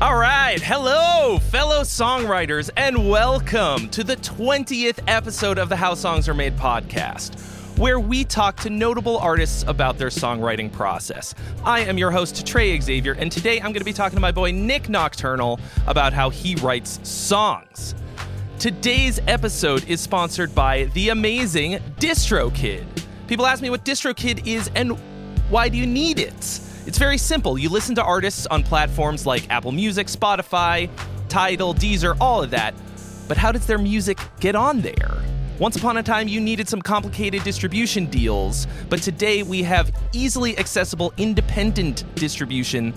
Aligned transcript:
All 0.00 0.16
right. 0.16 0.60
Hello, 0.60 1.38
fellow 1.38 1.82
songwriters, 1.82 2.68
and 2.76 3.08
welcome 3.08 3.88
to 3.90 4.02
the 4.02 4.16
20th 4.16 4.98
episode 5.06 5.56
of 5.56 5.68
the 5.68 5.76
How 5.76 5.94
Songs 5.94 6.28
Are 6.28 6.34
Made 6.34 6.56
podcast, 6.56 7.38
where 7.78 8.00
we 8.00 8.24
talk 8.24 8.56
to 8.62 8.70
notable 8.70 9.18
artists 9.18 9.64
about 9.68 9.96
their 9.96 10.08
songwriting 10.08 10.70
process. 10.70 11.32
I 11.64 11.82
am 11.82 11.96
your 11.96 12.10
host, 12.10 12.44
Trey 12.44 12.78
Xavier, 12.80 13.12
and 13.12 13.30
today 13.30 13.58
I'm 13.58 13.66
going 13.66 13.74
to 13.74 13.84
be 13.84 13.92
talking 13.92 14.16
to 14.16 14.20
my 14.20 14.32
boy 14.32 14.50
Nik 14.50 14.88
Nocturnal 14.88 15.60
about 15.86 16.12
how 16.12 16.28
he 16.28 16.56
writes 16.56 16.98
songs. 17.08 17.94
Today's 18.58 19.20
episode 19.28 19.88
is 19.88 20.00
sponsored 20.00 20.56
by 20.56 20.84
the 20.94 21.10
amazing 21.10 21.74
DistroKid. 22.00 22.84
People 23.28 23.46
ask 23.46 23.62
me 23.62 23.70
what 23.70 23.84
DistroKid 23.84 24.44
is 24.44 24.72
and 24.74 24.98
why 25.50 25.68
do 25.68 25.78
you 25.78 25.86
need 25.86 26.18
it? 26.18 26.60
It's 26.86 26.98
very 26.98 27.16
simple. 27.16 27.56
You 27.56 27.70
listen 27.70 27.94
to 27.94 28.04
artists 28.04 28.46
on 28.46 28.62
platforms 28.62 29.24
like 29.24 29.48
Apple 29.50 29.72
Music, 29.72 30.06
Spotify, 30.06 30.90
Tidal, 31.30 31.74
Deezer, 31.74 32.14
all 32.20 32.42
of 32.42 32.50
that. 32.50 32.74
But 33.26 33.38
how 33.38 33.52
does 33.52 33.66
their 33.66 33.78
music 33.78 34.18
get 34.38 34.54
on 34.54 34.82
there? 34.82 35.22
Once 35.58 35.76
upon 35.76 35.96
a 35.96 36.02
time, 36.02 36.28
you 36.28 36.42
needed 36.42 36.68
some 36.68 36.82
complicated 36.82 37.42
distribution 37.42 38.04
deals, 38.06 38.66
but 38.90 39.00
today 39.00 39.42
we 39.42 39.62
have 39.62 39.92
easily 40.12 40.58
accessible 40.58 41.14
independent 41.16 42.04
distribution 42.16 42.92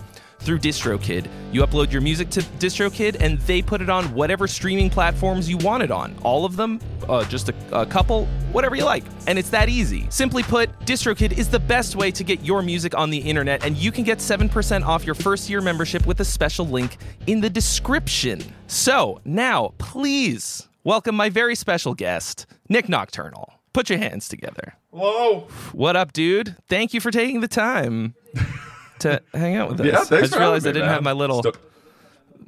through 0.47 0.59
DistroKid. 0.59 1.27
You 1.51 1.61
upload 1.61 1.91
your 1.91 1.99
music 1.99 2.29
to 2.29 2.39
DistroKid, 2.39 3.19
and 3.19 3.37
they 3.39 3.61
put 3.61 3.81
it 3.81 3.89
on 3.89 4.05
whatever 4.13 4.47
streaming 4.47 4.89
platforms 4.89 5.49
you 5.49 5.57
want 5.57 5.83
it 5.83 5.91
on. 5.91 6.15
All 6.23 6.45
of 6.45 6.55
them, 6.55 6.79
uh, 7.09 7.25
just 7.25 7.49
a, 7.49 7.53
a 7.73 7.85
couple, 7.85 8.27
whatever 8.53 8.77
you 8.77 8.85
like. 8.85 9.03
And 9.27 9.37
it's 9.37 9.49
that 9.49 9.67
easy. 9.67 10.07
Simply 10.09 10.43
put, 10.43 10.69
DistroKid 10.85 11.37
is 11.37 11.49
the 11.49 11.59
best 11.59 11.97
way 11.97 12.11
to 12.11 12.23
get 12.23 12.45
your 12.45 12.61
music 12.61 12.97
on 12.97 13.09
the 13.09 13.17
internet, 13.17 13.65
and 13.65 13.75
you 13.75 13.91
can 13.91 14.05
get 14.05 14.19
7% 14.19 14.85
off 14.85 15.05
your 15.05 15.15
first 15.15 15.49
year 15.49 15.59
membership 15.59 16.07
with 16.07 16.21
a 16.21 16.25
special 16.25 16.65
link 16.65 16.95
in 17.27 17.41
the 17.41 17.49
description. 17.49 18.41
So 18.67 19.19
now, 19.25 19.73
please 19.79 20.69
welcome 20.85 21.15
my 21.15 21.27
very 21.27 21.55
special 21.55 21.93
guest, 21.93 22.45
Nik 22.69 22.87
Nocturnal. 22.87 23.51
Put 23.73 23.89
your 23.89 23.99
hands 23.99 24.29
together. 24.29 24.75
Whoa. 24.91 25.49
What 25.73 25.97
up, 25.97 26.13
dude? 26.13 26.55
Thank 26.69 26.93
you 26.93 27.01
for 27.01 27.11
taking 27.11 27.41
the 27.41 27.49
time 27.49 28.15
to 28.99 29.21
hang 29.33 29.55
out 29.55 29.69
with 29.69 29.81
us. 29.81 29.85
Yeah, 29.85 29.95
thanks 29.97 30.11
I 30.11 30.19
just 30.21 30.33
for 30.33 30.39
realized 30.39 30.67
I 30.67 30.71
didn't 30.71 30.85
man. 30.87 30.93
have 30.95 31.03
my 31.03 31.11
little 31.13 31.41
Sto- 31.43 31.53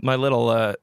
my 0.01 0.15
little 0.15 0.49
uh 0.49 0.73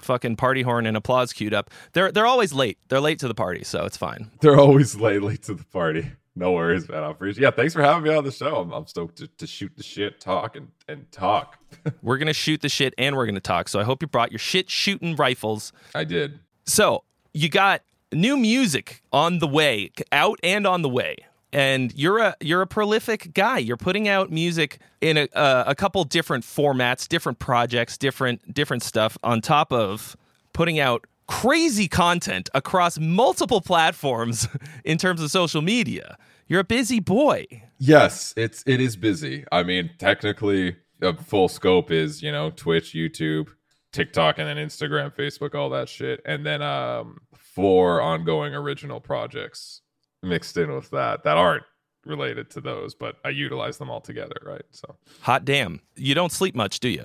fucking 0.00 0.36
party 0.36 0.62
horn 0.62 0.86
and 0.86 0.96
applause 0.96 1.32
queued 1.32 1.54
up. 1.54 1.70
They're 1.92 2.10
they're 2.12 2.26
always 2.26 2.52
late. 2.52 2.78
They're 2.88 3.00
late 3.00 3.18
to 3.20 3.28
the 3.28 3.34
party, 3.34 3.64
so 3.64 3.84
it's 3.84 3.96
fine. 3.96 4.30
They're 4.40 4.58
always 4.58 4.96
late, 4.96 5.22
late 5.22 5.42
to 5.44 5.54
the 5.54 5.64
party. 5.64 6.10
No 6.36 6.52
worries, 6.52 6.88
man. 6.88 7.02
I 7.02 7.10
appreciate. 7.10 7.42
Yeah, 7.42 7.50
thanks 7.50 7.74
for 7.74 7.82
having 7.82 8.04
me 8.04 8.14
on 8.16 8.24
the 8.24 8.30
show. 8.30 8.56
I'm, 8.56 8.72
I'm 8.72 8.86
stoked 8.86 9.16
to, 9.18 9.26
to 9.26 9.46
shoot 9.46 9.72
the 9.76 9.82
shit, 9.82 10.20
talk, 10.20 10.56
and 10.56 10.68
and 10.88 11.10
talk. 11.12 11.58
We're 12.02 12.18
gonna 12.18 12.32
shoot 12.32 12.62
the 12.62 12.68
shit 12.68 12.94
and 12.98 13.16
we're 13.16 13.26
gonna 13.26 13.40
talk. 13.40 13.68
So 13.68 13.78
I 13.80 13.84
hope 13.84 14.02
you 14.02 14.08
brought 14.08 14.32
your 14.32 14.38
shit 14.38 14.70
shooting 14.70 15.16
rifles. 15.16 15.72
I 15.94 16.04
did. 16.04 16.38
So 16.66 17.04
you 17.32 17.48
got 17.48 17.82
new 18.12 18.36
music 18.36 19.02
on 19.12 19.38
the 19.38 19.46
way, 19.46 19.90
out 20.12 20.38
and 20.42 20.66
on 20.66 20.82
the 20.82 20.88
way. 20.88 21.16
And 21.52 21.92
you're 21.94 22.18
a 22.18 22.36
you're 22.40 22.62
a 22.62 22.66
prolific 22.66 23.34
guy. 23.34 23.58
You're 23.58 23.76
putting 23.76 24.06
out 24.06 24.30
music 24.30 24.78
in 25.00 25.16
a 25.16 25.28
a 25.34 25.74
couple 25.74 26.04
different 26.04 26.44
formats, 26.44 27.08
different 27.08 27.38
projects, 27.38 27.98
different 27.98 28.54
different 28.54 28.82
stuff. 28.82 29.18
On 29.22 29.40
top 29.40 29.72
of 29.72 30.16
putting 30.52 30.78
out 30.78 31.06
crazy 31.26 31.86
content 31.86 32.50
across 32.54 32.98
multiple 32.98 33.60
platforms 33.60 34.48
in 34.84 34.98
terms 34.98 35.22
of 35.22 35.30
social 35.30 35.62
media. 35.62 36.16
You're 36.48 36.60
a 36.60 36.64
busy 36.64 36.98
boy. 36.98 37.46
Yes, 37.78 38.34
it's 38.36 38.64
it 38.66 38.80
is 38.80 38.96
busy. 38.96 39.44
I 39.52 39.62
mean, 39.62 39.90
technically, 39.98 40.76
a 41.00 41.16
full 41.16 41.48
scope 41.48 41.90
is 41.90 42.22
you 42.22 42.32
know 42.32 42.50
Twitch, 42.50 42.92
YouTube, 42.92 43.48
TikTok, 43.92 44.38
and 44.38 44.48
then 44.48 44.56
Instagram, 44.56 45.14
Facebook, 45.14 45.54
all 45.54 45.70
that 45.70 45.88
shit, 45.88 46.20
and 46.24 46.44
then 46.44 46.62
um 46.62 47.18
four 47.36 48.00
ongoing 48.00 48.54
original 48.54 49.00
projects 49.00 49.82
mixed 50.22 50.56
in 50.56 50.72
with 50.72 50.90
that 50.90 51.24
that 51.24 51.36
aren't 51.36 51.64
related 52.04 52.50
to 52.50 52.60
those, 52.60 52.94
but 52.94 53.16
I 53.24 53.28
utilize 53.30 53.78
them 53.78 53.90
all 53.90 54.00
together, 54.00 54.36
right? 54.42 54.62
So 54.70 54.96
Hot 55.22 55.44
damn. 55.44 55.80
You 55.96 56.14
don't 56.14 56.32
sleep 56.32 56.54
much, 56.54 56.80
do 56.80 56.88
you? 56.88 57.04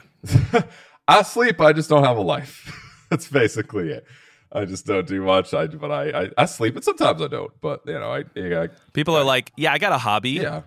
I 1.07 1.21
sleep. 1.23 1.59
I 1.61 1.73
just 1.73 1.89
don't 1.89 2.03
have 2.03 2.17
a 2.17 2.21
life. 2.21 2.71
That's 3.09 3.27
basically 3.27 3.89
it. 3.89 4.05
I 4.51 4.65
just 4.65 4.85
don't 4.85 5.05
do 5.05 5.21
much. 5.21 5.53
I 5.53 5.67
but 5.67 5.91
I, 5.91 6.23
I 6.23 6.29
I 6.37 6.45
sleep, 6.45 6.75
and 6.75 6.83
sometimes 6.83 7.21
I 7.21 7.27
don't. 7.27 7.51
But 7.61 7.81
you 7.85 7.93
know, 7.93 8.11
I, 8.11 8.23
I 8.63 8.69
People 8.93 9.15
are 9.15 9.23
like, 9.23 9.51
"Yeah, 9.57 9.73
I 9.73 9.77
got 9.77 9.91
a 9.91 9.97
hobby." 9.97 10.31
yeah 10.31 10.61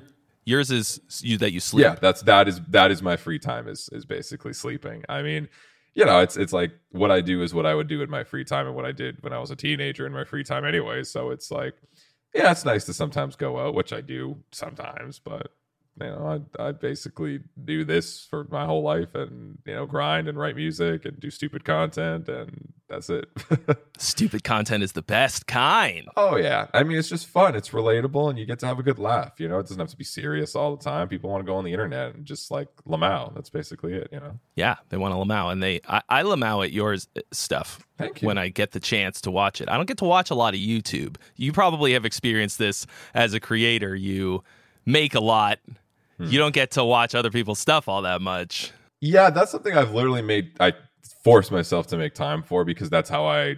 Yours 0.45 0.71
is 0.71 1.01
you 1.21 1.37
that 1.39 1.53
you 1.53 1.61
sleep. 1.61 1.85
yeah. 1.85 1.97
That's 2.01 2.23
that 2.23 2.49
is 2.49 2.61
that 2.69 2.91
is 2.91 3.03
my 3.03 3.17
free 3.17 3.39
time 3.39 3.69
is 3.69 3.91
is 3.93 4.07
basically 4.07 4.55
sleeping. 4.55 5.05
I 5.07 5.21
mean, 5.21 5.47
you 5.95 6.07
know, 6.07 6.21
it's 6.21 6.39
it's 6.39 6.55
like 6.55 6.73
what 6.91 7.11
I 7.11 7.21
do 7.21 7.43
is 7.43 7.53
what 7.53 7.67
I 7.67 7.75
would 7.75 7.87
do 7.87 8.01
in 8.01 8.09
my 8.09 8.25
free 8.25 8.45
time 8.45 8.67
and 8.67 8.75
what 8.75 8.87
I 8.87 8.93
did 8.93 9.23
when 9.23 9.35
I 9.35 9.39
was 9.41 9.51
a 9.51 9.57
teenager 9.57 10.07
in 10.07 10.13
my 10.13 10.25
free 10.25 10.45
time 10.45 10.65
anyway. 10.65 11.03
So 11.05 11.31
it's 11.33 11.51
like, 11.51 11.75
yeah, 12.39 12.53
it's 12.53 12.65
nice 12.65 12.85
to 12.85 12.95
sometimes 12.95 13.35
go 13.35 13.59
out, 13.59 13.75
which 13.75 13.93
I 13.93 14.01
do 14.01 14.37
sometimes, 14.53 15.19
but 15.19 15.53
you 16.01 16.07
know, 16.07 16.43
I 16.59 16.69
I 16.69 16.73
basically 16.73 17.41
do 17.65 17.85
this 17.85 18.27
for 18.29 18.47
my 18.51 18.65
whole 18.65 18.83
life 18.83 19.15
and 19.15 19.59
you 19.67 19.75
know 19.75 19.87
grind 19.87 20.29
and 20.29 20.39
write 20.39 20.57
music 20.57 21.05
and 21.05 21.19
do 21.19 21.31
stupid 21.31 21.65
content 21.65 22.29
and 22.29 22.73
that's 22.89 23.11
it. 23.11 23.29
Stupid 23.99 24.45
content 24.45 24.83
is 24.83 24.93
the 24.93 25.03
best 25.03 25.47
kind. 25.47 26.07
oh 26.17 26.37
yeah, 26.37 26.69
I 26.73 26.85
mean 26.85 26.99
it's 26.99 27.09
just 27.09 27.27
fun. 27.27 27.55
It's 27.55 27.71
relatable 27.71 28.31
and 28.31 28.39
you 28.39 28.47
get 28.47 28.61
to 28.61 28.67
have 28.67 28.79
a 28.79 28.83
good 28.83 28.99
laugh. 28.99 29.39
You 29.39 29.49
know, 29.49 29.59
it 29.59 29.65
doesn't 29.65 29.79
have 29.79 29.91
to 29.91 29.97
be 29.97 30.05
serious 30.05 30.55
all 30.55 30.75
the 30.75 30.83
time. 30.83 31.09
People 31.09 31.29
want 31.29 31.45
to 31.45 31.47
go 31.47 31.57
on 31.57 31.65
the 31.65 31.73
internet 31.73 32.15
and 32.15 32.25
just 32.25 32.51
like 32.51 32.69
lamau. 32.89 33.35
That's 33.35 33.51
basically 33.51 33.93
it. 33.93 34.09
You 34.11 34.21
know. 34.21 34.39
Yeah, 34.55 34.77
they 34.89 34.97
want 34.97 35.13
to 35.13 35.19
lamau, 35.19 35.53
and 35.53 35.63
they 35.63 35.81
I, 35.87 36.01
I 36.09 36.23
lamau 36.23 36.65
at 36.65 36.73
yours 36.73 37.09
uh, 37.17 37.21
stuff 37.31 37.87
Thank 37.99 38.23
you. 38.23 38.27
when 38.29 38.39
I 38.39 38.49
get 38.49 38.71
the 38.73 38.81
chance 38.81 39.21
to 39.23 39.31
watch 39.31 39.61
it. 39.61 39.69
I 39.69 39.77
don't 39.77 39.87
get 39.87 39.99
to 39.99 40.05
watch 40.07 40.31
a 40.31 40.35
lot 40.35 40.55
of 40.55 40.61
YouTube. 40.61 41.17
You 41.37 41.53
probably 41.53 41.93
have 41.93 42.07
experienced 42.07 42.59
this 42.59 42.87
as 43.13 43.35
a 43.35 43.41
creator. 43.41 43.95
You 43.95 44.45
make 44.87 45.15
a 45.15 45.21
lot. 45.21 45.59
Hmm. 46.19 46.27
You 46.27 46.39
don't 46.39 46.55
get 46.55 46.73
to 46.73 46.85
watch 46.85 47.15
other 47.15 47.31
people's 47.31 47.59
stuff 47.59 47.89
all 47.89 48.03
that 48.03 48.21
much. 48.21 48.73
Yeah, 49.01 49.31
that's 49.31 49.51
something 49.53 49.77
I've 49.77 49.93
literally 49.95 50.23
made. 50.23 50.53
I 50.61 50.73
force 51.25 51.51
myself 51.51 51.87
to 51.89 51.97
make 51.97 52.15
time 52.15 52.43
for 52.43 52.65
because 52.65 52.91
that's 52.91 53.09
how 53.09 53.25
I 53.27 53.57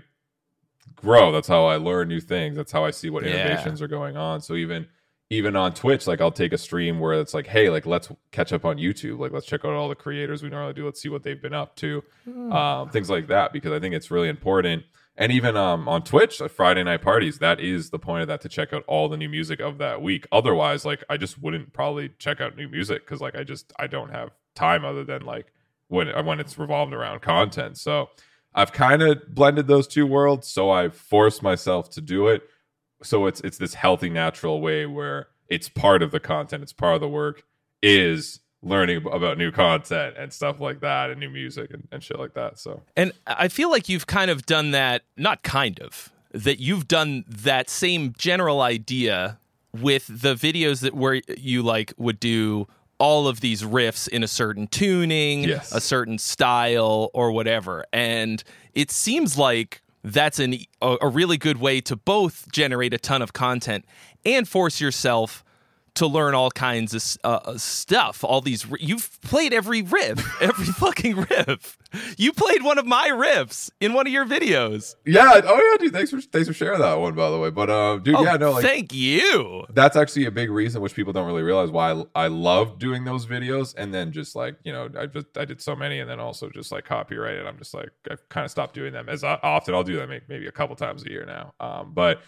grow. 0.97 1.33
That's 1.33 1.49
how 1.49 1.65
I 1.67 1.77
learn 1.77 2.09
new 2.09 2.21
things. 2.21 2.57
That's 2.57 2.73
how 2.73 2.85
I 2.85 2.91
see 2.91 3.11
what 3.11 3.25
Yeah. 3.25 3.31
innovations 3.47 3.81
are 3.81 3.89
going 3.89 4.17
on. 4.17 4.41
So 4.41 4.55
even 4.55 4.87
even 5.33 5.55
on 5.55 5.73
Twitch, 5.73 6.09
like 6.09 6.21
I'll 6.21 6.33
take 6.33 6.53
a 6.53 6.59
stream 6.59 6.99
where 6.99 7.13
it's 7.21 7.33
like, 7.35 7.47
hey, 7.47 7.71
like 7.71 7.87
let's 7.87 8.11
catch 8.33 8.53
up 8.53 8.65
on 8.65 8.79
YouTube. 8.79 9.21
Like 9.21 9.31
let's 9.31 9.47
check 9.47 9.65
out 9.65 9.73
all 9.73 9.89
the 9.89 9.95
creators 9.95 10.43
we 10.43 10.49
normally 10.51 10.73
do. 10.75 10.85
Let's 10.85 11.01
see 11.01 11.09
what 11.09 11.23
they've 11.23 11.41
been 11.41 11.55
up 11.55 11.77
to. 11.77 12.03
Um, 12.51 12.89
things 12.91 13.09
like 13.09 13.29
that 13.29 13.53
because 13.53 13.71
I 13.73 13.79
think 13.79 13.95
it's 13.95 14.11
really 14.11 14.29
important. 14.29 14.83
And 15.21 15.31
even 15.33 15.55
um, 15.55 15.87
on 15.87 16.03
Twitch, 16.03 16.41
like 16.41 16.51
Friday 16.51 16.83
night 16.83 17.03
parties, 17.03 17.41
that 17.41 17.61
is 17.61 17.91
the 17.91 17.99
point 17.99 18.23
of 18.23 18.29
that 18.29 18.41
to 18.41 18.49
check 18.49 18.73
out 18.73 18.85
all 18.87 19.07
the 19.07 19.19
new 19.19 19.29
music 19.29 19.61
of 19.61 19.77
that 19.77 20.01
week. 20.01 20.27
Otherwise, 20.33 20.87
like 20.87 21.05
I 21.11 21.19
just 21.19 21.41
wouldn't 21.41 21.75
probably 21.75 22.11
check 22.19 22.41
out 22.41 22.57
new 22.57 22.69
music 22.69 23.05
because 23.05 23.21
like 23.21 23.37
I 23.37 23.45
just 23.45 23.71
I 23.79 23.87
don't 23.87 24.09
have 24.09 24.31
time 24.55 24.83
other 24.83 25.05
than 25.05 25.27
like 25.27 25.53
when 25.89 26.09
when 26.25 26.41
it's 26.41 26.59
revolved 26.59 26.95
around 26.95 27.21
content. 27.21 27.77
So 27.77 28.09
I've 28.55 28.73
kind 28.73 29.03
of 29.03 29.35
blended 29.35 29.67
those 29.67 29.87
two 29.87 30.07
worlds. 30.07 30.49
So 30.49 30.71
I 30.71 30.89
force 30.89 31.43
myself 31.43 31.91
to 31.91 32.01
do 32.01 32.29
it. 32.29 32.43
So 33.03 33.27
it's 33.27 33.43
it's 33.43 33.59
this 33.59 33.75
healthy, 33.75 34.09
natural 34.09 34.63
way 34.63 34.87
where 34.87 35.29
it's 35.49 35.69
part 35.69 36.03
of 36.03 36.13
the 36.13 36.21
content, 36.21 36.63
it's 36.63 36.73
part 36.73 36.95
of 36.95 37.03
the 37.03 37.09
work, 37.09 37.43
is 37.83 38.41
learning 38.63 39.07
about 39.11 39.39
new 39.39 39.51
content 39.51 40.17
and 40.19 40.33
stuff 40.33 40.61
like 40.61 40.81
that, 40.81 41.11
and 41.11 41.19
new 41.21 41.31
music 41.31 41.71
and, 41.73 41.89
and 41.91 42.03
shit 42.03 42.19
like 42.19 42.35
that. 42.35 42.59
So 42.59 42.83
And 42.97 43.13
I 43.27 43.49
feel 43.49 43.71
like 43.71 43.89
you've 43.89 44.07
kind 44.07 44.31
of 44.31 44.45
done 44.47 44.71
that, 44.73 45.03
not 45.17 45.43
kind 45.43 45.81
of, 45.81 46.13
that 46.33 46.61
you've 46.61 46.87
done 46.87 47.25
that 47.29 47.71
same 47.71 48.15
general 48.19 48.61
idea 48.61 49.39
with 49.73 50.07
the 50.09 50.35
videos 50.35 50.81
that 50.81 50.95
where 50.95 51.21
you 51.39 51.63
like 51.63 51.93
would 51.97 52.21
do 52.21 52.67
all 52.99 53.27
of 53.29 53.41
these 53.41 53.63
riffs 53.63 54.07
in 54.09 54.23
a 54.23 54.29
certain 54.29 54.67
tuning, 54.67 55.45
Yes. 55.45 55.73
a 55.73 55.81
certain 55.81 56.19
style 56.19 57.11
or 57.15 57.33
whatever. 57.33 57.85
And 57.93 58.45
it 58.75 58.91
seems 58.91 59.39
like 59.39 59.81
that's 60.05 60.39
an 60.39 60.57
a, 60.83 60.97
a 61.01 61.09
really 61.09 61.37
good 61.39 61.59
way 61.59 61.81
to 61.83 61.97
both 61.97 62.51
generate 62.53 62.93
a 62.93 62.99
ton 62.99 63.23
of 63.23 63.33
content 63.33 63.85
and 64.25 64.47
force 64.49 64.81
yourself 64.81 65.43
to 65.95 66.07
learn 66.07 66.35
all 66.35 66.51
kinds 66.51 66.95
of 66.95 67.19
uh, 67.25 67.57
stuff. 67.59 68.23
All 68.25 68.41
these 68.41 68.67
you've 68.79 69.21
played 69.23 69.53
every 69.53 69.83
riff, 69.83 70.21
every 70.43 70.67
fucking 70.67 71.17
riff. 71.17 71.77
You 72.17 72.33
played 72.33 72.63
one 72.63 72.79
of 72.79 72.87
my 72.87 73.09
riffs 73.09 73.71
in 73.81 73.93
one 73.93 74.07
of 74.07 74.13
your 74.13 74.25
videos. 74.25 74.95
yeah, 75.05 75.41
oh 75.45 75.71
yeah, 75.73 75.77
dude. 75.85 75.93
Thanks 75.93 76.11
for 76.11 76.21
thanks 76.21 76.47
for 76.49 76.55
sharing 76.55 76.81
that 76.81 76.95
one, 76.95 77.15
by 77.15 77.31
the 77.31 77.39
way. 77.39 77.51
But 77.51 77.71
uh, 77.71 77.99
dude, 77.99 78.15
Oh, 78.15 78.23
yeah, 78.25 78.37
no, 78.37 78.53
like 78.53 78.65
thank 78.65 78.93
you. 78.95 79.65
that's 79.71 79.97
actually 79.97 80.27
a 80.27 80.31
big 80.31 80.51
reason 80.51 80.81
which 80.81 80.95
people 80.95 81.13
don't 81.13 81.27
really 81.27 81.43
realize 81.43 81.71
why 81.71 81.93
I, 81.93 82.05
I 82.15 82.27
love 82.29 82.79
doing 82.79 83.05
those 83.05 83.27
videos 83.27 83.75
and 83.77 83.93
then 83.93 84.13
just 84.13 84.37
like 84.37 84.57
you 84.65 84.73
know 84.73 84.89
i 84.99 85.07
just 85.07 85.27
i 85.37 85.45
did 85.45 85.61
so 85.61 85.75
many 85.75 86.01
and 86.01 86.09
then 86.09 86.21
also 86.21 86.49
just 86.51 86.71
like 86.73 86.85
copyright 86.85 87.39
and 87.39 87.47
i'm 87.49 87.57
just 87.59 87.75
like 87.75 87.91
i've 88.11 88.27
kind 88.29 88.45
of 88.45 88.51
stopped 88.51 88.75
doing 88.75 88.93
them 88.93 89.09
as 89.09 89.23
often 89.25 89.75
i'll 89.75 89.83
do 89.83 89.97
them 89.97 90.09
maybe- 90.09 90.25
maybe 90.29 90.47
a 90.47 90.53
couple 90.53 90.75
times 90.77 91.05
a 91.05 91.11
year 91.11 91.25
now 91.27 91.53
um 91.61 91.93
but 91.95 92.23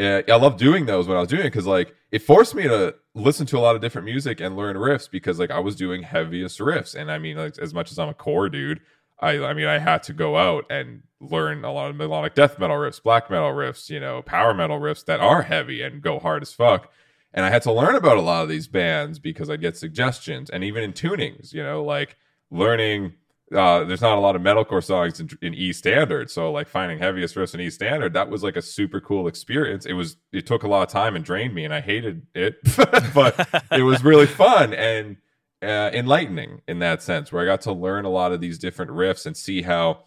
uh, 0.00 0.22
i 0.28 0.36
love 0.36 0.56
doing 0.56 0.86
those 0.86 1.06
when 1.06 1.16
i 1.16 1.20
was 1.20 1.28
doing 1.28 1.42
it 1.42 1.50
because 1.50 1.66
like 1.66 1.94
it 2.10 2.20
forced 2.20 2.54
me 2.54 2.64
to 2.64 2.94
listen 3.14 3.46
to 3.46 3.58
a 3.58 3.60
lot 3.60 3.74
of 3.74 3.80
different 3.80 4.04
music 4.04 4.40
and 4.40 4.56
learn 4.56 4.76
riffs 4.76 5.10
because 5.10 5.38
like 5.38 5.50
i 5.50 5.58
was 5.58 5.76
doing 5.76 6.02
heaviest 6.02 6.58
riffs 6.58 6.94
and 6.94 7.10
i 7.10 7.18
mean 7.18 7.36
like 7.36 7.58
as 7.58 7.72
much 7.72 7.90
as 7.90 7.98
i'm 7.98 8.08
a 8.08 8.14
core 8.14 8.48
dude 8.48 8.80
I, 9.20 9.42
I 9.42 9.54
mean, 9.54 9.66
I 9.66 9.78
had 9.78 10.02
to 10.04 10.12
go 10.12 10.36
out 10.36 10.66
and 10.70 11.02
learn 11.20 11.64
a 11.64 11.72
lot 11.72 11.90
of 11.90 11.96
melodic 11.96 12.34
death 12.34 12.58
metal 12.58 12.76
riffs, 12.76 13.02
black 13.02 13.30
metal 13.30 13.52
riffs, 13.52 13.88
you 13.88 14.00
know, 14.00 14.22
power 14.22 14.52
metal 14.52 14.78
riffs 14.78 15.04
that 15.06 15.20
are 15.20 15.42
heavy 15.42 15.82
and 15.82 16.02
go 16.02 16.18
hard 16.18 16.42
as 16.42 16.52
fuck. 16.52 16.90
And 17.32 17.44
I 17.44 17.50
had 17.50 17.62
to 17.62 17.72
learn 17.72 17.94
about 17.94 18.16
a 18.16 18.22
lot 18.22 18.42
of 18.42 18.48
these 18.48 18.68
bands 18.68 19.18
because 19.18 19.50
I'd 19.50 19.60
get 19.60 19.76
suggestions 19.76 20.50
and 20.50 20.62
even 20.62 20.82
in 20.82 20.92
tunings, 20.92 21.52
you 21.52 21.62
know, 21.62 21.82
like 21.82 22.16
learning. 22.50 23.14
Uh, 23.54 23.84
there's 23.84 24.00
not 24.00 24.18
a 24.18 24.20
lot 24.20 24.34
of 24.36 24.42
metalcore 24.42 24.82
songs 24.82 25.20
in, 25.20 25.28
in 25.40 25.54
E 25.54 25.72
standard, 25.72 26.30
so 26.30 26.50
like 26.50 26.66
finding 26.66 26.98
heaviest 26.98 27.34
riffs 27.34 27.54
in 27.54 27.60
E 27.60 27.70
standard, 27.70 28.12
that 28.14 28.28
was 28.28 28.42
like 28.42 28.56
a 28.56 28.62
super 28.62 29.00
cool 29.00 29.28
experience. 29.28 29.86
It 29.86 29.92
was 29.92 30.16
it 30.32 30.46
took 30.46 30.64
a 30.64 30.68
lot 30.68 30.82
of 30.82 30.88
time 30.88 31.16
and 31.16 31.24
drained 31.24 31.54
me, 31.54 31.64
and 31.64 31.72
I 31.72 31.80
hated 31.80 32.26
it, 32.34 32.56
but 33.14 33.48
it 33.70 33.82
was 33.82 34.02
really 34.02 34.26
fun 34.26 34.74
and 34.74 35.16
uh, 35.62 35.90
enlightening 35.92 36.62
in 36.68 36.80
that 36.80 37.02
sense, 37.02 37.32
where 37.32 37.42
I 37.42 37.46
got 37.46 37.62
to 37.62 37.72
learn 37.72 38.04
a 38.04 38.10
lot 38.10 38.32
of 38.32 38.40
these 38.40 38.58
different 38.58 38.90
riffs 38.90 39.26
and 39.26 39.36
see 39.36 39.62
how 39.62 40.04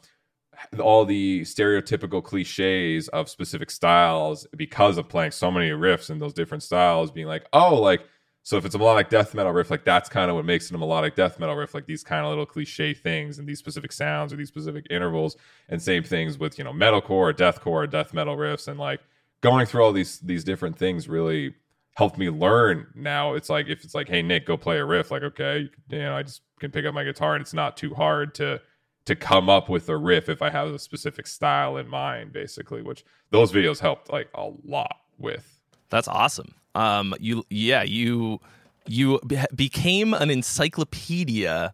all 0.79 1.05
the 1.05 1.41
stereotypical 1.41 2.23
cliches 2.23 3.07
of 3.09 3.29
specific 3.29 3.69
styles 3.69 4.47
because 4.55 4.97
of 4.97 5.07
playing 5.07 5.31
so 5.31 5.51
many 5.51 5.69
riffs 5.69 6.09
in 6.09 6.19
those 6.19 6.33
different 6.33 6.63
styles 6.63 7.11
being 7.11 7.27
like 7.27 7.45
oh 7.53 7.75
like 7.75 8.01
so 8.47 8.55
if 8.55 8.63
it's 8.63 8.75
a 8.75 8.77
melodic 8.77 9.09
death 9.09 9.33
metal 9.33 9.51
riff 9.51 9.69
like 9.69 9.83
that's 9.83 10.07
kind 10.07 10.29
of 10.29 10.35
what 10.37 10.45
makes 10.45 10.69
it 10.69 10.75
a 10.75 10.77
melodic 10.77 11.15
death 11.15 11.37
metal 11.37 11.53
riff 11.53 11.73
like 11.73 11.85
these 11.85 12.01
kind 12.01 12.25
of 12.25 12.29
little 12.29 12.45
cliche 12.45 12.93
things 12.93 13.39
and 13.39 13.47
these 13.47 13.59
specific 13.59 13.91
sounds 13.91 14.31
or 14.31 14.37
these 14.37 14.47
specific 14.47 14.87
intervals 14.89 15.35
and 15.67 15.81
same 15.81 16.01
things 16.01 16.37
with 16.37 16.57
you 16.57 16.63
know 16.63 16.71
metalcore 16.71 17.09
or 17.09 17.33
deathcore 17.33 17.83
or 17.83 17.87
death 17.87 18.13
metal 18.13 18.37
riffs 18.37 18.69
and 18.69 18.79
like 18.79 19.01
going 19.41 19.65
through 19.65 19.83
all 19.83 19.91
these 19.91 20.19
these 20.21 20.45
different 20.45 20.77
things 20.77 21.09
really 21.09 21.55
helped 21.97 22.17
me 22.17 22.29
learn 22.29 22.87
now 22.95 23.33
it's 23.33 23.49
like 23.49 23.67
if 23.67 23.83
it's 23.83 23.93
like 23.93 24.07
hey 24.07 24.21
nick 24.21 24.45
go 24.45 24.55
play 24.55 24.77
a 24.77 24.85
riff 24.85 25.11
like 25.11 25.23
okay 25.23 25.69
you 25.89 25.99
know 25.99 26.15
i 26.15 26.23
just 26.23 26.41
can 26.61 26.71
pick 26.71 26.85
up 26.85 26.93
my 26.93 27.03
guitar 27.03 27.35
and 27.35 27.41
it's 27.41 27.53
not 27.53 27.75
too 27.75 27.93
hard 27.93 28.33
to 28.33 28.61
to 29.03 29.15
come 29.15 29.49
up 29.49 29.69
with 29.69 29.87
a 29.87 29.95
riff 29.95 30.27
if 30.27 30.41
I 30.41 30.49
have 30.49 30.67
a 30.67 30.77
specific 30.77 31.27
style 31.27 31.77
in 31.77 31.87
mind, 31.87 32.33
basically, 32.33 32.81
which 32.81 33.05
those 33.29 33.53
videos 33.53 33.79
helped 33.79 34.11
like 34.11 34.27
a 34.35 34.49
lot 34.65 34.97
with. 35.17 35.61
That's 35.89 36.09
awesome. 36.09 36.55
Um, 36.77 37.15
you, 37.19 37.43
yeah, 37.49 37.83
you, 37.83 38.39
you 38.87 39.19
became 39.55 40.13
an 40.13 40.29
encyclopedia 40.29 41.73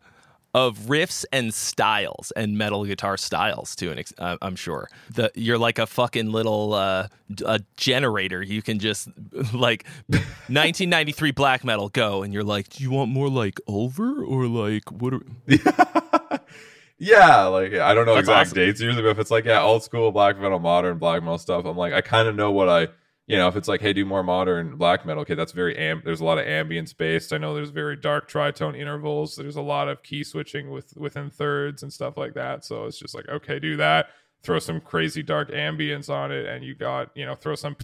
of 0.53 0.77
riffs 0.81 1.25
and 1.31 1.53
styles 1.53 2.31
and 2.35 2.57
metal 2.57 2.85
guitar 2.85 3.17
styles 3.17 3.75
too. 3.75 3.91
And 3.91 4.03
uh, 4.19 4.37
I'm 4.41 4.55
sure 4.55 4.89
the 5.09 5.31
you're 5.35 5.57
like 5.57 5.79
a 5.79 5.87
fucking 5.87 6.31
little 6.31 6.73
uh, 6.73 7.07
a 7.45 7.59
generator. 7.75 8.41
You 8.41 8.61
can 8.61 8.79
just 8.79 9.09
like 9.53 9.85
1993 10.07 11.31
black 11.31 11.63
metal 11.63 11.89
go, 11.89 12.23
and 12.23 12.33
you're 12.33 12.43
like, 12.43 12.69
do 12.69 12.83
you 12.83 12.91
want 12.91 13.09
more 13.09 13.29
like 13.29 13.59
over 13.67 14.23
or 14.23 14.45
like 14.47 14.91
what? 14.91 15.13
Are... 15.15 16.39
Yeah, 16.99 17.45
like 17.45 17.73
I 17.73 17.93
don't 17.93 18.05
know 18.05 18.15
That's 18.15 18.29
exact 18.29 18.49
awesome. 18.49 18.55
dates 18.55 18.79
usually, 18.79 19.03
but 19.03 19.09
if 19.09 19.19
it's 19.19 19.31
like 19.31 19.43
yeah, 19.43 19.61
old 19.61 19.83
school 19.83 20.09
black 20.13 20.39
metal, 20.39 20.59
modern 20.59 20.99
black 20.99 21.21
metal 21.21 21.37
stuff, 21.37 21.65
I'm 21.65 21.75
like 21.75 21.91
I 21.91 21.99
kind 21.99 22.29
of 22.29 22.35
know 22.35 22.51
what 22.51 22.69
I 22.69 22.87
you 23.27 23.37
know 23.37 23.47
if 23.47 23.55
it's 23.55 23.67
like 23.67 23.81
hey 23.81 23.93
do 23.93 24.05
more 24.05 24.23
modern 24.23 24.75
black 24.75 25.05
metal 25.05 25.21
okay 25.21 25.33
that's 25.33 25.53
very 25.53 25.75
amb 25.75 26.03
there's 26.03 26.19
a 26.19 26.25
lot 26.25 26.37
of 26.37 26.45
ambience 26.45 26.95
based. 26.95 27.33
I 27.33 27.37
know 27.37 27.53
there's 27.53 27.69
very 27.69 27.95
dark 27.95 28.29
tritone 28.29 28.77
intervals. 28.77 29.35
There's 29.35 29.55
a 29.55 29.61
lot 29.61 29.87
of 29.87 30.03
key 30.03 30.23
switching 30.23 30.71
with 30.71 30.93
within 30.97 31.29
thirds 31.29 31.83
and 31.83 31.91
stuff 31.91 32.17
like 32.17 32.33
that. 32.33 32.65
So 32.65 32.85
it's 32.85 32.97
just 32.97 33.15
like 33.15 33.27
okay 33.29 33.59
do 33.59 33.77
that. 33.77 34.07
Throw 34.43 34.59
some 34.59 34.81
crazy 34.81 35.23
dark 35.23 35.51
ambience 35.51 36.09
on 36.09 36.31
it 36.31 36.45
and 36.45 36.65
you 36.65 36.75
got 36.75 37.15
you 37.15 37.25
know 37.25 37.35
throw 37.35 37.55
some 37.55 37.77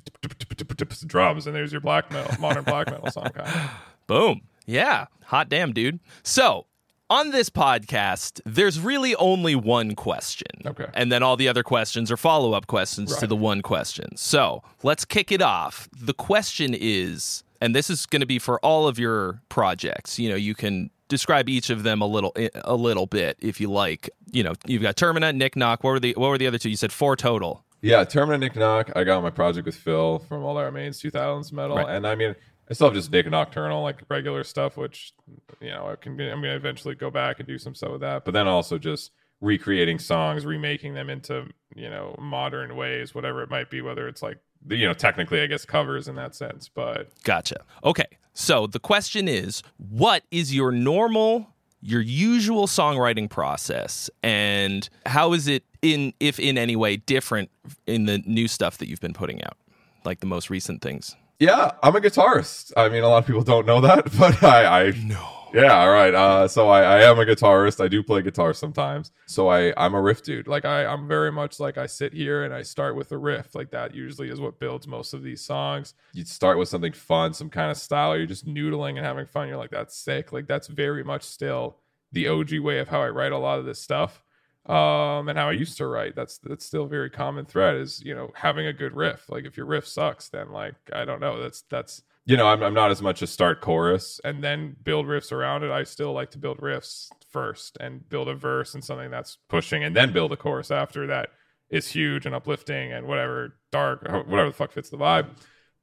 drums 1.08 1.48
and 1.48 1.56
there's 1.56 1.72
your 1.72 1.82
black 1.82 2.12
metal 2.12 2.40
modern 2.40 2.66
black 2.66 2.88
metal 2.92 3.10
song 3.12 3.30
kind 3.34 3.48
of 3.48 3.72
boom. 4.08 4.42
Yeah. 4.66 5.08
Hot 5.26 5.50
damn 5.50 5.74
dude. 5.74 6.00
So 6.24 6.66
on 7.10 7.32
this 7.32 7.50
podcast, 7.50 8.40
there's 8.46 8.80
really 8.80 9.16
only 9.16 9.56
one 9.56 9.96
question. 9.96 10.48
Okay. 10.66 10.86
And 10.94 11.12
then 11.12 11.24
all 11.24 11.36
the 11.36 11.48
other 11.48 11.64
questions 11.64 12.12
are 12.12 12.18
follow 12.18 12.54
up 12.54 12.68
questions 12.68 13.12
right. 13.12 13.20
to 13.22 13.28
the 13.28 13.36
one 13.36 13.62
question. 13.62 14.16
So 14.16 14.64
let's 14.84 15.06
kick 15.06 15.32
it 15.32 15.42
off. 15.42 15.90
The 15.92 16.14
question 16.14 16.76
is, 16.78 17.44
and 17.62 17.76
this 17.76 17.90
is 17.90 18.06
going 18.06 18.22
to 18.22 18.26
be 18.26 18.40
for 18.40 18.60
all 18.60 18.88
of 18.88 19.00
your 19.00 19.42
projects. 19.50 20.20
You 20.20 20.30
know, 20.30 20.36
you 20.36 20.56
can 20.56 20.92
describe 21.08 21.50
each 21.50 21.70
of 21.70 21.84
them 21.84 22.02
a 22.02 22.06
little 22.06 22.32
eh, 22.36 22.50
a 22.64 22.76
little 22.76 23.06
bit 23.06 23.38
if 23.40 23.60
you 23.60 23.70
like. 23.70 24.10
You 24.32 24.44
know, 24.44 24.54
you've 24.66 24.82
got 24.82 24.96
Termina, 24.96 25.36
Nick 25.36 25.56
Knock. 25.56 25.84
What 25.84 25.92
were 25.92 26.00
the 26.00 26.14
what 26.16 26.30
were 26.30 26.38
the 26.38 26.48
other 26.48 26.58
two? 26.58 26.70
You 26.70 26.78
said 26.78 26.92
four 26.92 27.16
total. 27.16 27.66
Yeah, 27.82 28.04
Termina, 28.04 28.40
Nick 28.40 28.56
Knock. 28.56 28.92
I 28.96 29.04
got 29.04 29.24
my 29.24 29.30
project 29.30 29.66
with 29.66 29.76
Phil 29.76 30.20
from 30.20 30.44
All 30.44 30.56
That 30.56 30.64
Remains 30.64 31.02
2000s 31.02 31.54
metal, 31.54 31.78
right. 31.78 31.90
and 31.90 32.06
I 32.06 32.16
mean 32.16 32.36
I 32.70 32.74
still 32.74 32.88
have 32.88 32.94
just 32.94 33.12
Nik 33.12 33.30
Nocturnal, 33.30 33.82
like 33.82 34.02
regular 34.10 34.44
stuff, 34.44 34.78
which 34.78 35.14
you 35.60 35.70
know 35.70 35.88
I 35.88 35.96
can 35.96 36.16
be, 36.16 36.30
I'm 36.30 36.42
gonna 36.42 36.56
eventually 36.56 36.96
go 36.96 37.10
back 37.10 37.40
and 37.40 37.48
do 37.48 37.58
some 37.58 37.74
stuff 37.74 37.92
with 37.92 38.02
that. 38.02 38.26
But 38.26 38.34
then 38.34 38.48
also 38.48 38.78
just 38.78 39.12
recreating 39.42 39.98
songs, 40.00 40.46
remaking 40.46 40.94
them 40.94 41.10
into 41.10 41.48
you 41.76 41.90
know 41.90 42.16
modern 42.20 42.76
ways, 42.76 43.16
whatever 43.16 43.42
it 43.42 43.50
might 43.50 43.70
be. 43.70 43.82
Whether 43.82 44.08
it's 44.08 44.22
like 44.22 44.38
you 44.68 44.86
know 44.86 44.94
technically, 44.94 45.42
I 45.42 45.48
guess 45.48 45.66
covers 45.66 46.08
in 46.08 46.16
that 46.16 46.36
sense. 46.36 46.70
But 46.70 47.10
gotcha. 47.24 47.64
Okay, 47.84 48.06
so 48.34 48.68
the 48.68 48.80
question 48.80 49.28
is, 49.28 49.64
what 49.78 50.24
is 50.32 50.54
your 50.54 50.72
normal, 50.72 51.48
your 51.82 52.02
usual 52.02 52.68
songwriting 52.68 53.30
process, 53.30 54.10
and 54.22 54.88
how 55.06 55.34
is 55.34 55.48
it 55.48 55.64
in, 55.82 56.14
if 56.20 56.40
in 56.40 56.58
any 56.58 56.76
way, 56.76 56.98
different 56.98 57.50
in 57.88 58.06
the 58.06 58.20
new 58.20 58.48
stuff 58.48 58.78
that 58.78 58.88
you've 58.88 59.02
been 59.02 59.14
putting 59.14 59.44
out, 59.44 59.58
like 60.06 60.20
the 60.20 60.28
most 60.28 60.50
recent 60.50 60.82
things? 60.82 61.16
Yeah, 61.40 61.72
I'm 61.82 61.96
a 61.96 62.02
guitarist. 62.02 62.74
I 62.76 62.90
mean, 62.90 63.04
a 63.04 63.08
lot 63.08 63.20
of 63.20 63.26
people 63.26 63.44
don't 63.44 63.66
know 63.66 63.80
that, 63.82 64.12
but 64.20 64.44
I, 64.44 64.88
I 64.88 64.92
no. 64.92 65.36
Yeah, 65.54 65.80
all 65.80 65.90
right. 65.90 66.14
Uh, 66.14 66.48
so 66.48 66.70
I, 66.70 66.82
I 66.82 67.02
am 67.04 67.18
a 67.18 67.26
guitarist. 67.26 67.84
I 67.84 67.88
do 67.88 68.04
play 68.04 68.22
guitar 68.22 68.54
sometimes. 68.54 69.12
So 69.26 69.48
I, 69.48 69.74
I'm 69.78 69.96
a 69.96 70.02
riff 70.02 70.22
dude. 70.22 70.48
Like 70.48 70.64
I, 70.64 70.86
I'm 70.86 71.08
very 71.08 71.32
much 71.32 71.60
like 71.60 71.78
I 71.78 71.88
sit 71.88 72.14
here 72.14 72.44
and 72.44 72.54
I 72.54 72.62
start 72.62 72.96
with 72.96 73.12
a 73.14 73.18
riff. 73.18 73.56
Like 73.56 73.72
that 73.72 73.96
usually 73.96 74.30
is 74.30 74.40
what 74.40 74.60
builds 74.60 74.86
most 74.88 75.14
of 75.14 75.24
these 75.24 75.42
songs. 75.42 75.96
You 76.14 76.24
start 76.24 76.60
with 76.60 76.70
something 76.70 76.94
fun, 76.94 77.34
some 77.34 77.50
kind 77.50 77.72
of 77.72 77.78
style. 77.78 78.16
You're 78.16 78.28
just 78.28 78.46
noodling 78.46 78.98
and 78.98 79.06
having 79.06 79.26
fun. 79.26 79.48
You're 79.48 79.58
like, 79.58 79.72
that's 79.72 79.98
sick. 79.98 80.32
Like 80.32 80.46
that's 80.46 80.68
very 80.68 81.04
much 81.04 81.24
still 81.24 81.78
the 82.12 82.28
OG 82.28 82.60
way 82.60 82.78
of 82.78 82.90
how 82.90 83.02
I 83.02 83.10
write 83.10 83.32
a 83.32 83.38
lot 83.40 83.58
of 83.58 83.66
this 83.66 83.80
stuff 83.80 84.24
um, 84.70 85.28
and 85.28 85.38
how 85.38 85.50
I 85.50 85.54
used 85.54 85.78
to 85.78 85.88
write. 85.88 86.16
That's 86.16 86.38
that's 86.38 86.64
still 86.64 86.84
a 86.84 86.88
very 86.88 87.10
common 87.10 87.46
thread 87.46 87.78
is 87.78 88.02
you 88.06 88.14
know 88.14 88.30
having 88.36 88.68
a 88.68 88.74
good 88.74 88.96
riff. 88.96 89.28
Like 89.28 89.46
if 89.46 89.58
your 89.58 89.66
riff 89.66 89.88
sucks, 89.88 90.30
then 90.30 90.52
like 90.52 90.76
I 90.94 91.06
don't 91.06 91.20
know. 91.20 91.42
That's 91.42 91.64
that's 91.72 92.04
you 92.26 92.38
know 92.38 92.48
I'm 92.48 92.62
I'm 92.62 92.76
not 92.76 92.92
as 92.92 93.02
much 93.02 93.24
a 93.24 93.28
start 93.28 93.62
chorus 93.62 94.22
and 94.24 94.44
then 94.44 94.76
build 94.84 95.08
riffs 95.08 95.32
around 95.32 95.64
it. 95.64 95.72
I 95.72 95.84
still 95.84 96.14
like 96.14 96.30
to 96.32 96.38
build 96.38 96.60
riffs 96.60 97.10
first 97.32 97.78
and 97.80 98.08
build 98.10 98.28
a 98.28 98.36
verse 98.36 98.76
and 98.76 98.84
something 98.84 99.10
that's 99.10 99.40
pushing, 99.50 99.84
and 99.84 99.96
then 99.96 100.14
build 100.14 100.32
a 100.32 100.38
chorus 100.38 100.70
after 100.70 101.08
that 101.08 101.30
is 101.72 101.88
huge 101.88 102.28
and 102.28 102.36
uplifting 102.36 102.94
and 102.94 103.08
whatever 103.08 103.58
dark 103.72 104.04
whatever 104.04 104.50
the 104.50 104.56
fuck 104.56 104.72
fits 104.72 104.92
the 104.92 104.98
vibe. 104.98 105.30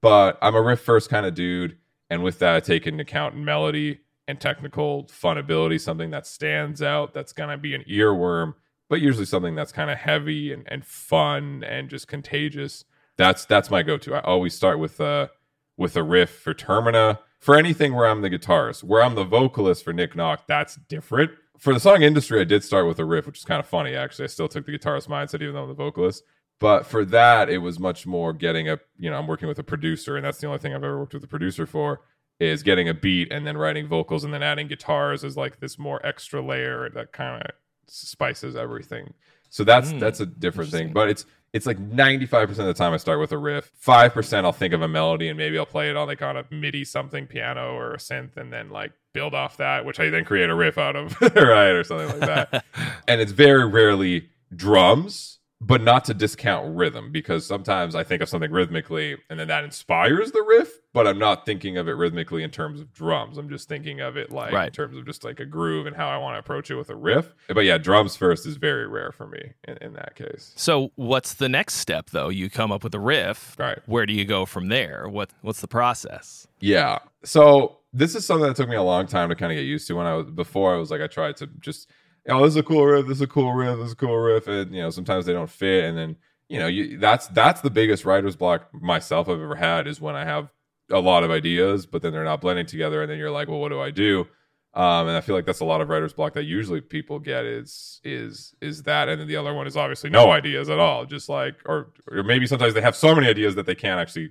But 0.00 0.38
I'm 0.40 0.54
a 0.54 0.62
riff 0.62 0.80
first 0.80 1.10
kind 1.10 1.26
of 1.26 1.34
dude, 1.34 1.76
and 2.08 2.22
with 2.22 2.38
that 2.38 2.54
I 2.54 2.60
take 2.60 2.86
into 2.86 3.02
account 3.02 3.36
melody 3.36 3.98
and 4.28 4.40
technical 4.40 5.08
fun 5.08 5.38
ability, 5.38 5.78
something 5.78 6.10
that 6.10 6.24
stands 6.24 6.82
out 6.82 7.14
that's 7.14 7.32
gonna 7.32 7.58
be 7.58 7.74
an 7.74 7.82
earworm 7.90 8.54
but 8.88 9.00
usually 9.00 9.26
something 9.26 9.54
that's 9.54 9.72
kind 9.72 9.90
of 9.90 9.98
heavy 9.98 10.52
and, 10.52 10.64
and 10.68 10.84
fun 10.84 11.64
and 11.64 11.90
just 11.90 12.08
contagious. 12.08 12.84
That's 13.16 13.44
that's 13.44 13.70
my 13.70 13.82
go-to. 13.82 14.14
I 14.14 14.20
always 14.20 14.54
start 14.54 14.78
with 14.78 15.00
a 15.00 15.30
with 15.76 15.96
a 15.96 16.02
riff 16.02 16.30
for 16.30 16.54
Termina. 16.54 17.18
For 17.40 17.54
anything 17.54 17.94
where 17.94 18.06
I'm 18.06 18.22
the 18.22 18.30
guitarist, 18.30 18.82
where 18.82 19.02
I'm 19.02 19.14
the 19.14 19.24
vocalist 19.24 19.84
for 19.84 19.92
Nick 19.92 20.16
Knock, 20.16 20.46
that's 20.46 20.76
different. 20.88 21.30
For 21.58 21.72
the 21.72 21.80
song 21.80 22.02
industry, 22.02 22.40
I 22.40 22.44
did 22.44 22.64
start 22.64 22.86
with 22.86 22.98
a 22.98 23.04
riff, 23.04 23.26
which 23.26 23.38
is 23.38 23.44
kind 23.44 23.60
of 23.60 23.66
funny 23.66 23.94
actually. 23.94 24.24
I 24.24 24.28
still 24.28 24.48
took 24.48 24.66
the 24.66 24.72
guitarist 24.72 25.08
mindset 25.08 25.42
even 25.42 25.54
though 25.54 25.62
I'm 25.62 25.68
the 25.68 25.74
vocalist. 25.74 26.22
But 26.58 26.86
for 26.86 27.04
that, 27.06 27.50
it 27.50 27.58
was 27.58 27.78
much 27.78 28.06
more 28.06 28.32
getting 28.32 28.68
a 28.68 28.78
you 28.98 29.10
know, 29.10 29.18
I'm 29.18 29.26
working 29.26 29.48
with 29.48 29.58
a 29.58 29.64
producer, 29.64 30.16
and 30.16 30.24
that's 30.24 30.38
the 30.38 30.46
only 30.46 30.58
thing 30.58 30.74
I've 30.74 30.84
ever 30.84 30.98
worked 30.98 31.14
with 31.14 31.24
a 31.24 31.28
producer 31.28 31.66
for 31.66 32.00
is 32.38 32.62
getting 32.62 32.88
a 32.88 32.94
beat 32.94 33.32
and 33.32 33.46
then 33.46 33.56
writing 33.56 33.88
vocals 33.88 34.24
and 34.24 34.32
then 34.32 34.42
adding 34.42 34.68
guitars 34.68 35.24
as 35.24 35.36
like 35.36 35.58
this 35.60 35.78
more 35.78 36.04
extra 36.04 36.42
layer 36.42 36.90
that 36.90 37.12
kind 37.12 37.42
of 37.42 37.50
spices 37.86 38.56
everything. 38.56 39.14
So 39.50 39.64
that's 39.64 39.92
mm, 39.92 40.00
that's 40.00 40.20
a 40.20 40.26
different 40.26 40.70
thing. 40.70 40.92
But 40.92 41.08
it's 41.08 41.26
it's 41.52 41.66
like 41.66 41.78
95% 41.78 42.50
of 42.50 42.56
the 42.56 42.74
time 42.74 42.92
I 42.92 42.98
start 42.98 43.18
with 43.18 43.32
a 43.32 43.38
riff. 43.38 43.72
5% 43.82 44.44
I'll 44.44 44.52
think 44.52 44.74
of 44.74 44.82
a 44.82 44.88
melody 44.88 45.28
and 45.28 45.38
maybe 45.38 45.58
I'll 45.58 45.64
play 45.64 45.88
it 45.88 45.96
on 45.96 46.06
like 46.06 46.20
on 46.20 46.36
a 46.36 46.44
MIDI 46.50 46.84
something 46.84 47.26
piano 47.26 47.74
or 47.74 47.94
a 47.94 47.96
synth 47.96 48.36
and 48.36 48.52
then 48.52 48.68
like 48.68 48.92
build 49.14 49.32
off 49.32 49.56
that, 49.56 49.86
which 49.86 49.98
I 49.98 50.10
then 50.10 50.24
create 50.24 50.50
a 50.50 50.54
riff 50.54 50.76
out 50.76 50.96
of, 50.96 51.18
right? 51.22 51.70
Or 51.70 51.82
something 51.82 52.20
like 52.20 52.50
that. 52.50 52.64
and 53.08 53.20
it's 53.22 53.32
very 53.32 53.66
rarely 53.66 54.28
drums 54.54 55.38
but 55.66 55.82
not 55.82 56.04
to 56.04 56.14
discount 56.14 56.76
rhythm 56.76 57.10
because 57.10 57.44
sometimes 57.44 57.96
I 57.96 58.04
think 58.04 58.22
of 58.22 58.28
something 58.28 58.52
rhythmically 58.52 59.16
and 59.28 59.38
then 59.38 59.48
that 59.48 59.64
inspires 59.64 60.30
the 60.30 60.42
riff, 60.42 60.70
but 60.92 61.08
I'm 61.08 61.18
not 61.18 61.44
thinking 61.44 61.76
of 61.76 61.88
it 61.88 61.92
rhythmically 61.92 62.44
in 62.44 62.50
terms 62.50 62.80
of 62.80 62.92
drums. 62.92 63.36
I'm 63.36 63.48
just 63.48 63.68
thinking 63.68 64.00
of 64.00 64.16
it 64.16 64.30
like 64.30 64.52
right. 64.52 64.68
in 64.68 64.72
terms 64.72 64.96
of 64.96 65.04
just 65.04 65.24
like 65.24 65.40
a 65.40 65.44
groove 65.44 65.86
and 65.86 65.96
how 65.96 66.08
I 66.08 66.18
want 66.18 66.36
to 66.36 66.38
approach 66.38 66.70
it 66.70 66.76
with 66.76 66.88
a 66.88 66.94
riff. 66.94 67.34
But 67.48 67.64
yeah, 67.64 67.78
drums 67.78 68.14
first 68.14 68.46
is 68.46 68.56
very 68.56 68.86
rare 68.86 69.10
for 69.10 69.26
me 69.26 69.54
in, 69.66 69.76
in 69.78 69.92
that 69.94 70.14
case. 70.14 70.52
So 70.54 70.92
what's 70.94 71.34
the 71.34 71.48
next 71.48 71.74
step 71.74 72.10
though? 72.10 72.28
You 72.28 72.48
come 72.48 72.70
up 72.70 72.84
with 72.84 72.94
a 72.94 73.00
riff. 73.00 73.56
Right. 73.58 73.78
Where 73.86 74.06
do 74.06 74.12
you 74.12 74.24
go 74.24 74.46
from 74.46 74.68
there? 74.68 75.08
What 75.08 75.30
what's 75.42 75.60
the 75.60 75.68
process? 75.68 76.46
Yeah. 76.60 77.00
So 77.24 77.78
this 77.92 78.14
is 78.14 78.24
something 78.24 78.46
that 78.46 78.56
took 78.56 78.68
me 78.68 78.76
a 78.76 78.82
long 78.82 79.06
time 79.06 79.30
to 79.30 79.34
kind 79.34 79.50
of 79.50 79.56
get 79.56 79.64
used 79.64 79.88
to 79.88 79.94
when 79.94 80.06
I 80.06 80.14
was 80.14 80.30
before 80.30 80.74
I 80.74 80.78
was 80.78 80.90
like 80.90 81.00
I 81.00 81.06
tried 81.06 81.36
to 81.38 81.48
just 81.60 81.90
oh, 82.28 82.42
this 82.42 82.50
is 82.50 82.56
a 82.56 82.62
cool 82.62 82.84
riff, 82.86 83.06
this 83.06 83.18
is 83.18 83.22
a 83.22 83.26
cool 83.26 83.52
riff, 83.52 83.78
this 83.78 83.86
is 83.86 83.92
a 83.92 83.96
cool 83.96 84.16
riff, 84.16 84.46
and 84.48 84.74
you 84.74 84.82
know, 84.82 84.90
sometimes 84.90 85.26
they 85.26 85.32
don't 85.32 85.50
fit, 85.50 85.84
and 85.84 85.96
then 85.96 86.16
you 86.48 86.58
know, 86.58 86.66
you 86.66 86.98
that's 86.98 87.26
that's 87.28 87.60
the 87.60 87.70
biggest 87.70 88.04
writer's 88.04 88.36
block 88.36 88.68
myself 88.72 89.28
I've 89.28 89.40
ever 89.40 89.56
had 89.56 89.86
is 89.86 90.00
when 90.00 90.14
I 90.14 90.24
have 90.24 90.48
a 90.90 91.00
lot 91.00 91.24
of 91.24 91.30
ideas, 91.30 91.86
but 91.86 92.02
then 92.02 92.12
they're 92.12 92.24
not 92.24 92.40
blending 92.40 92.66
together, 92.66 93.02
and 93.02 93.10
then 93.10 93.18
you're 93.18 93.30
like, 93.30 93.48
well, 93.48 93.58
what 93.58 93.70
do 93.70 93.80
I 93.80 93.90
do? 93.90 94.26
Um, 94.74 95.08
and 95.08 95.16
I 95.16 95.22
feel 95.22 95.34
like 95.34 95.46
that's 95.46 95.60
a 95.60 95.64
lot 95.64 95.80
of 95.80 95.88
writer's 95.88 96.12
block 96.12 96.34
that 96.34 96.44
usually 96.44 96.82
people 96.82 97.18
get 97.18 97.46
is 97.46 98.00
is 98.04 98.54
is 98.60 98.82
that, 98.82 99.08
and 99.08 99.20
then 99.20 99.26
the 99.26 99.36
other 99.36 99.54
one 99.54 99.66
is 99.66 99.76
obviously 99.76 100.10
no 100.10 100.30
ideas 100.30 100.68
at 100.68 100.78
all, 100.78 101.06
just 101.06 101.28
like 101.28 101.56
or 101.64 101.92
or 102.10 102.22
maybe 102.22 102.46
sometimes 102.46 102.74
they 102.74 102.82
have 102.82 102.94
so 102.94 103.14
many 103.14 103.26
ideas 103.26 103.54
that 103.54 103.66
they 103.66 103.74
can't 103.74 103.98
actually 103.98 104.30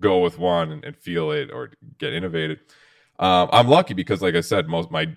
go 0.00 0.20
with 0.20 0.38
one 0.38 0.72
and, 0.72 0.84
and 0.84 0.96
feel 0.96 1.30
it 1.30 1.50
or 1.52 1.70
get 1.98 2.14
innovated. 2.14 2.60
Um, 3.18 3.48
I'm 3.52 3.68
lucky 3.68 3.94
because, 3.94 4.22
like 4.22 4.34
I 4.34 4.40
said, 4.40 4.68
most 4.68 4.90
my 4.90 5.14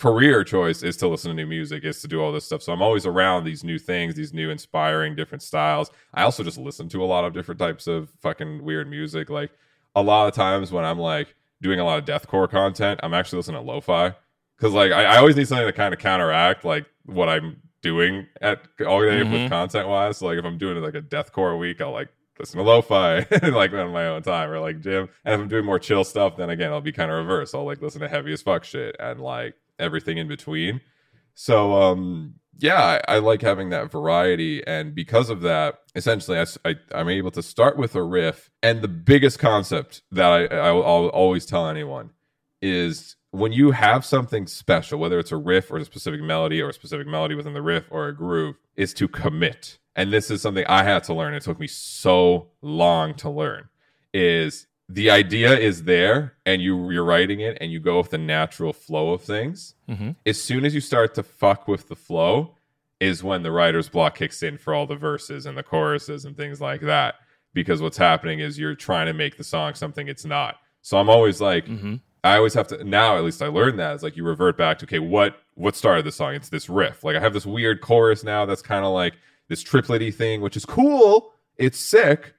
career 0.00 0.42
choice 0.42 0.82
is 0.82 0.96
to 0.96 1.08
listen 1.08 1.28
to 1.28 1.34
new 1.34 1.46
music, 1.46 1.84
is 1.84 2.00
to 2.00 2.08
do 2.08 2.22
all 2.22 2.32
this 2.32 2.46
stuff. 2.46 2.62
So 2.62 2.72
I'm 2.72 2.80
always 2.80 3.04
around 3.04 3.44
these 3.44 3.62
new 3.62 3.78
things, 3.78 4.14
these 4.14 4.32
new 4.32 4.48
inspiring 4.48 5.14
different 5.14 5.42
styles. 5.42 5.90
I 6.14 6.22
also 6.22 6.42
just 6.42 6.56
listen 6.56 6.88
to 6.88 7.04
a 7.04 7.06
lot 7.06 7.24
of 7.24 7.34
different 7.34 7.58
types 7.58 7.86
of 7.86 8.08
fucking 8.20 8.64
weird 8.64 8.88
music. 8.88 9.28
Like 9.28 9.50
a 9.94 10.02
lot 10.02 10.26
of 10.26 10.34
times 10.34 10.72
when 10.72 10.86
I'm 10.86 10.98
like 10.98 11.34
doing 11.60 11.80
a 11.80 11.84
lot 11.84 11.98
of 11.98 12.06
deathcore 12.06 12.50
content, 12.50 13.00
I'm 13.02 13.12
actually 13.12 13.36
listening 13.36 13.60
to 13.60 13.66
lo-fi 13.66 14.14
because 14.56 14.72
like 14.72 14.90
I, 14.90 15.04
I, 15.04 15.16
always 15.18 15.36
need 15.36 15.48
something 15.48 15.66
to 15.66 15.72
kind 15.72 15.92
of 15.92 16.00
counteract 16.00 16.64
like 16.64 16.86
what 17.04 17.28
I'm 17.28 17.60
doing 17.82 18.26
at 18.40 18.66
all 18.86 19.02
day 19.02 19.20
mm-hmm. 19.20 19.32
with 19.32 19.50
content 19.50 19.86
wise. 19.86 20.16
So 20.16 20.26
like 20.26 20.38
if 20.38 20.44
I'm 20.46 20.56
doing 20.56 20.82
like 20.82 20.94
a 20.94 21.02
deathcore 21.02 21.58
week, 21.58 21.82
I'll 21.82 21.92
like 21.92 22.08
listen 22.38 22.56
to 22.56 22.64
lo-fi 22.64 23.18
like 23.42 23.74
on 23.74 23.92
my 23.92 24.06
own 24.06 24.22
time 24.22 24.50
or 24.50 24.60
like 24.60 24.80
gym. 24.80 25.10
And 25.26 25.34
if 25.34 25.40
I'm 25.40 25.48
doing 25.48 25.66
more 25.66 25.78
chill 25.78 26.04
stuff, 26.04 26.38
then 26.38 26.48
again 26.48 26.72
I'll 26.72 26.80
be 26.80 26.92
kind 26.92 27.10
of 27.10 27.18
reverse. 27.18 27.54
I'll 27.54 27.66
like 27.66 27.82
listen 27.82 28.00
to 28.00 28.08
heavy 28.08 28.32
as 28.32 28.40
fuck 28.40 28.64
shit 28.64 28.96
and 28.98 29.20
like 29.20 29.56
everything 29.80 30.18
in 30.18 30.28
between. 30.28 30.80
So 31.34 31.74
um 31.74 32.34
yeah, 32.60 33.00
I, 33.08 33.14
I, 33.14 33.18
like 33.20 33.40
having 33.40 33.70
that 33.70 33.90
variety, 33.90 34.62
and 34.66 34.94
because 34.94 35.30
of 35.30 35.40
that, 35.42 35.78
essentially, 35.94 36.38
I, 36.38 36.44
I, 36.92 37.00
am 37.00 37.08
able 37.08 37.30
to 37.30 37.42
start 37.42 37.78
with 37.78 37.94
a 37.94 38.02
riff. 38.02 38.50
And 38.62 38.82
the 38.82 38.88
biggest 38.88 39.38
concept 39.38 40.02
that 40.12 40.30
I, 40.30 40.44
I 40.44 40.70
will 40.72 40.82
always 40.82 41.46
tell 41.46 41.68
anyone 41.68 42.10
is 42.60 43.16
when 43.30 43.52
you 43.52 43.70
have 43.70 44.04
something 44.04 44.46
special, 44.46 44.98
whether 44.98 45.18
it's 45.18 45.32
a 45.32 45.36
riff 45.36 45.70
or 45.70 45.78
a 45.78 45.84
specific 45.84 46.20
melody 46.20 46.60
or 46.60 46.68
a 46.68 46.72
specific 46.74 47.06
melody 47.06 47.34
within 47.34 47.54
the 47.54 47.62
riff 47.62 47.86
or 47.90 48.08
a 48.08 48.14
groove, 48.14 48.56
is 48.76 48.92
to 48.94 49.08
commit. 49.08 49.78
And 49.96 50.12
this 50.12 50.30
is 50.30 50.42
something 50.42 50.64
I 50.66 50.82
had 50.84 51.04
to 51.04 51.14
learn. 51.14 51.34
It 51.34 51.42
took 51.42 51.58
me 51.58 51.66
so 51.66 52.50
long 52.60 53.14
to 53.14 53.30
learn. 53.30 53.68
Is 54.12 54.66
the 54.92 55.08
idea 55.08 55.56
is 55.56 55.84
there 55.84 56.34
and 56.44 56.60
you 56.60 56.90
you're 56.90 57.04
writing 57.04 57.40
it 57.40 57.56
and 57.60 57.70
you 57.70 57.78
go 57.78 57.98
with 57.98 58.10
the 58.10 58.18
natural 58.18 58.72
flow 58.72 59.12
of 59.12 59.22
things 59.22 59.74
mm-hmm. 59.88 60.10
as 60.26 60.42
soon 60.42 60.64
as 60.64 60.74
you 60.74 60.80
start 60.80 61.14
to 61.14 61.22
fuck 61.22 61.68
with 61.68 61.88
the 61.88 61.94
flow 61.94 62.54
is 62.98 63.22
when 63.22 63.42
the 63.42 63.52
writer's 63.52 63.88
block 63.88 64.16
kicks 64.16 64.42
in 64.42 64.58
for 64.58 64.74
all 64.74 64.86
the 64.86 64.96
verses 64.96 65.46
and 65.46 65.56
the 65.56 65.62
choruses 65.62 66.24
and 66.24 66.36
things 66.36 66.60
like 66.60 66.80
that 66.80 67.14
because 67.54 67.80
what's 67.80 67.96
happening 67.96 68.40
is 68.40 68.58
you're 68.58 68.74
trying 68.74 69.06
to 69.06 69.12
make 69.12 69.36
the 69.36 69.44
song 69.44 69.74
something 69.74 70.08
it's 70.08 70.24
not 70.24 70.56
so 70.82 70.98
i'm 70.98 71.08
always 71.08 71.40
like 71.40 71.66
mm-hmm. 71.66 71.94
i 72.24 72.36
always 72.36 72.54
have 72.54 72.66
to 72.66 72.82
now 72.82 73.16
at 73.16 73.22
least 73.22 73.42
i 73.42 73.46
learned 73.46 73.78
that 73.78 73.94
it's 73.94 74.02
like 74.02 74.16
you 74.16 74.24
revert 74.24 74.58
back 74.58 74.76
to 74.76 74.86
okay 74.86 74.98
what 74.98 75.38
what 75.54 75.76
started 75.76 76.04
the 76.04 76.12
song 76.12 76.34
it's 76.34 76.48
this 76.48 76.68
riff 76.68 77.04
like 77.04 77.14
i 77.14 77.20
have 77.20 77.32
this 77.32 77.46
weird 77.46 77.80
chorus 77.80 78.24
now 78.24 78.44
that's 78.44 78.62
kind 78.62 78.84
of 78.84 78.92
like 78.92 79.14
this 79.48 79.62
triplety 79.62 80.12
thing 80.12 80.40
which 80.40 80.56
is 80.56 80.64
cool 80.64 81.32
it's 81.58 81.78
sick 81.78 82.34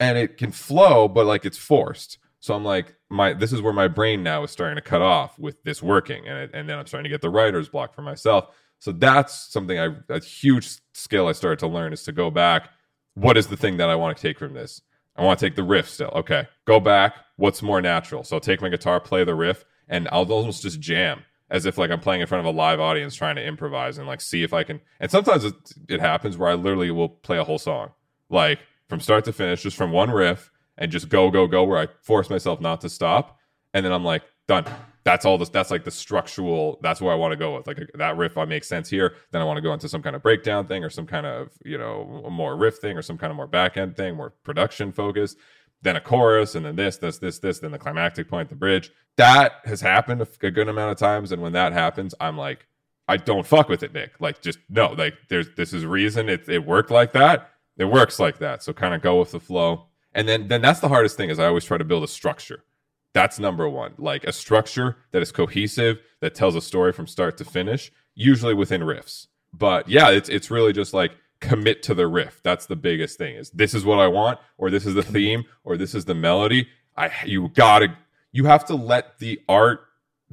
and 0.00 0.18
it 0.18 0.36
can 0.36 0.52
flow, 0.52 1.08
but 1.08 1.26
like 1.26 1.44
it's 1.44 1.58
forced. 1.58 2.18
So 2.40 2.54
I'm 2.54 2.64
like, 2.64 2.94
my 3.08 3.32
this 3.32 3.52
is 3.52 3.62
where 3.62 3.72
my 3.72 3.88
brain 3.88 4.22
now 4.22 4.42
is 4.44 4.50
starting 4.50 4.76
to 4.76 4.82
cut 4.82 5.02
off 5.02 5.38
with 5.38 5.62
this 5.64 5.82
working, 5.82 6.26
and 6.26 6.38
it, 6.38 6.50
and 6.54 6.68
then 6.68 6.78
I'm 6.78 6.86
starting 6.86 7.04
to 7.04 7.14
get 7.14 7.22
the 7.22 7.30
writer's 7.30 7.68
block 7.68 7.94
for 7.94 8.02
myself. 8.02 8.54
So 8.78 8.92
that's 8.92 9.34
something 9.52 9.78
I 9.78 9.96
a 10.08 10.20
huge 10.20 10.78
skill 10.92 11.28
I 11.28 11.32
started 11.32 11.58
to 11.60 11.66
learn 11.66 11.92
is 11.92 12.02
to 12.04 12.12
go 12.12 12.30
back. 12.30 12.70
What 13.14 13.36
is 13.36 13.46
the 13.46 13.56
thing 13.56 13.78
that 13.78 13.88
I 13.88 13.94
want 13.94 14.16
to 14.16 14.22
take 14.22 14.38
from 14.38 14.54
this? 14.54 14.82
I 15.16 15.24
want 15.24 15.38
to 15.38 15.46
take 15.46 15.56
the 15.56 15.62
riff 15.62 15.88
still. 15.88 16.12
Okay, 16.14 16.46
go 16.66 16.78
back. 16.78 17.16
What's 17.36 17.62
more 17.62 17.80
natural? 17.80 18.22
So 18.22 18.36
I'll 18.36 18.40
take 18.40 18.60
my 18.60 18.68
guitar, 18.68 19.00
play 19.00 19.24
the 19.24 19.34
riff, 19.34 19.64
and 19.88 20.08
I'll 20.12 20.30
almost 20.30 20.62
just 20.62 20.80
jam 20.80 21.22
as 21.50 21.64
if 21.64 21.78
like 21.78 21.90
I'm 21.90 22.00
playing 22.00 22.20
in 22.20 22.26
front 22.26 22.46
of 22.46 22.54
a 22.54 22.56
live 22.56 22.80
audience, 22.80 23.14
trying 23.14 23.36
to 23.36 23.44
improvise 23.44 23.98
and 23.98 24.06
like 24.06 24.20
see 24.20 24.42
if 24.42 24.52
I 24.52 24.64
can. 24.64 24.80
And 25.00 25.10
sometimes 25.10 25.44
it, 25.44 25.54
it 25.88 26.00
happens 26.00 26.36
where 26.36 26.50
I 26.50 26.54
literally 26.54 26.90
will 26.90 27.08
play 27.08 27.38
a 27.38 27.44
whole 27.44 27.58
song, 27.58 27.90
like 28.28 28.60
from 28.88 29.00
start 29.00 29.24
to 29.24 29.32
finish, 29.32 29.62
just 29.62 29.76
from 29.76 29.92
one 29.92 30.10
riff 30.10 30.50
and 30.78 30.90
just 30.90 31.08
go, 31.08 31.30
go, 31.30 31.46
go, 31.46 31.64
where 31.64 31.78
I 31.78 31.88
force 32.02 32.30
myself 32.30 32.60
not 32.60 32.80
to 32.82 32.88
stop. 32.88 33.38
And 33.74 33.84
then 33.84 33.92
I'm 33.92 34.04
like, 34.04 34.22
done. 34.46 34.64
That's 35.04 35.24
all 35.24 35.38
this. 35.38 35.48
That's 35.48 35.70
like 35.70 35.84
the 35.84 35.90
structural. 35.90 36.80
That's 36.82 37.00
where 37.00 37.12
I 37.12 37.16
want 37.16 37.32
to 37.32 37.36
go 37.36 37.56
with. 37.56 37.66
Like 37.66 37.80
uh, 37.80 37.84
that 37.94 38.16
riff, 38.16 38.36
I 38.36 38.44
make 38.44 38.64
sense 38.64 38.90
here. 38.90 39.14
Then 39.30 39.40
I 39.40 39.44
want 39.44 39.56
to 39.56 39.60
go 39.60 39.72
into 39.72 39.88
some 39.88 40.02
kind 40.02 40.16
of 40.16 40.22
breakdown 40.22 40.66
thing 40.66 40.82
or 40.82 40.90
some 40.90 41.06
kind 41.06 41.26
of, 41.26 41.50
you 41.64 41.78
know, 41.78 42.26
more 42.30 42.56
riff 42.56 42.78
thing 42.78 42.96
or 42.96 43.02
some 43.02 43.16
kind 43.16 43.30
of 43.30 43.36
more 43.36 43.46
back 43.46 43.76
end 43.76 43.96
thing, 43.96 44.16
more 44.16 44.30
production 44.42 44.90
focused. 44.90 45.36
Then 45.82 45.94
a 45.94 46.00
chorus 46.00 46.56
and 46.56 46.66
then 46.66 46.74
this, 46.74 46.96
this, 46.96 47.18
this, 47.18 47.38
this, 47.38 47.60
then 47.60 47.70
the 47.70 47.78
climactic 47.78 48.28
point, 48.28 48.48
the 48.48 48.56
bridge. 48.56 48.90
That 49.16 49.60
has 49.64 49.80
happened 49.80 50.26
a 50.42 50.50
good 50.50 50.68
amount 50.68 50.90
of 50.90 50.98
times. 50.98 51.30
And 51.30 51.40
when 51.40 51.52
that 51.52 51.72
happens, 51.72 52.14
I'm 52.18 52.36
like, 52.36 52.66
I 53.06 53.16
don't 53.16 53.46
fuck 53.46 53.68
with 53.68 53.84
it, 53.84 53.92
Nick. 53.92 54.14
Like, 54.18 54.42
just 54.42 54.58
no, 54.68 54.92
like, 54.92 55.14
there's 55.28 55.54
this 55.56 55.72
is 55.72 55.86
reason 55.86 56.28
it, 56.28 56.48
it 56.48 56.66
worked 56.66 56.90
like 56.90 57.12
that 57.12 57.52
it 57.78 57.84
works 57.84 58.18
like 58.18 58.38
that. 58.38 58.62
So 58.62 58.72
kind 58.72 58.94
of 58.94 59.02
go 59.02 59.18
with 59.18 59.32
the 59.32 59.40
flow. 59.40 59.86
And 60.12 60.28
then 60.28 60.48
then 60.48 60.62
that's 60.62 60.80
the 60.80 60.88
hardest 60.88 61.16
thing 61.16 61.30
is 61.30 61.38
I 61.38 61.46
always 61.46 61.64
try 61.64 61.78
to 61.78 61.84
build 61.84 62.02
a 62.02 62.08
structure. 62.08 62.64
That's 63.12 63.38
number 63.38 63.68
one. 63.68 63.94
Like 63.98 64.24
a 64.24 64.32
structure 64.32 64.96
that 65.12 65.22
is 65.22 65.32
cohesive, 65.32 65.98
that 66.20 66.34
tells 66.34 66.54
a 66.54 66.60
story 66.60 66.92
from 66.92 67.06
start 67.06 67.36
to 67.38 67.44
finish, 67.44 67.92
usually 68.14 68.54
within 68.54 68.82
riffs. 68.82 69.26
But 69.52 69.88
yeah, 69.88 70.10
it's 70.10 70.28
it's 70.28 70.50
really 70.50 70.72
just 70.72 70.94
like 70.94 71.12
commit 71.40 71.82
to 71.84 71.94
the 71.94 72.06
riff. 72.06 72.40
That's 72.42 72.66
the 72.66 72.76
biggest 72.76 73.18
thing. 73.18 73.36
Is 73.36 73.50
this 73.50 73.74
is 73.74 73.84
what 73.84 73.98
I 73.98 74.08
want, 74.08 74.38
or 74.58 74.70
this 74.70 74.86
is 74.86 74.94
the 74.94 75.02
theme, 75.02 75.44
or 75.64 75.76
this 75.76 75.94
is 75.94 76.04
the 76.06 76.14
melody. 76.14 76.68
I 76.96 77.10
you 77.24 77.48
gotta 77.48 77.96
you 78.32 78.44
have 78.44 78.64
to 78.66 78.74
let 78.74 79.18
the 79.18 79.40
art 79.48 79.80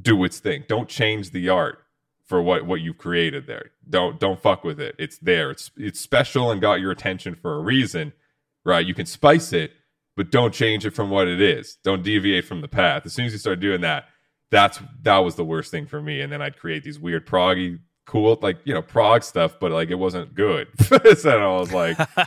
do 0.01 0.23
its 0.23 0.39
thing. 0.39 0.63
Don't 0.67 0.89
change 0.89 1.31
the 1.31 1.49
art 1.49 1.82
for 2.25 2.41
what 2.41 2.65
what 2.65 2.81
you've 2.81 2.97
created 2.97 3.47
there. 3.47 3.71
Don't 3.89 4.19
don't 4.19 4.41
fuck 4.41 4.63
with 4.63 4.79
it. 4.79 4.95
It's 4.97 5.17
there. 5.17 5.51
It's 5.51 5.71
it's 5.77 5.99
special 5.99 6.51
and 6.51 6.61
got 6.61 6.79
your 6.79 6.91
attention 6.91 7.35
for 7.35 7.55
a 7.55 7.59
reason, 7.59 8.13
right? 8.65 8.85
You 8.85 8.93
can 8.93 9.05
spice 9.05 9.53
it, 9.53 9.71
but 10.15 10.31
don't 10.31 10.53
change 10.53 10.85
it 10.85 10.91
from 10.91 11.09
what 11.09 11.27
it 11.27 11.41
is. 11.41 11.77
Don't 11.83 12.03
deviate 12.03 12.45
from 12.45 12.61
the 12.61 12.67
path. 12.67 13.05
As 13.05 13.13
soon 13.13 13.25
as 13.25 13.33
you 13.33 13.39
start 13.39 13.59
doing 13.59 13.81
that, 13.81 14.05
that's 14.51 14.79
that 15.01 15.19
was 15.19 15.35
the 15.35 15.45
worst 15.45 15.71
thing 15.71 15.85
for 15.85 16.01
me. 16.01 16.21
And 16.21 16.31
then 16.31 16.41
I'd 16.41 16.57
create 16.57 16.83
these 16.83 16.99
weird 16.99 17.27
proggy 17.27 17.79
cool 18.05 18.37
like 18.41 18.57
you 18.65 18.73
know 18.73 18.81
prog 18.81 19.23
stuff 19.23 19.55
but 19.61 19.71
like 19.71 19.89
it 19.89 19.95
wasn't 19.95 20.35
good 20.35 20.67
so 21.17 21.29
i 21.29 21.57
was 21.57 21.71
like 21.71 21.97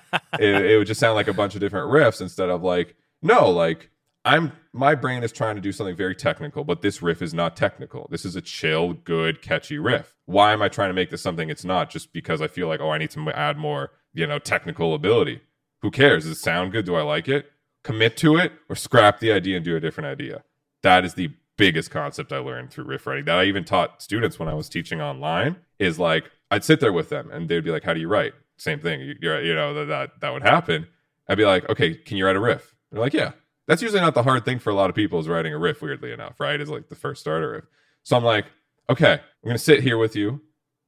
it, 0.41 0.65
it 0.65 0.79
would 0.79 0.87
just 0.87 0.99
sound 0.99 1.15
like 1.15 1.29
a 1.29 1.35
bunch 1.35 1.55
of 1.55 1.61
different 1.61 1.91
riffs 1.91 2.23
instead 2.23 2.49
of 2.49 2.63
like 2.63 2.97
no 3.21 3.51
like 3.51 3.91
I'm 4.27 4.53
my 4.73 4.95
brain 4.95 5.23
is 5.23 5.33
trying 5.33 5.55
to 5.55 5.63
do 5.63 5.73
something 5.73 5.97
very 5.97 6.15
technical, 6.15 6.65
but 6.65 6.83
this 6.83 7.01
riff 7.01 7.23
is 7.23 7.33
not 7.33 7.57
technical. 7.57 8.09
This 8.11 8.25
is 8.25 8.37
a 8.37 8.43
chill, 8.43 8.93
good, 8.93 9.41
catchy 9.41 9.79
riff. 9.79 10.17
Why 10.27 10.53
am 10.53 10.61
I 10.61 10.69
trying 10.69 10.91
to 10.91 10.95
make 10.95 11.11
this 11.11 11.23
something 11.23 11.49
it's 11.49 11.65
not? 11.65 11.89
Just 11.89 12.13
because 12.13 12.43
I 12.43 12.49
feel 12.49 12.67
like, 12.67 12.81
oh, 12.81 12.91
I 12.91 12.99
need 12.99 13.11
to 13.11 13.31
add 13.31 13.57
more, 13.57 13.93
you 14.13 14.27
know, 14.27 14.39
technical 14.39 14.95
ability. 14.95 15.41
Who 15.81 15.91
cares? 15.91 16.25
Does 16.25 16.33
it 16.33 16.41
sound 16.41 16.73
good? 16.73 16.85
Do 16.85 16.97
I 16.97 17.03
like 17.03 17.29
it? 17.29 17.53
Commit 17.85 18.17
to 18.19 18.37
it 18.37 18.53
or 18.69 18.75
scrap 18.75 19.21
the 19.21 19.31
idea 19.31 19.57
and 19.57 19.65
do 19.65 19.77
a 19.77 19.81
different 19.81 20.09
idea. 20.09 20.43
That 20.83 21.05
is 21.05 21.15
the 21.15 21.31
biggest 21.57 21.91
concept 21.91 22.33
I 22.33 22.39
learned 22.39 22.71
through 22.71 22.85
riff 22.85 23.07
writing 23.07 23.25
that 23.27 23.39
I 23.39 23.45
even 23.45 23.65
taught 23.65 24.03
students 24.03 24.39
when 24.39 24.49
I 24.49 24.55
was 24.55 24.69
teaching 24.69 25.01
online 25.01 25.57
is 25.79 25.99
like 25.99 26.31
I'd 26.51 26.65
sit 26.65 26.81
there 26.81 26.93
with 26.93 27.09
them 27.09 27.31
and 27.31 27.49
they'd 27.49 27.65
be 27.65 27.71
like, 27.71 27.85
"How 27.85 27.95
do 27.95 28.01
you 28.01 28.09
write?" 28.09 28.35
Same 28.57 28.81
thing. 28.81 29.01
You, 29.01 29.15
you 29.21 29.55
know 29.55 29.73
that, 29.73 29.85
that 29.87 30.21
that 30.21 30.33
would 30.33 30.43
happen. 30.43 30.89
I'd 31.29 31.39
be 31.39 31.45
like, 31.45 31.69
"Okay, 31.71 31.95
can 31.95 32.17
you 32.17 32.27
write 32.27 32.37
a 32.37 32.41
riff?" 32.41 32.75
They're 32.91 33.01
like, 33.01 33.15
"Yeah." 33.15 33.33
That's 33.67 33.83
usually 33.83 34.01
not 34.01 34.15
the 34.15 34.23
hard 34.23 34.45
thing 34.45 34.59
for 34.59 34.71
a 34.71 34.75
lot 34.75 34.91
of 34.91 34.97
people 34.97 35.19
is 35.19 35.29
writing 35.29 35.53
a 35.53 35.59
riff, 35.59 35.83
weirdly 35.83 36.13
enough, 36.13 36.39
right? 36.39 36.61
Is 36.61 36.69
like 36.69 36.89
the 36.89 36.95
first 36.95 37.21
starter 37.21 37.51
riff. 37.51 37.65
So 38.05 38.17
I'm 38.17 38.25
like, 38.25 38.47
okay, 38.89 39.15
I'm 39.15 39.47
gonna 39.47 39.59
sit 39.59 39.83
here 39.83 39.99
with 39.99 40.15
you 40.15 40.41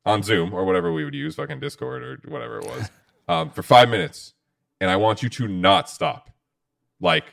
on 0.06 0.22
Zoom 0.22 0.54
or 0.54 0.64
whatever 0.64 0.92
we 0.92 1.04
would 1.04 1.14
use, 1.14 1.34
fucking 1.34 1.60
Discord 1.60 2.02
or 2.02 2.20
whatever 2.30 2.58
it 2.58 2.66
was, 2.66 2.90
um, 3.28 3.50
for 3.50 3.62
five 3.62 3.88
minutes, 3.88 4.34
and 4.80 4.90
I 4.90 4.96
want 4.96 5.22
you 5.22 5.28
to 5.28 5.48
not 5.48 5.88
stop, 5.88 6.30
like 7.00 7.24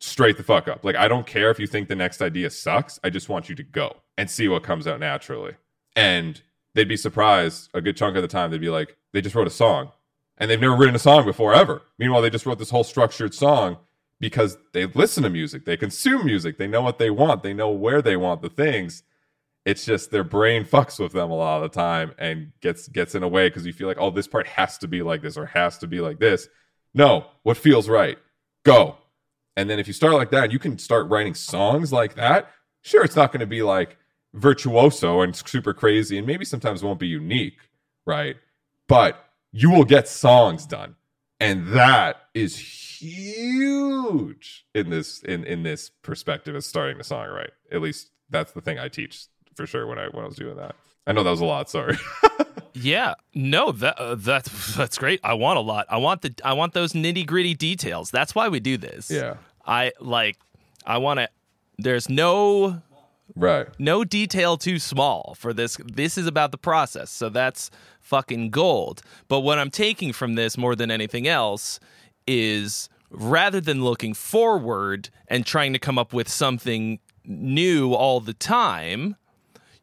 straight 0.00 0.36
the 0.36 0.42
fuck 0.42 0.66
up. 0.66 0.84
Like 0.84 0.96
I 0.96 1.06
don't 1.06 1.26
care 1.26 1.50
if 1.50 1.60
you 1.60 1.68
think 1.68 1.88
the 1.88 1.94
next 1.94 2.20
idea 2.20 2.50
sucks. 2.50 2.98
I 3.04 3.10
just 3.10 3.28
want 3.28 3.48
you 3.48 3.54
to 3.54 3.62
go 3.62 3.96
and 4.18 4.28
see 4.28 4.48
what 4.48 4.64
comes 4.64 4.86
out 4.86 4.98
naturally. 4.98 5.54
And 5.94 6.42
they'd 6.74 6.88
be 6.88 6.96
surprised 6.96 7.70
a 7.72 7.80
good 7.80 7.96
chunk 7.96 8.16
of 8.16 8.22
the 8.22 8.28
time. 8.28 8.50
They'd 8.50 8.60
be 8.60 8.68
like, 8.68 8.96
they 9.12 9.20
just 9.20 9.36
wrote 9.36 9.46
a 9.46 9.50
song, 9.50 9.92
and 10.38 10.50
they've 10.50 10.60
never 10.60 10.74
written 10.74 10.96
a 10.96 10.98
song 10.98 11.24
before 11.24 11.54
ever. 11.54 11.82
Meanwhile, 12.00 12.22
they 12.22 12.30
just 12.30 12.46
wrote 12.46 12.58
this 12.58 12.70
whole 12.70 12.84
structured 12.84 13.32
song 13.32 13.76
because 14.22 14.56
they 14.72 14.86
listen 14.86 15.24
to 15.24 15.28
music, 15.28 15.64
they 15.64 15.76
consume 15.76 16.24
music, 16.24 16.56
they 16.56 16.68
know 16.68 16.80
what 16.80 16.98
they 16.98 17.10
want, 17.10 17.42
they 17.42 17.52
know 17.52 17.70
where 17.70 18.00
they 18.00 18.16
want 18.16 18.40
the 18.40 18.48
things. 18.48 19.02
It's 19.64 19.84
just 19.84 20.12
their 20.12 20.22
brain 20.22 20.64
fucks 20.72 21.00
with 21.00 21.10
them 21.10 21.32
a 21.32 21.34
lot 21.34 21.60
of 21.60 21.70
the 21.70 21.76
time 21.76 22.12
and 22.18 22.52
gets 22.60 22.86
gets 22.86 23.16
in 23.16 23.24
a 23.24 23.28
way 23.28 23.48
because 23.48 23.66
you 23.66 23.72
feel 23.72 23.88
like, 23.88 23.98
oh, 23.98 24.10
this 24.10 24.28
part 24.28 24.46
has 24.46 24.78
to 24.78 24.86
be 24.86 25.02
like 25.02 25.22
this 25.22 25.36
or 25.36 25.46
has 25.46 25.76
to 25.78 25.88
be 25.88 26.00
like 26.00 26.20
this. 26.20 26.48
No, 26.94 27.26
what 27.42 27.56
feels 27.56 27.88
right? 27.88 28.16
Go. 28.64 28.96
And 29.56 29.68
then 29.68 29.80
if 29.80 29.88
you 29.88 29.92
start 29.92 30.14
like 30.14 30.30
that, 30.30 30.52
you 30.52 30.60
can 30.60 30.78
start 30.78 31.10
writing 31.10 31.34
songs 31.34 31.92
like 31.92 32.14
that. 32.14 32.48
Sure, 32.82 33.04
it's 33.04 33.16
not 33.16 33.32
going 33.32 33.40
to 33.40 33.46
be 33.46 33.62
like 33.62 33.96
virtuoso 34.34 35.20
and 35.22 35.34
super 35.34 35.74
crazy 35.74 36.16
and 36.16 36.28
maybe 36.28 36.44
sometimes 36.44 36.84
won't 36.84 37.00
be 37.00 37.08
unique, 37.08 37.58
right? 38.06 38.36
But 38.86 39.22
you 39.50 39.70
will 39.70 39.84
get 39.84 40.06
songs 40.06 40.64
done. 40.64 40.94
And 41.42 41.68
that 41.68 42.28
is 42.34 42.58
huge 42.58 44.64
in 44.74 44.90
this 44.90 45.22
in 45.22 45.44
in 45.44 45.62
this 45.62 45.90
perspective 45.90 46.54
of 46.54 46.64
starting 46.64 46.98
the 46.98 47.04
song 47.04 47.28
right. 47.28 47.50
At 47.70 47.82
least 47.82 48.10
that's 48.30 48.52
the 48.52 48.60
thing 48.60 48.78
I 48.78 48.88
teach 48.88 49.26
for 49.54 49.66
sure 49.66 49.86
when 49.86 49.98
I 49.98 50.08
when 50.08 50.24
I 50.24 50.28
was 50.28 50.36
doing 50.36 50.56
that. 50.56 50.74
I 51.06 51.12
know 51.12 51.24
that 51.24 51.30
was 51.30 51.40
a 51.40 51.44
lot, 51.44 51.70
sorry. 51.70 51.98
Yeah, 52.74 53.16
no, 53.34 53.70
that 53.70 53.98
uh, 53.98 54.14
that's 54.14 54.74
that's 54.74 54.96
great. 54.96 55.20
I 55.22 55.34
want 55.34 55.58
a 55.58 55.60
lot. 55.60 55.84
I 55.90 55.98
want 55.98 56.22
the 56.22 56.34
I 56.42 56.54
want 56.54 56.72
those 56.72 56.94
nitty 56.94 57.26
gritty 57.26 57.52
details. 57.52 58.10
That's 58.10 58.34
why 58.34 58.48
we 58.48 58.60
do 58.60 58.78
this. 58.78 59.10
yeah. 59.10 59.34
I 59.66 59.92
like. 60.00 60.38
I 60.86 60.96
want 60.96 61.20
to. 61.20 61.28
There's 61.76 62.08
no 62.08 62.80
Right. 63.34 63.66
no 63.78 64.04
detail 64.04 64.56
too 64.56 64.78
small 64.78 65.34
for 65.38 65.52
this. 65.52 65.78
This 65.84 66.18
is 66.18 66.26
about 66.26 66.52
the 66.52 66.58
process, 66.58 67.10
so 67.10 67.28
that's 67.28 67.70
fucking 68.00 68.50
gold. 68.50 69.02
But 69.28 69.40
what 69.40 69.58
I'm 69.58 69.70
taking 69.70 70.12
from 70.12 70.34
this 70.34 70.58
more 70.58 70.76
than 70.76 70.90
anything 70.90 71.26
else 71.26 71.80
is 72.26 72.88
rather 73.10 73.60
than 73.60 73.84
looking 73.84 74.14
forward 74.14 75.10
and 75.28 75.46
trying 75.46 75.72
to 75.72 75.78
come 75.78 75.98
up 75.98 76.12
with 76.12 76.28
something 76.28 76.98
new 77.24 77.94
all 77.94 78.20
the 78.20 78.34
time, 78.34 79.16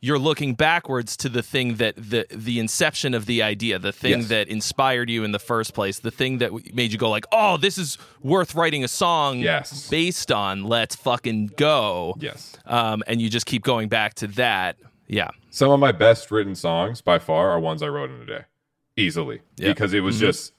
you're 0.02 0.20
looking 0.20 0.54
backwards 0.54 1.18
to 1.18 1.30
the 1.30 1.42
thing 1.44 1.76
that 1.76 1.96
the 1.98 2.26
the 2.32 2.60
inception 2.60 3.14
of 3.14 3.26
the 3.26 3.42
idea, 3.44 3.78
the 3.80 3.92
thing 3.92 4.20
Yes. 4.20 4.28
that 4.30 4.48
inspired 4.48 5.10
you 5.10 5.24
in 5.24 5.32
the 5.32 5.40
first 5.40 5.74
place, 5.74 6.00
the 6.00 6.12
thing 6.12 6.38
that 6.38 6.74
made 6.74 6.92
you 6.92 6.98
go 6.98 7.10
like, 7.10 7.26
"Oh, 7.32 7.58
this 7.58 7.78
is 7.78 7.98
worth 8.22 8.56
writing 8.56 8.84
a 8.84 8.88
song 8.88 9.40
Yes. 9.40 9.90
based 9.90 10.32
on. 10.32 10.64
Let's 10.64 10.96
fucking 10.96 11.52
go." 11.58 12.16
Yes. 12.20 12.56
um, 12.66 13.04
and 13.08 13.22
you 13.22 13.30
just 13.30 13.46
keep 13.46 13.64
going 13.64 13.90
back 13.90 14.14
to 14.16 14.28
that. 14.28 14.78
Yeah, 15.08 15.30
Some 15.50 15.72
of 15.72 15.80
my 15.80 15.92
best 15.92 16.30
written 16.30 16.54
songs 16.54 17.02
by 17.02 17.18
far 17.18 17.50
are 17.50 17.60
ones 17.60 17.82
I 17.82 17.88
wrote 17.88 18.12
in 18.12 18.22
a 18.22 18.26
day. 18.28 18.42
Easily. 18.96 19.42
Yeah. 19.58 19.70
Because 19.70 19.92
it 19.94 20.02
was 20.02 20.20
just 20.20 20.54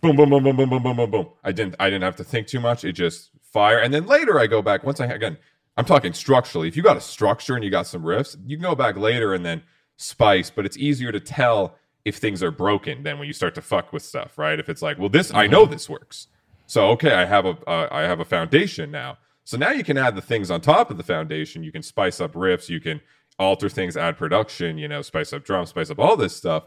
boom, 0.00 0.16
boom, 0.16 0.30
boom, 0.30 0.42
boom, 0.42 0.56
boom, 0.56 0.68
boom, 0.70 0.82
boom, 0.82 0.96
boom, 0.96 1.10
boom. 1.10 1.26
I 1.44 1.52
didn't 1.52 1.76
I 1.78 1.86
didn't 1.90 2.02
have 2.02 2.16
to 2.16 2.24
think 2.24 2.46
too 2.46 2.60
much. 2.60 2.84
It 2.84 2.92
just 2.92 3.30
fire. 3.52 3.78
And 3.78 3.92
then 3.92 4.06
later 4.06 4.38
I 4.40 4.46
go 4.46 4.62
back 4.62 4.84
once 4.84 5.00
I 5.00 5.06
again 5.06 5.36
I'm 5.76 5.84
talking 5.84 6.12
structurally. 6.12 6.68
If 6.68 6.76
you 6.76 6.82
got 6.82 6.96
a 6.96 7.00
structure 7.00 7.54
and 7.54 7.64
you 7.64 7.70
got 7.70 7.86
some 7.86 8.02
riffs, 8.02 8.36
you 8.46 8.56
can 8.56 8.62
go 8.62 8.74
back 8.74 8.96
later 8.96 9.34
and 9.34 9.44
then 9.44 9.62
spice, 9.96 10.50
but 10.50 10.64
it's 10.64 10.76
easier 10.76 11.12
to 11.12 11.20
tell 11.20 11.76
if 12.04 12.16
things 12.16 12.42
are 12.42 12.50
broken 12.50 13.02
than 13.02 13.18
when 13.18 13.26
you 13.26 13.32
start 13.32 13.54
to 13.54 13.62
fuck 13.62 13.92
with 13.92 14.02
stuff, 14.02 14.38
right? 14.38 14.58
If 14.58 14.68
it's 14.68 14.82
like, 14.82 14.98
well, 14.98 15.08
this 15.08 15.32
I 15.32 15.46
know 15.46 15.66
this 15.66 15.88
works. 15.88 16.28
So 16.66 16.90
okay, 16.90 17.12
I 17.14 17.24
have 17.24 17.46
a 17.46 17.56
uh, 17.66 17.88
I 17.90 18.02
have 18.02 18.20
a 18.20 18.24
foundation 18.24 18.90
now. 18.90 19.18
So 19.44 19.56
now 19.56 19.70
you 19.70 19.84
can 19.84 19.98
add 19.98 20.16
the 20.16 20.22
things 20.22 20.50
on 20.50 20.60
top 20.60 20.90
of 20.90 20.96
the 20.96 21.02
foundation. 21.02 21.62
You 21.62 21.72
can 21.72 21.82
spice 21.82 22.20
up 22.20 22.32
riffs. 22.32 22.68
You 22.68 22.80
can 22.80 23.00
alter 23.38 23.68
things, 23.68 23.96
add 23.96 24.16
production. 24.16 24.78
You 24.78 24.88
know, 24.88 25.02
spice 25.02 25.32
up 25.32 25.44
drums, 25.44 25.70
spice 25.70 25.90
up 25.90 25.98
all 25.98 26.16
this 26.16 26.36
stuff. 26.36 26.64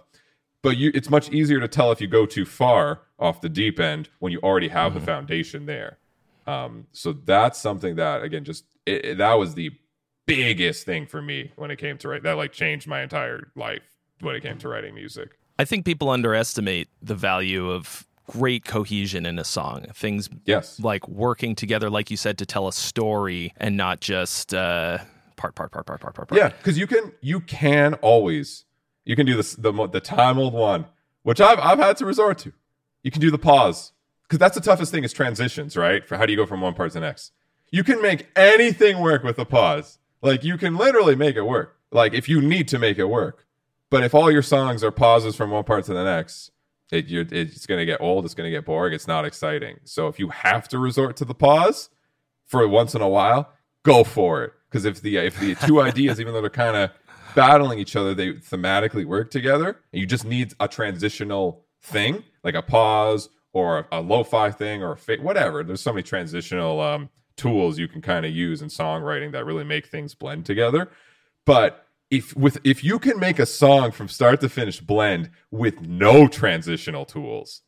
But 0.64 0.78
you, 0.78 0.92
it's 0.94 1.10
much 1.10 1.32
easier 1.32 1.60
to 1.60 1.68
tell 1.68 1.92
if 1.92 2.02
you 2.02 2.08
go 2.08 2.26
too 2.26 2.46
far 2.46 3.02
off 3.20 3.42
the 3.42 3.50
deep 3.50 3.80
end 3.80 4.10
when 4.20 4.32
you 4.32 4.40
already 4.40 4.68
have 4.68 4.94
the 4.94 5.00
foundation 5.00 5.66
there. 5.66 5.98
Um, 6.48 6.88
so 6.94 7.14
that's 7.14 7.60
something 7.60 7.96
that 7.98 8.24
again, 8.24 8.44
just 8.46 8.66
it, 8.86 9.06
it- 9.06 9.18
that 9.20 9.34
was 9.36 9.54
the 9.56 9.72
biggest 10.26 10.86
thing 10.86 11.06
for 11.06 11.22
me 11.22 11.52
when 11.56 11.72
it 11.72 11.78
came 11.78 11.98
to 12.00 12.08
write. 12.08 12.24
That 12.24 12.34
like 12.38 12.52
changed 12.54 12.88
my 12.88 13.02
entire 13.02 13.52
life 13.56 13.82
when 14.22 14.36
it 14.36 14.42
came 14.42 14.58
to 14.60 14.68
writing 14.68 14.96
music. 14.96 15.38
I 15.60 15.66
think 15.66 15.86
people 15.86 16.10
underestimate 16.10 16.88
the 17.02 17.16
value 17.16 17.70
of 17.72 18.06
great 18.30 18.66
cohesion 18.66 19.26
in 19.26 19.40
a 19.40 19.44
song. 19.44 19.86
Things 19.94 20.30
Yes. 20.46 20.80
like 20.80 21.08
working 21.08 21.56
together, 21.56 21.90
like 21.90 22.12
you 22.12 22.18
said, 22.18 22.38
to 22.40 22.46
tell 22.46 22.68
a 22.68 22.74
story 22.74 23.54
and 23.58 23.78
not 23.78 24.02
just 24.02 24.54
uh, 24.54 24.98
part, 25.38 25.56
part, 25.56 25.72
part, 25.72 25.86
part, 25.86 26.02
part, 26.02 26.14
part, 26.14 26.28
part. 26.28 26.38
Yeah, 26.40 26.50
because 26.50 26.78
you 26.78 26.88
can 26.88 27.12
you 27.22 27.40
can 27.42 27.94
always 27.96 28.66
you 29.06 29.16
can 29.16 29.26
do 29.26 29.36
this 29.36 29.56
the 29.56 29.72
the 29.88 30.02
time 30.02 30.38
old 30.38 30.54
one, 30.54 30.86
which 31.24 31.40
I've 31.42 31.60
I've 31.60 31.80
had 31.80 31.98
to 31.98 32.06
resort 32.06 32.38
to. 32.40 32.54
You 33.04 33.12
can 33.12 33.22
do 33.22 33.32
the 33.32 33.38
pause 33.38 33.94
because 34.28 34.40
that's 34.40 34.56
the 34.56 34.62
toughest 34.62 34.92
thing 34.92 35.04
is 35.04 35.14
transitions, 35.14 35.78
right? 35.78 36.06
For 36.06 36.18
how 36.18 36.26
do 36.26 36.34
you 36.34 36.38
go 36.38 36.46
from 36.46 36.62
one 36.62 36.74
part 36.74 36.92
to 36.92 37.00
the 37.00 37.06
next? 37.06 37.32
You 37.72 37.84
can 37.84 38.02
make 38.02 38.28
anything 38.36 39.00
work 39.00 39.24
with 39.24 39.40
a 39.40 39.46
pause. 39.46 40.00
Like 40.22 40.44
you 40.44 40.58
can 40.58 40.76
literally 40.76 41.16
make 41.16 41.36
it 41.36 41.44
work. 41.44 41.78
Like 41.92 42.14
if 42.14 42.28
you 42.28 42.42
need 42.42 42.68
to 42.70 42.80
make 42.80 42.98
it 42.98 43.06
work. 43.06 43.46
But 43.90 44.04
if 44.04 44.14
all 44.14 44.30
your 44.30 44.42
songs 44.42 44.84
are 44.84 44.92
pauses 44.92 45.36
from 45.36 45.52
one 45.52 45.64
part 45.64 45.86
to 45.86 45.94
the 45.94 46.04
next, 46.04 46.52
it 46.92 47.10
it's 47.10 47.66
going 47.66 47.80
to 47.80 47.86
get 47.86 48.02
old. 48.02 48.26
It's 48.26 48.34
going 48.34 48.48
to 48.48 48.56
get 48.56 48.66
boring. 48.66 48.94
It's 48.94 49.08
not 49.08 49.26
exciting. 49.26 49.80
So 49.86 50.08
if 50.08 50.20
you 50.20 50.30
have 50.30 50.68
to 50.70 50.80
resort 50.80 51.16
to 51.18 51.26
the 51.26 51.34
pause 51.34 51.90
for 52.46 52.68
once 52.68 52.96
in 52.96 53.02
a 53.02 53.10
while, 53.10 53.54
go 53.84 54.04
for 54.04 54.44
it. 54.44 54.54
Because 54.70 54.84
if 54.84 55.02
the 55.02 55.18
if 55.18 55.40
the 55.40 55.56
two 55.56 55.82
ideas, 55.90 56.20
even 56.20 56.34
though 56.34 56.42
they're 56.42 56.50
kind 56.50 56.76
of 56.76 56.92
battling 57.34 57.80
each 57.80 57.96
other, 57.96 58.14
they 58.14 58.34
thematically 58.34 59.06
work 59.06 59.32
together. 59.32 59.80
And 59.94 60.02
you 60.02 60.06
just 60.06 60.26
need 60.26 60.54
a 60.60 60.68
transitional 60.68 61.64
thing, 61.82 62.24
like 62.44 62.56
a 62.56 62.62
pause 62.62 63.30
or 63.58 63.80
a, 63.92 64.00
a 64.00 64.02
lo-fi 64.02 64.52
thing 64.52 64.84
or 64.84 64.96
whatever. 65.20 65.64
There's 65.64 65.82
so 65.82 65.92
many 65.92 66.04
transitional 66.04 66.80
um, 66.80 67.10
tools 67.38 67.80
you 67.80 67.88
can 67.88 68.02
kind 68.04 68.24
of 68.24 68.32
use 68.32 68.62
in 68.62 68.68
songwriting 68.68 69.32
that 69.32 69.46
really 69.46 69.64
make 69.64 69.88
things 69.88 70.14
blend 70.14 70.46
together. 70.46 70.92
But 71.44 71.88
if 72.12 72.38
with 72.38 72.60
if 72.64 72.84
you 72.84 73.00
can 73.00 73.20
make 73.20 73.40
a 73.40 73.48
song 73.48 73.92
from 73.92 74.10
start 74.10 74.42
to 74.42 74.50
finish 74.50 74.80
blend 74.80 75.32
with 75.50 75.82
no 75.82 76.28
transitional 76.28 77.04
tools, 77.04 77.62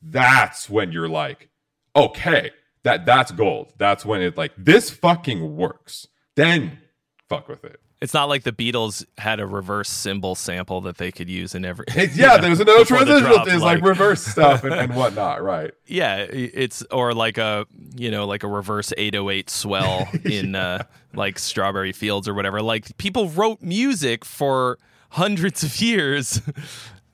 that's 0.00 0.70
when 0.70 0.90
you're 0.90 1.08
like, 1.08 1.50
okay, 1.94 2.50
that 2.84 3.04
that's 3.04 3.30
gold. 3.30 3.74
That's 3.76 4.06
when 4.06 4.22
it 4.22 4.38
like 4.38 4.52
this 4.56 4.88
fucking 4.88 5.54
works. 5.54 6.08
Then 6.34 6.78
fuck 7.28 7.46
with 7.46 7.62
it. 7.64 7.78
It's 8.00 8.12
not 8.12 8.28
like 8.28 8.42
the 8.42 8.52
Beatles 8.52 9.06
had 9.16 9.40
a 9.40 9.46
reverse 9.46 9.88
cymbal 9.88 10.34
sample 10.34 10.82
that 10.82 10.98
they 10.98 11.10
could 11.10 11.30
use 11.30 11.54
in 11.54 11.64
every. 11.64 11.86
Yeah, 12.14 12.36
there's 12.36 12.58
no 12.58 12.78
the 12.80 12.84
transitional. 12.84 13.20
drop, 13.32 13.46
There's 13.46 13.62
like, 13.62 13.82
reverse 13.82 14.22
stuff 14.26 14.64
and, 14.64 14.74
and 14.74 14.94
whatnot, 14.94 15.42
right? 15.42 15.72
yeah, 15.86 16.26
it's 16.30 16.82
or 16.90 17.14
like 17.14 17.38
a 17.38 17.66
you 17.96 18.10
know 18.10 18.26
like 18.26 18.42
a 18.42 18.48
reverse 18.48 18.92
808 18.96 19.48
swell 19.48 20.06
in 20.24 20.54
uh, 20.54 20.84
like 21.14 21.38
Strawberry 21.38 21.92
Fields 21.92 22.28
or 22.28 22.34
whatever. 22.34 22.60
Like 22.60 22.96
people 22.98 23.30
wrote 23.30 23.62
music 23.62 24.24
for 24.26 24.78
hundreds 25.10 25.62
of 25.62 25.80
years 25.80 26.42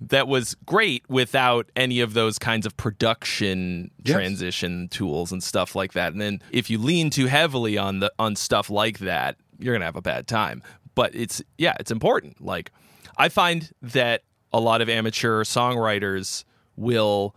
that 0.01 0.27
was 0.27 0.57
great 0.66 1.05
without 1.09 1.71
any 1.77 2.01
of 2.01 2.12
those 2.12 2.37
kinds 2.40 2.66
of 2.66 2.77
production 2.77 3.92
Yes. 4.05 4.14
transition 4.16 4.88
tools 4.88 5.31
and 5.31 5.40
stuff 5.40 5.77
like 5.77 5.92
that. 5.92 6.11
And 6.12 6.21
then 6.21 6.42
if 6.51 6.68
you 6.71 6.79
lean 6.79 7.09
too 7.11 7.27
heavily 7.27 7.79
on 7.79 8.01
the 8.01 8.12
on 8.18 8.35
stuff 8.35 8.68
like 8.68 8.99
that, 8.99 9.37
you're 9.62 9.75
gonna 9.75 9.85
have 9.85 9.96
a 9.96 10.03
bad 10.03 10.27
time. 10.27 10.62
But 10.94 11.14
it's 11.14 11.42
yeah, 11.59 11.75
it's 11.81 11.90
important. 11.90 12.44
Like 12.44 12.70
I 13.16 13.29
find 13.29 13.70
that 13.83 14.25
a 14.53 14.61
lot 14.61 14.81
of 14.83 14.88
amateur 14.88 15.44
songwriters 15.44 16.44
will 16.77 17.35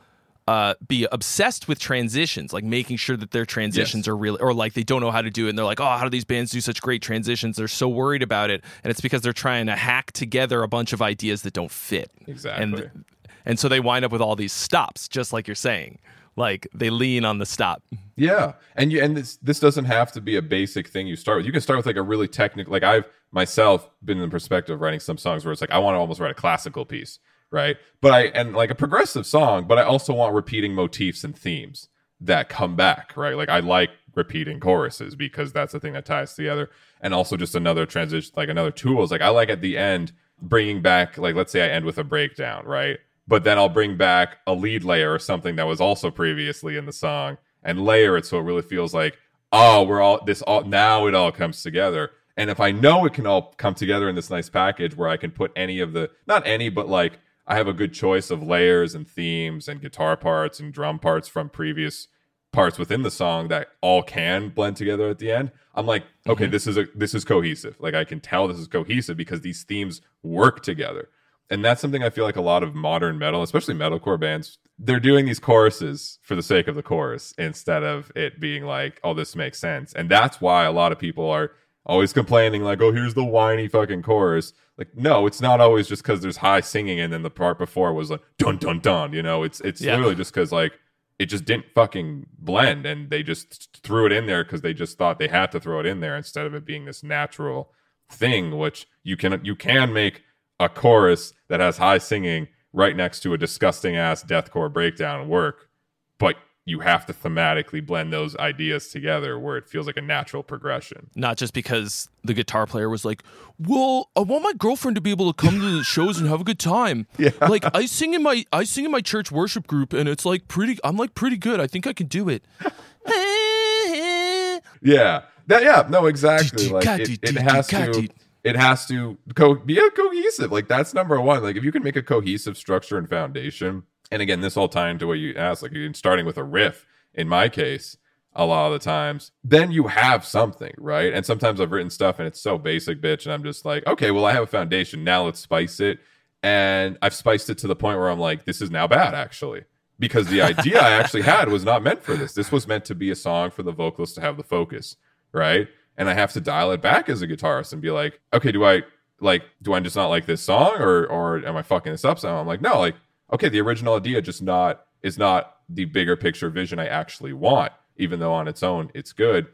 uh, 0.47 0.75
be 0.87 1.07
obsessed 1.11 1.67
with 1.67 1.79
transitions, 1.79 2.53
like 2.53 2.63
making 2.63 2.97
sure 2.97 3.17
that 3.17 3.31
their 3.31 3.45
transitions 3.45 4.05
Yes. 4.05 4.07
are 4.09 4.15
really, 4.17 4.39
or 4.39 4.53
like 4.53 4.73
they 4.73 4.83
don't 4.83 5.01
know 5.01 5.09
how 5.09 5.21
to 5.21 5.31
do 5.31 5.47
it. 5.47 5.49
And 5.49 5.57
they're 5.57 5.65
like, 5.65 5.79
oh, 5.79 5.85
how 5.97 6.03
do 6.03 6.09
these 6.09 6.25
bands 6.25 6.51
do 6.51 6.61
such 6.61 6.81
great 6.81 7.01
transitions? 7.01 7.57
They're 7.57 7.67
so 7.67 7.89
worried 7.89 8.21
about 8.21 8.49
it. 8.51 8.63
And 8.83 8.91
it's 8.91 9.01
because 9.01 9.21
they're 9.21 9.33
trying 9.33 9.65
to 9.67 9.75
hack 9.75 10.11
together 10.11 10.61
a 10.61 10.67
bunch 10.67 10.93
of 10.93 11.01
ideas 11.01 11.41
that 11.43 11.53
don't 11.53 11.71
fit. 11.71 12.11
Exactly. 12.27 12.63
And, 12.63 13.05
and 13.45 13.59
so 13.59 13.67
they 13.69 13.79
wind 13.79 14.05
up 14.05 14.11
with 14.11 14.21
all 14.21 14.35
these 14.35 14.53
stops, 14.53 15.07
just 15.07 15.33
like 15.33 15.47
you're 15.47 15.55
saying. 15.55 15.97
Like 16.35 16.67
they 16.73 16.89
lean 16.89 17.23
on 17.23 17.37
the 17.37 17.45
stop. 17.45 17.81
Yeah, 18.17 18.53
and 18.75 18.91
you 18.91 19.01
and 19.01 19.15
this 19.15 19.37
this 19.37 19.59
doesn't 19.59 19.85
have 19.85 20.11
to 20.13 20.21
be 20.21 20.35
a 20.35 20.41
basic 20.41 20.87
thing 20.87 21.07
you 21.07 21.15
start 21.15 21.37
with. 21.37 21.45
You 21.45 21.51
can 21.51 21.61
start 21.61 21.77
with 21.77 21.85
like 21.85 21.95
a 21.95 22.01
really 22.01 22.27
technical. 22.27 22.71
Like 22.71 22.83
I've 22.83 23.05
myself 23.31 23.89
been 24.03 24.17
in 24.17 24.23
the 24.23 24.29
perspective 24.29 24.75
of 24.75 24.81
writing 24.81 24.99
some 24.99 25.17
songs 25.17 25.45
where 25.45 25.51
it's 25.51 25.61
like 25.61 25.71
I 25.71 25.79
want 25.79 25.95
to 25.95 25.99
almost 25.99 26.19
write 26.19 26.31
a 26.31 26.35
classical 26.35 26.85
piece, 26.85 27.19
right? 27.51 27.77
But 28.01 28.13
I 28.13 28.21
and 28.27 28.53
like 28.53 28.69
a 28.69 28.75
progressive 28.75 29.25
song, 29.25 29.65
but 29.67 29.77
I 29.77 29.83
also 29.83 30.13
want 30.13 30.33
repeating 30.33 30.73
motifs 30.73 31.23
and 31.23 31.37
themes 31.37 31.89
that 32.21 32.49
come 32.49 32.75
back, 32.75 33.15
right? 33.15 33.35
Like 33.35 33.49
I 33.49 33.59
like 33.59 33.91
repeating 34.13 34.59
choruses 34.59 35.15
because 35.15 35.51
that's 35.51 35.73
the 35.73 35.79
thing 35.79 35.93
that 35.93 36.05
ties 36.05 36.33
together, 36.33 36.69
and 37.01 37.13
also 37.13 37.37
just 37.37 37.55
another 37.55 37.85
transition, 37.85 38.33
like 38.35 38.49
another 38.49 38.71
tool 38.71 39.03
is 39.03 39.11
like 39.11 39.21
I 39.21 39.29
like 39.29 39.49
at 39.49 39.61
the 39.61 39.77
end 39.77 40.11
bringing 40.41 40.81
back 40.81 41.17
like 41.17 41.35
let's 41.35 41.51
say 41.51 41.61
I 41.61 41.69
end 41.69 41.85
with 41.85 41.97
a 41.97 42.03
breakdown, 42.03 42.65
right? 42.65 42.99
But 43.27 43.43
then 43.43 43.57
I'll 43.57 43.69
bring 43.69 43.97
back 43.97 44.37
a 44.45 44.53
lead 44.53 44.83
layer 44.83 45.13
or 45.13 45.19
something 45.19 45.55
that 45.55 45.67
was 45.67 45.81
also 45.81 46.11
previously 46.11 46.77
in 46.77 46.85
the 46.85 46.93
song 46.93 47.37
and 47.65 47.83
layer 47.83 48.15
it 48.15 48.25
so 48.25 48.37
it 48.37 48.43
really 48.43 48.61
feels 48.61 48.93
like 48.93 49.17
oh 49.51 49.83
we're 49.83 50.01
all 50.01 50.23
this 50.23 50.41
all 50.43 50.63
now 50.63 51.07
it 51.07 51.15
all 51.15 51.31
comes 51.31 51.61
together. 51.61 52.11
And 52.37 52.49
if 52.49 52.59
i 52.59 52.71
know 52.71 53.05
it 53.05 53.13
can 53.13 53.25
all 53.25 53.53
come 53.57 53.73
together 53.75 54.07
in 54.09 54.15
this 54.15 54.29
nice 54.29 54.49
package 54.49 54.95
where 54.95 55.07
i 55.09 55.17
can 55.17 55.31
put 55.31 55.51
any 55.55 55.79
of 55.79 55.93
the 55.93 56.11
not 56.27 56.45
any 56.45 56.69
but 56.69 56.89
like 56.89 57.19
i 57.47 57.55
have 57.55 57.67
a 57.67 57.73
good 57.73 57.93
choice 57.93 58.29
of 58.29 58.43
layers 58.43 58.93
and 58.93 59.07
themes 59.07 59.69
and 59.69 59.81
guitar 59.81 60.17
parts 60.17 60.59
and 60.59 60.73
drum 60.73 60.99
parts 60.99 61.29
from 61.29 61.49
previous 61.49 62.09
parts 62.51 62.77
within 62.77 63.03
the 63.03 63.11
song 63.11 63.47
that 63.47 63.69
all 63.79 64.03
can 64.03 64.49
blend 64.49 64.75
together 64.75 65.09
at 65.09 65.19
the 65.19 65.31
end 65.31 65.49
i'm 65.75 65.85
like 65.85 66.03
okay 66.27 66.43
mm-hmm. 66.43 66.51
this 66.51 66.67
is 66.67 66.77
a 66.77 66.87
this 66.93 67.15
is 67.15 67.23
cohesive. 67.23 67.77
Like 67.79 67.95
i 67.95 68.03
can 68.03 68.19
tell 68.19 68.49
this 68.49 68.59
is 68.59 68.67
cohesive 68.67 69.15
because 69.15 69.39
these 69.39 69.63
themes 69.63 70.01
work 70.21 70.61
together 70.61 71.07
and 71.49 71.63
that's 71.63 71.81
something 71.81 72.03
I 72.03 72.09
feel 72.09 72.23
like 72.25 72.35
a 72.35 72.41
lot 72.41 72.63
of 72.63 72.73
modern 72.75 73.17
metal, 73.17 73.41
especially 73.43 73.75
metalcore 73.75 74.19
bands, 74.19 74.57
they're 74.79 74.99
doing 74.99 75.25
these 75.25 75.39
choruses 75.39 76.19
for 76.23 76.35
the 76.35 76.43
sake 76.43 76.67
of 76.67 76.75
the 76.75 76.83
chorus 76.83 77.33
instead 77.37 77.83
of 77.83 78.11
it 78.15 78.39
being 78.39 78.65
like, 78.65 78.99
oh, 79.03 79.13
this 79.13 79.35
makes 79.35 79.59
sense. 79.59 79.93
And 79.93 80.09
that's 80.09 80.41
why 80.41 80.65
a 80.65 80.71
lot 80.71 80.91
of 80.91 80.99
people 80.99 81.29
are 81.29 81.51
always 81.85 82.11
complaining 82.13 82.63
like, 82.63 82.81
"Oh, 82.81 82.91
here's 82.91 83.13
the 83.13 83.23
whiny 83.23 83.67
fucking 83.67 84.01
chorus." 84.01 84.53
Like, 84.77 84.89
no, 84.97 85.27
it's 85.27 85.39
not 85.39 85.61
always 85.61 85.87
just 85.87 86.01
because 86.03 86.21
there's 86.21 86.37
high 86.37 86.59
singing 86.61 86.99
and 86.99 87.13
then 87.13 87.21
the 87.21 87.29
part 87.29 87.57
before 87.59 87.93
was 87.93 88.09
like 88.09 88.21
dun 88.39 88.57
dun 88.57 88.79
dun. 88.79 89.13
You 89.13 89.21
know, 89.21 89.43
it's 89.43 89.61
it's 89.61 89.81
Yeah. 89.81 89.91
literally 89.93 90.15
just 90.15 90.33
because 90.33 90.51
like 90.51 90.73
it 91.19 91.27
just 91.27 91.45
didn't 91.45 91.67
fucking 91.73 92.25
blend 92.39 92.85
and 92.85 93.09
they 93.09 93.23
just 93.23 93.77
threw 93.83 94.05
it 94.07 94.11
in 94.11 94.25
there 94.25 94.43
because 94.43 94.61
they 94.61 94.73
just 94.73 94.97
thought 94.97 95.19
they 95.19 95.29
had 95.29 95.51
to 95.53 95.59
throw 95.61 95.79
it 95.79 95.85
in 95.85 95.99
there 96.01 96.17
instead 96.17 96.45
of 96.45 96.53
it 96.53 96.65
being 96.65 96.83
this 96.85 97.03
natural 97.03 97.71
thing 98.11 98.57
which 98.57 98.87
you 99.03 99.15
can 99.15 99.39
you 99.43 99.55
can 99.55 99.93
make 99.93 100.23
a 100.59 100.69
chorus 100.69 101.33
that 101.47 101.59
has 101.59 101.77
high 101.77 101.97
singing 101.97 102.47
right 102.73 102.95
next 102.95 103.21
to 103.21 103.33
a 103.33 103.37
disgusting 103.37 103.95
ass 103.95 104.23
deathcore 104.23 104.71
breakdown 104.71 105.27
work 105.29 105.69
but 106.17 106.35
you 106.67 106.79
have 106.79 107.05
to 107.05 107.13
thematically 107.13 107.85
blend 107.85 108.11
those 108.11 108.35
ideas 108.37 108.87
together 108.87 109.37
where 109.37 109.55
it 109.55 109.69
feels 109.69 109.85
like 109.85 109.97
a 109.97 110.01
natural 110.01 110.41
progression 110.41 111.09
Not 111.15 111.37
just 111.37 111.53
because 111.53 112.09
the 112.23 112.33
guitar 112.33 112.65
player 112.65 112.89
was 112.89 113.05
like, 113.05 113.21
"Well, 113.59 114.09
I 114.15 114.21
want 114.21 114.43
my 114.43 114.53
girlfriend 114.53 114.95
to 114.95 115.01
be 115.01 115.11
able 115.11 115.31
to 115.31 115.39
come 115.39 115.59
to 115.59 115.77
the 115.77 115.83
shows 115.95 116.19
and 116.19 116.27
have 116.27 116.41
a 116.41 116.43
good 116.43 116.57
time." 116.57 117.05
Yeah. 117.19 117.29
Like 117.39 117.65
I 117.75 117.85
sing 117.85 118.15
in 118.15 118.23
my 118.23 118.45
I 118.51 118.63
sing 118.63 118.83
in 118.83 118.89
my 118.89 119.01
church 119.01 119.31
worship 119.31 119.67
group, 119.67 119.93
and 119.93 120.09
it's 120.09 120.25
like 120.25 120.47
pretty. 120.47 120.79
I'm 120.83 120.97
like 120.97 121.13
pretty 121.13 121.37
good. 121.37 121.59
I 121.59 121.67
think 121.67 121.85
I 121.85 121.93
can 121.93 122.07
do 122.07 122.29
it. 122.29 122.43
yeah 124.81 125.21
that 125.47 125.63
yeah 125.63 125.85
no 125.89 126.05
exactly 126.07 126.69
like 126.75 126.85
it, 126.87 127.19
it 127.21 127.35
has 127.35 127.67
to 127.67 128.07
it 128.45 128.55
has 128.55 128.85
to 128.85 129.17
co- 129.35 129.55
be 129.55 129.79
a 129.79 129.89
cohesive 129.89 130.51
like 130.51 130.69
that's 130.69 130.93
number 130.93 131.19
one. 131.19 131.43
Like 131.43 131.57
if 131.57 131.65
you 131.65 131.71
can 131.73 131.83
make 131.83 131.97
a 131.97 132.03
cohesive 132.03 132.57
structure 132.57 132.97
and 132.97 133.09
foundation 133.09 133.83
and 134.11 134.21
again 134.21 134.41
this 134.41 134.55
all 134.55 134.69
tie 134.69 134.89
into 134.91 135.07
what 135.07 135.15
you 135.19 135.35
asked 135.35 135.63
like 135.63 135.73
you're 135.73 135.93
starting 135.93 136.25
with 136.25 136.37
a 136.37 136.43
riff 136.43 136.85
in 137.15 137.27
my 137.27 137.49
case 137.49 137.97
a 138.35 138.45
lot 138.45 138.67
of 138.67 138.73
the 138.73 138.79
times 138.79 139.31
then 139.43 139.71
you 139.71 139.87
have 139.87 140.23
something 140.23 140.73
right? 140.77 141.11
And 141.13 141.25
sometimes 141.25 141.59
i've 141.59 141.71
written 141.71 141.89
stuff 141.89 142.19
and 142.19 142.27
it's 142.27 142.39
so 142.39 142.57
basic 142.59 143.01
bitch 143.01 143.25
and 143.25 143.33
i'm 143.33 143.43
just 143.43 143.65
like 143.65 143.85
okay 143.87 144.11
well 144.11 144.25
i 144.25 144.31
have 144.31 144.43
a 144.43 144.47
foundation. 144.47 145.03
Now 145.03 145.25
let's 145.25 145.39
spice 145.39 145.79
it. 145.79 145.99
And 146.43 146.99
i've 147.01 147.15
spiced 147.15 147.49
it 147.49 147.57
to 147.59 147.67
the 147.67 147.75
point 147.75 147.97
where 147.97 148.09
i'm 148.09 148.19
like 148.19 148.45
this 148.45 148.61
is 148.61 148.69
now 148.71 148.87
bad 148.87 149.15
actually. 149.15 149.63
Because 149.97 150.27
the 150.27 150.41
idea 150.43 150.79
i 150.79 150.91
actually 150.91 151.23
had 151.33 151.49
was 151.49 151.65
not 151.65 151.81
meant 151.81 152.03
for 152.03 152.15
this. 152.15 152.33
This 152.33 152.51
was 152.51 152.67
meant 152.67 152.85
to 152.85 152.95
be 152.95 153.09
a 153.09 153.15
song 153.15 153.49
for 153.49 153.63
the 153.63 153.71
vocalist 153.71 154.15
to 154.15 154.21
have 154.21 154.37
the 154.37 154.43
focus 154.43 154.97
right 155.33 155.67
and 155.97 156.09
I 156.09 156.13
have 156.13 156.33
to 156.33 156.41
dial 156.41 156.71
it 156.71 156.81
back 156.81 157.09
as 157.09 157.21
a 157.21 157.27
guitarist 157.27 157.73
and 157.73 157.81
be 157.81 157.91
like, 157.91 158.19
okay, 158.33 158.51
do 158.51 158.65
I 158.65 158.83
like 159.19 159.43
do 159.61 159.73
I 159.73 159.79
just 159.79 159.95
not 159.95 160.07
like 160.07 160.25
this 160.25 160.41
song 160.41 160.75
or 160.79 161.05
or 161.05 161.45
am 161.45 161.55
I 161.55 161.61
fucking 161.61 161.91
this 161.91 162.05
up? 162.05 162.19
So 162.19 162.35
I'm 162.35 162.47
like, 162.47 162.61
no, 162.61 162.79
like, 162.79 162.95
okay, 163.33 163.49
the 163.49 163.61
original 163.61 163.95
idea 163.95 164.21
just 164.21 164.41
not 164.41 164.85
is 165.03 165.17
not 165.17 165.57
the 165.69 165.85
bigger 165.85 166.15
picture 166.15 166.49
vision 166.49 166.79
I 166.79 166.87
actually 166.87 167.33
want, 167.33 167.71
even 167.97 168.19
though 168.19 168.33
on 168.33 168.47
its 168.47 168.63
own 168.63 168.91
it's 168.93 169.13
good. 169.13 169.47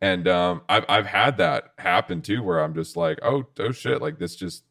And 0.00 0.28
um 0.28 0.62
I've 0.68 0.84
I've 0.88 1.06
had 1.06 1.38
that 1.38 1.72
happen 1.78 2.22
too 2.22 2.42
where 2.42 2.60
I'm 2.60 2.74
just 2.74 2.96
like, 2.96 3.18
oh 3.22 3.46
oh 3.58 3.72
shit, 3.72 4.02
like 4.02 4.18
this 4.18 4.36
just 4.36 4.64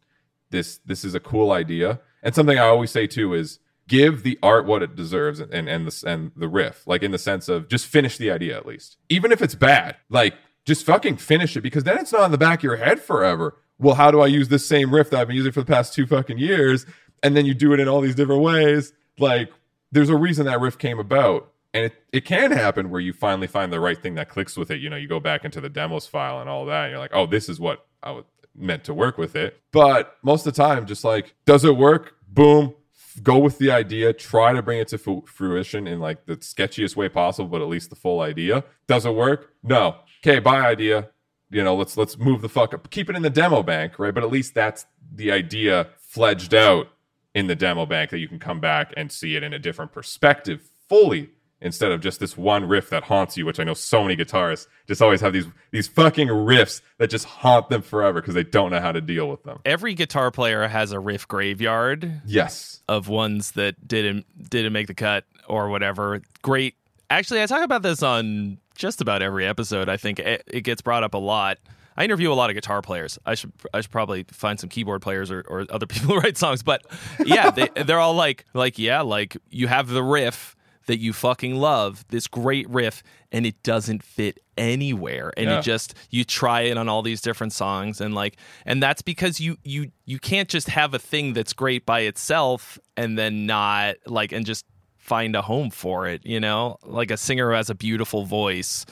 this 0.51 0.79
this 0.85 1.03
is 1.03 1.15
a 1.15 1.19
cool 1.19 1.51
idea. 1.51 1.99
And 2.21 2.33
something 2.35 2.57
I 2.57 2.67
always 2.67 2.91
say 2.91 3.07
too 3.07 3.33
is 3.33 3.59
give 3.87 4.23
the 4.23 4.39
art 4.41 4.65
what 4.65 4.83
it 4.83 4.95
deserves 4.95 5.39
and 5.39 5.51
and, 5.53 5.67
and 5.67 5.87
the 5.87 6.07
and 6.07 6.31
the 6.35 6.47
riff, 6.47 6.85
like 6.85 7.01
in 7.01 7.11
the 7.11 7.17
sense 7.17 7.49
of 7.49 7.67
just 7.67 7.87
finish 7.87 8.17
the 8.17 8.29
idea 8.29 8.55
at 8.55 8.65
least. 8.65 8.97
Even 9.09 9.31
if 9.31 9.41
it's 9.41 9.55
bad, 9.55 9.97
like 10.09 10.35
just 10.65 10.85
fucking 10.85 11.17
finish 11.17 11.55
it 11.55 11.61
because 11.61 11.83
then 11.83 11.97
it's 11.97 12.11
not 12.11 12.25
in 12.25 12.31
the 12.31 12.37
back 12.37 12.59
of 12.59 12.63
your 12.63 12.77
head 12.77 12.99
forever. 13.01 13.57
Well, 13.77 13.95
how 13.95 14.11
do 14.11 14.21
I 14.21 14.27
use 14.27 14.49
this 14.49 14.65
same 14.65 14.93
riff 14.93 15.09
that 15.09 15.19
I've 15.19 15.27
been 15.27 15.35
using 15.35 15.51
for 15.51 15.61
the 15.61 15.71
past 15.71 15.93
two 15.93 16.07
fucking 16.07 16.37
years? 16.37 16.85
And 17.21 17.35
then 17.35 17.45
you 17.45 17.53
do 17.53 17.73
it 17.73 17.79
in 17.79 17.87
all 17.87 18.01
these 18.01 18.15
different 18.15 18.41
ways. 18.41 18.93
Like, 19.19 19.51
there's 19.91 20.09
a 20.09 20.15
reason 20.15 20.45
that 20.45 20.59
riff 20.59 20.77
came 20.77 20.99
about. 20.99 21.51
And 21.73 21.85
it, 21.85 21.93
it 22.13 22.25
can 22.25 22.51
happen 22.51 22.89
where 22.89 23.01
you 23.01 23.11
finally 23.11 23.47
find 23.47 23.71
the 23.71 23.81
right 23.81 24.01
thing 24.01 24.15
that 24.15 24.29
clicks 24.29 24.55
with 24.55 24.71
it. 24.71 24.79
You 24.79 24.89
know, 24.89 24.95
you 24.95 25.09
go 25.09 25.19
back 25.19 25.43
into 25.43 25.59
the 25.59 25.69
demos 25.69 26.07
file 26.07 26.39
and 26.39 26.49
all 26.49 26.65
that, 26.67 26.85
and 26.85 26.91
you're 26.91 26.99
like, 26.99 27.11
oh, 27.13 27.25
this 27.25 27.49
is 27.49 27.59
what 27.59 27.85
I 28.01 28.11
was 28.11 28.23
meant 28.55 28.85
to 28.85 28.93
work 28.93 29.17
with 29.17 29.35
it. 29.35 29.59
But 29.73 30.15
most 30.23 30.47
of 30.47 30.53
the 30.53 30.63
time, 30.63 30.85
just 30.85 31.03
like, 31.03 31.35
does 31.45 31.65
it 31.65 31.75
work? 31.75 32.15
Boom, 32.29 32.75
go 33.23 33.37
with 33.37 33.57
the 33.57 33.71
idea 33.71 34.13
try 34.13 34.53
to 34.53 34.61
bring 34.61 34.79
it 34.79 34.87
to 34.89 34.97
fu- 34.97 35.23
fruition 35.25 35.87
in 35.87 35.99
like 35.99 36.25
the 36.25 36.37
sketchiest 36.37 36.95
way 36.95 37.09
possible 37.09 37.47
but 37.47 37.61
at 37.61 37.67
least 37.67 37.89
the 37.89 37.95
full 37.95 38.21
idea. 38.21 38.63
Does 38.87 39.05
it 39.05 39.15
work? 39.15 39.53
No. 39.63 39.97
Okay 40.25 40.39
buy 40.39 40.61
idea. 40.61 41.09
You 41.49 41.63
know 41.63 41.75
let's 41.75 41.97
let's 41.97 42.17
move 42.17 42.41
the 42.41 42.49
fuck 42.49 42.73
up. 42.73 42.89
Keep 42.89 43.09
it 43.09 43.15
in 43.15 43.21
the 43.21 43.29
demo 43.29 43.63
bank 43.63 43.99
right? 43.99 44.13
But 44.13 44.23
at 44.23 44.31
least 44.31 44.53
that's 44.53 44.85
the 45.13 45.31
idea 45.31 45.87
fledged 45.99 46.53
out 46.53 46.87
in 47.33 47.47
the 47.47 47.55
demo 47.55 47.85
bank 47.85 48.09
that 48.11 48.19
you 48.19 48.27
can 48.27 48.39
come 48.39 48.59
back 48.59 48.93
and 48.95 49.11
see 49.11 49.35
it 49.35 49.43
in 49.43 49.53
a 49.53 49.59
different 49.59 49.91
perspective 49.91 50.61
fully 50.87 51.29
instead 51.61 51.91
of 51.91 52.01
just 52.01 52.19
this 52.19 52.37
one 52.37 52.67
riff 52.67 52.89
that 52.89 53.03
haunts 53.03 53.37
you 53.37 53.45
which 53.45 53.59
i 53.59 53.63
know 53.63 53.73
so 53.73 54.03
many 54.03 54.15
guitarists 54.15 54.67
just 54.87 55.01
always 55.01 55.21
have 55.21 55.33
these 55.33 55.45
these 55.71 55.87
fucking 55.87 56.27
riffs 56.27 56.81
that 56.97 57.09
just 57.09 57.25
haunt 57.25 57.69
them 57.69 57.81
forever 57.81 58.21
because 58.21 58.33
they 58.33 58.43
don't 58.43 58.71
know 58.71 58.79
how 58.79 58.91
to 58.91 59.01
deal 59.01 59.29
with 59.29 59.43
them 59.43 59.59
Every 59.65 59.93
guitar 59.93 60.31
player 60.31 60.67
has 60.67 60.91
a 60.91 60.99
riff 60.99 61.27
graveyard 61.27 62.21
yes 62.25 62.81
of 62.87 63.07
ones 63.07 63.51
that 63.51 63.87
didn't 63.87 64.25
didn't 64.49 64.73
make 64.73 64.87
the 64.87 64.93
cut 64.93 65.25
or 65.47 65.69
whatever. 65.69 66.21
Great. 66.41 66.75
Actually, 67.09 67.41
I 67.41 67.45
talk 67.45 67.63
about 67.63 67.81
this 67.81 68.03
on 68.03 68.57
just 68.75 69.01
about 69.01 69.21
every 69.21 69.45
episode. 69.45 69.89
I 69.89 69.97
think 69.97 70.19
it, 70.19 70.43
it 70.47 70.61
gets 70.61 70.81
brought 70.81 71.03
up 71.03 71.13
a 71.13 71.19
lot. 71.19 71.57
I 71.97 72.03
interview 72.03 72.31
a 72.31 72.35
lot 72.35 72.49
of 72.49 72.55
guitar 72.55 72.81
players. 72.81 73.17
I 73.25 73.35
should 73.35 73.53
I 73.73 73.81
should 73.81 73.91
probably 73.91 74.25
find 74.29 74.59
some 74.59 74.69
keyboard 74.69 75.01
players 75.01 75.31
or, 75.31 75.43
or 75.47 75.65
other 75.69 75.85
people 75.87 76.15
who 76.15 76.19
write 76.19 76.37
songs. 76.37 76.63
But 76.63 76.85
yeah, 77.25 77.51
they 77.51 77.69
they're 77.83 77.99
all 77.99 78.15
like 78.15 78.45
like 78.53 78.77
yeah, 78.77 79.01
like 79.01 79.37
you 79.49 79.67
have 79.67 79.87
the 79.87 80.03
riff 80.03 80.55
that 80.85 80.99
you 80.99 81.13
fucking 81.13 81.55
love, 81.55 82.05
this 82.09 82.27
great 82.27 82.69
riff, 82.69 83.01
and 83.31 83.45
it 83.45 83.61
doesn't 83.63 84.03
fit 84.03 84.39
anywhere. 84.57 85.31
And 85.37 85.47
Yeah. 85.49 85.57
you 85.57 85.61
just 85.61 85.93
you 86.09 86.23
try 86.23 86.61
it 86.61 86.77
on 86.77 86.87
all 86.89 87.01
these 87.01 87.21
different 87.21 87.53
songs 87.53 87.99
and 88.01 88.13
like 88.15 88.37
and 88.65 88.81
that's 88.81 89.01
because 89.01 89.39
you 89.39 89.57
you 89.63 89.91
you 90.05 90.19
can't 90.19 90.47
just 90.49 90.69
have 90.69 90.93
a 90.93 90.99
thing 90.99 91.33
that's 91.33 91.53
great 91.53 91.85
by 91.85 92.01
itself 92.01 92.77
and 92.95 93.17
then 93.17 93.45
not 93.45 93.95
like 94.05 94.31
and 94.31 94.45
just 94.45 94.65
find 94.97 95.35
a 95.35 95.41
home 95.43 95.69
for 95.69 96.07
it, 96.07 96.25
you 96.25 96.39
know? 96.39 96.77
Like 96.83 97.11
a 97.11 97.17
singer 97.17 97.49
who 97.49 97.55
has 97.55 97.69
a 97.69 97.75
beautiful 97.75 98.25
voice 98.25 98.85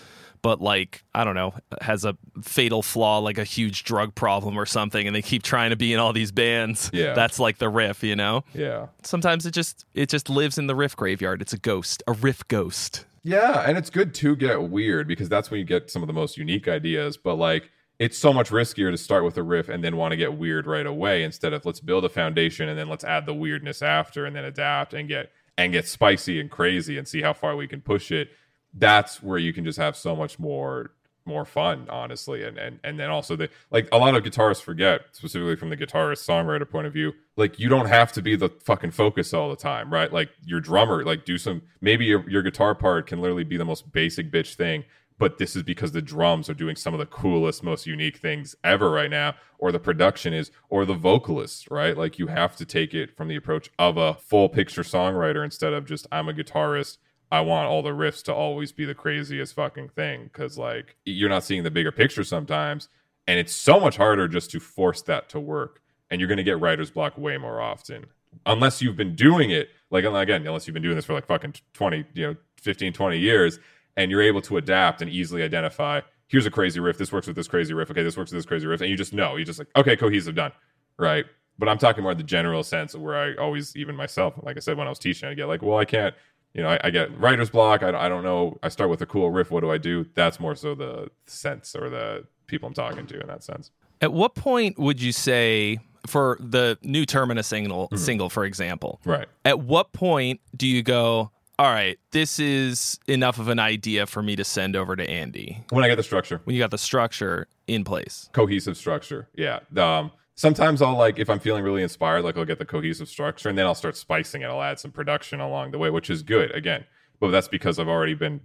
but 0.44 0.62
like 0.62 1.04
I 1.16 1.24
don't 1.24 1.34
know, 1.34 1.56
has 1.82 2.06
a 2.06 2.16
fatal 2.44 2.84
flaw 2.84 3.18
like 3.18 3.40
a 3.40 3.44
huge 3.44 3.84
drug 3.84 4.14
problem 4.14 4.60
or 4.60 4.68
something 4.68 5.08
and 5.08 5.16
they 5.16 5.24
keep 5.24 5.42
trying 5.42 5.72
to 5.72 5.76
be 5.76 5.92
in 5.92 6.00
all 6.00 6.14
these 6.14 6.32
bands. 6.32 6.92
Yeah. 6.94 7.14
That's 7.14 7.40
like 7.40 7.58
the 7.58 7.70
riff, 7.70 8.04
you 8.04 8.16
know? 8.16 8.44
yeah 8.54 8.88
Sometimes 9.02 9.48
it 9.48 9.52
just 9.52 9.86
it 9.96 10.10
just 10.10 10.30
lives 10.30 10.60
in 10.60 10.68
the 10.68 10.76
riff 10.76 10.96
graveyard. 10.96 11.42
It's 11.42 11.54
a 11.54 11.58
ghost, 11.58 12.04
a 12.06 12.14
riff 12.14 12.48
ghost. 12.48 13.06
Yeah, 13.24 13.64
and 13.66 13.78
it's 13.78 13.90
good 13.90 14.14
to 14.16 14.36
get 14.36 14.64
weird 14.64 15.08
because 15.08 15.30
that's 15.30 15.50
when 15.50 15.60
you 15.60 15.66
get 15.66 15.90
some 15.90 16.04
of 16.04 16.08
the 16.08 16.14
most 16.14 16.38
unique 16.38 16.68
ideas. 16.68 17.16
But 17.16 17.36
like, 17.36 17.72
it's 17.98 18.18
so 18.18 18.34
much 18.34 18.50
riskier 18.50 18.92
to 18.92 18.98
start 18.98 19.24
with 19.24 19.38
a 19.38 19.44
riff 19.44 19.70
and 19.70 19.82
then 19.82 19.96
want 19.96 20.12
to 20.12 20.18
get 20.18 20.34
weird 20.34 20.68
right 20.68 20.86
away 20.86 21.24
instead 21.24 21.54
of 21.54 21.66
let's 21.66 21.80
build 21.80 22.04
a 22.04 22.10
foundation 22.10 22.68
and 22.68 22.78
then 22.78 22.90
let's 22.90 23.06
add 23.06 23.26
the 23.26 23.34
weirdness 23.34 23.82
after 23.82 24.26
and 24.26 24.36
then 24.36 24.44
adapt 24.44 24.94
and 24.94 25.08
get 25.08 25.32
and 25.58 25.72
get 25.72 25.88
spicy 25.88 26.40
and 26.40 26.52
crazy 26.52 26.98
and 26.98 27.08
see 27.08 27.22
how 27.22 27.32
far 27.32 27.56
we 27.56 27.68
can 27.68 27.80
push 27.80 28.12
it. 28.12 28.30
That's 28.74 29.22
where 29.22 29.38
you 29.38 29.54
can 29.54 29.64
just 29.64 29.78
have 29.78 29.96
so 29.96 30.16
much 30.16 30.40
more 30.40 30.92
more 31.26 31.46
fun, 31.46 31.88
honestly. 31.90 32.44
And 32.44 32.58
and 32.58 32.80
and 32.84 33.00
then 33.00 33.10
also 33.10 33.36
the 33.36 33.50
like 33.72 33.88
a 33.92 33.98
lot 33.98 34.16
of 34.16 34.24
guitarists 34.24 34.62
forget, 34.62 35.02
specifically 35.12 35.56
from 35.56 35.70
the 35.70 35.78
guitarist 35.78 36.28
songwriter 36.28 36.70
point 36.70 36.88
of 36.88 36.94
view, 36.94 37.14
like 37.36 37.60
you 37.60 37.70
don't 37.70 37.88
have 37.88 38.12
to 38.14 38.22
be 38.22 38.36
the 38.36 38.50
fucking 38.50 38.92
focus 38.92 39.34
all 39.34 39.50
the 39.50 39.56
time, 39.56 39.92
right? 39.92 40.12
Like 40.12 40.30
your 40.46 40.60
drummer, 40.60 41.04
like 41.04 41.26
do 41.26 41.38
some 41.38 41.62
maybe 41.82 42.06
your, 42.06 42.30
your 42.30 42.42
guitar 42.42 42.76
part 42.76 43.08
can 43.08 43.22
literally 43.22 43.44
be 43.44 43.58
the 43.58 43.66
most 43.66 43.92
basic 43.92 44.32
bitch 44.32 44.56
thing, 44.56 44.84
but 45.18 45.38
this 45.38 45.56
is 45.56 45.64
because 45.64 45.92
the 45.92 46.02
drums 46.02 46.50
are 46.50 46.54
doing 46.54 46.76
some 46.76 46.94
of 46.94 47.00
the 47.00 47.06
coolest, 47.06 47.64
most 47.64 47.86
unique 47.88 48.18
things 48.18 48.56
ever 48.64 48.90
right 48.90 49.10
now, 49.10 49.36
or 49.58 49.72
the 49.72 49.80
production 49.80 50.34
is, 50.34 50.52
or 50.70 50.86
the 50.86 50.94
vocalist, 50.94 51.70
right? 51.72 51.98
Like 51.98 52.20
you 52.20 52.28
have 52.28 52.56
to 52.58 52.66
take 52.66 52.94
it 52.94 53.16
from 53.16 53.28
the 53.28 53.36
approach 53.36 53.70
of 53.80 53.98
a 53.98 54.16
full 54.16 54.50
picture 54.50 54.84
songwriter 54.84 55.44
instead 55.44 55.74
of 55.74 55.86
just 55.86 56.08
I'm 56.12 56.28
a 56.28 56.34
guitarist. 56.34 56.98
I 57.34 57.42
want 57.42 57.68
all 57.68 57.82
the 57.82 57.90
riffs 57.90 58.22
to 58.26 58.34
always 58.34 58.72
be 58.72 58.86
the 58.86 58.94
craziest 58.94 59.56
fucking 59.56 59.90
thing 59.90 60.26
because 60.26 60.58
like 60.58 60.96
you're 61.04 61.30
not 61.30 61.44
seeing 61.44 61.64
the 61.64 61.72
bigger 61.72 61.92
picture 61.92 62.24
sometimes, 62.24 62.90
and 63.28 63.40
it's 63.40 63.54
so 63.54 63.80
much 63.80 63.98
harder 63.98 64.28
just 64.28 64.52
to 64.52 64.60
force 64.60 65.02
that 65.04 65.30
to 65.30 65.40
work. 65.40 65.82
And 66.12 66.22
you're 66.22 66.30
gonna 66.30 66.44
get 66.44 66.60
writer's 66.60 66.92
block 66.92 67.18
way 67.18 67.38
more 67.38 67.60
often 67.60 68.06
unless 68.46 68.82
you've 68.82 68.96
been 68.96 69.16
doing 69.16 69.50
it 69.50 69.70
like 69.90 70.06
again 70.06 70.46
unless 70.46 70.68
you've 70.68 70.74
been 70.74 70.84
doing 70.84 70.96
this 70.96 71.06
for 71.06 71.14
like 71.14 71.26
fucking 71.26 71.54
20 71.74 72.06
you 72.14 72.28
know 72.28 72.36
15 72.62 72.94
20 72.94 73.18
years 73.18 73.60
and 73.98 74.12
you're 74.12 74.22
able 74.22 74.42
to 74.42 74.58
adapt 74.58 75.02
and 75.02 75.12
easily 75.12 75.44
identify 75.44 76.02
here's 76.28 76.46
a 76.46 76.52
crazy 76.52 76.80
riff 76.80 76.98
this 76.98 77.12
works 77.12 77.28
with 77.28 77.36
this 77.36 77.48
crazy 77.48 77.74
riff 77.74 77.90
okay 77.92 78.04
this 78.04 78.18
works 78.18 78.32
with 78.32 78.38
this 78.40 78.46
crazy 78.46 78.66
riff 78.68 78.82
and 78.82 78.90
you 78.90 78.98
just 78.98 79.14
know 79.14 79.36
you 79.36 79.46
just 79.46 79.60
like 79.60 79.68
okay 79.76 79.96
cohesive 79.96 80.36
done 80.36 80.52
right 80.98 81.26
but 81.58 81.70
i'm 81.70 81.78
talking 81.78 82.04
more 82.04 82.12
in 82.12 82.18
the 82.18 82.24
general 82.24 82.64
sense 82.64 82.94
of 82.94 83.02
where 83.02 83.16
i 83.16 83.36
always 83.36 83.76
even 83.76 83.96
myself 83.96 84.34
like 84.44 84.58
i 84.58 84.60
said 84.60 84.78
when 84.78 84.88
i 84.88 84.90
was 84.90 85.00
teaching 85.00 85.30
i 85.30 85.34
get 85.34 85.48
like 85.48 85.62
well 85.62 85.78
i 85.78 85.86
can't 85.86 86.16
you 86.54 86.62
know 86.62 86.70
i, 86.70 86.80
I 86.84 86.90
get 86.90 87.18
writer's 87.20 87.50
block 87.50 87.84
I, 87.84 87.90
I 87.90 88.10
don't 88.10 88.24
know 88.24 88.58
i 88.64 88.70
start 88.70 88.90
with 88.90 89.02
a 89.02 89.06
cool 89.06 89.32
riff 89.32 89.52
what 89.52 89.62
do 89.62 89.72
i 89.72 89.78
do 89.78 90.06
that's 90.16 90.40
more 90.40 90.56
so 90.56 90.76
the 90.76 91.10
sense 91.26 91.76
or 91.76 91.90
the 91.90 92.26
people 92.48 92.68
i'm 92.68 92.74
talking 92.74 93.06
to 93.08 93.20
in 93.20 93.28
that 93.28 93.44
sense 93.44 93.72
At 94.02 94.14
what 94.14 94.36
point 94.36 94.78
would 94.78 95.02
you 95.02 95.12
say 95.12 95.80
for 96.06 96.38
the 96.42 96.78
new 96.84 97.06
Terminus 97.06 97.48
single, 97.48 97.88
single, 97.96 98.30
for 98.30 98.44
example? 98.44 99.00
right 99.06 99.28
At 99.46 99.60
what 99.62 99.94
point 99.94 100.42
do 100.56 100.68
you 100.68 100.84
go, 100.84 101.32
all 101.58 101.72
right, 101.72 101.98
this 102.12 102.40
is 102.40 103.00
enough 103.08 103.40
of 103.40 103.48
an 103.48 103.60
idea 103.60 104.06
for 104.06 104.22
me 104.22 104.36
to 104.36 104.44
send 104.44 104.76
over 104.76 104.98
to 104.98 105.10
Andy 105.10 105.64
When 105.70 105.86
I 105.86 105.88
get 105.88 105.96
the 105.96 106.04
structure, 106.04 106.42
when 106.44 106.56
you 106.56 106.62
got 106.62 106.72
the 106.72 106.78
structure 106.78 107.48
in 107.68 107.86
place. 107.86 108.30
cohesive 108.34 108.76
structure. 108.76 109.30
Yeah. 109.34 109.60
Um, 109.78 110.12
sometimes 110.36 110.82
I'll 110.82 110.98
like 110.98 111.20
if 111.20 111.30
I'm 111.30 111.40
feeling 111.40 111.64
really 111.64 111.84
inspired, 111.84 112.24
like 112.24 112.38
I'll 112.38 112.46
get 112.46 112.60
the 112.60 112.66
cohesive 112.66 113.08
structure 113.08 113.50
and 113.50 113.58
then 113.58 113.66
I'll 113.66 113.76
start 113.76 113.98
spicing 113.98 114.42
it. 114.42 114.46
I'll 114.46 114.62
add 114.62 114.80
some 114.80 114.92
production 114.92 115.40
along 115.40 115.72
the 115.72 115.78
way, 115.78 115.90
which 115.90 116.10
is 116.10 116.24
good. 116.24 116.52
Again, 116.52 116.86
but 117.20 117.32
that's 117.32 117.48
because 117.48 117.80
I've 117.80 117.88
already 117.88 118.14
been 118.14 118.42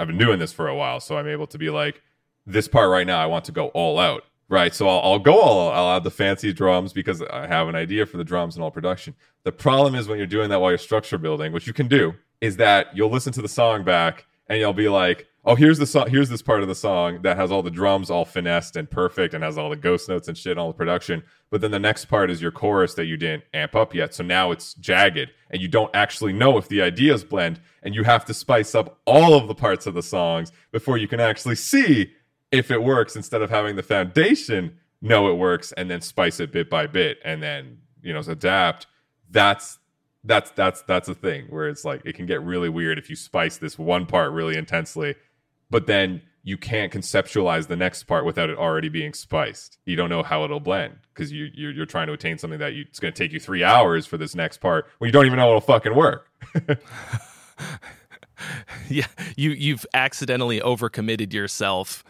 I've 0.00 0.06
been 0.08 0.18
doing 0.18 0.38
this 0.38 0.52
for 0.52 0.68
a 0.68 0.74
while, 0.74 1.00
so 1.00 1.16
I'm 1.16 1.28
able 1.28 1.46
to 1.48 1.58
be 1.58 1.70
like 1.70 2.02
this 2.46 2.68
part 2.68 2.90
right 2.90 3.06
now. 3.06 3.18
I 3.18 3.26
want 3.26 3.44
to 3.46 3.52
go 3.52 3.68
all 3.68 3.98
out. 3.98 4.24
Right, 4.48 4.72
so 4.72 4.88
I'll, 4.88 5.00
I'll 5.00 5.18
go 5.18 5.40
all. 5.40 5.72
I'll 5.72 5.96
add 5.96 6.04
the 6.04 6.10
fancy 6.10 6.52
drums 6.52 6.92
because 6.92 7.20
I 7.20 7.48
have 7.48 7.66
an 7.66 7.74
idea 7.74 8.06
for 8.06 8.16
the 8.16 8.22
drums 8.22 8.54
and 8.54 8.62
all 8.62 8.70
production. 8.70 9.16
The 9.42 9.50
problem 9.50 9.96
is 9.96 10.06
when 10.06 10.18
you're 10.18 10.26
doing 10.28 10.50
that 10.50 10.60
while 10.60 10.70
you're 10.70 10.78
structure 10.78 11.18
building, 11.18 11.52
which 11.52 11.66
you 11.66 11.72
can 11.72 11.88
do, 11.88 12.14
is 12.40 12.56
that 12.58 12.96
you'll 12.96 13.10
listen 13.10 13.32
to 13.32 13.42
the 13.42 13.48
song 13.48 13.82
back 13.82 14.24
and 14.48 14.60
you'll 14.60 14.72
be 14.72 14.88
like, 14.88 15.26
"Oh, 15.46 15.54
here's 15.54 15.78
the 15.78 15.86
song. 15.86 16.10
Here's 16.10 16.28
this 16.28 16.42
part 16.42 16.62
of 16.62 16.68
the 16.68 16.74
song 16.74 17.22
that 17.22 17.36
has 17.36 17.50
all 17.50 17.62
the 17.62 17.70
drums 17.70 18.10
all 18.10 18.24
finessed 18.24 18.76
and 18.76 18.90
perfect 18.90 19.32
and 19.32 19.42
has 19.42 19.56
all 19.56 19.70
the 19.70 19.76
ghost 19.76 20.08
notes 20.08 20.28
and 20.28 20.36
shit, 20.36 20.52
and 20.52 20.60
all 20.60 20.68
the 20.68 20.76
production." 20.76 21.22
But 21.50 21.60
then 21.60 21.70
the 21.70 21.78
next 21.78 22.06
part 22.06 22.30
is 22.30 22.42
your 22.42 22.50
chorus 22.50 22.94
that 22.94 23.06
you 23.06 23.16
didn't 23.16 23.44
amp 23.54 23.74
up 23.74 23.94
yet, 23.94 24.12
so 24.12 24.24
now 24.24 24.50
it's 24.50 24.74
jagged 24.74 25.30
and 25.50 25.62
you 25.62 25.68
don't 25.68 25.94
actually 25.94 26.32
know 26.32 26.58
if 26.58 26.68
the 26.68 26.82
ideas 26.82 27.24
blend, 27.24 27.60
and 27.82 27.94
you 27.94 28.02
have 28.02 28.24
to 28.24 28.34
spice 28.34 28.74
up 28.74 29.00
all 29.06 29.34
of 29.34 29.48
the 29.48 29.54
parts 29.54 29.86
of 29.86 29.94
the 29.94 30.02
songs 30.02 30.52
before 30.72 30.98
you 30.98 31.06
can 31.06 31.20
actually 31.20 31.54
see 31.54 32.12
if 32.50 32.70
it 32.70 32.82
works 32.82 33.16
instead 33.16 33.42
of 33.42 33.50
having 33.50 33.76
the 33.76 33.82
foundation 33.82 34.76
know 35.00 35.28
it 35.28 35.34
works 35.34 35.72
and 35.72 35.90
then 35.90 36.00
spice 36.00 36.40
it 36.40 36.52
bit 36.52 36.70
by 36.70 36.86
bit 36.86 37.18
and 37.24 37.42
then 37.42 37.78
you 38.02 38.12
know 38.12 38.20
adapt 38.20 38.86
that's 39.30 39.78
that's 40.24 40.50
that's 40.52 40.82
that's 40.82 41.08
a 41.08 41.14
thing 41.14 41.46
where 41.48 41.68
it's 41.68 41.84
like 41.84 42.02
it 42.04 42.14
can 42.14 42.26
get 42.26 42.42
really 42.42 42.68
weird 42.68 42.98
if 42.98 43.10
you 43.10 43.16
spice 43.16 43.58
this 43.58 43.78
one 43.78 44.06
part 44.06 44.32
really 44.32 44.56
intensely 44.56 45.14
but 45.70 45.86
then 45.86 46.22
you 46.42 46.56
can't 46.56 46.92
conceptualize 46.92 47.66
the 47.66 47.76
next 47.76 48.04
part 48.04 48.24
without 48.24 48.48
it 48.48 48.56
already 48.56 48.88
being 48.88 49.12
spiced. 49.12 49.78
You 49.84 49.96
don't 49.96 50.08
know 50.08 50.22
how 50.22 50.44
it'll 50.44 50.60
blend 50.60 50.94
because 51.12 51.32
you 51.32 51.48
you're, 51.52 51.72
you're 51.72 51.86
trying 51.86 52.06
to 52.06 52.12
attain 52.12 52.38
something 52.38 52.60
that 52.60 52.74
you, 52.74 52.84
it's 52.88 53.00
going 53.00 53.12
to 53.12 53.18
take 53.18 53.32
you 53.32 53.40
three 53.40 53.64
hours 53.64 54.06
for 54.06 54.16
this 54.16 54.34
next 54.34 54.58
part 54.58 54.86
when 54.98 55.08
you 55.08 55.12
don't 55.12 55.26
even 55.26 55.38
know 55.38 55.48
it'll 55.48 55.60
fucking 55.60 55.94
work. 55.94 56.30
Yeah, 58.88 59.06
you 59.36 59.50
you've 59.50 59.86
accidentally 59.94 60.60
overcommitted 60.60 61.32
yourself 61.32 62.04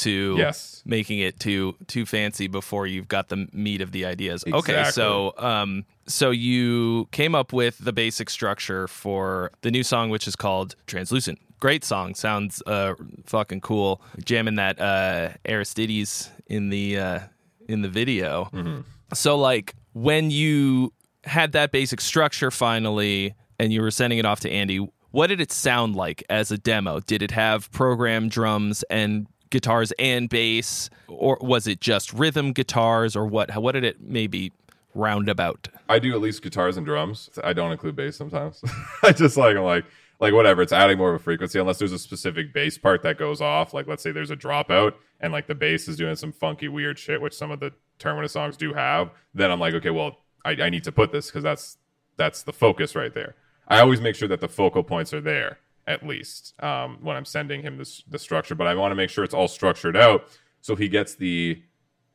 to 0.00 0.34
yes 0.38 0.82
making 0.84 1.18
it 1.20 1.38
too 1.40 1.74
too 1.86 2.04
fancy 2.06 2.46
before 2.48 2.86
you've 2.86 3.08
got 3.08 3.28
the 3.28 3.48
meat 3.52 3.80
of 3.80 3.92
the 3.92 4.04
ideas. 4.04 4.44
Okay, 4.44 4.56
Exactly. 4.80 4.92
so 4.92 5.34
um 5.38 5.84
so 6.06 6.30
you 6.30 7.06
came 7.12 7.34
up 7.34 7.52
with 7.52 7.78
the 7.78 7.92
basic 7.92 8.28
structure 8.30 8.88
for 8.88 9.50
the 9.62 9.70
new 9.70 9.82
song 9.82 10.10
which 10.10 10.26
is 10.26 10.36
called 10.36 10.74
Translucent. 10.86 11.38
Great 11.60 11.84
song, 11.84 12.14
sounds 12.14 12.62
uh 12.66 12.94
fucking 13.26 13.60
cool. 13.60 14.00
Jamming 14.24 14.56
that 14.56 14.80
uh 14.80 15.30
Aristides 15.44 16.30
in 16.46 16.70
the 16.70 16.98
uh 16.98 17.20
in 17.68 17.82
the 17.82 17.88
video. 17.88 18.84
So 19.14 19.36
like 19.36 19.74
when 19.92 20.30
you 20.30 20.92
had 21.24 21.52
that 21.52 21.70
basic 21.72 22.00
structure 22.00 22.50
finally 22.50 23.34
and 23.58 23.72
you 23.72 23.82
were 23.82 23.90
sending 23.90 24.18
it 24.18 24.24
off 24.24 24.40
to 24.40 24.50
Andy, 24.50 24.78
what 25.10 25.26
did 25.26 25.40
it 25.40 25.52
sound 25.52 25.94
like 25.96 26.22
as 26.30 26.50
a 26.50 26.56
demo? 26.58 27.00
Did 27.00 27.20
it 27.22 27.30
have 27.32 27.70
programmed 27.72 28.30
drums 28.30 28.82
and 28.88 29.26
guitars 29.50 29.92
and 29.98 30.28
bass 30.28 30.90
or 31.08 31.38
was 31.40 31.66
it 31.66 31.80
just 31.80 32.12
rhythm 32.12 32.52
guitars 32.52 33.16
or 33.16 33.26
what 33.26 33.54
what 33.56 33.72
did 33.72 33.84
it 33.84 34.00
maybe 34.00 34.52
roundabout? 34.94 35.68
I 35.88 35.98
do 35.98 36.12
at 36.14 36.20
least 36.20 36.42
guitars 36.42 36.76
and 36.76 36.86
drums. 36.86 37.30
I 37.42 37.52
don't 37.52 37.72
include 37.72 37.96
bass 37.96 38.16
sometimes. 38.16 38.62
I 39.02 39.12
just 39.12 39.36
like 39.36 39.56
I'm 39.56 39.64
like 39.64 39.84
like 40.18 40.32
whatever. 40.32 40.62
It's 40.62 40.72
adding 40.72 40.98
more 40.98 41.14
of 41.14 41.20
a 41.20 41.22
frequency 41.22 41.58
unless 41.58 41.78
there's 41.78 41.92
a 41.92 41.98
specific 41.98 42.52
bass 42.52 42.78
part 42.78 43.02
that 43.02 43.18
goes 43.18 43.40
off. 43.40 43.74
Like 43.74 43.86
let's 43.86 44.02
say 44.02 44.12
there's 44.12 44.30
a 44.30 44.36
dropout 44.36 44.94
and 45.20 45.32
like 45.32 45.46
the 45.46 45.54
bass 45.54 45.88
is 45.88 45.96
doing 45.96 46.16
some 46.16 46.32
funky 46.32 46.68
weird 46.68 46.98
shit, 46.98 47.20
which 47.20 47.34
some 47.34 47.50
of 47.50 47.60
the 47.60 47.72
Terminus 47.98 48.32
songs 48.32 48.56
do 48.56 48.72
have. 48.72 49.10
Then 49.34 49.50
I'm 49.50 49.60
like, 49.60 49.74
okay, 49.74 49.90
well, 49.90 50.18
I, 50.44 50.52
I 50.52 50.70
need 50.70 50.84
to 50.84 50.92
put 50.92 51.12
this 51.12 51.26
because 51.26 51.42
that's 51.42 51.76
that's 52.16 52.42
the 52.42 52.52
focus 52.52 52.94
right 52.94 53.12
there. 53.12 53.34
I 53.68 53.80
always 53.80 54.00
make 54.00 54.16
sure 54.16 54.28
that 54.28 54.40
the 54.40 54.48
focal 54.48 54.82
points 54.82 55.14
are 55.14 55.20
there 55.20 55.58
at 55.90 56.06
least 56.06 56.54
um, 56.62 56.98
when 57.02 57.16
I'm 57.16 57.24
sending 57.24 57.62
him 57.62 57.76
this 57.76 58.02
the 58.08 58.18
structure. 58.18 58.54
But 58.54 58.66
I 58.66 58.74
want 58.74 58.92
to 58.92 58.96
make 58.96 59.10
sure 59.10 59.24
it's 59.24 59.34
all 59.34 59.48
structured 59.48 59.96
out 59.96 60.28
so 60.60 60.76
he 60.76 60.88
gets 60.88 61.14
the 61.14 61.62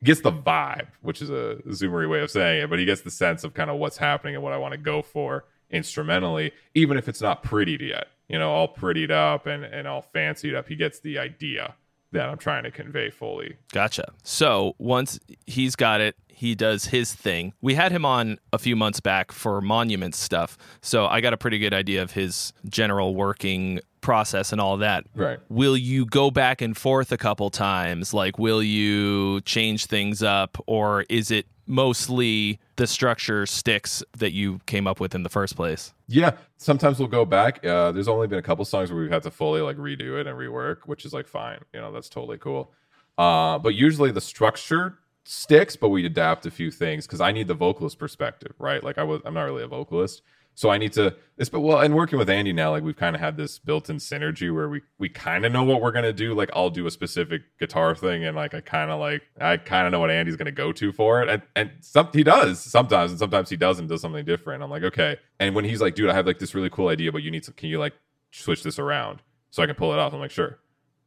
gets 0.04 0.20
the 0.20 0.32
vibe, 0.32 0.88
which 1.00 1.22
is 1.22 1.30
a 1.30 1.56
zoomery 1.68 2.08
way 2.08 2.20
of 2.20 2.30
saying 2.30 2.62
it, 2.62 2.70
but 2.70 2.78
he 2.78 2.84
gets 2.84 3.00
the 3.00 3.10
sense 3.10 3.44
of 3.44 3.54
kind 3.54 3.70
of 3.70 3.78
what's 3.78 3.96
happening 3.96 4.34
and 4.34 4.44
what 4.44 4.52
I 4.52 4.58
want 4.58 4.72
to 4.72 4.78
go 4.78 5.02
for 5.02 5.44
instrumentally, 5.70 6.52
even 6.74 6.96
if 6.96 7.08
it's 7.08 7.20
not 7.20 7.42
prettied 7.42 7.80
yet, 7.80 8.08
you 8.28 8.38
know, 8.38 8.50
all 8.50 8.72
prettied 8.72 9.10
up 9.10 9.46
and, 9.46 9.64
and 9.64 9.88
all 9.88 10.02
fancied 10.02 10.54
up. 10.54 10.68
He 10.68 10.76
gets 10.76 11.00
the 11.00 11.18
idea 11.18 11.74
that 12.12 12.28
I'm 12.28 12.38
trying 12.38 12.62
to 12.64 12.70
convey 12.70 13.10
fully. 13.10 13.56
Gotcha. 13.72 14.12
So 14.22 14.74
once 14.78 15.18
he's 15.46 15.74
got 15.74 16.00
it, 16.00 16.14
he 16.36 16.54
does 16.54 16.84
his 16.86 17.14
thing. 17.14 17.54
We 17.62 17.74
had 17.74 17.92
him 17.92 18.04
on 18.04 18.38
a 18.52 18.58
few 18.58 18.76
months 18.76 19.00
back 19.00 19.32
for 19.32 19.62
Monuments 19.62 20.18
stuff, 20.18 20.58
so 20.82 21.06
I 21.06 21.22
got 21.22 21.32
a 21.32 21.38
pretty 21.38 21.58
good 21.58 21.72
idea 21.72 22.02
of 22.02 22.12
his 22.12 22.52
general 22.68 23.14
working 23.14 23.80
process 24.02 24.52
and 24.52 24.60
all 24.60 24.76
that. 24.76 25.04
Right. 25.14 25.38
Will 25.48 25.78
you 25.78 26.04
go 26.04 26.30
back 26.30 26.60
and 26.60 26.76
forth 26.76 27.10
a 27.10 27.16
couple 27.16 27.48
times? 27.48 28.12
Like, 28.12 28.38
will 28.38 28.62
you 28.62 29.40
change 29.40 29.86
things 29.86 30.22
up, 30.22 30.58
or 30.66 31.06
is 31.08 31.30
it 31.30 31.46
mostly 31.66 32.60
the 32.76 32.86
structure 32.86 33.46
sticks 33.46 34.04
that 34.18 34.32
you 34.32 34.60
came 34.66 34.86
up 34.86 35.00
with 35.00 35.14
in 35.14 35.22
the 35.22 35.30
first 35.30 35.56
place? 35.56 35.94
Yeah, 36.06 36.32
sometimes 36.58 36.98
we'll 36.98 37.08
go 37.08 37.24
back. 37.24 37.64
Uh, 37.64 37.92
there's 37.92 38.08
only 38.08 38.26
been 38.26 38.38
a 38.38 38.42
couple 38.42 38.64
songs 38.66 38.92
where 38.92 39.00
we've 39.00 39.10
had 39.10 39.22
to 39.22 39.30
fully 39.30 39.62
like 39.62 39.78
redo 39.78 40.20
it 40.20 40.26
and 40.26 40.38
rework, 40.38 40.80
which 40.84 41.06
is 41.06 41.14
like 41.14 41.26
fine. 41.26 41.60
You 41.72 41.80
know, 41.80 41.92
that's 41.92 42.10
totally 42.10 42.36
cool. 42.36 42.72
Uh, 43.16 43.58
but 43.58 43.74
usually 43.74 44.10
the 44.10 44.20
structure 44.20 44.98
sticks, 45.26 45.76
but 45.76 45.88
we 45.88 46.06
adapt 46.06 46.46
a 46.46 46.50
few 46.50 46.70
things 46.70 47.06
because 47.06 47.20
I 47.20 47.32
need 47.32 47.48
the 47.48 47.54
vocalist 47.54 47.98
perspective, 47.98 48.54
right? 48.58 48.82
Like 48.82 48.98
I 48.98 49.02
was, 49.02 49.20
I'm 49.24 49.34
not 49.34 49.42
really 49.42 49.64
a 49.64 49.68
vocalist, 49.68 50.22
so 50.54 50.70
I 50.70 50.78
need 50.78 50.92
to. 50.94 51.14
This, 51.36 51.48
but 51.48 51.60
well, 51.60 51.80
and 51.80 51.94
working 51.94 52.18
with 52.18 52.30
Andy 52.30 52.52
now, 52.52 52.70
like 52.70 52.82
we've 52.82 52.96
kind 52.96 53.14
of 53.14 53.20
had 53.20 53.36
this 53.36 53.58
built-in 53.58 53.96
synergy 53.96 54.54
where 54.54 54.68
we 54.68 54.82
we 54.98 55.08
kind 55.08 55.44
of 55.44 55.52
know 55.52 55.64
what 55.64 55.82
we're 55.82 55.92
gonna 55.92 56.12
do. 56.12 56.32
Like 56.32 56.50
I'll 56.54 56.70
do 56.70 56.86
a 56.86 56.90
specific 56.90 57.42
guitar 57.58 57.94
thing, 57.94 58.24
and 58.24 58.36
like 58.36 58.54
I 58.54 58.60
kind 58.60 58.90
of 58.90 59.00
like 59.00 59.22
I 59.40 59.56
kind 59.58 59.86
of 59.86 59.92
know 59.92 60.00
what 60.00 60.10
Andy's 60.10 60.36
gonna 60.36 60.52
go 60.52 60.72
to 60.72 60.92
for 60.92 61.22
it, 61.22 61.28
and 61.28 61.42
and 61.56 61.70
some 61.80 62.08
he 62.12 62.22
does 62.22 62.60
sometimes, 62.60 63.10
and 63.10 63.18
sometimes 63.18 63.50
he 63.50 63.56
doesn't 63.56 63.88
does 63.88 64.00
something 64.00 64.24
different. 64.24 64.62
I'm 64.62 64.70
like 64.70 64.84
okay, 64.84 65.18
and 65.40 65.54
when 65.54 65.64
he's 65.64 65.80
like, 65.80 65.94
dude, 65.94 66.08
I 66.08 66.14
have 66.14 66.26
like 66.26 66.38
this 66.38 66.54
really 66.54 66.70
cool 66.70 66.88
idea, 66.88 67.12
but 67.12 67.22
you 67.22 67.30
need 67.30 67.42
to, 67.44 67.52
can 67.52 67.68
you 67.68 67.78
like 67.78 67.94
switch 68.30 68.62
this 68.62 68.78
around 68.78 69.22
so 69.50 69.62
I 69.62 69.66
can 69.66 69.74
pull 69.74 69.92
it 69.92 69.98
off? 69.98 70.14
I'm 70.14 70.20
like, 70.20 70.30
sure. 70.30 70.58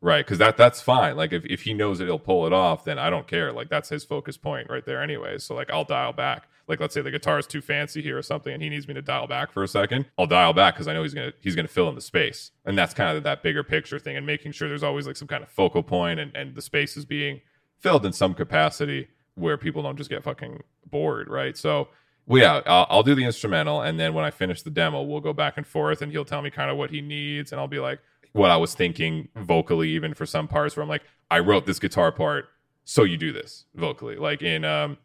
Right, 0.02 0.26
because 0.26 0.38
that 0.38 0.56
that's 0.56 0.80
fine. 0.80 1.18
Like 1.18 1.34
if, 1.34 1.46
if 1.46 1.64
he 1.64 1.74
knows 1.74 2.00
that 2.00 2.06
he'll 2.06 2.20
pull 2.20 2.48
it 2.48 2.54
off, 2.54 2.86
then 2.86 2.98
I 2.98 3.10
don't 3.10 3.28
care. 3.28 3.52
Like 3.52 3.70
that's 3.70 3.90
his 3.90 4.06
focus 4.06 4.38
point 4.38 4.70
right 4.70 4.86
there, 4.86 5.02
anyway. 5.02 5.38
So 5.40 5.56
like 5.56 5.70
I'll 5.70 5.84
dial 5.84 6.14
back. 6.14 6.48
Like 6.70 6.80
let's 6.80 6.94
say 6.94 7.02
the 7.02 7.12
guitar 7.12 7.38
is 7.38 7.46
too 7.46 7.60
fancy 7.60 8.02
here 8.02 8.18
or 8.18 8.22
something, 8.22 8.54
and 8.54 8.64
he 8.64 8.70
needs 8.70 8.88
me 8.88 8.94
to 8.94 9.02
dial 9.02 9.28
back 9.28 9.52
for 9.52 9.62
a 9.62 9.68
second. 9.68 10.06
I'll 10.18 10.28
dial 10.28 10.54
back 10.54 10.76
because 10.76 10.88
I 10.88 10.94
know 10.94 11.04
he's 11.04 11.14
gonna 11.14 11.34
he's 11.42 11.56
gonna 11.56 11.68
fill 11.68 11.90
in 11.90 11.96
the 11.96 12.02
space, 12.02 12.52
and 12.64 12.78
that's 12.78 12.94
kind 12.94 13.18
of 13.18 13.24
that 13.24 13.44
bigger 13.44 13.64
picture 13.64 14.00
thing, 14.00 14.16
and 14.16 14.26
making 14.26 14.54
sure 14.54 14.70
there's 14.70 14.84
always 14.84 15.06
like 15.06 15.18
some 15.18 15.28
kind 15.28 15.44
of 15.44 15.50
focal 15.50 15.84
point, 15.84 16.20
and 16.20 16.34
and 16.34 16.56
the 16.56 16.62
space 16.62 16.96
is 16.96 17.04
being 17.04 17.42
filled 17.80 18.06
in 18.06 18.14
some 18.14 18.34
capacity 18.34 19.10
where 19.36 19.58
people 19.58 19.82
don't 19.82 19.98
just 19.98 20.10
get 20.10 20.24
fucking 20.24 20.62
bored, 20.86 21.28
right? 21.28 21.58
So 21.58 21.90
well, 22.26 22.42
yeah, 22.42 22.62
I'll, 22.68 22.88
I'll 22.90 23.04
do 23.04 23.16
the 23.16 23.26
instrumental, 23.26 23.82
and 23.82 24.00
then 24.00 24.14
when 24.14 24.24
I 24.24 24.30
finish 24.30 24.62
the 24.62 24.70
demo, 24.70 25.02
we'll 25.02 25.20
go 25.20 25.34
back 25.34 25.58
and 25.58 25.68
forth, 25.68 26.02
and 26.02 26.12
he'll 26.12 26.24
tell 26.24 26.42
me 26.42 26.52
kind 26.52 26.72
of 26.72 26.78
what 26.78 26.92
he 26.92 27.02
needs, 27.02 27.52
and 27.52 27.60
I'll 27.60 27.68
be 27.68 27.80
like 27.80 28.00
what 28.34 28.52
I 28.52 28.58
was 28.58 28.74
thinking 28.76 29.30
vocally, 29.36 29.90
even 29.90 30.14
for 30.14 30.26
some 30.26 30.48
parts 30.48 30.76
where 30.76 30.84
I'm 30.84 30.90
like, 30.90 31.04
I 31.32 31.40
wrote 31.40 31.66
this 31.66 31.80
guitar 31.80 32.12
part, 32.12 32.46
so 32.86 33.04
you 33.04 33.18
do 33.18 33.32
this 33.32 33.66
vocally. 33.76 34.16
Like 34.16 34.42
in 34.42 34.66
um, 34.66 34.98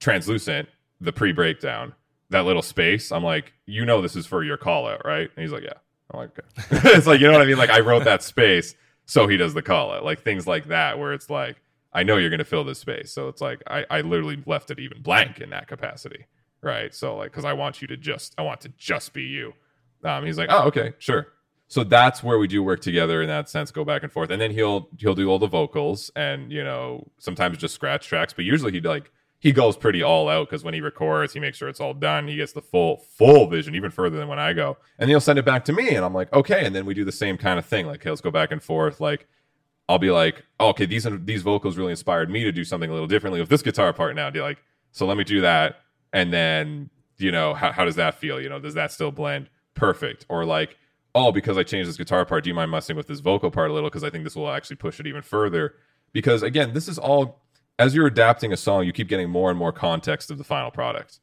Translucent, 0.00 0.68
the 1.00 1.12
pre 1.12 1.32
breakdown, 1.32 1.94
that 2.30 2.44
little 2.44 2.62
space, 2.62 3.10
I'm 3.10 3.24
like, 3.24 3.52
you 3.66 3.84
know, 3.84 4.02
this 4.02 4.16
is 4.16 4.26
for 4.26 4.42
your 4.44 4.56
call 4.56 4.86
out, 4.86 5.04
right? 5.04 5.30
And 5.36 5.42
he's 5.42 5.52
like, 5.52 5.64
yeah. 5.64 5.74
I'm 6.10 6.20
like, 6.20 6.30
okay. 6.38 6.88
it's 6.96 7.06
like, 7.06 7.20
you 7.20 7.26
know 7.26 7.32
what 7.32 7.42
I 7.42 7.46
mean? 7.46 7.58
Like, 7.58 7.70
I 7.70 7.80
wrote 7.80 8.04
that 8.04 8.22
space, 8.22 8.74
so 9.04 9.26
he 9.26 9.36
does 9.36 9.54
the 9.54 9.62
call 9.62 9.92
out. 9.92 10.04
Like 10.04 10.22
things 10.22 10.46
like 10.46 10.68
that, 10.68 10.98
where 10.98 11.12
it's 11.12 11.28
like, 11.28 11.56
I 11.92 12.02
know 12.02 12.16
you're 12.16 12.30
going 12.30 12.38
to 12.38 12.44
fill 12.44 12.64
this 12.64 12.78
space. 12.78 13.12
So 13.12 13.28
it's 13.28 13.40
like, 13.40 13.62
I, 13.66 13.84
I 13.90 14.00
literally 14.02 14.42
left 14.46 14.70
it 14.70 14.78
even 14.78 15.02
blank 15.02 15.40
in 15.40 15.50
that 15.50 15.68
capacity, 15.68 16.26
right? 16.62 16.94
So, 16.94 17.16
like, 17.16 17.30
because 17.30 17.44
I 17.44 17.54
want 17.54 17.82
you 17.82 17.88
to 17.88 17.96
just, 17.96 18.34
I 18.38 18.42
want 18.42 18.60
to 18.62 18.68
just 18.76 19.12
be 19.12 19.22
you. 19.22 19.54
Um, 20.04 20.24
he's 20.24 20.38
like, 20.38 20.48
oh, 20.50 20.68
okay, 20.68 20.94
sure 20.98 21.28
so 21.68 21.84
that's 21.84 22.22
where 22.22 22.38
we 22.38 22.48
do 22.48 22.62
work 22.62 22.80
together 22.80 23.20
in 23.20 23.28
that 23.28 23.48
sense 23.48 23.70
go 23.70 23.84
back 23.84 24.02
and 24.02 24.10
forth. 24.10 24.30
And 24.30 24.40
then 24.40 24.50
he'll 24.50 24.88
he'll 24.98 25.14
do 25.14 25.28
all 25.28 25.38
the 25.38 25.46
vocals 25.46 26.10
and 26.16 26.50
you 26.50 26.64
know 26.64 27.06
sometimes 27.18 27.58
just 27.58 27.74
scratch 27.74 28.08
tracks 28.08 28.32
but 28.32 28.44
usually 28.44 28.72
he 28.72 28.80
like 28.80 29.12
he 29.38 29.52
goes 29.52 29.76
pretty 29.76 30.02
all 30.02 30.28
out 30.28 30.48
because 30.48 30.64
when 30.64 30.74
he 30.74 30.80
records 30.80 31.34
he 31.34 31.40
makes 31.40 31.58
sure 31.58 31.68
it's 31.68 31.80
all 31.80 31.94
done. 31.94 32.26
He 32.26 32.36
gets 32.36 32.52
the 32.52 32.62
full 32.62 33.04
full 33.16 33.46
vision 33.46 33.74
even 33.74 33.90
further 33.90 34.16
than 34.16 34.28
when 34.28 34.38
i 34.38 34.52
go. 34.52 34.78
And 34.98 35.08
he'll 35.10 35.20
send 35.20 35.38
it 35.38 35.44
back 35.44 35.64
to 35.66 35.72
me 35.72 35.94
and 35.94 36.04
i'm 36.04 36.14
like 36.14 36.32
okay. 36.32 36.64
And 36.64 36.74
then 36.74 36.86
we 36.86 36.94
do 36.94 37.04
the 37.04 37.12
same 37.12 37.36
kind 37.36 37.58
of 37.58 37.66
thing. 37.66 37.86
Like 37.86 38.02
he'll 38.02 38.16
go 38.16 38.30
back 38.30 38.50
and 38.50 38.62
forth. 38.62 39.00
Like 39.00 39.28
i'll 39.90 39.98
be 39.98 40.10
like 40.10 40.44
oh, 40.58 40.68
okay 40.70 40.86
these 40.86 41.06
these 41.24 41.42
vocals 41.42 41.76
really 41.76 41.92
inspired 41.92 42.30
me 42.30 42.44
to 42.44 42.52
do 42.52 42.64
something 42.64 42.88
a 42.90 42.92
little 42.92 43.08
differently 43.08 43.40
with 43.40 43.50
this 43.50 43.62
guitar 43.62 43.92
part 43.92 44.16
now. 44.16 44.30
Do 44.30 44.42
like 44.42 44.58
so 44.92 45.06
let 45.06 45.18
me 45.18 45.24
do 45.24 45.42
that. 45.42 45.80
And 46.14 46.32
then 46.32 46.88
you 47.18 47.30
know 47.30 47.52
how, 47.52 47.72
how 47.72 47.84
does 47.84 47.96
that 47.96 48.14
feel? 48.14 48.40
You 48.40 48.48
know 48.48 48.58
does 48.58 48.74
that 48.74 48.90
still 48.90 49.12
blend? 49.12 49.50
Perfect. 49.74 50.24
Or 50.30 50.46
like 50.46 50.78
oh, 51.14 51.32
because 51.32 51.58
I 51.58 51.62
changed 51.62 51.88
this 51.88 51.96
guitar 51.96 52.24
part, 52.24 52.44
do 52.44 52.50
you 52.50 52.54
mind 52.54 52.70
messing 52.70 52.96
with 52.96 53.06
this 53.06 53.20
vocal 53.20 53.50
part 53.50 53.70
a 53.70 53.74
little? 53.74 53.88
Because 53.88 54.04
I 54.04 54.10
think 54.10 54.24
this 54.24 54.36
will 54.36 54.50
actually 54.50 54.76
push 54.76 55.00
it 55.00 55.06
even 55.06 55.22
further. 55.22 55.74
Because 56.12 56.42
again, 56.42 56.72
this 56.74 56.88
is 56.88 56.98
all 56.98 57.42
as 57.78 57.94
you're 57.94 58.06
adapting 58.06 58.52
a 58.52 58.56
song, 58.56 58.84
you 58.84 58.92
keep 58.92 59.08
getting 59.08 59.30
more 59.30 59.50
and 59.50 59.58
more 59.58 59.72
context 59.72 60.30
of 60.30 60.38
the 60.38 60.44
final 60.44 60.70
product, 60.70 61.20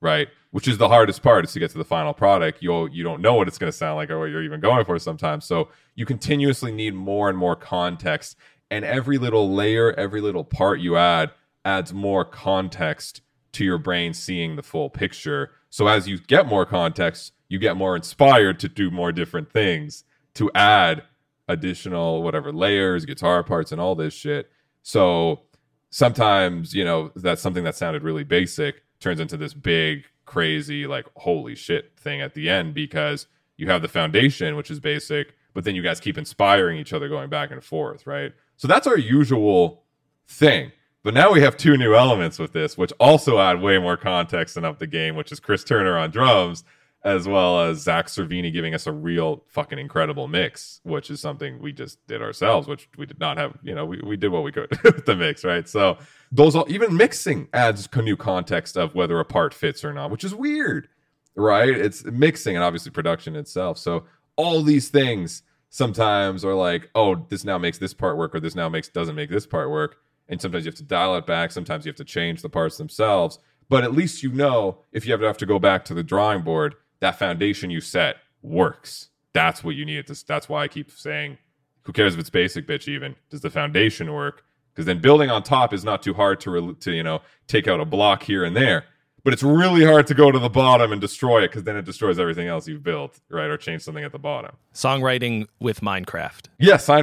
right? 0.00 0.28
Which 0.50 0.66
is 0.66 0.78
the 0.78 0.88
hardest 0.88 1.22
part 1.22 1.44
is 1.44 1.52
to 1.52 1.60
get 1.60 1.70
to 1.70 1.78
the 1.78 1.84
final 1.84 2.12
product. 2.12 2.58
You'll 2.60 2.88
you 2.88 3.04
don't 3.04 3.20
know 3.20 3.34
what 3.34 3.48
it's 3.48 3.58
going 3.58 3.70
to 3.70 3.76
sound 3.76 3.96
like 3.96 4.10
or 4.10 4.18
what 4.18 4.26
you're 4.26 4.42
even 4.42 4.60
going 4.60 4.84
for 4.84 4.98
sometimes. 4.98 5.44
So 5.44 5.68
you 5.94 6.04
continuously 6.04 6.72
need 6.72 6.94
more 6.94 7.28
and 7.28 7.38
more 7.38 7.56
context, 7.56 8.36
and 8.70 8.84
every 8.84 9.18
little 9.18 9.54
layer, 9.54 9.92
every 9.92 10.20
little 10.20 10.44
part 10.44 10.80
you 10.80 10.96
add 10.96 11.30
adds 11.64 11.92
more 11.92 12.24
context 12.24 13.22
to 13.52 13.64
your 13.64 13.78
brain 13.78 14.12
seeing 14.14 14.56
the 14.56 14.62
full 14.62 14.90
picture. 14.90 15.52
So 15.70 15.86
as 15.86 16.08
you 16.08 16.18
get 16.18 16.46
more 16.46 16.66
context, 16.66 17.32
you 17.52 17.58
get 17.58 17.76
more 17.76 17.94
inspired 17.94 18.58
to 18.58 18.66
do 18.66 18.90
more 18.90 19.12
different 19.12 19.52
things 19.52 20.04
to 20.32 20.50
add 20.54 21.02
additional 21.48 22.22
whatever 22.22 22.50
layers, 22.50 23.04
guitar 23.04 23.44
parts, 23.44 23.70
and 23.72 23.78
all 23.78 23.94
this 23.94 24.14
shit. 24.14 24.50
So 24.82 25.42
sometimes, 25.90 26.72
you 26.72 26.82
know, 26.82 27.12
that's 27.14 27.42
something 27.42 27.64
that 27.64 27.76
sounded 27.76 28.04
really 28.04 28.24
basic 28.24 28.84
turns 29.00 29.20
into 29.20 29.36
this 29.36 29.52
big, 29.52 30.04
crazy, 30.24 30.86
like, 30.86 31.04
holy 31.16 31.54
shit 31.54 31.92
thing 31.98 32.22
at 32.22 32.32
the 32.32 32.48
end 32.48 32.72
because 32.72 33.26
you 33.58 33.68
have 33.68 33.82
the 33.82 33.88
foundation, 33.88 34.56
which 34.56 34.70
is 34.70 34.80
basic, 34.80 35.34
but 35.52 35.64
then 35.64 35.74
you 35.74 35.82
guys 35.82 36.00
keep 36.00 36.16
inspiring 36.16 36.78
each 36.78 36.94
other 36.94 37.06
going 37.06 37.28
back 37.28 37.50
and 37.50 37.62
forth, 37.62 38.06
right? 38.06 38.32
So 38.56 38.66
that's 38.66 38.86
our 38.86 38.96
usual 38.96 39.82
thing. 40.26 40.72
But 41.02 41.12
now 41.12 41.30
we 41.30 41.42
have 41.42 41.58
two 41.58 41.76
new 41.76 41.94
elements 41.94 42.38
with 42.38 42.54
this, 42.54 42.78
which 42.78 42.94
also 42.98 43.38
add 43.38 43.60
way 43.60 43.76
more 43.76 43.98
context 43.98 44.56
and 44.56 44.64
up 44.64 44.78
the 44.78 44.86
game, 44.86 45.16
which 45.16 45.30
is 45.30 45.38
Chris 45.38 45.64
Turner 45.64 45.98
on 45.98 46.10
drums 46.10 46.64
as 47.04 47.26
well 47.26 47.60
as 47.60 47.80
Zach 47.80 48.06
Cervini 48.06 48.52
giving 48.52 48.74
us 48.74 48.86
a 48.86 48.92
real 48.92 49.42
fucking 49.48 49.78
incredible 49.78 50.28
mix, 50.28 50.80
which 50.84 51.10
is 51.10 51.20
something 51.20 51.60
we 51.60 51.72
just 51.72 52.04
did 52.06 52.22
ourselves, 52.22 52.68
which 52.68 52.88
we 52.96 53.06
did 53.06 53.18
not 53.18 53.38
have. 53.38 53.58
You 53.62 53.74
know, 53.74 53.84
we, 53.84 54.00
we 54.04 54.16
did 54.16 54.28
what 54.28 54.44
we 54.44 54.52
could 54.52 54.70
with 54.84 55.04
the 55.04 55.16
mix, 55.16 55.44
right? 55.44 55.68
So 55.68 55.98
those 56.30 56.54
all, 56.54 56.64
even 56.68 56.96
mixing 56.96 57.48
adds 57.52 57.88
a 57.92 58.02
new 58.02 58.16
context 58.16 58.76
of 58.76 58.94
whether 58.94 59.18
a 59.18 59.24
part 59.24 59.52
fits 59.52 59.84
or 59.84 59.92
not, 59.92 60.10
which 60.12 60.22
is 60.22 60.34
weird, 60.34 60.88
right? 61.34 61.68
It's 61.70 62.04
mixing 62.04 62.54
and 62.54 62.64
obviously 62.64 62.92
production 62.92 63.34
itself. 63.34 63.78
So 63.78 64.04
all 64.36 64.62
these 64.62 64.88
things 64.88 65.42
sometimes 65.70 66.44
are 66.44 66.54
like, 66.54 66.88
oh, 66.94 67.26
this 67.28 67.44
now 67.44 67.58
makes 67.58 67.78
this 67.78 67.94
part 67.94 68.16
work, 68.16 68.34
or 68.34 68.40
this 68.40 68.54
now 68.54 68.68
makes 68.68 68.88
doesn't 68.88 69.16
make 69.16 69.30
this 69.30 69.46
part 69.46 69.70
work. 69.70 69.96
And 70.28 70.40
sometimes 70.40 70.64
you 70.64 70.70
have 70.70 70.78
to 70.78 70.84
dial 70.84 71.16
it 71.16 71.26
back. 71.26 71.50
Sometimes 71.50 71.84
you 71.84 71.90
have 71.90 71.96
to 71.96 72.04
change 72.04 72.42
the 72.42 72.48
parts 72.48 72.76
themselves. 72.76 73.40
But 73.68 73.82
at 73.82 73.92
least 73.92 74.22
you 74.22 74.30
know 74.30 74.78
if 74.92 75.04
you 75.04 75.14
ever 75.14 75.26
have 75.26 75.38
to 75.38 75.46
go 75.46 75.58
back 75.58 75.84
to 75.86 75.94
the 75.94 76.02
drawing 76.04 76.42
board, 76.42 76.76
that 77.02 77.18
foundation 77.18 77.68
you 77.68 77.80
set 77.80 78.16
works. 78.42 79.08
That's 79.34 79.62
what 79.62 79.74
you 79.74 79.84
need. 79.84 80.06
To, 80.06 80.24
that's 80.26 80.48
why 80.48 80.62
I 80.62 80.68
keep 80.68 80.90
saying, 80.90 81.36
who 81.82 81.92
cares 81.92 82.14
if 82.14 82.20
it's 82.20 82.30
basic, 82.30 82.66
bitch? 82.66 82.88
Even 82.88 83.16
does 83.28 83.40
the 83.40 83.50
foundation 83.50 84.12
work? 84.12 84.44
Because 84.72 84.86
then 84.86 85.00
building 85.00 85.28
on 85.28 85.42
top 85.42 85.74
is 85.74 85.84
not 85.84 86.02
too 86.02 86.14
hard 86.14 86.40
to 86.40 86.74
to 86.74 86.92
you 86.92 87.02
know 87.02 87.20
take 87.48 87.68
out 87.68 87.80
a 87.80 87.84
block 87.84 88.22
here 88.22 88.44
and 88.44 88.56
there, 88.56 88.84
but 89.24 89.32
it's 89.32 89.42
really 89.42 89.84
hard 89.84 90.06
to 90.06 90.14
go 90.14 90.30
to 90.30 90.38
the 90.38 90.48
bottom 90.48 90.92
and 90.92 91.00
destroy 91.00 91.42
it 91.42 91.48
because 91.48 91.64
then 91.64 91.76
it 91.76 91.84
destroys 91.84 92.20
everything 92.20 92.46
else 92.46 92.68
you've 92.68 92.84
built, 92.84 93.18
right? 93.28 93.50
Or 93.50 93.56
change 93.56 93.82
something 93.82 94.04
at 94.04 94.12
the 94.12 94.18
bottom. 94.18 94.54
Songwriting 94.72 95.48
with 95.58 95.80
Minecraft. 95.80 96.46
Yes, 96.58 96.88
yeah, 96.88 97.02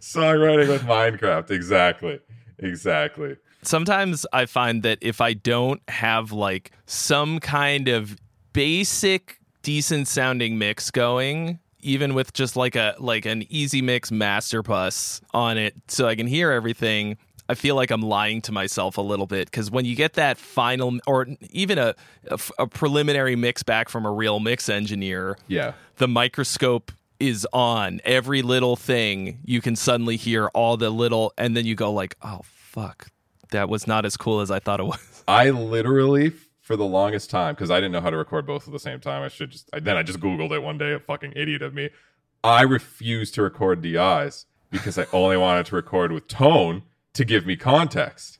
songwriting 0.00 0.68
with 0.68 0.82
Minecraft. 0.82 1.50
Exactly. 1.50 2.20
Exactly. 2.58 3.36
Sometimes 3.62 4.26
I 4.32 4.44
find 4.44 4.82
that 4.82 4.98
if 5.00 5.22
I 5.22 5.32
don't 5.32 5.80
have 5.88 6.32
like 6.32 6.72
some 6.86 7.40
kind 7.40 7.88
of 7.88 8.16
basic 8.54 9.38
decent 9.62 10.08
sounding 10.08 10.56
mix 10.56 10.90
going 10.90 11.58
even 11.80 12.14
with 12.14 12.32
just 12.32 12.56
like 12.56 12.76
a 12.76 12.94
like 12.98 13.26
an 13.26 13.44
easy 13.50 13.82
mix 13.82 14.10
master 14.10 14.62
bus 14.62 15.20
on 15.32 15.58
it 15.58 15.74
so 15.88 16.08
I 16.08 16.14
can 16.14 16.26
hear 16.26 16.50
everything 16.50 17.18
I 17.48 17.54
feel 17.54 17.74
like 17.76 17.90
I'm 17.90 18.00
lying 18.00 18.40
to 18.42 18.52
myself 18.52 18.96
a 18.96 19.02
little 19.02 19.26
bit 19.26 19.50
because 19.50 19.70
when 19.70 19.84
you 19.84 19.94
get 19.94 20.14
that 20.14 20.38
final 20.38 20.98
or 21.06 21.26
even 21.50 21.76
a, 21.76 21.94
a, 22.30 22.38
a 22.60 22.66
preliminary 22.66 23.36
mix 23.36 23.62
back 23.62 23.90
from 23.90 24.06
a 24.06 24.10
real 24.10 24.40
mix 24.40 24.68
engineer, 24.70 25.36
yeah, 25.46 25.74
the 25.96 26.08
microscope 26.08 26.90
is 27.20 27.46
on 27.52 28.00
every 28.04 28.40
little 28.40 28.76
thing. 28.76 29.40
You 29.44 29.60
can 29.60 29.76
suddenly 29.76 30.16
hear 30.16 30.46
all 30.48 30.78
the 30.78 30.88
little, 30.88 31.34
and 31.36 31.54
then 31.54 31.66
you 31.66 31.74
go 31.74 31.92
like, 31.92 32.16
"Oh 32.22 32.40
fuck, 32.44 33.08
that 33.50 33.68
was 33.68 33.86
not 33.86 34.06
as 34.06 34.16
cool 34.16 34.40
as 34.40 34.50
I 34.50 34.58
thought 34.58 34.80
it 34.80 34.84
was." 34.84 35.22
I 35.28 35.50
literally 35.50 36.32
for 36.64 36.76
the 36.76 36.84
longest 36.84 37.28
time 37.28 37.54
because 37.54 37.70
I 37.70 37.76
didn't 37.76 37.92
know 37.92 38.00
how 38.00 38.08
to 38.08 38.16
record 38.16 38.46
both 38.46 38.66
at 38.66 38.72
the 38.72 38.78
same 38.78 38.98
time. 38.98 39.22
I 39.22 39.28
should 39.28 39.50
just 39.50 39.68
I, 39.72 39.80
then 39.80 39.96
I 39.98 40.02
just 40.02 40.18
googled 40.18 40.50
it 40.50 40.60
one 40.60 40.78
day. 40.78 40.92
A 40.94 40.98
fucking 40.98 41.34
idiot 41.36 41.62
of 41.62 41.74
me. 41.74 41.90
I 42.42 42.62
refused 42.62 43.34
to 43.34 43.42
record 43.42 43.82
DIs 43.82 44.46
because 44.70 44.98
I 44.98 45.06
only 45.12 45.36
wanted 45.36 45.66
to 45.66 45.76
record 45.76 46.10
with 46.10 46.26
tone 46.26 46.82
to 47.12 47.24
give 47.24 47.46
me 47.46 47.56
context. 47.56 48.38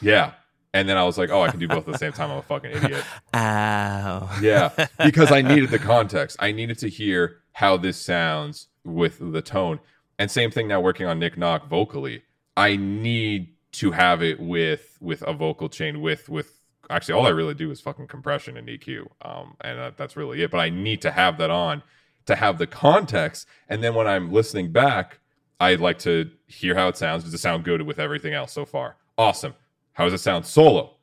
Yeah. 0.00 0.32
And 0.72 0.88
then 0.88 0.96
I 0.96 1.02
was 1.02 1.18
like, 1.18 1.30
oh, 1.30 1.42
I 1.42 1.50
can 1.50 1.58
do 1.58 1.66
both 1.66 1.88
at 1.88 1.92
the 1.92 1.98
same 1.98 2.12
time. 2.12 2.30
I'm 2.30 2.38
a 2.38 2.42
fucking 2.42 2.70
idiot. 2.70 3.04
Ow. 3.34 4.38
Yeah. 4.40 4.86
Because 5.04 5.32
I 5.32 5.42
needed 5.42 5.70
the 5.70 5.78
context. 5.80 6.36
I 6.38 6.52
needed 6.52 6.78
to 6.78 6.88
hear 6.88 7.38
how 7.52 7.76
this 7.76 7.96
sounds 7.96 8.68
with 8.84 9.18
the 9.20 9.42
tone. 9.42 9.80
And 10.20 10.30
same 10.30 10.52
thing 10.52 10.68
now 10.68 10.80
working 10.80 11.06
on 11.06 11.18
Nick 11.18 11.36
Knock 11.36 11.68
vocally. 11.68 12.22
I 12.56 12.76
need 12.76 13.54
to 13.72 13.90
have 13.90 14.22
it 14.22 14.38
with 14.38 14.96
with 15.00 15.22
a 15.22 15.32
vocal 15.32 15.68
chain 15.68 16.00
with 16.00 16.28
with 16.28 16.59
actually 16.90 17.14
all 17.14 17.26
I 17.26 17.30
really 17.30 17.54
do 17.54 17.70
is 17.70 17.80
fucking 17.80 18.08
compression 18.08 18.56
and 18.56 18.68
EQ, 18.68 19.06
um, 19.22 19.56
and 19.60 19.78
uh, 19.78 19.90
that's 19.96 20.16
really 20.16 20.42
it. 20.42 20.50
But 20.50 20.58
I 20.58 20.68
need 20.68 21.00
to 21.02 21.10
have 21.10 21.38
that 21.38 21.50
on 21.50 21.82
to 22.26 22.36
have 22.36 22.58
the 22.58 22.66
context, 22.66 23.46
and 23.68 23.82
then 23.82 23.94
when 23.94 24.06
I'm 24.06 24.30
listening 24.30 24.72
back, 24.72 25.20
I 25.58 25.74
like 25.74 25.98
to 26.00 26.30
hear 26.46 26.74
how 26.74 26.88
it 26.88 26.96
sounds. 26.96 27.24
Does 27.24 27.34
it 27.34 27.38
sound 27.38 27.64
good 27.64 27.82
with 27.82 27.98
everything 27.98 28.34
else 28.34 28.52
so 28.52 28.64
far? 28.64 28.96
Awesome. 29.16 29.54
How 29.92 30.04
does 30.04 30.14
it 30.14 30.18
sound 30.18 30.46
solo? 30.46 30.96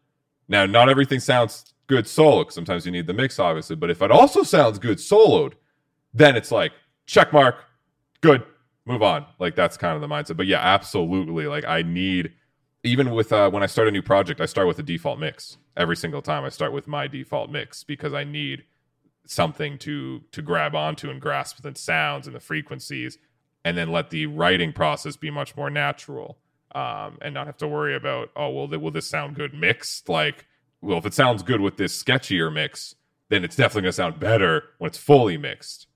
Now, 0.47 0.65
not 0.65 0.89
everything 0.89 1.19
sounds 1.19 1.73
good 1.87 2.07
solo. 2.07 2.43
Cause 2.43 2.53
sometimes 2.55 2.85
you 2.85 2.91
need 2.91 3.07
the 3.07 3.13
mix, 3.13 3.39
obviously. 3.39 3.75
But 3.75 3.89
if 3.89 4.01
it 4.01 4.11
also 4.11 4.43
sounds 4.43 4.79
good 4.79 4.97
soloed, 4.97 5.53
then 6.13 6.35
it's 6.35 6.51
like 6.51 6.73
check 7.05 7.33
mark, 7.33 7.55
good, 8.21 8.43
move 8.85 9.01
on. 9.01 9.25
Like 9.39 9.55
that's 9.55 9.77
kind 9.77 9.95
of 9.95 10.01
the 10.01 10.07
mindset. 10.07 10.37
But 10.37 10.47
yeah, 10.47 10.59
absolutely. 10.59 11.47
Like 11.47 11.65
I 11.65 11.81
need 11.81 12.33
even 12.83 13.11
with 13.11 13.31
uh, 13.31 13.49
when 13.49 13.63
I 13.63 13.65
start 13.65 13.87
a 13.87 13.91
new 13.91 14.01
project, 14.01 14.41
I 14.41 14.45
start 14.45 14.67
with 14.67 14.79
a 14.79 14.83
default 14.83 15.19
mix 15.19 15.57
every 15.75 15.95
single 15.95 16.21
time. 16.21 16.43
I 16.43 16.49
start 16.49 16.73
with 16.73 16.87
my 16.87 17.07
default 17.07 17.49
mix 17.49 17.83
because 17.83 18.13
I 18.13 18.23
need 18.23 18.63
something 19.25 19.77
to 19.79 20.21
to 20.31 20.41
grab 20.41 20.75
onto 20.75 21.09
and 21.09 21.19
grasp 21.19 21.61
the 21.61 21.75
sounds 21.75 22.27
and 22.27 22.35
the 22.35 22.39
frequencies, 22.39 23.17
and 23.65 23.77
then 23.77 23.91
let 23.91 24.09
the 24.09 24.25
writing 24.27 24.73
process 24.73 25.17
be 25.17 25.31
much 25.31 25.55
more 25.57 25.69
natural, 25.69 26.37
um, 26.75 27.17
and 27.21 27.33
not 27.33 27.47
have 27.47 27.57
to 27.57 27.67
worry 27.67 27.95
about 27.95 28.29
oh 28.35 28.49
well, 28.49 28.67
will 28.67 28.91
this 28.91 29.09
sound 29.09 29.35
good 29.35 29.53
mixed? 29.53 30.07
Like, 30.07 30.45
well, 30.81 30.99
if 30.99 31.05
it 31.05 31.13
sounds 31.13 31.43
good 31.43 31.61
with 31.61 31.77
this 31.77 32.01
sketchier 32.01 32.53
mix, 32.53 32.95
then 33.29 33.43
it's 33.43 33.55
definitely 33.55 33.83
going 33.83 33.91
to 33.91 33.95
sound 33.95 34.19
better 34.19 34.63
when 34.77 34.89
it's 34.89 34.97
fully 34.97 35.37
mixed 35.37 35.86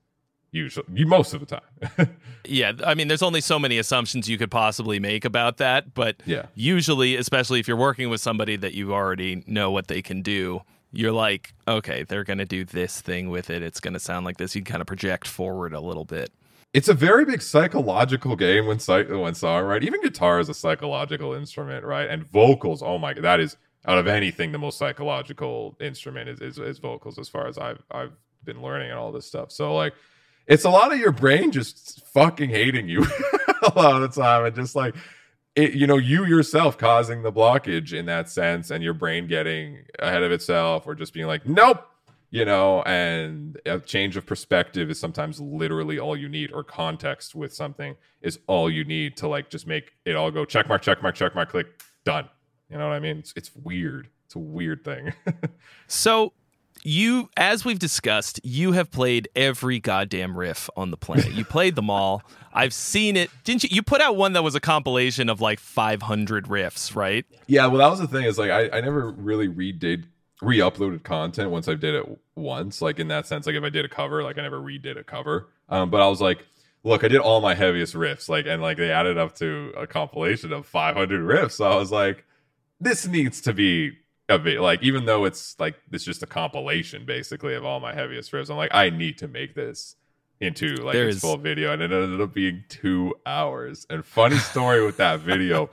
usually 0.52 1.04
most 1.04 1.34
of 1.34 1.40
the 1.40 1.46
time. 1.46 2.08
Yeah 2.44 2.72
i 2.84 2.94
mean 2.94 3.06
there's 3.06 3.22
only 3.22 3.40
so 3.40 3.56
many 3.56 3.78
assumptions 3.78 4.28
you 4.28 4.36
could 4.36 4.50
possibly 4.50 4.98
make 4.98 5.24
about 5.24 5.58
that 5.58 5.94
but 5.94 6.16
yeah. 6.26 6.46
usually 6.56 7.14
especially 7.14 7.60
if 7.60 7.68
you're 7.68 7.76
working 7.76 8.10
with 8.10 8.20
somebody 8.20 8.56
that 8.56 8.74
you 8.74 8.92
already 8.92 9.44
know 9.46 9.70
what 9.70 9.86
they 9.86 10.02
can 10.02 10.22
do 10.22 10.62
you're 10.90 11.12
like 11.12 11.54
okay 11.66 12.02
they're 12.02 12.24
going 12.24 12.38
to 12.38 12.44
do 12.44 12.64
this 12.64 13.00
thing 13.00 13.30
with 13.30 13.48
it. 13.50 13.62
It's 13.62 13.80
going 13.80 13.94
to 13.94 14.00
sound 14.00 14.26
like 14.26 14.36
this. 14.36 14.54
You 14.54 14.62
kind 14.62 14.80
of 14.80 14.86
project 14.86 15.26
forward 15.26 15.72
a 15.72 15.80
little 15.80 16.04
bit. 16.04 16.32
It's 16.74 16.88
a 16.88 16.94
very 16.94 17.24
big 17.24 17.42
psychological 17.42 18.36
game 18.36 18.66
when 18.66 18.78
when 18.78 19.34
song 19.34 19.64
right? 19.64 19.82
Even 19.82 20.02
guitar 20.02 20.40
is 20.40 20.48
a 20.48 20.54
psychological 20.54 21.32
instrument 21.32 21.84
right? 21.84 22.08
And 22.08 22.24
vocals 22.30 22.82
oh 22.82 22.98
my 22.98 23.14
god 23.14 23.24
that 23.24 23.40
is 23.40 23.56
out 23.86 23.98
of 23.98 24.06
anything 24.06 24.52
the 24.52 24.58
most 24.58 24.78
psychological 24.78 25.76
instrument 25.80 26.28
is, 26.28 26.40
is, 26.40 26.58
is 26.58 26.78
vocals 26.78 27.18
as 27.18 27.28
far 27.28 27.48
as 27.48 27.58
i've 27.58 27.82
i've 27.90 28.12
been 28.44 28.62
learning 28.62 28.90
and 28.90 28.98
all 28.98 29.12
this 29.12 29.26
stuff. 29.26 29.50
So 29.52 29.74
like 29.74 29.94
it's 30.46 30.64
a 30.64 30.70
lot 30.70 30.92
of 30.92 30.98
your 30.98 31.12
brain 31.12 31.50
just 31.52 32.04
fucking 32.06 32.50
hating 32.50 32.88
you 32.88 33.02
a 33.62 33.72
lot 33.74 34.00
of 34.00 34.02
the 34.02 34.20
time. 34.20 34.44
And 34.44 34.54
just 34.54 34.74
like 34.76 34.94
it, 35.54 35.72
you 35.74 35.86
know 35.86 35.98
you 35.98 36.24
yourself 36.24 36.78
causing 36.78 37.22
the 37.22 37.32
blockage 37.32 37.92
in 37.92 38.06
that 38.06 38.28
sense 38.28 38.70
and 38.70 38.82
your 38.82 38.94
brain 38.94 39.26
getting 39.26 39.84
ahead 39.98 40.22
of 40.22 40.32
itself 40.32 40.86
or 40.86 40.94
just 40.94 41.12
being 41.12 41.26
like 41.26 41.46
nope 41.46 41.86
you 42.30 42.44
know 42.44 42.82
and 42.82 43.60
a 43.66 43.78
change 43.78 44.16
of 44.16 44.24
perspective 44.24 44.90
is 44.90 44.98
sometimes 44.98 45.40
literally 45.40 45.98
all 45.98 46.16
you 46.16 46.28
need 46.28 46.50
or 46.52 46.64
context 46.64 47.34
with 47.34 47.52
something 47.52 47.94
is 48.22 48.38
all 48.46 48.70
you 48.70 48.84
need 48.84 49.16
to 49.18 49.28
like 49.28 49.50
just 49.50 49.66
make 49.66 49.92
it 50.06 50.16
all 50.16 50.30
go 50.30 50.44
check 50.44 50.68
mark 50.68 50.80
check 50.82 51.02
mark 51.02 51.14
check 51.14 51.34
mark 51.34 51.50
click 51.50 51.66
done. 52.04 52.28
You 52.70 52.78
know 52.78 52.88
what 52.88 52.94
i 52.94 53.00
mean? 53.00 53.18
It's, 53.18 53.34
it's 53.36 53.50
weird. 53.54 54.08
It's 54.24 54.34
a 54.34 54.40
weird 54.40 54.84
thing. 54.84 55.12
So 55.86 56.32
you 56.84 57.28
as 57.36 57.64
we've 57.64 57.78
discussed 57.78 58.40
you 58.42 58.72
have 58.72 58.90
played 58.90 59.28
every 59.36 59.78
goddamn 59.78 60.36
riff 60.36 60.68
on 60.76 60.90
the 60.90 60.96
planet 60.96 61.32
you 61.32 61.44
played 61.44 61.74
them 61.74 61.88
all 61.88 62.22
i've 62.52 62.74
seen 62.74 63.16
it 63.16 63.30
didn't 63.44 63.62
you 63.62 63.68
you 63.72 63.82
put 63.82 64.00
out 64.00 64.16
one 64.16 64.32
that 64.32 64.42
was 64.42 64.54
a 64.54 64.60
compilation 64.60 65.28
of 65.28 65.40
like 65.40 65.60
500 65.60 66.46
riffs 66.46 66.94
right 66.96 67.24
yeah 67.46 67.66
well 67.66 67.78
that 67.78 67.88
was 67.88 68.00
the 68.00 68.08
thing 68.08 68.24
is 68.24 68.38
like 68.38 68.50
i, 68.50 68.68
I 68.76 68.80
never 68.80 69.10
really 69.10 69.48
redid 69.48 70.04
re-uploaded 70.42 71.04
content 71.04 71.50
once 71.50 71.68
I 71.68 71.74
did 71.74 71.94
it 71.94 72.18
once. 72.34 72.82
Like 72.82 72.98
in 72.98 73.08
that 73.08 73.26
sense, 73.26 73.46
like 73.46 73.54
if 73.54 73.62
I 73.62 73.70
did 73.70 73.84
a 73.84 73.88
cover, 73.88 74.22
like 74.22 74.38
I 74.38 74.42
never 74.42 74.60
redid 74.60 74.98
a 74.98 75.04
cover. 75.04 75.48
Um, 75.68 75.88
but 75.88 76.02
I 76.02 76.08
was 76.08 76.20
like, 76.20 76.44
look, 76.82 77.04
I 77.04 77.08
did 77.08 77.20
all 77.20 77.40
my 77.40 77.54
heaviest 77.54 77.94
riffs, 77.94 78.28
like, 78.28 78.46
and 78.46 78.60
like 78.60 78.76
they 78.76 78.90
added 78.90 79.16
up 79.16 79.36
to 79.36 79.72
a 79.76 79.86
compilation 79.86 80.52
of 80.52 80.66
500 80.66 81.22
riffs. 81.22 81.52
So 81.52 81.64
I 81.64 81.76
was 81.76 81.92
like, 81.92 82.24
this 82.80 83.06
needs 83.06 83.40
to 83.42 83.54
be 83.54 83.92
a 84.28 84.38
bit 84.38 84.60
like, 84.60 84.82
even 84.82 85.04
though 85.04 85.24
it's 85.24 85.58
like 85.58 85.76
it's 85.90 86.04
just 86.04 86.22
a 86.22 86.26
compilation 86.26 87.04
basically 87.04 87.54
of 87.54 87.64
all 87.64 87.80
my 87.80 87.94
heaviest 87.94 88.32
riffs. 88.32 88.50
I'm 88.50 88.56
like, 88.56 88.74
I 88.74 88.90
need 88.90 89.18
to 89.18 89.28
make 89.28 89.54
this 89.54 89.96
into 90.40 90.74
like 90.76 90.96
its 90.96 91.20
full 91.20 91.36
video, 91.36 91.72
and 91.72 91.82
it 91.82 91.92
ended 91.92 92.20
up 92.20 92.34
being 92.34 92.64
two 92.68 93.14
hours. 93.26 93.86
And 93.90 94.04
funny 94.04 94.36
story 94.36 94.84
with 94.84 94.96
that 94.96 95.20
video. 95.20 95.70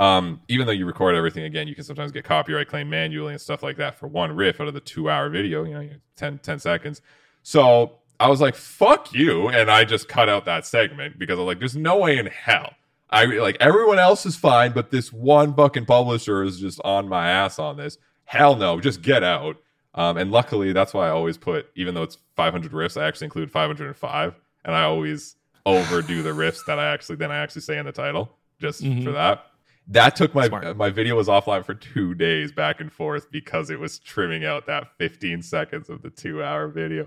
Um, 0.00 0.40
even 0.48 0.66
though 0.66 0.72
you 0.72 0.86
record 0.86 1.14
everything 1.14 1.44
again, 1.44 1.68
you 1.68 1.74
can 1.74 1.84
sometimes 1.84 2.10
get 2.10 2.24
copyright 2.24 2.68
claim 2.68 2.90
manually 2.90 3.32
and 3.32 3.40
stuff 3.40 3.62
like 3.62 3.76
that 3.76 3.94
for 3.94 4.08
one 4.08 4.32
riff 4.32 4.60
out 4.60 4.66
of 4.66 4.74
the 4.74 4.80
two 4.80 5.08
hour 5.08 5.28
video, 5.28 5.64
you 5.64 5.72
know, 5.74 5.88
10, 6.16 6.38
10 6.38 6.58
seconds. 6.58 7.00
So 7.42 7.98
I 8.18 8.28
was 8.28 8.40
like, 8.40 8.56
fuck 8.56 9.12
you. 9.14 9.48
And 9.48 9.70
I 9.70 9.84
just 9.84 10.08
cut 10.08 10.28
out 10.28 10.46
that 10.46 10.66
segment 10.66 11.18
because 11.18 11.38
I 11.38 11.42
was 11.42 11.46
like, 11.46 11.58
there's 11.60 11.76
no 11.76 11.98
way 11.98 12.18
in 12.18 12.26
hell. 12.26 12.74
I 13.14 13.24
like 13.26 13.56
everyone 13.60 13.98
else 13.98 14.26
is 14.26 14.36
fine, 14.36 14.72
but 14.72 14.90
this 14.90 15.12
one 15.12 15.54
fucking 15.54 15.86
publisher 15.86 16.42
is 16.42 16.58
just 16.60 16.80
on 16.84 17.08
my 17.08 17.28
ass 17.30 17.58
on 17.58 17.76
this. 17.76 17.96
Hell 18.24 18.56
no, 18.56 18.80
just 18.80 19.02
get 19.02 19.22
out. 19.22 19.56
Um, 19.94 20.16
and 20.16 20.32
luckily, 20.32 20.72
that's 20.72 20.92
why 20.92 21.06
I 21.06 21.10
always 21.10 21.38
put, 21.38 21.70
even 21.76 21.94
though 21.94 22.02
it's 22.02 22.18
500 22.36 22.72
riffs, 22.72 23.00
I 23.00 23.06
actually 23.06 23.26
include 23.26 23.50
505, 23.52 24.34
and 24.64 24.74
I 24.74 24.82
always 24.82 25.36
overdo 25.66 26.22
the 26.22 26.30
riffs 26.30 26.64
that 26.66 26.78
I 26.78 26.92
actually 26.92 27.16
then 27.16 27.30
I 27.30 27.36
actually 27.38 27.62
say 27.62 27.78
in 27.78 27.86
the 27.86 27.92
title 27.92 28.36
just 28.60 28.82
Mhm. 28.82 29.04
for 29.04 29.12
that. 29.12 29.46
That 29.88 30.16
took 30.16 30.34
my 30.34 30.48
Smart. 30.48 30.76
my 30.76 30.90
video 30.90 31.14
was 31.16 31.28
offline 31.28 31.64
for 31.64 31.74
two 31.74 32.14
days 32.14 32.52
back 32.52 32.80
and 32.80 32.90
forth 32.92 33.30
because 33.30 33.70
it 33.70 33.78
was 33.78 33.98
trimming 33.98 34.44
out 34.44 34.66
that 34.66 34.88
15 34.98 35.42
seconds 35.42 35.88
of 35.90 36.02
the 36.02 36.10
two 36.10 36.42
hour 36.42 36.68
video. 36.68 37.06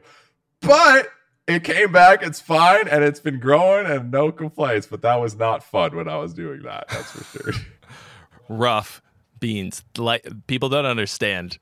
But 0.61 1.09
it 1.47 1.63
came 1.63 1.91
back. 1.91 2.21
It's 2.23 2.39
fine, 2.41 2.87
and 2.87 3.03
it's 3.03 3.19
been 3.19 3.39
growing, 3.39 3.85
and 3.85 4.11
no 4.11 4.31
complaints. 4.31 4.87
But 4.87 5.01
that 5.01 5.15
was 5.15 5.35
not 5.35 5.63
fun 5.63 5.95
when 5.95 6.07
I 6.07 6.17
was 6.17 6.33
doing 6.33 6.61
that. 6.63 6.87
That's 6.89 7.11
for 7.11 7.51
sure. 7.51 7.53
rough 8.49 9.01
beans. 9.39 9.83
Like 9.97 10.25
people 10.47 10.69
don't 10.69 10.85
understand. 10.85 11.57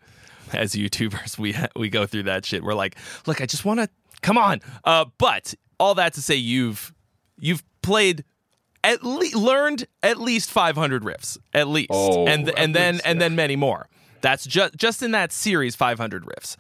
As 0.54 0.74
YouTubers, 0.74 1.38
we 1.40 1.56
we 1.76 1.90
go 1.90 2.06
through 2.06 2.24
that 2.24 2.46
shit. 2.46 2.64
We're 2.64 2.76
like, 2.76 2.96
look, 3.26 3.42
I 3.42 3.46
just 3.48 3.66
want 3.66 3.80
to 3.80 3.90
come 4.22 4.38
on. 4.38 4.62
Uh, 4.84 5.06
but 5.18 5.56
all 5.80 5.96
that 5.96 6.14
to 6.14 6.22
say, 6.22 6.36
you've 6.36 6.94
you've 7.40 7.64
played 7.82 8.24
at 8.84 9.04
least 9.04 9.36
learned 9.36 9.88
at 10.04 10.18
least 10.20 10.52
500 10.52 11.04
riffs, 11.04 11.40
at 11.54 11.68
least, 11.68 11.90
Oh, 11.92 12.28
and 12.28 12.50
and 12.52 12.76
then 12.76 12.96
least, 12.96 13.06
and 13.08 13.18
yeah. 13.18 13.20
then 13.28 13.36
many 13.36 13.56
more. 13.56 13.88
That's 14.22 14.46
just 14.46 14.76
just 14.76 15.02
in 15.02 15.12
that 15.12 15.32
series, 15.32 15.76
500 15.76 16.26
riffs. 16.26 16.56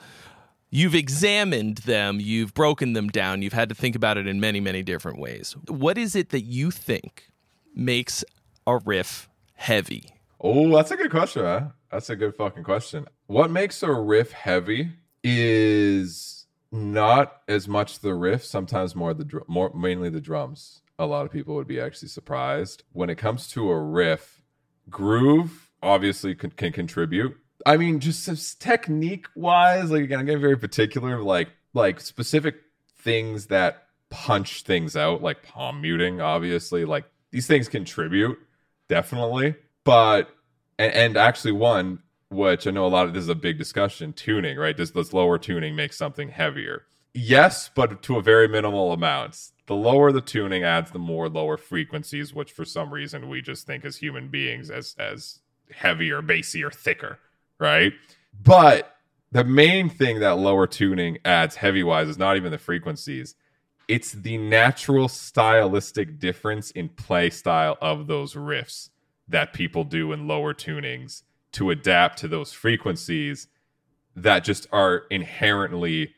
You've 0.76 0.94
examined 0.94 1.78
them, 1.78 2.20
you've 2.20 2.54
broken 2.54 2.92
them 2.92 3.08
down, 3.08 3.42
you've 3.42 3.54
had 3.54 3.70
to 3.70 3.76
think 3.76 3.96
about 3.96 4.18
it 4.18 4.28
in 4.28 4.42
many, 4.42 4.60
many 4.60 4.84
different 4.84 5.20
ways. 5.20 5.56
What 5.70 5.98
is 5.98 6.18
it 6.18 6.32
that 6.32 6.42
you 6.42 6.70
think 6.70 7.30
makes 7.74 8.26
a 8.68 8.80
riff 8.80 9.30
heavy? 9.54 10.10
Oh, 10.42 10.70
that's 10.76 10.92
a 10.92 10.98
good 10.98 11.12
question, 11.12 11.44
man. 11.44 11.72
That's 11.90 12.10
a 12.10 12.16
good 12.18 12.36
fucking 12.36 12.66
question. 12.66 13.08
What 13.28 13.52
makes 13.52 13.84
a 13.84 13.94
riff 13.94 14.34
heavy 14.34 14.90
is 15.24 16.46
not 16.74 17.44
as 17.48 17.70
much 17.70 18.00
the 18.00 18.14
riff, 18.14 18.44
sometimes 18.44 18.98
more 18.98 19.14
the 19.14 19.24
dr- 19.24 19.48
more 19.48 19.74
mainly 19.74 20.10
the 20.10 20.20
drums. 20.20 20.82
A 21.00 21.06
lot 21.06 21.26
of 21.26 21.32
people 21.32 21.56
would 21.56 21.68
be 21.68 21.80
actually 21.80 22.10
surprised 22.10 22.84
when 22.92 23.10
it 23.10 23.18
comes 23.18 23.48
to 23.52 23.72
a 23.72 23.80
riff. 23.80 24.42
Groove 24.90 25.72
obviously 25.82 26.36
can, 26.36 26.52
can 26.52 26.74
contribute. 26.74 27.38
I 27.66 27.78
mean, 27.78 28.00
just 28.00 28.62
technique 28.62 29.28
wise, 29.36 29.92
like 29.92 30.04
again, 30.04 30.20
I'm 30.20 30.26
getting 30.26 30.42
very 30.42 30.58
particular, 30.58 31.22
like 31.22 31.50
like 31.74 32.00
specific 32.00 32.56
things 33.00 33.48
that 33.48 33.84
punch 34.10 34.64
things 34.64 34.96
out, 34.96 35.22
like 35.22 35.44
palm 35.44 35.82
muting, 35.82 36.22
obviously. 36.22 36.86
Like 36.86 37.06
these 37.32 37.48
things 37.48 37.68
contribute, 37.68 38.38
definitely. 38.88 39.56
But 39.84 40.30
and, 40.78 40.94
and 40.94 41.18
actually 41.18 41.54
one 41.54 42.00
which 42.30 42.68
I 42.68 42.72
know 42.72 42.86
a 42.86 42.88
lot 42.88 43.06
of 43.06 43.14
this 43.14 43.24
is 43.24 43.30
a 43.30 43.36
big 43.36 43.58
discussion, 43.58 44.14
tuning, 44.14 44.58
right? 44.58 44.76
Does 44.76 44.92
this 44.92 45.14
lower 45.14 45.38
tuning 45.38 45.76
make 45.76 45.94
something 45.94 46.30
heavier? 46.30 46.84
Yes, 47.14 47.70
but 47.74 48.02
to 48.04 48.18
a 48.18 48.22
very 48.22 48.48
minimal 48.48 48.92
amount. 48.92 49.52
The 49.68 49.76
lower 49.76 50.12
the 50.12 50.22
tuning 50.22 50.64
adds 50.64 50.92
the 50.92 51.00
more 51.00 51.30
lower 51.30 51.58
frequencies, 51.58 52.34
which 52.34 52.52
for 52.52 52.66
some 52.66 52.94
reason 52.94 53.30
we 53.30 53.42
just 53.42 53.66
think 53.66 53.86
as 53.86 53.98
human 53.98 54.28
beings 54.28 54.70
as 54.70 54.96
as 55.00 55.40
heavier, 55.72 56.22
bassier, 56.22 56.74
thicker, 56.74 57.20
right? 57.60 57.94
But 58.44 58.96
the 59.32 59.44
main 59.44 59.90
thing 59.90 60.20
that 60.20 60.38
lower 60.38 60.68
tuning 60.68 61.18
adds 61.26 61.56
heavy 61.56 61.84
wise 61.84 62.08
is 62.08 62.18
not 62.18 62.38
even 62.38 62.52
the 62.52 62.58
frequencies. 62.58 63.36
It's 63.88 64.12
the 64.12 64.38
natural 64.38 65.08
stylistic 65.08 66.20
difference 66.20 66.72
in 66.72 66.90
play 66.90 67.30
style 67.30 67.78
of 67.82 68.08
those 68.08 68.34
riffs 68.34 68.90
that 69.28 69.54
people 69.54 69.84
do 69.84 70.12
in 70.12 70.28
lower 70.28 70.54
tunings 70.54 71.24
to 71.54 71.70
adapt 71.70 72.20
to 72.20 72.28
those 72.28 72.52
frequencies 72.52 73.48
that 74.16 74.44
just 74.44 74.68
are 74.72 75.04
inherently 75.10 76.14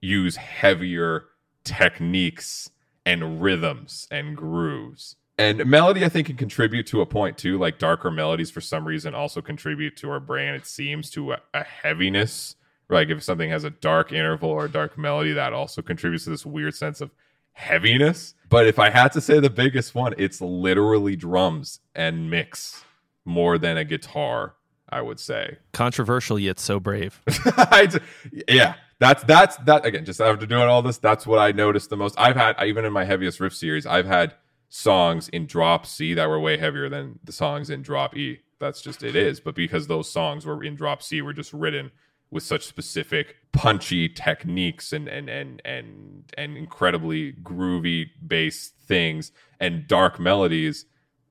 use 0.00 0.36
heavier 0.36 1.24
techniques 1.64 2.70
and 3.04 3.42
rhythms 3.42 4.06
and 4.10 4.36
grooves. 4.36 5.16
And 5.42 5.66
melody, 5.66 6.04
I 6.04 6.08
think, 6.08 6.28
can 6.28 6.36
contribute 6.36 6.86
to 6.88 7.00
a 7.00 7.06
point 7.06 7.36
too. 7.36 7.58
Like 7.58 7.78
darker 7.78 8.12
melodies, 8.12 8.48
for 8.48 8.60
some 8.60 8.86
reason, 8.86 9.12
also 9.12 9.42
contribute 9.42 9.96
to 9.96 10.10
our 10.10 10.20
brain. 10.20 10.54
It 10.54 10.66
seems 10.66 11.10
to 11.10 11.32
a, 11.32 11.40
a 11.52 11.64
heaviness. 11.64 12.54
Like 12.88 13.08
if 13.08 13.24
something 13.24 13.50
has 13.50 13.64
a 13.64 13.70
dark 13.70 14.12
interval 14.12 14.50
or 14.50 14.66
a 14.66 14.70
dark 14.70 14.96
melody, 14.96 15.32
that 15.32 15.52
also 15.52 15.82
contributes 15.82 16.24
to 16.24 16.30
this 16.30 16.46
weird 16.46 16.76
sense 16.76 17.00
of 17.00 17.10
heaviness. 17.54 18.34
But 18.48 18.68
if 18.68 18.78
I 18.78 18.90
had 18.90 19.10
to 19.12 19.20
say 19.20 19.40
the 19.40 19.50
biggest 19.50 19.96
one, 19.96 20.14
it's 20.16 20.40
literally 20.40 21.16
drums 21.16 21.80
and 21.92 22.30
mix 22.30 22.84
more 23.24 23.58
than 23.58 23.76
a 23.76 23.84
guitar. 23.84 24.54
I 24.88 25.00
would 25.00 25.18
say. 25.18 25.56
Controversial 25.72 26.38
yet 26.38 26.60
so 26.60 26.78
brave. 26.78 27.22
D- 27.26 27.98
yeah, 28.46 28.74
that's 28.98 29.24
that's 29.24 29.56
that 29.56 29.86
again. 29.86 30.04
Just 30.04 30.20
after 30.20 30.44
doing 30.44 30.68
all 30.68 30.82
this, 30.82 30.98
that's 30.98 31.26
what 31.26 31.38
I 31.38 31.50
noticed 31.50 31.88
the 31.88 31.96
most. 31.96 32.14
I've 32.18 32.36
had 32.36 32.62
even 32.62 32.84
in 32.84 32.92
my 32.92 33.04
heaviest 33.04 33.40
riff 33.40 33.54
series, 33.54 33.86
I've 33.86 34.04
had 34.04 34.34
songs 34.74 35.28
in 35.28 35.44
drop 35.44 35.84
C 35.84 36.14
that 36.14 36.30
were 36.30 36.40
way 36.40 36.56
heavier 36.56 36.88
than 36.88 37.18
the 37.22 37.32
songs 37.32 37.68
in 37.68 37.82
drop 37.82 38.16
E. 38.16 38.40
That's 38.58 38.80
just 38.80 39.02
it 39.02 39.14
is. 39.14 39.38
But 39.38 39.54
because 39.54 39.86
those 39.86 40.10
songs 40.10 40.46
were 40.46 40.64
in 40.64 40.76
drop 40.76 41.02
C, 41.02 41.20
were 41.20 41.34
just 41.34 41.52
written 41.52 41.90
with 42.30 42.42
such 42.42 42.64
specific 42.64 43.36
punchy 43.52 44.08
techniques 44.08 44.94
and 44.94 45.08
and 45.08 45.28
and 45.28 45.60
and 45.66 46.24
and 46.38 46.56
incredibly 46.56 47.34
groovy 47.34 48.06
bass 48.26 48.72
things 48.86 49.30
and 49.60 49.86
dark 49.86 50.18
melodies 50.18 50.86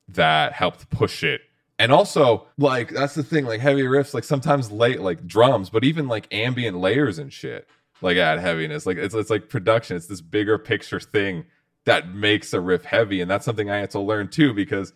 that 0.07 0.53
helped 0.53 0.87
push 0.91 1.23
it 1.23 1.41
and 1.79 1.91
also 1.91 2.45
like 2.59 2.89
that's 2.89 3.15
the 3.15 3.23
thing 3.23 3.45
like 3.45 3.59
heavy 3.59 3.81
riffs 3.81 4.13
like 4.13 4.23
sometimes 4.23 4.71
late 4.71 5.01
like 5.01 5.25
drums 5.25 5.71
but 5.71 5.83
even 5.83 6.07
like 6.07 6.31
ambient 6.31 6.77
layers 6.77 7.17
and 7.17 7.33
shit 7.33 7.67
like 8.01 8.17
add 8.17 8.37
heaviness 8.37 8.85
like 8.85 8.97
it's, 8.97 9.15
it's 9.15 9.31
like 9.31 9.49
production 9.49 9.97
it's 9.97 10.05
this 10.05 10.21
bigger 10.21 10.59
picture 10.59 10.99
thing 10.99 11.43
that 11.85 12.13
makes 12.13 12.53
a 12.53 12.61
riff 12.61 12.85
heavy 12.85 13.21
and 13.21 13.29
that's 13.29 13.45
something 13.45 13.69
i 13.69 13.77
had 13.77 13.89
to 13.89 13.99
learn 13.99 14.27
too 14.27 14.53
because 14.53 14.93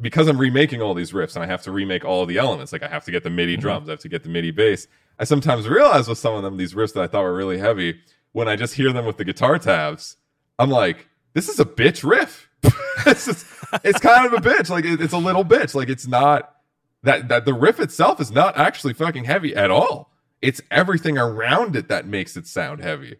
because 0.00 0.28
i'm 0.28 0.38
remaking 0.38 0.82
all 0.82 0.94
these 0.94 1.12
riffs 1.12 1.34
and 1.34 1.44
i 1.44 1.46
have 1.46 1.62
to 1.62 1.70
remake 1.70 2.04
all 2.04 2.26
the 2.26 2.38
elements 2.38 2.72
like 2.72 2.82
i 2.82 2.88
have 2.88 3.04
to 3.04 3.10
get 3.10 3.22
the 3.22 3.30
midi 3.30 3.54
mm-hmm. 3.54 3.62
drums 3.62 3.88
i 3.88 3.92
have 3.92 4.00
to 4.00 4.08
get 4.08 4.22
the 4.22 4.28
midi 4.28 4.50
bass 4.50 4.86
i 5.18 5.24
sometimes 5.24 5.68
realize 5.68 6.08
with 6.08 6.18
some 6.18 6.34
of 6.34 6.42
them 6.42 6.56
these 6.56 6.74
riffs 6.74 6.92
that 6.92 7.02
i 7.02 7.06
thought 7.06 7.22
were 7.22 7.34
really 7.34 7.58
heavy 7.58 8.00
when 8.32 8.48
i 8.48 8.56
just 8.56 8.74
hear 8.74 8.92
them 8.92 9.06
with 9.06 9.16
the 9.16 9.24
guitar 9.24 9.58
tabs 9.58 10.16
i'm 10.58 10.70
like 10.70 11.08
this 11.34 11.48
is 11.48 11.58
a 11.60 11.64
bitch 11.64 12.08
riff 12.08 12.46
it's 13.06 13.26
just, 13.26 13.46
it's 13.84 14.00
kind 14.00 14.26
of 14.26 14.32
a 14.32 14.36
bitch. 14.36 14.70
Like 14.70 14.84
it, 14.84 15.00
it's 15.00 15.12
a 15.12 15.18
little 15.18 15.44
bitch. 15.44 15.74
Like 15.74 15.88
it's 15.88 16.06
not 16.06 16.54
that 17.02 17.28
that 17.28 17.44
the 17.44 17.54
riff 17.54 17.80
itself 17.80 18.20
is 18.20 18.30
not 18.30 18.56
actually 18.56 18.94
fucking 18.94 19.24
heavy 19.24 19.54
at 19.54 19.70
all. 19.70 20.10
It's 20.42 20.60
everything 20.70 21.18
around 21.18 21.76
it 21.76 21.88
that 21.88 22.06
makes 22.06 22.36
it 22.36 22.46
sound 22.46 22.80
heavy. 22.80 23.16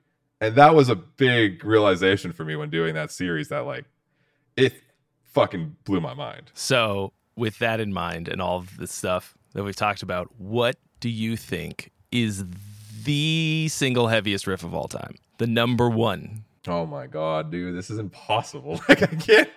And 0.47 0.55
that 0.55 0.77
was 0.77 0.89
a 0.89 0.95
big 0.95 1.65
realization 1.65 2.33
for 2.33 2.45
me 2.45 2.55
when 2.55 2.71
doing 2.71 2.95
that 2.95 3.11
series 3.11 3.49
that 3.49 3.67
like 3.67 3.85
it 4.57 4.75
fucking 5.25 5.75
blew 5.85 6.01
my 6.01 6.15
mind. 6.15 6.53
So, 6.55 7.13
with 7.35 7.59
that 7.59 7.81
in 7.81 7.93
mind 7.93 8.29
and 8.29 8.41
all 8.41 8.59
of 8.59 8.77
the 8.77 8.87
stuff 8.87 9.37
that 9.55 9.65
we've 9.65 9.75
talked 9.75 10.03
about, 10.03 10.29
what 10.39 10.77
do 11.01 11.09
you 11.09 11.37
think 11.37 11.91
is 12.13 12.45
the 13.03 13.67
single 13.71 14.07
heaviest 14.07 14.47
riff 14.47 14.63
of 14.63 14.73
all 14.73 14.87
time? 14.87 15.17
The 15.39 15.49
number 15.49 15.91
one. 15.91 16.45
Oh 16.69 16.87
my 16.87 17.09
god, 17.09 17.51
dude, 17.51 17.77
this 17.77 17.91
is 17.91 17.99
impossible. 17.99 18.81
Like 18.89 19.03
I 19.03 19.17
can't 19.17 19.51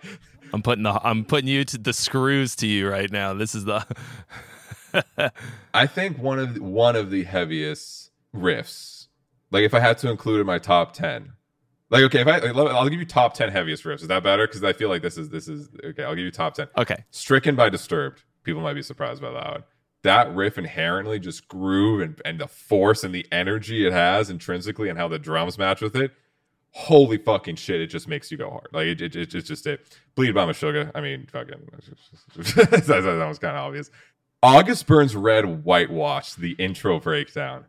I'm 0.53 0.63
putting 0.63 0.83
the 0.83 0.99
I'm 1.03 1.23
putting 1.23 1.47
you 1.47 1.63
to 1.65 1.77
the 1.77 1.93
screws 1.93 2.55
to 2.57 2.67
you 2.67 2.89
right 2.89 3.11
now. 3.11 3.35
This 3.35 3.53
is 3.53 3.65
the 3.65 3.85
I 5.71 5.85
think 5.85 6.17
one 6.17 6.39
of 6.39 6.55
the, 6.55 6.63
one 6.63 6.95
of 6.95 7.11
the 7.11 7.25
heaviest 7.25 8.09
riffs. 8.35 8.98
Like 9.51 9.63
if 9.63 9.73
I 9.73 9.79
had 9.79 9.97
to 9.99 10.09
include 10.09 10.41
in 10.41 10.47
my 10.47 10.59
top 10.59 10.93
ten, 10.93 11.33
like 11.89 12.03
okay, 12.03 12.21
if 12.21 12.27
I 12.27 12.37
I'll 12.37 12.89
give 12.89 12.99
you 12.99 13.05
top 13.05 13.33
ten 13.33 13.51
heaviest 13.51 13.83
riffs. 13.83 14.01
Is 14.01 14.07
that 14.07 14.23
better? 14.23 14.47
Because 14.47 14.63
I 14.63 14.73
feel 14.73 14.89
like 14.89 15.01
this 15.01 15.17
is 15.17 15.29
this 15.29 15.47
is 15.47 15.69
okay. 15.83 16.03
I'll 16.03 16.15
give 16.15 16.25
you 16.25 16.31
top 16.31 16.53
ten. 16.53 16.67
okay. 16.77 17.03
Stricken 17.11 17.55
by 17.55 17.69
Disturbed. 17.69 18.23
People 18.43 18.61
might 18.61 18.73
be 18.73 18.81
surprised 18.81 19.21
by 19.21 19.31
that 19.31 19.51
one. 19.51 19.63
that 20.03 20.33
riff 20.33 20.57
inherently 20.57 21.19
just 21.19 21.47
groove 21.47 22.01
and, 22.01 22.21
and 22.25 22.39
the 22.39 22.47
force 22.47 23.03
and 23.03 23.13
the 23.13 23.27
energy 23.31 23.85
it 23.85 23.93
has 23.93 24.29
intrinsically 24.29 24.89
and 24.89 24.97
how 24.97 25.07
the 25.07 25.19
drums 25.19 25.57
match 25.57 25.81
with 25.81 25.95
it 25.95 26.11
holy 26.71 27.17
fucking 27.17 27.55
shit, 27.55 27.81
it 27.81 27.87
just 27.87 28.07
makes 28.07 28.31
you 28.31 28.37
go 28.37 28.49
hard. 28.49 28.67
Like 28.71 28.87
it, 28.87 29.01
it, 29.01 29.15
it 29.15 29.33
it's 29.33 29.47
just 29.47 29.65
it. 29.67 29.85
Bleed 30.15 30.33
by 30.33 30.45
Meshuggah. 30.45 30.91
I 30.93 31.01
mean, 31.01 31.27
fucking 31.31 31.55
that, 32.35 32.85
that 32.87 33.27
was 33.27 33.39
kind 33.39 33.55
of 33.55 33.63
obvious. 33.63 33.89
August 34.41 34.87
Burns 34.87 35.15
Red 35.15 35.63
Whitewash, 35.65 36.33
the 36.33 36.51
intro 36.53 36.99
breakdown 36.99 37.65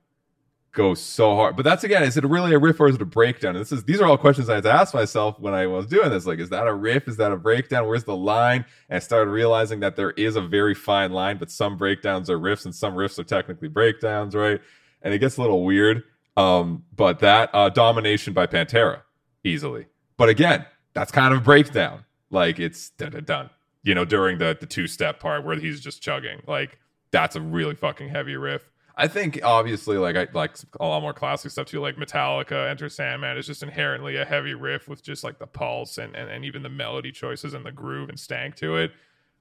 goes 0.72 1.00
so 1.00 1.34
hard. 1.34 1.56
But 1.56 1.64
that's 1.64 1.84
again, 1.84 2.02
is 2.02 2.16
it 2.16 2.24
really 2.24 2.54
a 2.54 2.58
riff 2.58 2.80
or 2.80 2.88
is 2.88 2.94
it 2.94 3.02
a 3.02 3.06
breakdown? 3.06 3.56
And 3.56 3.60
this 3.60 3.72
is 3.72 3.84
these 3.84 4.00
are 4.00 4.06
all 4.06 4.16
questions 4.16 4.48
I 4.48 4.56
had 4.56 4.64
to 4.64 4.72
ask 4.72 4.94
myself 4.94 5.38
when 5.40 5.54
I 5.54 5.66
was 5.66 5.86
doing 5.86 6.10
this. 6.10 6.26
Like, 6.26 6.38
is 6.38 6.50
that 6.50 6.66
a 6.66 6.74
riff? 6.74 7.08
Is 7.08 7.16
that 7.16 7.32
a 7.32 7.36
breakdown? 7.36 7.86
Where's 7.86 8.04
the 8.04 8.16
line? 8.16 8.64
And 8.88 8.96
I 8.96 8.98
started 9.00 9.30
realizing 9.30 9.80
that 9.80 9.96
there 9.96 10.10
is 10.12 10.36
a 10.36 10.40
very 10.40 10.74
fine 10.74 11.12
line, 11.12 11.38
but 11.38 11.50
some 11.50 11.76
breakdowns 11.76 12.30
are 12.30 12.38
riffs 12.38 12.64
and 12.64 12.74
some 12.74 12.94
riffs 12.94 13.18
are 13.18 13.24
technically 13.24 13.68
breakdowns, 13.68 14.34
right? 14.34 14.60
And 15.02 15.12
it 15.12 15.18
gets 15.18 15.36
a 15.36 15.40
little 15.40 15.64
weird. 15.64 16.04
Um, 16.36 16.84
but 16.94 17.18
that 17.20 17.50
uh, 17.52 17.68
domination 17.70 18.32
by 18.32 18.46
Pantera 18.46 19.02
easily. 19.44 19.86
But 20.16 20.28
again, 20.28 20.64
that's 20.94 21.10
kind 21.10 21.34
of 21.34 21.40
a 21.40 21.44
breakdown. 21.44 22.04
Like 22.30 22.60
it's 22.60 22.90
done. 22.90 23.50
You 23.82 23.94
know, 23.94 24.04
during 24.04 24.38
the 24.38 24.56
the 24.58 24.66
two 24.66 24.86
step 24.86 25.18
part 25.18 25.44
where 25.44 25.56
he's 25.56 25.80
just 25.80 26.00
chugging. 26.02 26.42
Like 26.46 26.78
that's 27.10 27.34
a 27.34 27.40
really 27.40 27.74
fucking 27.74 28.08
heavy 28.08 28.36
riff. 28.36 28.69
I 29.00 29.08
think 29.08 29.40
obviously 29.42 29.96
like 29.96 30.14
I 30.14 30.28
like 30.34 30.56
a 30.78 30.84
lot 30.84 31.00
more 31.00 31.14
classic 31.14 31.50
stuff 31.50 31.66
too, 31.66 31.80
like 31.80 31.96
Metallica, 31.96 32.68
Enter 32.68 32.90
Sandman 32.90 33.38
is 33.38 33.46
just 33.46 33.62
inherently 33.62 34.16
a 34.16 34.26
heavy 34.26 34.52
riff 34.52 34.88
with 34.88 35.02
just 35.02 35.24
like 35.24 35.38
the 35.38 35.46
pulse 35.46 35.96
and 35.96 36.14
and, 36.14 36.28
and 36.28 36.44
even 36.44 36.62
the 36.62 36.68
melody 36.68 37.10
choices 37.10 37.54
and 37.54 37.64
the 37.64 37.72
groove 37.72 38.10
and 38.10 38.20
stank 38.20 38.56
to 38.56 38.76
it. 38.76 38.92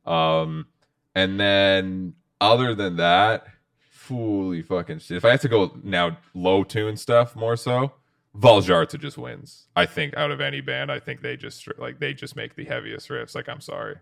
Um 0.05 0.68
and 1.14 1.38
then 1.38 2.14
other 2.39 2.74
than 2.74 2.95
that, 2.95 3.47
fully 3.82 4.62
fucking 4.62 4.99
shit. 4.99 5.18
If 5.18 5.26
I 5.26 5.32
had 5.32 5.41
to 5.41 5.49
go 5.49 5.78
now 5.84 6.18
low 6.34 6.64
tune 6.64 6.95
stuff 6.95 7.36
more 7.36 7.57
so, 7.57 7.91
Vildhjarta 8.38 8.97
just 8.97 9.18
wins. 9.18 9.68
I 9.76 9.86
think 9.86 10.16
out 10.16 10.32
of 10.32 10.39
any 10.39 10.62
band, 10.62 10.89
I 10.89 11.01
think 11.01 11.22
they 11.22 11.36
just 11.36 11.68
like 11.78 11.99
they 11.99 12.14
just 12.14 12.34
make 12.34 12.55
the 12.55 12.64
heaviest 12.64 13.10
riffs. 13.10 13.36
Like 13.36 13.49
I'm 13.49 13.60
sorry, 13.60 13.97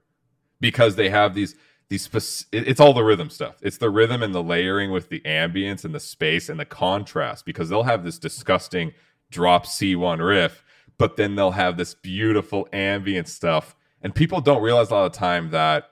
because 0.59 0.97
they 0.97 1.09
have 1.09 1.33
these 1.33 1.55
these 1.89 2.45
it's 2.51 2.79
all 2.79 2.93
the 2.93 3.03
rhythm 3.03 3.29
stuff. 3.29 3.55
It's 3.61 3.77
the 3.77 3.89
rhythm 3.89 4.21
and 4.21 4.35
the 4.35 4.43
layering 4.43 4.91
with 4.91 5.09
the 5.09 5.21
ambience 5.21 5.85
and 5.85 5.95
the 5.95 5.99
space 5.99 6.49
and 6.49 6.59
the 6.59 6.65
contrast. 6.65 7.45
Because 7.45 7.69
they'll 7.69 7.83
have 7.83 8.03
this 8.03 8.19
disgusting 8.19 8.93
drop 9.29 9.65
C1 9.65 10.25
riff, 10.25 10.63
but 10.97 11.15
then 11.15 11.35
they'll 11.35 11.51
have 11.51 11.77
this 11.77 11.93
beautiful 11.93 12.67
ambient 12.73 13.27
stuff. 13.27 13.75
And 14.01 14.13
people 14.13 14.41
don't 14.41 14.61
realize 14.61 14.91
a 14.91 14.95
lot 14.95 15.05
of 15.05 15.13
time 15.13 15.51
that 15.51 15.91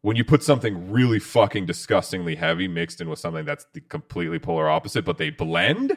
when 0.00 0.16
you 0.16 0.24
put 0.24 0.42
something 0.42 0.90
really 0.90 1.18
fucking 1.18 1.66
disgustingly 1.66 2.34
heavy 2.36 2.68
mixed 2.68 3.00
in 3.00 3.08
with 3.08 3.18
something 3.18 3.44
that's 3.44 3.66
the 3.72 3.80
completely 3.80 4.38
polar 4.38 4.68
opposite, 4.68 5.04
but 5.04 5.18
they 5.18 5.30
blend, 5.30 5.96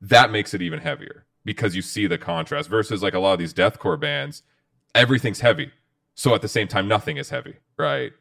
that 0.00 0.30
makes 0.30 0.52
it 0.54 0.62
even 0.62 0.80
heavier 0.80 1.24
because 1.44 1.74
you 1.74 1.82
see 1.82 2.06
the 2.06 2.18
contrast 2.18 2.68
versus 2.68 3.02
like 3.02 3.14
a 3.14 3.18
lot 3.18 3.32
of 3.32 3.38
these 3.38 3.54
deathcore 3.54 3.98
bands, 3.98 4.42
everything's 4.94 5.40
heavy. 5.40 5.72
So 6.14 6.34
at 6.34 6.42
the 6.42 6.48
same 6.48 6.68
time, 6.68 6.86
nothing 6.88 7.16
is 7.16 7.30
heavy, 7.30 7.56
right? 7.78 8.12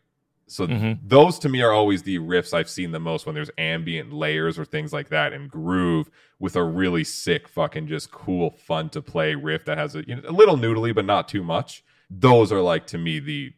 So 0.51 0.67
mm-hmm. 0.67 1.07
those 1.07 1.39
to 1.39 1.49
me 1.49 1.61
are 1.61 1.71
always 1.71 2.03
the 2.03 2.19
riffs 2.19 2.53
I've 2.53 2.69
seen 2.69 2.91
the 2.91 2.99
most 2.99 3.25
when 3.25 3.33
there's 3.33 3.49
ambient 3.57 4.11
layers 4.11 4.59
or 4.59 4.65
things 4.65 4.91
like 4.91 5.07
that 5.07 5.31
and 5.31 5.49
groove 5.49 6.11
with 6.39 6.57
a 6.57 6.63
really 6.63 7.05
sick, 7.05 7.47
fucking 7.47 7.87
just 7.87 8.11
cool, 8.11 8.51
fun 8.51 8.89
to 8.89 9.01
play 9.01 9.33
riff 9.33 9.63
that 9.63 9.77
has 9.77 9.95
a, 9.95 10.05
you 10.05 10.17
know, 10.17 10.23
a 10.27 10.31
little 10.31 10.57
noodly 10.57 10.93
but 10.93 11.05
not 11.05 11.29
too 11.29 11.41
much. 11.41 11.85
Those 12.09 12.51
are 12.51 12.59
like 12.59 12.85
to 12.87 12.97
me 12.97 13.19
the 13.19 13.53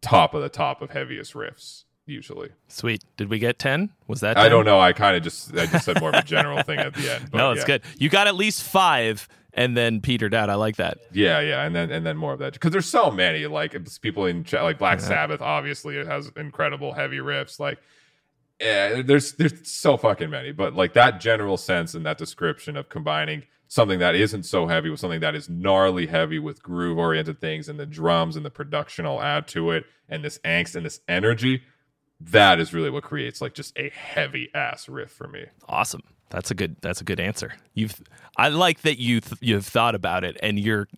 top 0.00 0.34
of 0.34 0.42
the 0.42 0.48
top 0.48 0.82
of 0.82 0.90
heaviest 0.90 1.34
riffs 1.34 1.84
usually. 2.06 2.50
Sweet. 2.66 3.04
Did 3.16 3.30
we 3.30 3.38
get 3.38 3.60
10? 3.60 3.90
Was 4.08 4.18
that 4.20 4.34
10? 4.34 4.44
I 4.44 4.48
don't 4.48 4.64
know. 4.64 4.80
I 4.80 4.92
kind 4.92 5.16
of 5.16 5.22
just 5.22 5.54
I 5.54 5.66
just 5.66 5.84
said 5.84 6.00
more 6.00 6.08
of 6.08 6.16
a 6.16 6.22
general 6.24 6.60
thing 6.64 6.80
at 6.80 6.92
the 6.94 7.14
end. 7.14 7.24
But, 7.30 7.38
no, 7.38 7.52
it's 7.52 7.60
yeah. 7.60 7.78
good. 7.78 7.82
You 7.98 8.08
got 8.08 8.26
at 8.26 8.34
least 8.34 8.64
5 8.64 9.28
and 9.54 9.76
then 9.76 10.00
petered 10.00 10.34
out. 10.34 10.50
I 10.50 10.54
like 10.54 10.76
that. 10.76 10.98
Yeah, 11.12 11.40
yeah, 11.40 11.64
and 11.64 11.74
then 11.74 11.90
and 11.90 12.04
then 12.04 12.16
more 12.16 12.32
of 12.32 12.38
that 12.40 12.54
because 12.54 12.72
there's 12.72 12.88
so 12.88 13.10
many 13.10 13.46
like 13.46 13.76
people 14.00 14.26
in 14.26 14.44
like 14.52 14.78
Black 14.78 15.00
yeah. 15.00 15.06
Sabbath 15.06 15.40
obviously 15.40 15.96
it 15.96 16.06
has 16.06 16.30
incredible 16.36 16.92
heavy 16.92 17.18
riffs 17.18 17.58
like 17.60 17.78
yeah, 18.60 19.02
there's 19.02 19.32
there's 19.32 19.68
so 19.68 19.96
fucking 19.96 20.30
many, 20.30 20.52
but 20.52 20.74
like 20.74 20.92
that 20.94 21.20
general 21.20 21.56
sense 21.56 21.94
and 21.94 22.06
that 22.06 22.16
description 22.16 22.76
of 22.76 22.88
combining 22.88 23.42
something 23.66 23.98
that 23.98 24.14
isn't 24.14 24.44
so 24.44 24.66
heavy 24.66 24.90
with 24.90 25.00
something 25.00 25.20
that 25.20 25.34
is 25.34 25.48
gnarly 25.48 26.06
heavy 26.06 26.38
with 26.38 26.62
groove 26.62 26.98
oriented 26.98 27.40
things 27.40 27.68
and 27.68 27.80
the 27.80 27.86
drums 27.86 28.36
and 28.36 28.44
the 28.44 28.50
production 28.50 29.04
will 29.04 29.22
add 29.22 29.48
to 29.48 29.70
it 29.70 29.84
and 30.08 30.22
this 30.22 30.38
angst 30.44 30.76
and 30.76 30.84
this 30.84 31.00
energy 31.08 31.62
that 32.20 32.60
is 32.60 32.74
really 32.74 32.90
what 32.90 33.02
creates 33.02 33.40
like 33.40 33.54
just 33.54 33.76
a 33.78 33.88
heavy 33.88 34.50
ass 34.54 34.90
riff 34.90 35.10
for 35.10 35.26
me 35.26 35.46
awesome 35.70 36.02
that's 36.32 36.50
a 36.50 36.54
good 36.54 36.76
that's 36.80 37.00
a 37.00 37.04
good 37.04 37.20
answer 37.20 37.52
you've 37.74 38.02
i 38.36 38.48
like 38.48 38.80
that 38.80 38.98
you 38.98 39.20
th- 39.20 39.40
you've 39.40 39.66
thought 39.66 39.94
about 39.94 40.24
it 40.24 40.36
and 40.42 40.58
you're 40.58 40.88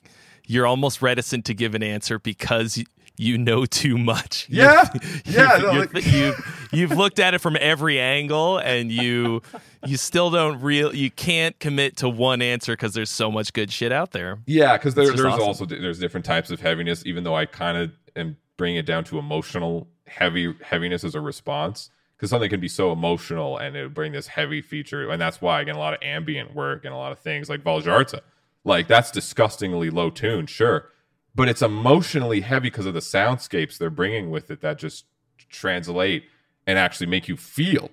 you're 0.46 0.66
almost 0.66 1.02
reticent 1.02 1.44
to 1.46 1.54
give 1.54 1.74
an 1.74 1.82
answer 1.82 2.18
because 2.18 2.82
you 3.16 3.38
know 3.38 3.64
too 3.64 3.96
much. 3.98 4.48
Yeah, 4.54 4.88
yeah. 5.24 5.58
No, 5.60 5.86
like... 5.92 6.06
you 6.06 6.34
you've 6.70 6.92
looked 6.92 7.18
at 7.18 7.34
it 7.34 7.40
from 7.40 7.56
every 7.60 7.98
angle, 7.98 8.58
and 8.58 8.92
you 8.92 9.42
you 9.84 9.96
still 9.96 10.30
don't 10.30 10.60
real 10.60 10.94
you 10.94 11.10
can't 11.10 11.58
commit 11.58 11.96
to 11.98 12.08
one 12.08 12.40
answer 12.40 12.72
because 12.74 12.94
there's 12.94 13.10
so 13.10 13.32
much 13.32 13.52
good 13.52 13.72
shit 13.72 13.90
out 13.90 14.12
there. 14.12 14.38
Yeah, 14.46 14.76
because 14.76 14.94
there, 14.94 15.06
there's 15.06 15.20
awesome. 15.20 15.42
also 15.42 15.64
there's 15.66 15.98
different 15.98 16.24
types 16.24 16.50
of 16.50 16.60
heaviness. 16.60 17.04
Even 17.04 17.24
though 17.24 17.34
I 17.34 17.46
kind 17.46 17.76
of 17.76 17.90
am 18.14 18.36
bringing 18.56 18.78
it 18.78 18.86
down 18.86 19.02
to 19.04 19.18
emotional 19.18 19.88
heavy 20.06 20.54
heaviness 20.62 21.02
as 21.02 21.14
a 21.14 21.20
response. 21.20 21.90
Because 22.24 22.30
something 22.30 22.48
can 22.48 22.60
be 22.60 22.68
so 22.68 22.90
emotional 22.90 23.58
and 23.58 23.76
it 23.76 23.92
bring 23.92 24.12
this 24.12 24.28
heavy 24.28 24.62
feature, 24.62 25.10
and 25.10 25.20
that's 25.20 25.42
why 25.42 25.60
I 25.60 25.64
get 25.64 25.76
a 25.76 25.78
lot 25.78 25.92
of 25.92 26.02
ambient 26.02 26.54
work 26.54 26.86
and 26.86 26.94
a 26.94 26.96
lot 26.96 27.12
of 27.12 27.18
things 27.18 27.50
like 27.50 27.62
Vildhjarta. 27.62 28.20
Like 28.64 28.88
that's 28.88 29.10
disgustingly 29.10 29.90
low 29.90 30.08
tune, 30.08 30.46
sure, 30.46 30.90
but 31.34 31.48
it's 31.48 31.60
emotionally 31.60 32.40
heavy 32.40 32.70
because 32.70 32.86
of 32.86 32.94
the 32.94 33.00
soundscapes 33.00 33.76
they're 33.76 33.90
bringing 33.90 34.30
with 34.30 34.50
it 34.50 34.62
that 34.62 34.78
just 34.78 35.04
translate 35.50 36.24
and 36.66 36.78
actually 36.78 37.06
make 37.06 37.28
you 37.28 37.36
feel 37.36 37.90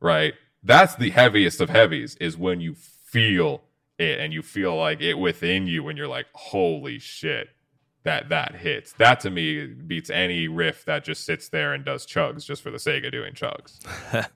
right 0.00 0.34
that's 0.62 0.96
the 0.96 1.10
heaviest 1.10 1.60
of 1.60 1.70
heavies 1.70 2.16
is 2.20 2.36
when 2.36 2.60
you 2.60 2.74
feel 2.74 3.62
it 3.98 4.18
and 4.18 4.32
you 4.32 4.42
feel 4.42 4.76
like 4.76 5.00
it 5.00 5.14
within 5.14 5.66
you 5.66 5.88
and 5.88 5.96
you're 5.96 6.08
like 6.08 6.26
holy 6.32 6.98
shit 6.98 7.48
that 8.02 8.28
that 8.28 8.54
hits 8.56 8.92
that 8.94 9.20
to 9.20 9.30
me 9.30 9.66
beats 9.66 10.10
any 10.10 10.48
riff 10.48 10.84
that 10.84 11.04
just 11.04 11.24
sits 11.24 11.48
there 11.48 11.72
and 11.72 11.84
does 11.84 12.06
chugs 12.06 12.44
just 12.44 12.62
for 12.62 12.70
the 12.70 12.78
sake 12.78 13.04
of 13.04 13.12
doing 13.12 13.32
chugs 13.34 13.78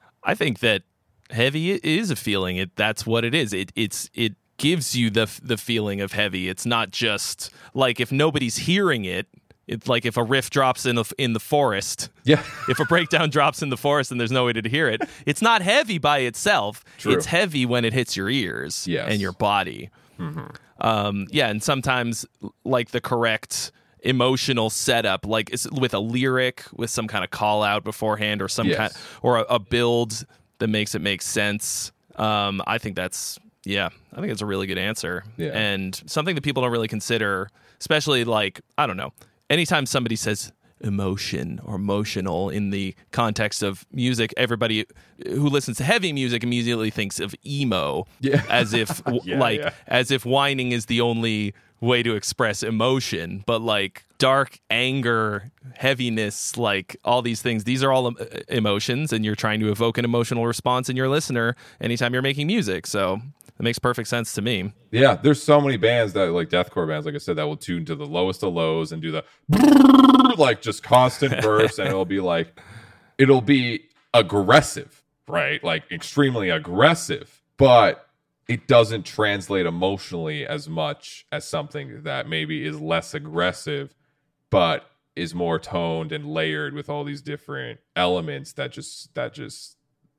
i 0.24 0.34
think 0.34 0.60
that 0.60 0.82
heavy 1.30 1.72
is 1.72 2.10
a 2.10 2.16
feeling 2.16 2.56
it 2.56 2.74
that's 2.76 3.06
what 3.06 3.24
it 3.24 3.34
is 3.34 3.52
it 3.52 3.72
it's 3.74 4.10
it 4.14 4.34
gives 4.56 4.94
you 4.94 5.10
the 5.10 5.40
the 5.42 5.56
feeling 5.56 6.00
of 6.00 6.12
heavy. 6.12 6.48
It's 6.48 6.66
not 6.66 6.90
just 6.90 7.50
like 7.72 8.00
if 8.00 8.12
nobody's 8.12 8.56
hearing 8.56 9.04
it. 9.04 9.26
It's 9.66 9.88
like 9.88 10.04
if 10.04 10.18
a 10.18 10.22
riff 10.22 10.50
drops 10.50 10.84
in 10.84 10.96
the 10.96 11.10
in 11.16 11.32
the 11.32 11.40
forest. 11.40 12.10
Yeah. 12.24 12.42
if 12.68 12.78
a 12.80 12.84
breakdown 12.84 13.30
drops 13.30 13.62
in 13.62 13.70
the 13.70 13.76
forest 13.76 14.10
and 14.10 14.20
there's 14.20 14.32
no 14.32 14.44
way 14.44 14.52
to 14.52 14.68
hear 14.68 14.88
it, 14.88 15.02
it's 15.24 15.40
not 15.40 15.62
heavy 15.62 15.98
by 15.98 16.18
itself. 16.18 16.84
True. 16.98 17.14
It's 17.14 17.26
heavy 17.26 17.64
when 17.64 17.84
it 17.84 17.92
hits 17.92 18.16
your 18.16 18.28
ears 18.28 18.86
yes. 18.86 19.06
and 19.10 19.20
your 19.20 19.32
body. 19.32 19.90
Mm-hmm. 20.18 20.54
Um, 20.80 21.26
yeah, 21.30 21.48
and 21.48 21.62
sometimes 21.62 22.26
like 22.64 22.90
the 22.90 23.00
correct 23.00 23.72
emotional 24.00 24.70
setup, 24.70 25.26
like 25.26 25.50
with 25.72 25.94
a 25.94 25.98
lyric, 25.98 26.64
with 26.74 26.90
some 26.90 27.08
kind 27.08 27.24
of 27.24 27.30
call 27.30 27.62
out 27.62 27.84
beforehand, 27.84 28.42
or 28.42 28.48
some 28.48 28.68
yes. 28.68 28.76
kind, 28.76 28.92
or 29.22 29.38
a, 29.38 29.42
a, 29.42 29.58
build 29.58 30.26
that 30.58 30.68
makes 30.68 30.94
it 30.94 31.00
make 31.00 31.22
sense. 31.22 31.92
Um, 32.16 32.62
I 32.66 32.78
think 32.78 32.96
that's 32.96 33.38
yeah, 33.64 33.88
I 34.12 34.20
think 34.20 34.30
it's 34.30 34.42
a 34.42 34.46
really 34.46 34.66
good 34.66 34.78
answer. 34.78 35.24
Yeah. 35.36 35.50
And 35.52 36.00
something 36.06 36.34
that 36.34 36.42
people 36.42 36.62
don't 36.62 36.72
really 36.72 36.88
consider, 36.88 37.48
especially 37.80 38.24
like, 38.24 38.60
I 38.76 38.86
don't 38.86 38.96
know, 38.96 39.12
anytime 39.50 39.86
somebody 39.86 40.16
says 40.16 40.52
emotion 40.80 41.60
or 41.64 41.76
emotional 41.76 42.50
in 42.50 42.70
the 42.70 42.94
context 43.12 43.62
of 43.62 43.86
music, 43.92 44.34
everybody 44.36 44.86
who 45.26 45.48
listens 45.48 45.76
to 45.78 45.84
heavy 45.84 46.12
music 46.12 46.42
immediately 46.42 46.90
thinks 46.90 47.20
of 47.20 47.34
emo. 47.46 48.06
Yeah. 48.20 48.42
As 48.50 48.72
if 48.72 49.02
yeah, 49.24 49.38
like 49.38 49.60
yeah. 49.60 49.70
as 49.86 50.10
if 50.10 50.24
whining 50.24 50.72
is 50.72 50.86
the 50.86 51.00
only 51.00 51.54
way 51.80 52.02
to 52.02 52.14
express 52.14 52.62
emotion, 52.62 53.42
but 53.46 53.60
like 53.60 54.04
dark 54.18 54.58
anger, 54.70 55.50
heaviness, 55.74 56.56
like 56.56 56.96
all 57.04 57.20
these 57.20 57.42
things, 57.42 57.64
these 57.64 57.82
are 57.82 57.92
all 57.92 58.06
uh, 58.06 58.12
emotions 58.48 59.12
and 59.12 59.24
you're 59.24 59.34
trying 59.34 59.60
to 59.60 59.70
evoke 59.70 59.98
an 59.98 60.04
emotional 60.04 60.46
response 60.46 60.88
in 60.88 60.96
your 60.96 61.08
listener 61.08 61.56
anytime 61.80 62.12
you're 62.12 62.22
making 62.22 62.46
music. 62.46 62.86
So 62.86 63.20
that 63.56 63.62
makes 63.62 63.78
perfect 63.78 64.08
sense 64.08 64.32
to 64.34 64.42
me. 64.42 64.72
Yeah, 64.90 65.14
there's 65.14 65.42
so 65.42 65.60
many 65.60 65.76
bands 65.76 66.12
that 66.14 66.32
like 66.32 66.48
deathcore 66.48 66.88
bands, 66.88 67.06
like 67.06 67.14
I 67.14 67.18
said, 67.18 67.36
that 67.36 67.46
will 67.46 67.56
tune 67.56 67.84
to 67.84 67.94
the 67.94 68.06
lowest 68.06 68.42
of 68.42 68.52
lows 68.52 68.92
and 68.92 69.00
do 69.00 69.12
the 69.12 70.34
like 70.36 70.60
just 70.60 70.82
constant 70.82 71.40
bursts, 71.42 71.78
and 71.78 71.88
it'll 71.88 72.04
be 72.04 72.20
like 72.20 72.60
it'll 73.18 73.40
be 73.40 73.84
aggressive, 74.12 75.02
right? 75.28 75.62
Like 75.62 75.84
extremely 75.92 76.50
aggressive, 76.50 77.42
but 77.56 78.08
it 78.48 78.66
doesn't 78.66 79.06
translate 79.06 79.66
emotionally 79.66 80.46
as 80.46 80.68
much 80.68 81.26
as 81.32 81.44
something 81.44 82.02
that 82.02 82.28
maybe 82.28 82.66
is 82.66 82.80
less 82.80 83.14
aggressive, 83.14 83.94
but 84.50 84.90
is 85.16 85.34
more 85.34 85.58
toned 85.58 86.12
and 86.12 86.26
layered 86.26 86.74
with 86.74 86.88
all 86.90 87.04
these 87.04 87.22
different 87.22 87.78
elements 87.94 88.52
that 88.54 88.72
just 88.72 89.14
that 89.14 89.32
just 89.32 89.76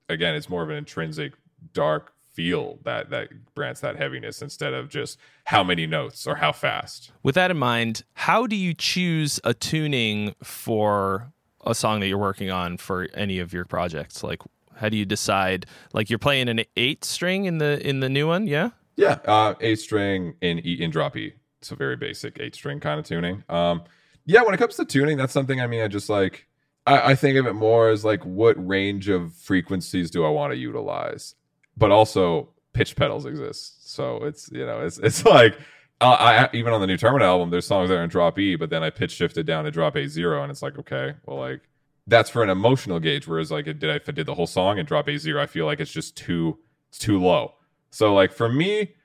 again 0.07 0.35
it's 0.35 0.49
more 0.49 0.63
of 0.63 0.69
an 0.69 0.77
intrinsic 0.77 1.33
dark 1.73 2.13
feel 2.35 2.79
that 2.83 3.09
that 3.09 3.29
grants 3.55 3.79
that 3.81 3.95
heaviness 3.95 4.41
instead 4.41 4.73
of 4.73 4.89
just 4.89 5.17
how 5.45 5.63
many 5.63 5.87
notes 5.87 6.27
or 6.27 6.35
how 6.35 6.51
fast. 6.51 7.11
With 7.23 7.35
that 7.35 7.49
in 7.49 7.57
mind, 7.57 8.03
how 8.13 8.45
do 8.45 8.55
you 8.55 8.73
choose 8.73 9.39
a 9.43 9.53
tuning 9.53 10.35
for 10.43 11.31
a 11.65 11.73
song 11.73 12.01
that 12.01 12.07
you're 12.07 12.17
working 12.17 12.51
on 12.51 12.77
for 12.77 13.07
any 13.13 13.39
of 13.39 13.53
your 13.53 13.65
projects? 13.65 14.23
Like 14.23 14.41
how 14.75 14.89
do 14.89 14.97
you 14.97 15.05
decide 15.05 15.65
like 15.93 16.09
you're 16.09 16.19
playing 16.19 16.49
an 16.49 16.61
8 16.75 17.05
string 17.05 17.45
in 17.45 17.57
the 17.57 17.85
in 17.87 18.01
the 18.01 18.09
new 18.09 18.27
one, 18.27 18.47
yeah? 18.47 18.71
Yeah, 18.97 19.19
uh 19.25 19.55
8 19.61 19.75
string 19.79 20.35
in 20.41 20.59
E 20.59 20.73
in 20.81 20.91
drop 20.91 21.15
E. 21.15 21.33
It's 21.59 21.71
a 21.71 21.75
very 21.75 21.95
basic 21.95 22.39
8 22.39 22.53
string 22.53 22.79
kind 22.79 22.99
of 22.99 23.05
tuning. 23.05 23.43
Um 23.49 23.83
yeah, 24.25 24.41
when 24.41 24.53
it 24.53 24.57
comes 24.57 24.75
to 24.75 24.85
tuning, 24.85 25.17
that's 25.17 25.33
something 25.33 25.61
I 25.61 25.67
mean 25.67 25.81
I 25.81 25.87
just 25.87 26.09
like 26.09 26.47
I, 26.85 27.11
I 27.11 27.15
think 27.15 27.37
of 27.37 27.47
it 27.47 27.53
more 27.53 27.89
as 27.89 28.05
like 28.05 28.23
what 28.25 28.55
range 28.65 29.09
of 29.09 29.33
frequencies 29.33 30.11
do 30.11 30.25
I 30.25 30.29
want 30.29 30.53
to 30.53 30.57
utilize? 30.57 31.35
But 31.77 31.91
also 31.91 32.49
pitch 32.73 32.95
pedals 32.95 33.25
exist. 33.25 33.91
So 33.93 34.17
it's 34.23 34.49
you 34.51 34.65
know 34.65 34.81
it's 34.81 34.97
it's 34.99 35.25
like 35.25 35.57
uh, 36.01 36.17
I 36.19 36.49
even 36.53 36.73
on 36.73 36.81
the 36.81 36.87
new 36.87 36.97
Termina 36.97 37.21
album, 37.21 37.49
there's 37.49 37.65
songs 37.65 37.89
that 37.89 37.95
are 37.95 38.03
in 38.03 38.09
drop 38.09 38.37
E, 38.37 38.55
but 38.55 38.69
then 38.69 38.83
I 38.83 38.89
pitch 38.89 39.11
shifted 39.11 39.45
down 39.45 39.65
to 39.65 39.71
drop 39.71 39.95
A 39.95 40.07
zero, 40.07 40.43
and 40.43 40.51
it's 40.51 40.61
like 40.61 40.77
okay, 40.79 41.13
well 41.25 41.37
like 41.37 41.61
that's 42.07 42.29
for 42.29 42.43
an 42.43 42.49
emotional 42.49 42.99
gauge. 42.99 43.27
Whereas 43.27 43.51
like 43.51 43.65
did 43.65 43.83
if 43.83 44.09
I 44.09 44.11
did 44.11 44.25
the 44.25 44.35
whole 44.35 44.47
song 44.47 44.77
and 44.77 44.87
drop 44.87 45.07
A 45.07 45.17
zero, 45.17 45.41
I 45.41 45.47
feel 45.47 45.65
like 45.65 45.79
it's 45.79 45.91
just 45.91 46.17
too 46.17 46.59
it's 46.89 46.99
too 46.99 47.19
low. 47.19 47.53
So 47.91 48.13
like 48.13 48.33
for 48.33 48.49
me, 48.49 48.95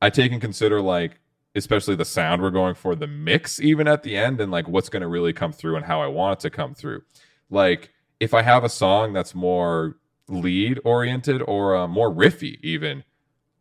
I 0.00 0.10
take 0.10 0.32
and 0.32 0.40
consider 0.40 0.80
like 0.80 1.20
especially 1.56 1.96
the 1.96 2.04
sound 2.04 2.42
we're 2.42 2.50
going 2.50 2.74
for, 2.74 2.94
the 2.94 3.06
mix 3.06 3.58
even 3.60 3.88
at 3.88 4.02
the 4.02 4.16
end, 4.16 4.40
and 4.40 4.52
like 4.52 4.68
what's 4.68 4.90
going 4.90 5.00
to 5.00 5.08
really 5.08 5.32
come 5.32 5.52
through 5.52 5.74
and 5.76 5.84
how 5.84 6.02
I 6.02 6.06
want 6.06 6.38
it 6.38 6.40
to 6.42 6.50
come 6.50 6.74
through. 6.74 7.02
Like 7.50 7.90
if 8.20 8.34
I 8.34 8.42
have 8.42 8.62
a 8.62 8.68
song 8.68 9.12
that's 9.12 9.34
more 9.34 9.96
lead 10.28 10.80
oriented 10.84 11.42
or 11.46 11.76
uh, 11.76 11.86
more 11.86 12.10
riffy 12.10 12.58
even 12.62 13.04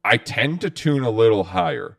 i 0.04 0.18
tend 0.18 0.60
to 0.62 0.70
tune 0.70 1.04
a 1.04 1.10
little 1.10 1.46
higher 1.46 1.98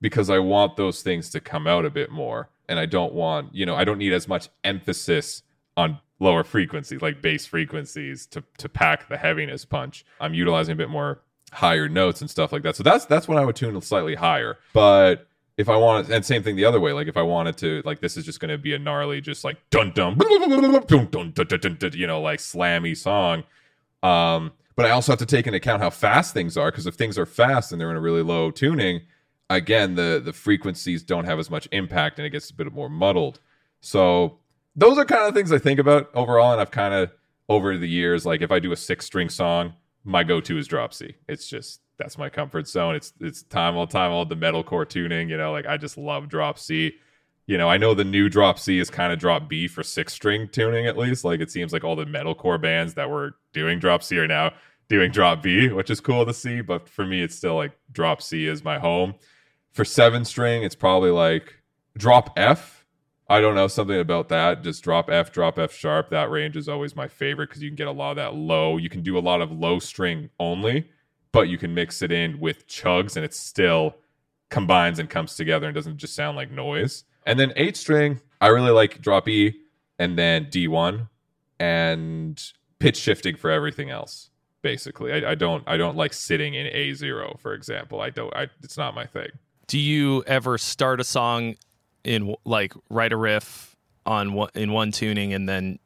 because 0.00 0.30
i 0.30 0.38
want 0.38 0.76
those 0.76 1.02
things 1.02 1.30
to 1.30 1.40
come 1.40 1.66
out 1.66 1.84
a 1.84 1.90
bit 1.90 2.10
more 2.10 2.48
and 2.68 2.78
i 2.78 2.86
don't 2.86 3.12
want 3.12 3.54
you 3.54 3.66
know 3.66 3.74
i 3.74 3.84
don't 3.84 3.98
need 3.98 4.12
as 4.12 4.26
much 4.26 4.48
emphasis 4.64 5.42
on 5.76 5.98
lower 6.20 6.42
frequencies 6.42 7.02
like 7.02 7.20
bass 7.22 7.46
frequencies 7.46 8.26
to 8.26 8.42
to 8.56 8.68
pack 8.68 9.08
the 9.08 9.16
heaviness 9.16 9.64
punch 9.64 10.04
i'm 10.20 10.34
utilizing 10.34 10.72
a 10.72 10.76
bit 10.76 10.88
more 10.90 11.20
higher 11.52 11.88
notes 11.88 12.20
and 12.20 12.30
stuff 12.30 12.52
like 12.52 12.62
that 12.62 12.76
so 12.76 12.82
that's 12.82 13.04
that's 13.04 13.28
when 13.28 13.38
i 13.38 13.44
would 13.44 13.56
tune 13.56 13.80
slightly 13.80 14.14
higher 14.14 14.58
but 14.72 15.28
if 15.58 15.68
I 15.68 15.76
wanted, 15.76 16.10
and 16.12 16.24
same 16.24 16.44
thing 16.44 16.54
the 16.54 16.64
other 16.64 16.78
way, 16.78 16.92
like 16.92 17.08
if 17.08 17.16
I 17.16 17.22
wanted 17.22 17.56
to, 17.58 17.82
like 17.84 18.00
this 18.00 18.16
is 18.16 18.24
just 18.24 18.38
going 18.38 18.50
to 18.50 18.56
be 18.56 18.74
a 18.74 18.78
gnarly, 18.78 19.20
just 19.20 19.42
like 19.42 19.56
dun 19.70 19.90
dun, 19.90 20.16
you 20.20 22.06
know, 22.06 22.20
like 22.20 22.38
slammy 22.38 22.96
song. 22.96 23.42
Um, 24.02 24.52
but 24.76 24.86
I 24.86 24.90
also 24.90 25.12
have 25.12 25.18
to 25.18 25.26
take 25.26 25.46
into 25.46 25.56
account 25.56 25.82
how 25.82 25.90
fast 25.90 26.34
things 26.34 26.56
are 26.56 26.70
because 26.70 26.86
if 26.86 26.94
things 26.94 27.18
are 27.18 27.26
fast 27.26 27.72
and 27.72 27.80
they're 27.80 27.90
in 27.90 27.96
a 27.96 28.00
really 28.00 28.22
low 28.22 28.50
tuning, 28.50 29.02
again 29.50 29.94
the 29.94 30.20
the 30.24 30.32
frequencies 30.32 31.02
don't 31.02 31.24
have 31.24 31.38
as 31.38 31.50
much 31.50 31.66
impact 31.72 32.18
and 32.18 32.26
it 32.26 32.30
gets 32.30 32.50
a 32.50 32.54
bit 32.54 32.72
more 32.72 32.88
muddled. 32.88 33.40
So 33.80 34.38
those 34.76 34.98
are 34.98 35.04
kind 35.04 35.26
of 35.26 35.34
things 35.34 35.50
I 35.50 35.58
think 35.58 35.80
about 35.80 36.10
overall, 36.14 36.52
and 36.52 36.60
I've 36.60 36.70
kind 36.70 36.94
of 36.94 37.10
over 37.48 37.76
the 37.76 37.88
years, 37.88 38.24
like 38.26 38.42
if 38.42 38.52
I 38.52 38.58
do 38.58 38.72
a 38.72 38.76
six 38.76 39.06
string 39.06 39.28
song, 39.28 39.74
my 40.04 40.22
go 40.22 40.40
to 40.40 40.58
is 40.58 40.68
drop 40.68 40.94
C. 40.94 41.16
It's 41.28 41.48
just 41.48 41.80
that's 41.98 42.16
my 42.16 42.28
comfort 42.28 42.68
zone. 42.68 42.94
It's 42.94 43.12
it's 43.20 43.42
time 43.42 43.76
all 43.76 43.86
time 43.86 44.12
all 44.12 44.24
the 44.24 44.36
metalcore 44.36 44.88
tuning. 44.88 45.28
You 45.28 45.36
know, 45.36 45.50
like 45.50 45.66
I 45.66 45.76
just 45.76 45.98
love 45.98 46.28
drop 46.28 46.58
C 46.58 46.94
you 47.48 47.56
know, 47.56 47.68
I 47.70 47.78
know 47.78 47.94
the 47.94 48.04
new 48.04 48.28
drop 48.28 48.58
C 48.58 48.78
is 48.78 48.90
kind 48.90 49.10
of 49.10 49.18
drop 49.18 49.48
B 49.48 49.68
for 49.68 49.82
six 49.82 50.12
string 50.12 50.48
tuning 50.52 50.86
at 50.86 50.98
least. 50.98 51.24
Like 51.24 51.40
it 51.40 51.50
seems 51.50 51.72
like 51.72 51.82
all 51.82 51.96
the 51.96 52.04
metalcore 52.04 52.60
bands 52.60 52.92
that 52.94 53.08
were 53.08 53.36
doing 53.54 53.78
drop 53.78 54.02
C 54.02 54.18
are 54.18 54.28
now 54.28 54.52
doing 54.90 55.10
drop 55.10 55.42
B, 55.42 55.70
which 55.70 55.88
is 55.88 55.98
cool 55.98 56.26
to 56.26 56.34
see. 56.34 56.60
But 56.60 56.90
for 56.90 57.06
me, 57.06 57.22
it's 57.22 57.34
still 57.34 57.56
like 57.56 57.72
drop 57.90 58.20
C 58.20 58.46
is 58.46 58.62
my 58.62 58.78
home. 58.78 59.14
For 59.72 59.82
seven 59.82 60.26
string, 60.26 60.62
it's 60.62 60.74
probably 60.74 61.10
like 61.10 61.62
drop 61.96 62.34
F. 62.36 62.84
I 63.30 63.40
don't 63.40 63.54
know 63.54 63.66
something 63.66 63.98
about 63.98 64.28
that. 64.28 64.62
Just 64.62 64.84
drop 64.84 65.08
F, 65.08 65.32
drop 65.32 65.58
F 65.58 65.72
sharp. 65.72 66.10
That 66.10 66.30
range 66.30 66.54
is 66.54 66.68
always 66.68 66.94
my 66.94 67.08
favorite 67.08 67.48
because 67.48 67.62
you 67.62 67.70
can 67.70 67.76
get 67.76 67.88
a 67.88 67.92
lot 67.92 68.10
of 68.10 68.16
that 68.16 68.34
low. 68.34 68.76
You 68.76 68.90
can 68.90 69.02
do 69.02 69.16
a 69.16 69.20
lot 69.20 69.40
of 69.40 69.50
low 69.50 69.78
string 69.78 70.28
only, 70.38 70.90
but 71.32 71.48
you 71.48 71.56
can 71.56 71.72
mix 71.72 72.02
it 72.02 72.12
in 72.12 72.40
with 72.40 72.66
chugs 72.68 73.16
and 73.16 73.24
it 73.24 73.32
still 73.32 73.94
combines 74.50 74.98
and 74.98 75.08
comes 75.08 75.34
together 75.34 75.66
and 75.66 75.74
doesn't 75.74 75.96
just 75.96 76.14
sound 76.14 76.36
like 76.36 76.50
noise. 76.50 77.04
And 77.28 77.38
then 77.38 77.52
eight 77.56 77.76
string, 77.76 78.20
I 78.40 78.48
really 78.48 78.70
like 78.70 79.02
drop 79.02 79.28
E 79.28 79.54
and 79.98 80.18
then 80.18 80.46
D1 80.46 81.08
and 81.60 82.42
pitch 82.78 82.96
shifting 82.96 83.36
for 83.36 83.50
everything 83.50 83.90
else. 83.90 84.30
Basically, 84.62 85.12
I, 85.12 85.32
I 85.32 85.34
don't 85.34 85.62
I 85.66 85.76
don't 85.76 85.96
like 85.96 86.14
sitting 86.14 86.54
in 86.54 86.66
A 86.68 86.94
zero, 86.94 87.36
for 87.38 87.52
example. 87.52 88.00
I 88.00 88.10
don't. 88.10 88.34
I 88.34 88.48
it's 88.62 88.78
not 88.78 88.94
my 88.94 89.04
thing. 89.04 89.28
Do 89.66 89.78
you 89.78 90.24
ever 90.26 90.56
start 90.56 91.00
a 91.00 91.04
song 91.04 91.56
in 92.02 92.34
like 92.44 92.72
write 92.88 93.12
a 93.12 93.16
riff 93.16 93.76
on 94.06 94.32
one 94.32 94.50
in 94.54 94.72
one 94.72 94.90
tuning 94.90 95.34
and 95.34 95.48
then 95.48 95.78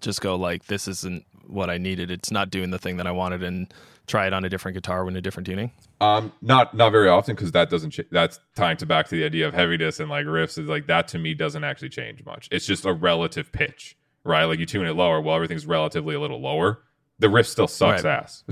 just 0.00 0.20
go 0.20 0.36
like 0.36 0.66
this 0.66 0.86
isn't 0.86 1.26
what 1.48 1.70
I 1.70 1.78
needed. 1.78 2.10
It's 2.10 2.30
not 2.30 2.50
doing 2.50 2.70
the 2.70 2.78
thing 2.78 2.96
that 2.98 3.06
I 3.06 3.12
wanted 3.12 3.42
and 3.42 3.72
try 4.06 4.26
it 4.26 4.32
on 4.32 4.44
a 4.44 4.48
different 4.48 4.74
guitar 4.74 5.04
with 5.04 5.16
a 5.16 5.20
different 5.20 5.46
tuning? 5.46 5.72
Um, 6.00 6.32
not 6.42 6.74
not 6.74 6.92
very 6.92 7.08
often 7.08 7.34
because 7.34 7.52
that 7.52 7.70
doesn't. 7.70 7.90
Ch- 7.90 8.08
that's 8.10 8.40
tying 8.54 8.76
to 8.78 8.86
back 8.86 9.08
to 9.08 9.16
the 9.16 9.24
idea 9.24 9.46
of 9.46 9.54
heaviness 9.54 10.00
and 10.00 10.10
like 10.10 10.26
riffs 10.26 10.58
is 10.58 10.68
like 10.68 10.86
that 10.86 11.08
to 11.08 11.18
me 11.18 11.34
doesn't 11.34 11.64
actually 11.64 11.88
change 11.88 12.24
much. 12.24 12.48
It's 12.50 12.66
just 12.66 12.84
a 12.84 12.92
relative 12.92 13.52
pitch, 13.52 13.96
right? 14.24 14.44
Like 14.44 14.58
you 14.58 14.66
tune 14.66 14.86
it 14.86 14.94
lower, 14.94 15.20
well 15.20 15.34
everything's 15.34 15.66
relatively 15.66 16.14
a 16.14 16.20
little 16.20 16.40
lower. 16.40 16.82
The 17.20 17.28
riff 17.28 17.46
still 17.46 17.68
sucks 17.68 18.02
right. 18.02 18.24
ass, 18.24 18.44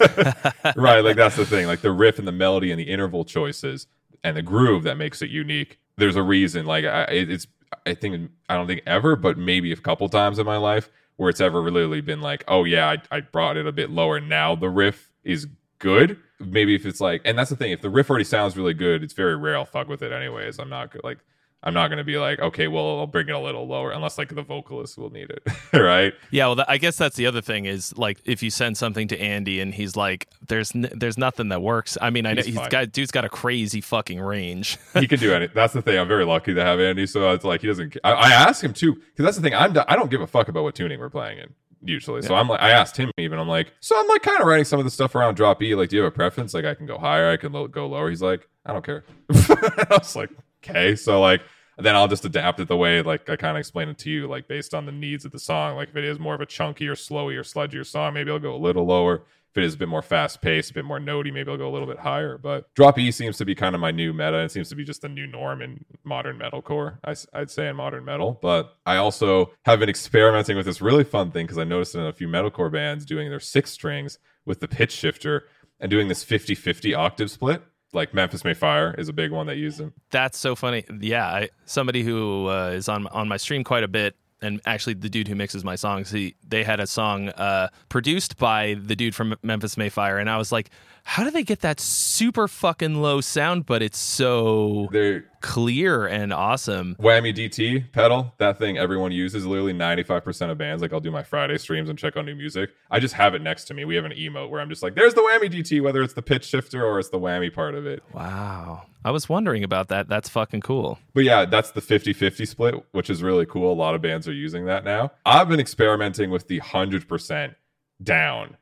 right? 0.76 1.00
Like 1.00 1.16
that's 1.16 1.36
the 1.36 1.46
thing. 1.46 1.66
Like 1.66 1.80
the 1.80 1.92
riff 1.92 2.18
and 2.18 2.26
the 2.26 2.32
melody 2.32 2.70
and 2.70 2.80
the 2.80 2.88
interval 2.88 3.24
choices 3.24 3.86
and 4.24 4.36
the 4.36 4.42
groove 4.42 4.82
that 4.82 4.96
makes 4.96 5.22
it 5.22 5.30
unique. 5.30 5.78
There's 5.96 6.16
a 6.16 6.22
reason. 6.22 6.66
Like 6.66 6.84
I, 6.84 7.04
it's 7.04 7.46
I 7.86 7.94
think 7.94 8.30
I 8.48 8.54
don't 8.54 8.66
think 8.66 8.82
ever, 8.86 9.14
but 9.16 9.38
maybe 9.38 9.72
a 9.72 9.76
couple 9.76 10.08
times 10.08 10.38
in 10.38 10.46
my 10.46 10.56
life 10.56 10.90
where 11.18 11.28
it's 11.28 11.40
ever 11.40 11.60
really 11.60 12.00
been 12.00 12.20
like, 12.20 12.44
oh 12.48 12.64
yeah, 12.64 12.88
I, 12.88 13.16
I 13.16 13.20
brought 13.20 13.56
it 13.56 13.66
a 13.66 13.72
bit 13.72 13.90
lower. 13.90 14.20
Now 14.20 14.54
the 14.54 14.70
riff 14.70 15.10
is 15.24 15.48
good. 15.78 16.18
Maybe 16.38 16.76
if 16.76 16.86
it's 16.86 17.00
like, 17.00 17.20
and 17.24 17.36
that's 17.36 17.50
the 17.50 17.56
thing, 17.56 17.72
if 17.72 17.82
the 17.82 17.90
riff 17.90 18.08
already 18.08 18.24
sounds 18.24 18.56
really 18.56 18.72
good, 18.72 19.02
it's 19.02 19.12
very 19.12 19.36
rare 19.36 19.56
I'll 19.56 19.64
fuck 19.64 19.88
with 19.88 20.00
it 20.02 20.12
anyways. 20.12 20.60
I'm 20.60 20.68
not 20.68 20.94
like, 21.02 21.18
I'm 21.62 21.74
not 21.74 21.88
going 21.88 21.98
to 21.98 22.04
be 22.04 22.18
like, 22.18 22.38
okay, 22.38 22.68
well, 22.68 23.00
I'll 23.00 23.06
bring 23.08 23.28
it 23.28 23.34
a 23.34 23.38
little 23.38 23.66
lower 23.66 23.90
unless 23.90 24.16
like 24.16 24.32
the 24.32 24.42
vocalist 24.42 24.96
will 24.96 25.10
need 25.10 25.30
it, 25.30 25.42
right? 25.72 26.14
Yeah, 26.30 26.46
well, 26.46 26.64
I 26.68 26.78
guess 26.78 26.96
that's 26.96 27.16
the 27.16 27.26
other 27.26 27.40
thing 27.40 27.64
is 27.64 27.96
like 27.98 28.20
if 28.24 28.42
you 28.44 28.50
send 28.50 28.76
something 28.76 29.08
to 29.08 29.20
Andy 29.20 29.60
and 29.60 29.74
he's 29.74 29.96
like, 29.96 30.28
"There's 30.46 30.74
n- 30.74 30.90
there's 30.94 31.18
nothing 31.18 31.48
that 31.48 31.60
works." 31.60 31.98
I 32.00 32.10
mean, 32.10 32.26
I 32.26 32.34
know 32.34 32.42
he's, 32.42 32.56
he's 32.56 32.68
got 32.68 32.92
dude's 32.92 33.10
got 33.10 33.24
a 33.24 33.28
crazy 33.28 33.80
fucking 33.80 34.20
range. 34.20 34.78
he 34.94 35.08
can 35.08 35.18
do 35.18 35.32
anything. 35.32 35.54
That's 35.54 35.72
the 35.72 35.82
thing. 35.82 35.98
I'm 35.98 36.08
very 36.08 36.24
lucky 36.24 36.54
to 36.54 36.64
have 36.64 36.78
Andy. 36.78 37.06
So 37.06 37.32
it's 37.32 37.44
like 37.44 37.60
he 37.62 37.66
doesn't. 37.66 37.96
I, 38.04 38.12
I 38.12 38.30
ask 38.30 38.62
him 38.62 38.72
too 38.72 38.94
because 38.94 39.24
that's 39.24 39.36
the 39.36 39.42
thing. 39.42 39.54
I'm 39.54 39.76
I 39.88 39.96
don't 39.96 40.10
give 40.10 40.20
a 40.20 40.26
fuck 40.28 40.48
about 40.48 40.62
what 40.62 40.76
tuning 40.76 41.00
we're 41.00 41.10
playing 41.10 41.38
in 41.38 41.54
usually. 41.82 42.22
Yeah. 42.22 42.28
So 42.28 42.34
I'm 42.34 42.48
like, 42.48 42.60
I 42.60 42.70
asked 42.70 42.96
him 42.96 43.10
even. 43.18 43.38
I'm 43.38 43.48
like, 43.48 43.72
so 43.80 43.98
I'm 43.98 44.06
like 44.08 44.22
kind 44.22 44.40
of 44.40 44.46
writing 44.46 44.64
some 44.64 44.78
of 44.78 44.84
the 44.84 44.90
stuff 44.90 45.14
around 45.14 45.34
drop 45.34 45.62
E. 45.62 45.74
Like, 45.74 45.88
do 45.88 45.96
you 45.96 46.02
have 46.02 46.12
a 46.12 46.14
preference? 46.14 46.54
Like, 46.54 46.64
I 46.64 46.74
can 46.74 46.86
go 46.86 46.98
higher, 46.98 47.30
I 47.30 47.36
can 47.36 47.52
lo- 47.52 47.68
go 47.68 47.86
lower. 47.88 48.10
He's 48.10 48.22
like, 48.22 48.48
I 48.66 48.72
don't 48.72 48.84
care. 48.84 49.04
I 49.30 49.86
was 49.90 50.16
like, 50.16 50.30
okay. 50.62 50.96
So 50.96 51.20
like 51.20 51.42
then 51.78 51.94
I'll 51.94 52.08
just 52.08 52.24
adapt 52.24 52.60
it 52.60 52.68
the 52.68 52.76
way 52.76 53.02
like 53.02 53.28
I 53.30 53.36
kind 53.36 53.56
of 53.56 53.60
explain 53.60 53.88
it 53.88 53.98
to 53.98 54.10
you, 54.10 54.26
like 54.26 54.48
based 54.48 54.74
on 54.74 54.84
the 54.84 54.92
needs 54.92 55.24
of 55.24 55.32
the 55.32 55.38
song. 55.38 55.76
Like 55.76 55.90
if 55.90 55.96
it 55.96 56.04
is 56.04 56.18
more 56.18 56.34
of 56.34 56.40
a 56.40 56.46
chunky 56.46 56.88
or 56.88 56.94
slowy 56.94 57.36
or 57.36 57.42
sludgier 57.42 57.86
song, 57.86 58.14
maybe 58.14 58.30
I'll 58.30 58.38
go 58.38 58.54
a 58.54 58.56
little 58.56 58.84
lower. 58.84 59.22
If 59.50 59.56
it 59.56 59.64
is 59.64 59.74
a 59.74 59.78
bit 59.78 59.88
more 59.88 60.02
fast 60.02 60.42
paced, 60.42 60.72
a 60.72 60.74
bit 60.74 60.84
more 60.84 60.98
notey, 60.98 61.32
maybe 61.32 61.50
I'll 61.50 61.56
go 61.56 61.68
a 61.68 61.72
little 61.72 61.86
bit 61.86 62.00
higher. 62.00 62.36
But 62.36 62.72
drop 62.74 62.98
E 62.98 63.10
seems 63.10 63.38
to 63.38 63.46
be 63.46 63.54
kind 63.54 63.74
of 63.74 63.80
my 63.80 63.90
new 63.90 64.12
meta. 64.12 64.40
It 64.40 64.50
seems 64.50 64.68
to 64.68 64.74
be 64.74 64.84
just 64.84 65.02
the 65.02 65.08
new 65.08 65.26
norm 65.26 65.62
in 65.62 65.84
modern 66.04 66.38
metalcore. 66.38 66.98
I, 67.04 67.14
I'd 67.32 67.50
say 67.50 67.68
in 67.68 67.76
modern 67.76 68.04
metal. 68.04 68.38
But 68.42 68.74
I 68.84 68.96
also 68.96 69.52
have 69.64 69.78
been 69.78 69.88
experimenting 69.88 70.56
with 70.56 70.66
this 70.66 70.82
really 70.82 71.04
fun 71.04 71.30
thing 71.30 71.46
because 71.46 71.58
I 71.58 71.64
noticed 71.64 71.94
in 71.94 72.02
a 72.02 72.12
few 72.12 72.28
metalcore 72.28 72.70
bands 72.70 73.06
doing 73.06 73.30
their 73.30 73.40
six 73.40 73.70
strings 73.70 74.18
with 74.44 74.60
the 74.60 74.68
pitch 74.68 74.92
shifter 74.92 75.44
and 75.80 75.90
doing 75.90 76.08
this 76.08 76.24
50 76.24 76.54
50 76.54 76.94
octave 76.94 77.30
split 77.30 77.62
like 77.92 78.12
Memphis 78.14 78.44
May 78.44 78.54
Fire 78.54 78.94
is 78.98 79.08
a 79.08 79.12
big 79.12 79.30
one 79.30 79.46
that 79.46 79.56
used 79.56 79.78
them. 79.78 79.92
That's 80.10 80.38
so 80.38 80.54
funny. 80.54 80.84
Yeah, 81.00 81.26
I, 81.26 81.48
somebody 81.64 82.02
who 82.02 82.48
uh, 82.48 82.70
is 82.70 82.88
on 82.88 83.06
on 83.08 83.28
my 83.28 83.36
stream 83.36 83.64
quite 83.64 83.84
a 83.84 83.88
bit, 83.88 84.16
and 84.42 84.60
actually 84.66 84.94
the 84.94 85.08
dude 85.08 85.28
who 85.28 85.34
mixes 85.34 85.64
my 85.64 85.76
songs, 85.76 86.10
he 86.10 86.34
they 86.46 86.64
had 86.64 86.80
a 86.80 86.86
song 86.86 87.30
uh, 87.30 87.68
produced 87.88 88.36
by 88.38 88.74
the 88.74 88.94
dude 88.94 89.14
from 89.14 89.34
Memphis 89.42 89.76
May 89.76 89.88
Fire, 89.88 90.18
and 90.18 90.28
I 90.28 90.36
was 90.36 90.52
like, 90.52 90.70
how 91.08 91.24
do 91.24 91.30
they 91.30 91.42
get 91.42 91.60
that 91.60 91.80
super 91.80 92.46
fucking 92.46 93.00
low 93.00 93.22
sound, 93.22 93.64
but 93.64 93.80
it's 93.80 93.98
so 93.98 94.88
they're 94.92 95.24
clear 95.40 96.06
and 96.06 96.34
awesome. 96.34 96.96
Whammy 97.00 97.34
DT 97.34 97.92
pedal, 97.92 98.34
that 98.36 98.58
thing 98.58 98.76
everyone 98.76 99.10
uses. 99.10 99.46
Literally 99.46 99.72
95% 99.72 100.50
of 100.50 100.58
bands. 100.58 100.82
Like 100.82 100.92
I'll 100.92 101.00
do 101.00 101.10
my 101.10 101.22
Friday 101.22 101.56
streams 101.56 101.88
and 101.88 101.98
check 101.98 102.18
on 102.18 102.26
new 102.26 102.34
music. 102.34 102.68
I 102.90 103.00
just 103.00 103.14
have 103.14 103.34
it 103.34 103.40
next 103.40 103.64
to 103.64 103.74
me. 103.74 103.86
We 103.86 103.94
have 103.94 104.04
an 104.04 104.12
emote 104.12 104.50
where 104.50 104.60
I'm 104.60 104.68
just 104.68 104.82
like, 104.82 104.96
there's 104.96 105.14
the 105.14 105.22
whammy 105.22 105.50
DT, 105.50 105.80
whether 105.82 106.02
it's 106.02 106.12
the 106.12 106.20
pitch 106.20 106.44
shifter 106.44 106.84
or 106.84 106.98
it's 106.98 107.08
the 107.08 107.18
whammy 107.18 107.50
part 107.50 107.74
of 107.74 107.86
it. 107.86 108.02
Wow. 108.12 108.82
I 109.02 109.10
was 109.10 109.30
wondering 109.30 109.64
about 109.64 109.88
that. 109.88 110.08
That's 110.08 110.28
fucking 110.28 110.60
cool. 110.60 110.98
But 111.14 111.24
yeah, 111.24 111.46
that's 111.46 111.70
the 111.70 111.80
50 111.80 112.12
50 112.12 112.44
split, 112.44 112.74
which 112.92 113.08
is 113.08 113.22
really 113.22 113.46
cool. 113.46 113.72
A 113.72 113.74
lot 113.74 113.94
of 113.94 114.02
bands 114.02 114.28
are 114.28 114.34
using 114.34 114.66
that 114.66 114.84
now. 114.84 115.12
I've 115.24 115.48
been 115.48 115.58
experimenting 115.58 116.30
with 116.30 116.48
the 116.48 116.60
100% 116.60 117.54
down 118.02 118.58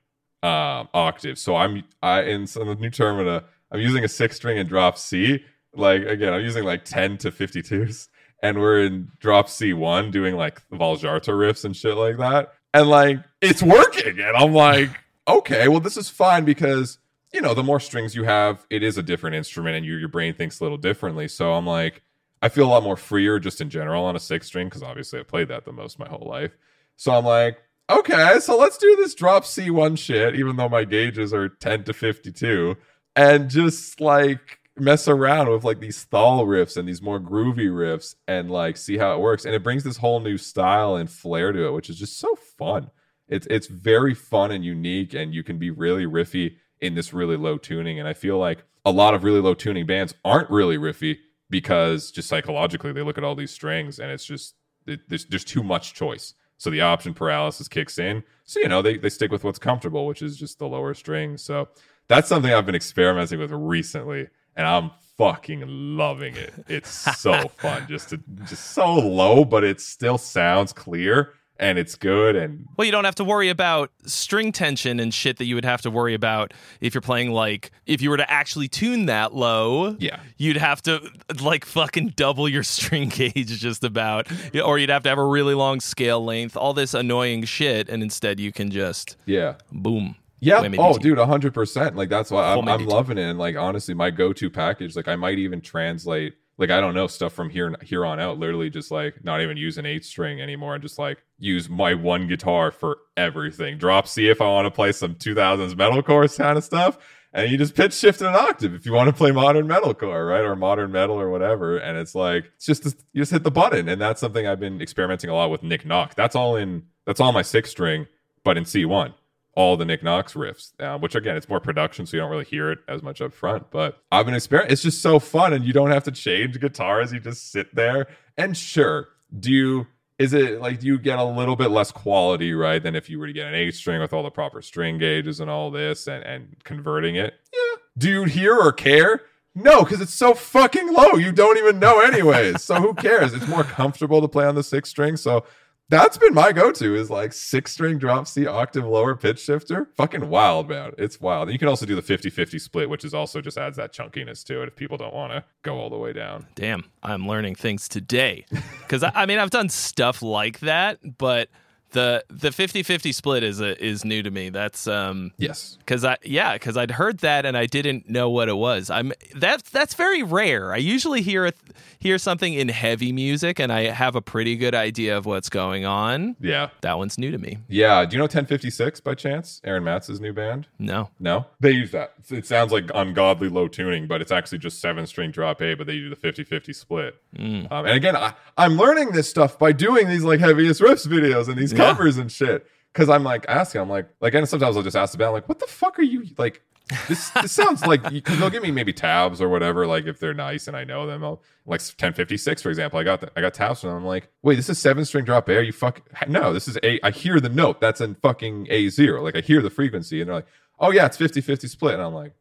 um, 0.46 0.88
octave. 0.94 1.38
So 1.38 1.56
I'm 1.56 1.82
I 2.02 2.22
in 2.22 2.46
some 2.46 2.68
the 2.68 2.76
new 2.76 2.90
Termina, 2.90 3.44
I'm 3.72 3.80
using 3.80 4.04
a 4.04 4.08
six 4.08 4.36
string 4.36 4.58
in 4.58 4.66
drop 4.66 4.96
C. 4.96 5.44
Like 5.74 6.02
again, 6.02 6.32
I'm 6.32 6.42
using 6.42 6.64
like 6.64 6.84
10 6.84 7.18
to 7.18 7.30
52s, 7.30 8.08
and 8.42 8.58
we're 8.58 8.84
in 8.84 9.10
drop 9.18 9.48
C1 9.48 10.12
doing 10.12 10.36
like 10.36 10.62
Vildhjarta 10.70 11.32
riffs 11.32 11.64
and 11.64 11.76
shit 11.76 11.96
like 11.96 12.18
that. 12.18 12.54
And 12.72 12.88
like 12.88 13.18
it's 13.40 13.62
working. 13.62 14.20
And 14.20 14.36
I'm 14.36 14.52
like, 14.52 14.90
okay, 15.28 15.68
well, 15.68 15.80
this 15.80 15.96
is 15.96 16.08
fine 16.08 16.44
because 16.44 16.98
you 17.34 17.40
know, 17.40 17.52
the 17.52 17.62
more 17.62 17.80
strings 17.80 18.14
you 18.14 18.24
have, 18.24 18.64
it 18.70 18.82
is 18.82 18.96
a 18.96 19.02
different 19.02 19.36
instrument 19.36 19.76
and 19.76 19.84
you, 19.84 19.96
your 19.96 20.08
brain 20.08 20.32
thinks 20.32 20.60
a 20.60 20.62
little 20.62 20.78
differently. 20.78 21.28
So 21.28 21.52
I'm 21.52 21.66
like, 21.66 22.02
I 22.40 22.48
feel 22.48 22.66
a 22.66 22.70
lot 22.70 22.84
more 22.84 22.96
freer 22.96 23.40
just 23.40 23.60
in 23.60 23.68
general 23.68 24.04
on 24.04 24.14
a 24.14 24.20
six 24.20 24.46
string 24.46 24.68
because 24.68 24.82
obviously 24.82 25.18
I 25.18 25.24
played 25.24 25.48
that 25.48 25.64
the 25.64 25.72
most 25.72 25.98
my 25.98 26.08
whole 26.08 26.26
life. 26.26 26.56
So 26.96 27.12
I'm 27.12 27.24
like, 27.24 27.58
okay, 27.90 28.38
so 28.40 28.56
let's 28.56 28.78
do 28.78 28.96
this 28.96 29.14
drop 29.14 29.44
C1 29.44 29.98
shit, 29.98 30.36
even 30.36 30.56
though 30.56 30.68
my 30.68 30.84
gauges 30.84 31.32
are 31.32 31.48
10 31.48 31.84
to 31.84 31.92
52, 31.92 32.76
and 33.14 33.48
just 33.48 34.00
like 34.00 34.60
mess 34.78 35.08
around 35.08 35.48
with 35.48 35.64
like 35.64 35.80
these 35.80 36.04
thall 36.04 36.46
riffs 36.46 36.76
and 36.76 36.86
these 36.86 37.00
more 37.00 37.18
groovy 37.18 37.68
riffs 37.68 38.14
and 38.28 38.50
like 38.50 38.76
see 38.76 38.98
how 38.98 39.14
it 39.14 39.20
works. 39.20 39.44
And 39.44 39.54
it 39.54 39.62
brings 39.62 39.84
this 39.84 39.96
whole 39.96 40.20
new 40.20 40.36
style 40.36 40.96
and 40.96 41.10
flair 41.10 41.52
to 41.52 41.66
it, 41.66 41.72
which 41.72 41.88
is 41.88 41.98
just 41.98 42.18
so 42.18 42.34
fun. 42.58 42.90
It's 43.28 43.46
it's 43.48 43.66
very 43.66 44.14
fun 44.14 44.52
and 44.52 44.64
unique, 44.64 45.14
and 45.14 45.34
you 45.34 45.42
can 45.42 45.58
be 45.58 45.70
really 45.70 46.04
riffy 46.04 46.56
in 46.80 46.94
this 46.94 47.12
really 47.12 47.36
low 47.36 47.58
tuning. 47.58 47.98
And 47.98 48.06
I 48.08 48.12
feel 48.12 48.38
like 48.38 48.64
a 48.84 48.90
lot 48.90 49.14
of 49.14 49.24
really 49.24 49.40
low 49.40 49.54
tuning 49.54 49.86
bands 49.86 50.14
aren't 50.24 50.50
really 50.50 50.78
riffy 50.78 51.18
because 51.50 52.10
just 52.10 52.28
psychologically 52.28 52.92
they 52.92 53.02
look 53.02 53.18
at 53.18 53.24
all 53.24 53.34
these 53.34 53.50
strings 53.50 53.98
and 53.98 54.10
it's 54.10 54.24
just 54.24 54.54
it, 54.86 55.08
there's 55.08 55.26
there's 55.26 55.44
too 55.44 55.62
much 55.62 55.94
choice. 55.94 56.34
So 56.58 56.70
the 56.70 56.80
option 56.80 57.14
paralysis 57.14 57.68
kicks 57.68 57.98
in. 57.98 58.24
So, 58.44 58.60
you 58.60 58.68
know, 58.68 58.82
they, 58.82 58.96
they 58.96 59.10
stick 59.10 59.30
with 59.30 59.44
what's 59.44 59.58
comfortable, 59.58 60.06
which 60.06 60.22
is 60.22 60.36
just 60.36 60.58
the 60.58 60.66
lower 60.66 60.94
strings. 60.94 61.42
So 61.42 61.68
that's 62.08 62.28
something 62.28 62.52
I've 62.52 62.66
been 62.66 62.74
experimenting 62.74 63.38
with 63.38 63.50
recently, 63.50 64.28
and 64.54 64.66
I'm 64.66 64.90
fucking 65.18 65.64
loving 65.66 66.36
it. 66.36 66.52
It's 66.68 66.90
so 66.90 67.48
fun. 67.58 67.86
Just 67.88 68.10
to 68.10 68.20
just 68.44 68.72
so 68.72 68.94
low, 68.94 69.44
but 69.44 69.64
it 69.64 69.80
still 69.80 70.18
sounds 70.18 70.72
clear 70.72 71.32
and 71.58 71.78
it's 71.78 71.94
good 71.94 72.36
and 72.36 72.66
well 72.76 72.84
you 72.84 72.92
don't 72.92 73.04
have 73.04 73.14
to 73.14 73.24
worry 73.24 73.48
about 73.48 73.90
string 74.04 74.52
tension 74.52 75.00
and 75.00 75.12
shit 75.12 75.38
that 75.38 75.46
you 75.46 75.54
would 75.54 75.64
have 75.64 75.82
to 75.82 75.90
worry 75.90 76.14
about 76.14 76.52
if 76.80 76.94
you're 76.94 77.00
playing 77.00 77.30
like 77.30 77.70
if 77.86 78.00
you 78.02 78.10
were 78.10 78.16
to 78.16 78.30
actually 78.30 78.68
tune 78.68 79.06
that 79.06 79.34
low 79.34 79.96
yeah 79.98 80.20
you'd 80.36 80.56
have 80.56 80.82
to 80.82 81.00
like 81.42 81.64
fucking 81.64 82.08
double 82.16 82.48
your 82.48 82.62
string 82.62 83.08
gauge 83.08 83.58
just 83.58 83.84
about 83.84 84.26
or 84.64 84.78
you'd 84.78 84.90
have 84.90 85.02
to 85.02 85.08
have 85.08 85.18
a 85.18 85.24
really 85.24 85.54
long 85.54 85.80
scale 85.80 86.24
length 86.24 86.56
all 86.56 86.74
this 86.74 86.94
annoying 86.94 87.44
shit 87.44 87.88
and 87.88 88.02
instead 88.02 88.38
you 88.38 88.52
can 88.52 88.70
just 88.70 89.16
yeah 89.26 89.54
boom 89.72 90.16
yeah. 90.38 90.68
Oh, 90.78 90.98
dude, 90.98 91.18
hundred 91.18 91.54
percent. 91.54 91.96
Like 91.96 92.10
that's 92.10 92.30
why 92.30 92.52
I'm, 92.52 92.68
I'm 92.68 92.84
loving 92.84 93.18
it. 93.18 93.22
And 93.22 93.38
like 93.38 93.56
honestly, 93.56 93.94
my 93.94 94.10
go-to 94.10 94.50
package, 94.50 94.94
like 94.94 95.08
I 95.08 95.16
might 95.16 95.38
even 95.38 95.60
translate 95.60 96.34
like 96.58 96.70
I 96.70 96.80
don't 96.80 96.94
know 96.94 97.06
stuff 97.06 97.32
from 97.32 97.50
here 97.50 97.74
here 97.82 98.04
on 98.04 98.18
out. 98.18 98.38
Literally, 98.38 98.70
just 98.70 98.90
like 98.90 99.22
not 99.24 99.40
even 99.42 99.56
use 99.56 99.78
an 99.78 99.86
eight 99.86 100.04
string 100.04 100.40
anymore, 100.40 100.74
and 100.74 100.82
just 100.82 100.98
like 100.98 101.22
use 101.38 101.68
my 101.68 101.94
one 101.94 102.26
guitar 102.28 102.70
for 102.70 102.98
everything. 103.16 103.78
Drop 103.78 104.08
C 104.08 104.28
if 104.28 104.40
I 104.40 104.46
want 104.46 104.66
to 104.66 104.70
play 104.70 104.92
some 104.92 105.14
2000s 105.14 105.74
metalcore 105.74 106.34
kind 106.36 106.56
of 106.56 106.64
stuff, 106.64 106.98
and 107.32 107.50
you 107.50 107.58
just 107.58 107.74
pitch 107.74 107.92
shift 107.92 108.22
an 108.22 108.34
octave 108.34 108.74
if 108.74 108.86
you 108.86 108.92
want 108.92 109.08
to 109.08 109.14
play 109.14 109.32
modern 109.32 109.68
metalcore, 109.68 110.28
right, 110.28 110.44
or 110.44 110.56
modern 110.56 110.92
metal 110.92 111.20
or 111.20 111.28
whatever. 111.30 111.76
And 111.76 111.98
it's 111.98 112.14
like 112.14 112.50
it's 112.56 112.66
just 112.66 112.84
you 113.12 113.20
just 113.20 113.32
hit 113.32 113.42
the 113.42 113.50
button, 113.50 113.88
and 113.88 114.00
that's 114.00 114.20
something 114.20 114.46
I've 114.46 114.60
been 114.60 114.80
experimenting 114.80 115.30
a 115.30 115.34
lot 115.34 115.50
with 115.50 115.62
Nick 115.62 115.84
Knock. 115.84 116.14
That's 116.14 116.34
all 116.34 116.56
in 116.56 116.84
that's 117.04 117.20
all 117.20 117.32
my 117.32 117.42
six 117.42 117.70
string, 117.70 118.06
but 118.44 118.56
in 118.56 118.64
C 118.64 118.84
one 118.84 119.14
all 119.56 119.76
the 119.76 119.84
Nick 119.84 120.02
Knox 120.02 120.34
riffs, 120.34 120.72
uh, 120.78 120.98
which 120.98 121.14
again, 121.14 121.36
it's 121.36 121.48
more 121.48 121.60
production, 121.60 122.06
so 122.06 122.16
you 122.16 122.20
don't 122.20 122.30
really 122.30 122.44
hear 122.44 122.70
it 122.70 122.78
as 122.86 123.02
much 123.02 123.20
up 123.20 123.32
front. 123.32 123.70
But 123.70 123.98
I've 124.12 124.26
been 124.26 124.34
experiencing. 124.34 124.72
It's 124.72 124.82
just 124.82 125.02
so 125.02 125.18
fun, 125.18 125.52
and 125.52 125.64
you 125.64 125.72
don't 125.72 125.90
have 125.90 126.04
to 126.04 126.12
change 126.12 126.60
guitars. 126.60 127.12
You 127.12 127.18
just 127.18 127.50
sit 127.50 127.74
there, 127.74 128.06
and 128.36 128.56
sure, 128.56 129.08
do 129.36 129.50
you? 129.50 129.86
Is 130.18 130.32
it 130.32 130.60
like 130.60 130.80
do 130.80 130.86
you 130.86 130.98
get 130.98 131.18
a 131.18 131.24
little 131.24 131.56
bit 131.56 131.70
less 131.70 131.90
quality, 131.90 132.52
right, 132.52 132.82
than 132.82 132.94
if 132.94 133.10
you 133.10 133.18
were 133.18 133.26
to 133.26 133.32
get 133.32 133.46
an 133.46 133.54
eight 133.54 133.74
string 133.74 134.00
with 134.00 134.12
all 134.12 134.22
the 134.22 134.30
proper 134.30 134.62
string 134.62 134.98
gauges 134.98 135.40
and 135.40 135.50
all 135.50 135.70
this, 135.70 136.06
and 136.06 136.22
and 136.24 136.56
converting 136.62 137.16
it? 137.16 137.34
Yeah. 137.52 137.80
Do 137.98 138.10
you 138.10 138.24
hear 138.24 138.56
or 138.56 138.72
care? 138.72 139.22
No, 139.54 139.84
because 139.84 140.02
it's 140.02 140.12
so 140.12 140.34
fucking 140.34 140.92
low. 140.92 141.12
You 141.14 141.32
don't 141.32 141.56
even 141.56 141.78
know 141.78 142.00
anyways. 142.00 142.62
so 142.62 142.74
who 142.74 142.92
cares? 142.92 143.32
It's 143.32 143.48
more 143.48 143.64
comfortable 143.64 144.20
to 144.20 144.28
play 144.28 144.44
on 144.44 144.54
the 144.54 144.62
six 144.62 144.90
string. 144.90 145.16
So 145.16 145.44
that's 145.88 146.18
been 146.18 146.34
my 146.34 146.52
go-to 146.52 146.96
is 146.96 147.10
like 147.10 147.32
six 147.32 147.72
string 147.72 147.98
drop 147.98 148.26
C 148.26 148.46
octave 148.46 148.84
lower 148.84 149.14
pitch 149.14 149.40
shifter. 149.40 149.88
Fucking 149.96 150.28
wild, 150.28 150.68
man. 150.68 150.92
It's 150.98 151.20
wild. 151.20 151.48
And 151.48 151.52
You 151.52 151.58
can 151.58 151.68
also 151.68 151.86
do 151.86 151.94
the 151.94 152.02
50-50 152.02 152.60
split, 152.60 152.90
which 152.90 153.04
is 153.04 153.14
also 153.14 153.40
just 153.40 153.56
adds 153.56 153.76
that 153.76 153.92
chunkiness 153.92 154.44
to 154.44 154.62
it 154.62 154.68
if 154.68 154.76
people 154.76 154.96
don't 154.96 155.14
want 155.14 155.32
to 155.32 155.44
go 155.62 155.78
all 155.78 155.90
the 155.90 155.98
way 155.98 156.12
down. 156.12 156.46
Damn, 156.54 156.84
I'm 157.02 157.28
learning 157.28 157.54
things 157.54 157.88
today. 157.88 158.46
Cause 158.88 159.02
I, 159.02 159.12
I 159.14 159.26
mean 159.26 159.38
I've 159.38 159.50
done 159.50 159.68
stuff 159.68 160.22
like 160.22 160.60
that, 160.60 160.98
but 161.18 161.48
the 161.96 162.22
the 162.28 162.50
50-50 162.50 163.14
split 163.14 163.42
is 163.42 163.58
a, 163.60 163.82
is 163.82 164.04
new 164.04 164.22
to 164.22 164.30
me. 164.30 164.50
That's 164.50 164.86
um 164.86 165.32
yes. 165.38 165.78
Cuz 165.86 166.04
I 166.04 166.18
yeah, 166.22 166.56
cuz 166.58 166.76
I'd 166.76 166.90
heard 166.92 167.18
that 167.18 167.46
and 167.46 167.56
I 167.56 167.64
didn't 167.64 168.08
know 168.08 168.28
what 168.28 168.50
it 168.50 168.56
was. 168.56 168.90
I'm 168.90 169.12
that's 169.34 169.70
that's 169.70 169.94
very 169.94 170.22
rare. 170.22 170.74
I 170.74 170.76
usually 170.76 171.22
hear 171.22 171.46
a, 171.46 171.52
hear 171.98 172.18
something 172.18 172.52
in 172.52 172.68
heavy 172.68 173.12
music 173.12 173.58
and 173.58 173.72
I 173.72 173.84
have 173.84 174.14
a 174.14 174.20
pretty 174.20 174.56
good 174.56 174.74
idea 174.74 175.16
of 175.16 175.24
what's 175.24 175.48
going 175.48 175.86
on. 175.86 176.36
Yeah. 176.38 176.68
That 176.82 176.98
one's 176.98 177.16
new 177.16 177.30
to 177.30 177.38
me. 177.38 177.58
Yeah, 177.66 178.04
do 178.04 178.14
you 178.14 178.18
know 178.18 178.24
1056 178.24 179.00
by 179.00 179.14
chance? 179.14 179.62
Aaron 179.64 179.82
Matts's 179.82 180.20
new 180.20 180.34
band? 180.34 180.68
No. 180.78 181.08
No. 181.18 181.46
They 181.60 181.70
use 181.70 181.92
that. 181.92 182.12
It 182.28 182.46
sounds 182.46 182.72
like 182.72 182.90
ungodly 182.94 183.48
low 183.48 183.68
tuning, 183.68 184.06
but 184.06 184.20
it's 184.20 184.32
actually 184.32 184.58
just 184.58 184.80
7 184.80 185.06
string 185.06 185.30
drop 185.30 185.62
A, 185.62 185.72
but 185.74 185.86
they 185.86 185.94
do 185.94 186.10
the 186.10 186.16
50-50 186.16 186.74
split. 186.74 187.16
Mm. 187.38 187.72
Um, 187.72 187.86
and 187.86 187.94
again, 187.94 188.16
I, 188.16 188.34
I'm 188.58 188.76
learning 188.76 189.12
this 189.12 189.30
stuff 189.30 189.58
by 189.58 189.72
doing 189.72 190.08
these 190.08 190.24
like 190.24 190.40
heaviest 190.40 190.82
riffs 190.82 191.06
videos 191.06 191.48
and 191.48 191.56
these 191.56 191.72
yeah 191.72 191.85
covers 191.88 192.18
and 192.18 192.30
shit. 192.30 192.66
Because 192.92 193.08
I'm 193.08 193.24
like 193.24 193.44
asking, 193.48 193.82
I'm 193.82 193.90
like, 193.90 194.08
like, 194.20 194.34
and 194.34 194.48
sometimes 194.48 194.76
I'll 194.76 194.82
just 194.82 194.96
ask 194.96 195.12
the 195.12 195.18
band, 195.18 195.32
like, 195.32 195.48
what 195.48 195.58
the 195.58 195.66
fuck 195.66 195.98
are 195.98 196.02
you 196.02 196.26
like? 196.38 196.62
This 197.08 197.30
this 197.30 197.50
sounds 197.50 197.84
like 197.84 198.08
because 198.08 198.38
they'll 198.38 198.48
give 198.48 198.62
me 198.62 198.70
maybe 198.70 198.92
tabs 198.92 199.42
or 199.42 199.48
whatever, 199.48 199.88
like 199.88 200.06
if 200.06 200.20
they're 200.20 200.32
nice 200.32 200.68
and 200.68 200.76
I 200.76 200.84
know 200.84 201.04
them. 201.04 201.24
I'll, 201.24 201.42
like 201.66 201.80
1056, 201.80 202.62
for 202.62 202.68
example, 202.68 203.00
I 203.00 203.02
got 203.02 203.20
the, 203.20 203.30
I 203.36 203.40
got 203.40 203.54
tabs 203.54 203.80
from 203.80 203.90
them. 203.90 203.98
I'm 203.98 204.04
like, 204.04 204.28
wait, 204.42 204.54
this 204.54 204.68
is 204.68 204.78
seven 204.78 205.04
string 205.04 205.24
drop 205.24 205.48
A. 205.48 205.56
Are 205.56 205.62
you 205.62 205.72
fuck? 205.72 206.00
No, 206.28 206.52
this 206.52 206.68
is 206.68 206.78
A. 206.84 207.00
I 207.02 207.10
hear 207.10 207.40
the 207.40 207.48
note. 207.48 207.80
That's 207.80 208.00
in 208.00 208.14
fucking 208.14 208.68
A 208.70 208.88
zero. 208.88 209.20
Like 209.22 209.34
I 209.34 209.40
hear 209.40 209.60
the 209.62 209.70
frequency, 209.70 210.20
and 210.20 210.28
they're 210.28 210.36
like, 210.36 210.46
oh 210.78 210.92
yeah, 210.92 211.06
it's 211.06 211.16
50 211.16 211.40
50 211.40 211.66
split. 211.66 211.94
And 211.94 212.02
I'm 212.04 212.14
like, 212.14 212.34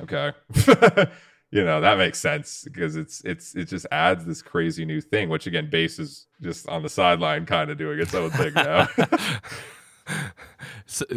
okay. 0.00 0.32
you 1.52 1.62
know 1.62 1.80
that 1.80 1.98
makes 1.98 2.18
sense 2.18 2.64
because 2.64 2.96
it's 2.96 3.22
it's 3.24 3.54
it 3.54 3.66
just 3.66 3.86
adds 3.92 4.24
this 4.24 4.42
crazy 4.42 4.84
new 4.84 5.00
thing 5.00 5.28
which 5.28 5.46
again 5.46 5.68
bass 5.70 5.98
is 5.98 6.26
just 6.40 6.66
on 6.68 6.82
the 6.82 6.88
sideline 6.88 7.46
kind 7.46 7.70
of 7.70 7.78
doing 7.78 8.00
its 8.00 8.14
own 8.14 8.30
thing 8.30 8.52
now 8.54 8.88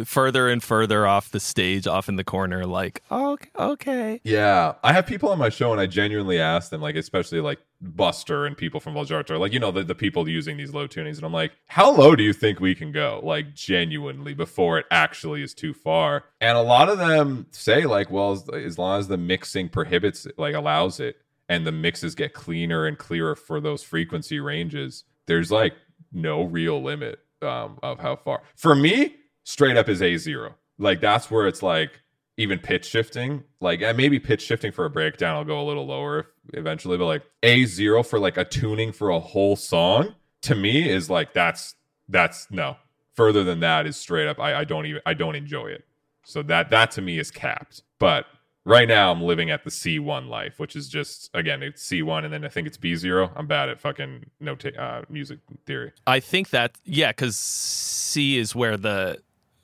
further 0.04 0.48
and 0.48 0.62
further 0.62 1.06
off 1.06 1.30
the 1.30 1.40
stage, 1.40 1.86
off 1.86 2.08
in 2.08 2.16
the 2.16 2.24
corner, 2.24 2.64
like, 2.64 3.02
oh, 3.10 3.38
okay. 3.58 4.20
Yeah. 4.24 4.74
I 4.82 4.92
have 4.92 5.06
people 5.06 5.30
on 5.30 5.38
my 5.38 5.48
show 5.48 5.72
and 5.72 5.80
I 5.80 5.86
genuinely 5.86 6.40
ask 6.40 6.70
them, 6.70 6.80
like, 6.80 6.96
especially 6.96 7.40
like 7.40 7.58
Buster 7.80 8.46
and 8.46 8.56
people 8.56 8.80
from 8.80 8.94
Vildhjarta, 8.94 9.38
like, 9.38 9.52
you 9.52 9.60
know, 9.60 9.70
the, 9.70 9.84
the 9.84 9.94
people 9.94 10.28
using 10.28 10.56
these 10.56 10.72
low 10.72 10.88
tunings. 10.88 11.16
And 11.16 11.24
I'm 11.24 11.32
like, 11.32 11.52
how 11.66 11.90
low 11.90 12.16
do 12.16 12.22
you 12.22 12.32
think 12.32 12.60
we 12.60 12.74
can 12.74 12.92
go? 12.92 13.20
Like, 13.22 13.54
genuinely, 13.54 14.34
before 14.34 14.78
it 14.78 14.86
actually 14.90 15.42
is 15.42 15.54
too 15.54 15.74
far. 15.74 16.24
And 16.40 16.56
a 16.56 16.62
lot 16.62 16.88
of 16.88 16.98
them 16.98 17.46
say, 17.50 17.84
like, 17.84 18.10
well, 18.10 18.32
as, 18.32 18.48
as 18.48 18.78
long 18.78 18.98
as 18.98 19.08
the 19.08 19.18
mixing 19.18 19.68
prohibits, 19.68 20.26
it, 20.26 20.38
like, 20.38 20.54
allows 20.54 21.00
it, 21.00 21.16
and 21.48 21.66
the 21.66 21.72
mixes 21.72 22.14
get 22.14 22.32
cleaner 22.32 22.86
and 22.86 22.98
clearer 22.98 23.34
for 23.34 23.60
those 23.60 23.82
frequency 23.82 24.40
ranges, 24.40 25.04
there's 25.26 25.52
like 25.52 25.74
no 26.12 26.42
real 26.42 26.82
limit 26.82 27.20
um, 27.42 27.78
of 27.82 27.98
how 27.98 28.16
far. 28.16 28.42
For 28.56 28.74
me, 28.74 29.16
straight 29.44 29.76
up 29.76 29.88
is 29.88 30.02
a 30.02 30.16
zero. 30.16 30.54
Like 30.78 31.00
that's 31.00 31.30
where 31.30 31.46
it's 31.46 31.62
like 31.62 32.00
even 32.36 32.58
pitch 32.58 32.84
shifting, 32.84 33.44
like 33.60 33.80
maybe 33.96 34.18
pitch 34.18 34.42
shifting 34.42 34.72
for 34.72 34.84
a 34.84 34.90
breakdown, 34.90 35.36
I'll 35.36 35.44
go 35.44 35.60
a 35.60 35.64
little 35.64 35.86
lower 35.86 36.28
eventually, 36.52 36.98
but 36.98 37.06
like 37.06 37.22
a 37.42 37.64
zero 37.64 38.02
for 38.02 38.18
like 38.18 38.36
a 38.36 38.44
tuning 38.44 38.92
for 38.92 39.10
a 39.10 39.18
whole 39.18 39.56
song 39.56 40.14
to 40.42 40.54
me 40.54 40.88
is 40.88 41.08
like 41.08 41.32
that's 41.32 41.74
that's 42.08 42.50
no 42.50 42.76
further 43.14 43.42
than 43.42 43.60
that 43.60 43.86
is 43.86 43.96
straight 43.96 44.28
up. 44.28 44.38
I, 44.38 44.60
I 44.60 44.64
don't 44.64 44.86
even 44.86 45.00
I 45.06 45.14
don't 45.14 45.34
enjoy 45.34 45.68
it. 45.68 45.84
So 46.24 46.42
that 46.42 46.70
that 46.70 46.90
to 46.92 47.02
me 47.02 47.18
is 47.18 47.30
capped. 47.30 47.82
But 47.98 48.26
right 48.66 48.86
now 48.88 49.10
I'm 49.10 49.22
living 49.22 49.50
at 49.50 49.64
the 49.64 49.70
C1 49.70 50.28
life, 50.28 50.58
which 50.58 50.76
is 50.76 50.88
just 50.88 51.30
again 51.32 51.62
it's 51.62 51.82
C1 51.88 52.24
and 52.24 52.32
then 52.32 52.44
I 52.44 52.48
think 52.48 52.66
it's 52.66 52.76
B0. 52.76 53.30
I'm 53.34 53.46
bad 53.46 53.68
at 53.70 53.80
fucking 53.80 54.26
note 54.40 54.64
uh, 54.76 55.02
music 55.08 55.38
theory. 55.64 55.92
I 56.06 56.20
think 56.20 56.50
that 56.50 56.76
yeah, 56.84 57.10
because 57.10 57.36
C 57.36 58.36
is 58.36 58.54
where 58.54 58.76
the 58.76 59.18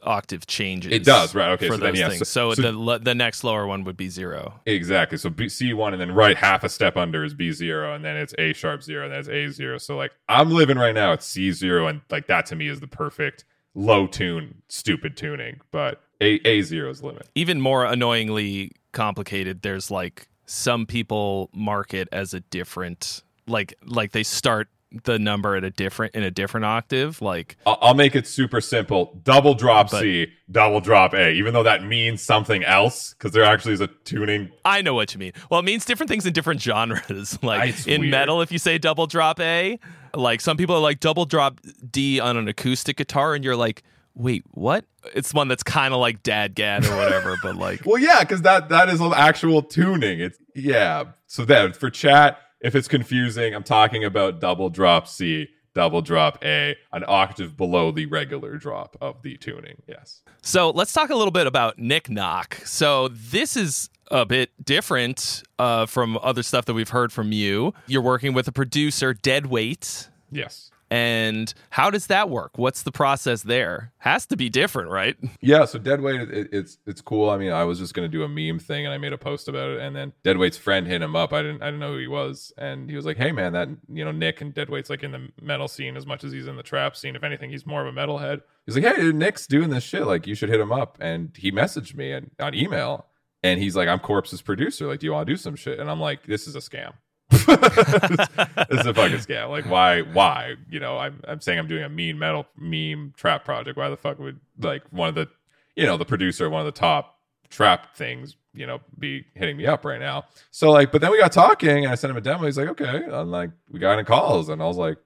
octave 0.05 0.47
changes. 0.47 0.93
It 0.93 1.05
does, 1.05 1.33
right? 1.35 1.51
Okay, 1.51 1.69
for 1.69 1.75
so 1.75 1.79
those 1.79 1.93
then 1.93 1.95
yeah, 1.95 2.09
things. 2.09 2.29
so- 2.29 2.55
So, 2.55 2.73
the 2.73 2.99
the 2.99 3.15
next 3.15 3.45
lower 3.45 3.67
one 3.67 3.85
would 3.85 3.97
be 3.97 4.09
zero. 4.09 4.61
Exactly. 4.67 5.17
So 5.19 5.31
B, 5.31 5.47
C1 5.47 5.93
and 5.93 6.01
then 6.01 6.13
right 6.13 6.37
half 6.37 6.65
a 6.65 6.69
step 6.69 6.97
under 6.97 7.25
is 7.25 7.35
B0 7.35 7.95
and 7.95 8.05
then 8.05 8.17
it's 8.17 8.35
A 8.39 8.53
sharp 8.53 8.83
0 8.83 9.05
and 9.05 9.13
then 9.13 9.21
it's 9.21 9.59
A0. 9.61 9.81
So 9.81 9.97
like 9.97 10.13
I'm 10.29 10.51
living 10.51 10.79
right 10.79 10.95
now 10.95 11.13
at 11.13 11.21
C0 11.21 11.89
and 11.89 12.01
like 12.11 12.27
that 12.29 12.47
to 12.47 12.57
me 12.57 12.69
is 12.69 12.81
the 12.81 12.89
perfect 12.89 13.45
low 13.75 14.07
tune 14.07 14.63
stupid 14.69 15.17
tuning, 15.17 15.61
but 15.71 16.03
A 16.21 16.39
A0 16.41 16.91
is 16.91 17.03
limit. 17.03 17.29
Even 17.35 17.61
more 17.61 17.85
annoyingly 17.85 18.73
complicated. 18.93 19.63
There's 19.63 19.91
like 19.91 20.29
some 20.47 20.87
people 20.87 21.51
mark 21.55 21.95
it 21.95 22.09
as 22.13 22.35
a 22.35 22.41
different 22.41 23.23
like 23.47 23.75
like 23.85 24.13
they 24.13 24.23
start 24.23 24.69
the 25.05 25.19
number 25.19 25.57
at 25.57 25.65
a 25.65 25.71
different 25.71 26.15
in 26.15 26.23
a 26.23 26.31
different 26.31 26.67
octave. 26.67 27.23
Like 27.23 27.57
I'll, 27.65 27.95
make 27.95 28.15
it 28.15 28.27
super 28.27 28.61
simple. 28.61 29.19
Double 29.25 29.55
drop 29.55 29.91
But- 29.91 30.01
C, 30.03 30.27
double 30.51 30.81
drop 30.83 31.15
A, 31.15 31.33
even 31.33 31.55
though 31.55 31.63
that 31.63 31.83
means 31.83 32.21
something 32.21 32.63
else 32.63 33.15
because 33.15 33.33
there 33.33 33.43
actually 33.45 33.73
is 33.73 33.81
a 33.81 33.87
tuning. 34.05 34.51
I 34.67 34.83
know 34.83 34.93
what 34.93 35.15
you 35.15 35.19
mean. 35.19 35.33
Well, 35.51 35.61
it 35.61 35.65
means 35.65 35.87
different 35.87 36.11
things 36.11 36.27
in 36.27 36.35
different 36.35 36.61
genres. 36.61 37.39
Like 37.43 37.71
It's 37.71 37.87
in 37.87 38.03
weird. 38.03 38.11
metal, 38.11 38.43
if 38.43 38.53
you 38.53 38.59
say 38.59 38.77
double 38.77 39.07
drop 39.07 39.41
A, 39.41 39.79
like 40.15 40.43
some 40.43 40.59
people 40.59 40.77
are 40.77 40.81
like 40.83 41.01
double 41.01 41.25
drop 41.25 41.59
D 41.91 42.21
on 42.21 42.37
an 42.37 42.47
acoustic 42.47 42.99
guitar, 42.99 43.35
and 43.35 43.43
you're 43.43 43.57
like, 43.57 43.83
wait, 44.15 44.45
what? 44.51 44.85
It's 45.15 45.35
one 45.35 45.49
that's 45.49 45.63
kind 45.63 45.93
of 45.95 46.01
like 46.01 46.23
Dadgad 46.23 46.89
or 46.89 46.97
whatever, 46.97 47.37
but 47.43 47.57
like, 47.57 47.83
Well, 47.87 47.99
yeah, 47.99 48.21
because 48.21 48.43
that 48.43 48.69
that 48.69 48.89
is 48.89 49.01
an 49.01 49.13
actual 49.15 49.63
tuning. 49.63 50.21
It's 50.21 50.39
yeah. 50.55 51.05
So 51.27 51.45
then 51.45 51.73
for 51.73 51.91
chat, 51.91 52.39
if 52.61 52.75
it's 52.75 52.89
confusing, 52.89 53.55
I'm 53.55 53.65
talking 53.65 54.05
about 54.05 54.41
double 54.41 54.71
drop 54.71 55.09
C, 55.09 55.49
double 55.75 56.03
drop 56.03 56.43
A, 56.45 56.77
an 56.93 57.05
octave 57.09 57.57
below 57.57 57.91
the 57.91 58.07
regular 58.07 58.57
drop 58.57 58.97
of 59.01 59.23
the 59.23 59.37
tuning. 59.37 59.83
Yes. 59.89 60.23
so 60.43 60.71
let's 60.71 60.93
talk 60.93 61.11
a 61.11 61.17
little 61.17 61.33
bit 61.33 61.47
about 61.47 61.79
Nick 61.79 62.09
Knock. 62.11 62.57
So 62.65 63.09
this 63.09 63.57
is 63.57 63.91
a 64.11 64.27
bit 64.27 64.51
different 64.63 65.43
uh, 65.59 65.87
from 65.87 66.19
other 66.23 66.43
stuff 66.43 66.67
that 66.67 66.75
we've 66.75 66.91
heard 66.91 67.13
from 67.13 67.33
you. 67.33 67.73
You're 67.87 68.03
working 68.03 68.35
with 68.35 68.47
a 68.47 68.53
producer, 68.53 69.15
Deadweight. 69.15 70.09
Yes. 70.31 70.71
And 70.93 71.55
how 71.71 71.89
does 71.89 72.09
that 72.09 72.29
work? 72.29 72.59
What's 72.59 72.83
the 72.83 72.93
process 72.93 73.45
there? 73.45 73.95
Has 73.97 74.27
to 74.27 74.37
be 74.37 74.51
different, 74.51 74.91
right? 74.91 75.17
Yeah, 75.41 75.65
so 75.65 75.79
Deadweight, 75.79 76.21
it, 76.31 76.49
it's 76.53 76.79
it's 76.87 77.01
cool. 77.01 77.31
I 77.31 77.37
mean, 77.39 77.51
I 77.51 77.65
was 77.65 77.79
just 77.79 77.95
gonna 77.95 78.09
do 78.09 78.23
a 78.23 78.29
meme 78.29 78.59
thing, 78.59 78.85
and 78.85 78.95
I 78.95 78.99
made 78.99 79.13
a 79.13 79.19
post 79.19 79.49
about 79.49 79.71
it, 79.71 79.81
and 79.81 79.97
then 79.97 80.13
Deadweight's 80.23 80.59
friend 80.59 80.87
hit 80.87 81.01
him 81.01 81.17
up. 81.17 81.33
I 81.33 81.43
didn't 81.43 81.63
I 81.63 81.67
didn't 81.67 81.81
know 81.81 81.93
who 81.93 81.99
he 81.99 82.07
was, 82.07 82.53
and 82.59 82.91
he 82.91 82.95
was 82.95 83.07
like, 83.07 83.17
"Hey, 83.17 83.33
man, 83.33 83.55
that 83.55 83.69
you 83.89 84.05
know 84.05 84.13
Nick 84.13 84.43
and 84.43 84.55
Deadweight's 84.55 84.91
like 84.91 85.03
in 85.03 85.13
the 85.13 85.29
metal 85.41 85.67
scene 85.67 85.97
as 85.97 86.07
much 86.07 86.23
as 86.25 86.33
he's 86.33 86.47
in 86.47 86.57
the 86.57 86.63
trap 86.63 86.95
scene. 86.95 87.17
If 87.17 87.25
anything, 87.25 87.51
he's 87.51 87.67
more 87.67 87.85
of 87.85 87.97
a 87.97 87.99
metalhead." 87.99 88.43
He's 88.67 88.77
like, 88.77 88.85
"Hey, 88.85 89.11
Nick's 89.13 89.47
doing 89.47 89.71
this 89.71 89.83
shit. 89.83 90.07
Like, 90.07 90.27
you 90.27 90.35
should 90.35 90.51
hit 90.51 90.61
him 90.61 90.73
up." 90.73 90.99
And 91.01 91.35
he 91.37 91.51
messaged 91.51 91.95
me 91.95 92.13
and 92.13 92.31
on 92.39 92.55
email, 92.55 93.07
and 93.43 93.59
he's 93.59 93.75
like, 93.75 93.89
"I'm 93.89 93.99
Corpse's 94.01 94.43
producer. 94.43 94.87
Like, 94.87 95.01
do 95.01 95.07
you 95.07 95.13
want 95.13 95.27
to 95.27 95.33
do 95.33 95.39
some 95.39 95.57
shit?" 95.57 95.81
And 95.81 95.91
I'm 95.91 96.01
like, 96.01 96.27
"This 96.27 96.47
is 96.47 96.55
a 96.55 96.61
scam." 96.61 96.93
This 97.33 98.81
is 98.81 98.87
a 98.87 98.95
fucking 98.95 99.19
scam. 99.19 99.51
Like, 99.51 99.67
why? 99.67 100.03
Why? 100.03 100.55
You 100.71 100.81
know, 100.81 100.99
I'm 100.99 101.21
I'm 101.27 101.41
saying 101.41 101.59
I'm 101.59 101.69
doing 101.69 101.83
a 101.83 101.89
mean 101.89 102.19
metal 102.19 102.47
meme 102.57 103.15
trap 103.17 103.45
project. 103.45 103.77
Why 103.77 103.89
the 103.89 103.97
fuck 103.97 104.19
would 104.19 104.41
like 104.61 104.83
one 104.91 105.09
of 105.09 105.15
the, 105.15 105.29
you 105.77 105.87
know, 105.87 105.97
the 105.97 106.05
producer, 106.05 106.49
one 106.51 106.61
of 106.61 106.67
the 106.67 106.79
top 106.79 107.19
trap 107.51 107.97
things, 107.97 108.37
you 108.55 108.67
know, 108.67 108.81
be 108.99 109.25
hitting 109.35 109.57
me 109.57 109.67
up 109.67 109.85
right 109.85 110.01
now? 110.01 110.25
So 110.51 110.71
like, 110.71 110.93
but 110.93 111.01
then 111.01 111.11
we 111.11 111.19
got 111.19 111.33
talking, 111.33 111.85
and 111.85 111.89
I 111.89 111.95
sent 111.95 112.11
him 112.11 112.17
a 112.17 112.21
demo. 112.21 112.45
He's 112.45 112.59
like, 112.59 112.69
okay. 112.69 113.05
I'm 113.11 113.31
like, 113.31 113.51
we 113.71 113.79
got 113.79 113.99
in 113.99 114.05
calls, 114.05 114.49
and 114.49 114.63
I 114.63 114.67
was 114.67 114.77
like, 114.77 114.99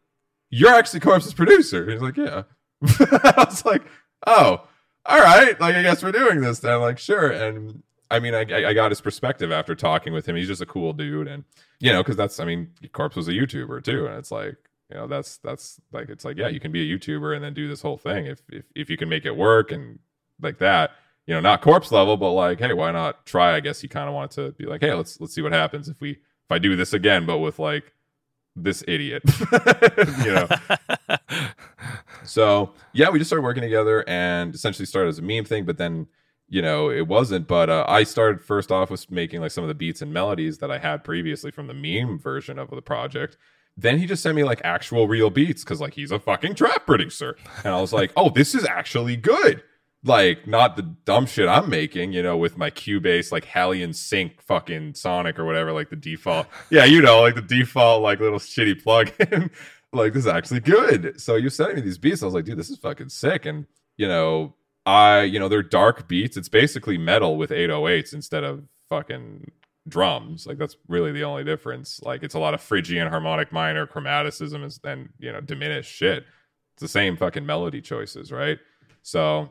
you're 0.51 0.74
actually 0.74 1.01
Corpse's 1.01 1.35
producer. 1.35 1.91
He's 1.91 2.01
like, 2.01 2.16
yeah. 2.16 2.43
I 2.83 3.45
was 3.49 3.64
like, 3.64 3.83
oh, 4.27 4.66
all 5.05 5.20
right. 5.20 5.59
Like, 5.61 5.77
I 5.77 5.83
guess 5.83 6.03
we're 6.03 6.12
doing 6.12 6.41
this 6.41 6.61
then. 6.61 6.81
Like, 6.81 6.99
sure. 6.99 7.31
And 7.31 7.83
I 8.11 8.20
mean, 8.20 8.34
I, 8.34 8.40
I 8.40 8.72
got 8.72 8.90
his 8.90 9.00
perspective 9.00 9.50
after 9.50 9.74
talking 9.74 10.12
with 10.12 10.26
him. 10.28 10.36
He's 10.36 10.46
just 10.46 10.62
a 10.62 10.66
cool 10.66 10.92
dude, 10.92 11.26
and 11.26 11.44
you 11.80 11.92
know, 11.92 12.02
because 12.02 12.16
that's, 12.16 12.38
I 12.40 12.44
mean, 12.44 12.70
Corpse 12.92 13.16
was 13.16 13.28
a 13.28 13.32
YouTuber 13.32 13.84
too, 13.84 14.07
and 14.07 14.16
it's 14.16 14.30
like, 14.30 14.57
you 14.90 14.96
know, 14.96 15.07
that's 15.07 15.38
that's 15.38 15.80
like, 15.92 16.09
it's 16.09 16.24
like, 16.24 16.36
yeah, 16.36 16.48
you 16.48 16.61
can 16.61 16.72
be 16.72 16.90
a 16.90 16.98
YouTuber 16.98 17.34
and 17.34 17.44
then 17.44 17.54
do 17.54 17.68
this 17.68 17.82
whole 17.82 17.98
thing 17.98 18.26
if 18.26 18.40
if 18.50 18.64
if 18.74 18.90
you 18.90 18.96
can 18.96 19.09
make 19.09 19.24
it 19.26 19.36
work 19.36 19.72
and 19.72 19.98
like 20.40 20.59
that. 20.59 20.92
You 21.26 21.34
know, 21.34 21.40
not 21.40 21.61
Corpse 21.61 21.90
level, 21.90 22.16
but 22.16 22.30
like, 22.30 22.61
hey, 22.61 22.72
why 22.72 22.92
not 22.92 23.26
try? 23.26 23.57
I 23.57 23.61
guess 23.61 23.80
he 23.80 23.88
kind 23.88 24.09
of 24.09 24.14
wanted 24.14 24.30
to 24.36 24.52
be 24.52 24.66
like, 24.66 24.80
hey, 24.80 24.94
let's 24.94 25.20
let's 25.20 25.34
see 25.34 25.42
what 25.42 25.52
happens 25.52 25.88
if 25.88 26.00
we 26.00 26.11
if 26.11 26.50
I 26.50 26.59
do 26.59 26.76
this 26.76 26.92
again, 26.92 27.26
but 27.26 27.38
with 27.38 27.59
like 27.59 27.92
this 28.54 28.84
idiot, 28.86 29.24
you 30.24 30.32
know. 30.32 30.48
So 32.24 32.72
yeah, 32.92 33.11
we 33.11 33.18
just 33.18 33.28
started 33.28 33.42
working 33.42 33.62
together 33.62 34.04
and 34.09 34.54
essentially 34.54 34.86
started 34.86 35.09
as 35.09 35.18
a 35.18 35.22
meme 35.22 35.44
thing, 35.44 35.64
but 35.64 35.78
then 35.78 36.07
you 36.49 36.62
know 36.62 36.90
it 36.90 37.07
wasn't. 37.07 37.47
But 37.47 37.70
uh, 37.70 37.84
I 37.88 38.05
started 38.05 38.42
first 38.42 38.70
off 38.70 38.90
with 38.90 39.11
making 39.11 39.40
like 39.40 39.51
some 39.51 39.64
of 39.64 39.68
the 39.68 39.74
beats 39.74 40.03
and 40.03 40.12
melodies 40.12 40.59
that 40.59 40.70
I 40.70 40.78
had 40.78 41.05
previously 41.05 41.51
from 41.51 41.66
the 41.66 41.74
meme 41.74 42.18
version 42.18 42.59
of 42.59 42.70
the 42.70 42.82
project. 42.82 43.36
Then 43.76 43.99
he 43.99 44.07
just 44.07 44.22
sent 44.22 44.36
me 44.36 44.44
like 44.44 44.61
actual 44.64 45.07
real 45.07 45.28
beats 45.28 45.62
because 45.62 45.80
like 45.80 45.94
he's 45.94 46.11
a 46.11 46.18
fucking 46.18 46.55
trap 46.55 46.86
producer, 46.86 47.36
and 47.64 47.74
I 47.74 47.80
was 47.80 47.92
like, 47.92 48.12
oh, 48.16 48.30
this 48.30 48.55
is 48.55 48.64
actually 48.64 49.16
good. 49.16 49.62
Like 50.05 50.47
not 50.47 50.76
the 50.76 50.82
dumb 50.82 51.26
shit 51.26 51.49
I'm 51.49 51.68
making, 51.68 52.12
you 52.12 52.22
know, 52.22 52.36
with 52.36 52.57
my 52.57 52.70
Cubase 52.70 53.32
like 53.32 53.44
HALion 53.44 53.94
sync 53.94 54.40
fucking 54.40 54.94
Sonic 54.94 55.38
or 55.38 55.44
whatever, 55.44 55.72
like 55.72 55.90
the 55.90 55.97
default. 55.97 56.47
Yeah, 56.70 56.84
you 56.84 57.03
know, 57.03 57.20
like 57.20 57.34
the 57.34 57.42
default 57.42 58.03
like 58.03 58.20
little 58.20 58.38
shitty 58.38 58.82
plug-in. 58.82 59.51
like 59.92 60.12
this 60.12 60.24
is 60.24 60.28
actually 60.28 60.61
good. 60.61 61.20
So 61.20 61.34
you're 61.36 61.51
sending 61.51 61.76
me 61.76 61.82
these 61.82 61.99
beats. 61.99 62.22
I 62.22 62.26
was 62.26 62.34
like, 62.34 62.44
dude, 62.44 62.59
this 62.59 62.70
is 62.70 62.78
fucking 62.78 63.09
sick. 63.09 63.47
And 63.47 63.66
you 63.97 64.07
know, 64.07 64.55
I, 64.87 65.22
you 65.22 65.39
know, 65.41 65.49
they're 65.49 65.62
dark 65.62 66.09
beats. 66.09 66.37
It's 66.37 66.49
basically 66.49 66.97
metal 66.97 67.37
with 67.37 67.51
808s 67.51 68.14
instead 68.14 68.45
of 68.45 68.64
fucking 68.89 69.51
drums. 69.89 70.47
Like 70.47 70.59
that's 70.59 70.76
really 70.89 71.12
the 71.12 71.24
only 71.24 71.45
difference. 71.45 72.01
Like 72.03 72.22
it's 72.22 72.34
a 72.34 72.39
lot 72.39 72.55
of 72.55 72.61
Phrygian 72.61 73.09
harmonic 73.09 73.53
minor 73.53 73.87
chromaticism 73.87 74.62
and, 74.62 74.78
and 74.84 75.09
you 75.18 75.32
know, 75.32 75.41
diminished 75.41 75.93
shit. 75.93 76.24
It's 76.74 76.82
the 76.82 76.89
same 76.89 77.16
fucking 77.16 77.45
melody 77.45 77.80
choices, 77.80 78.30
right? 78.30 78.59
So 79.03 79.51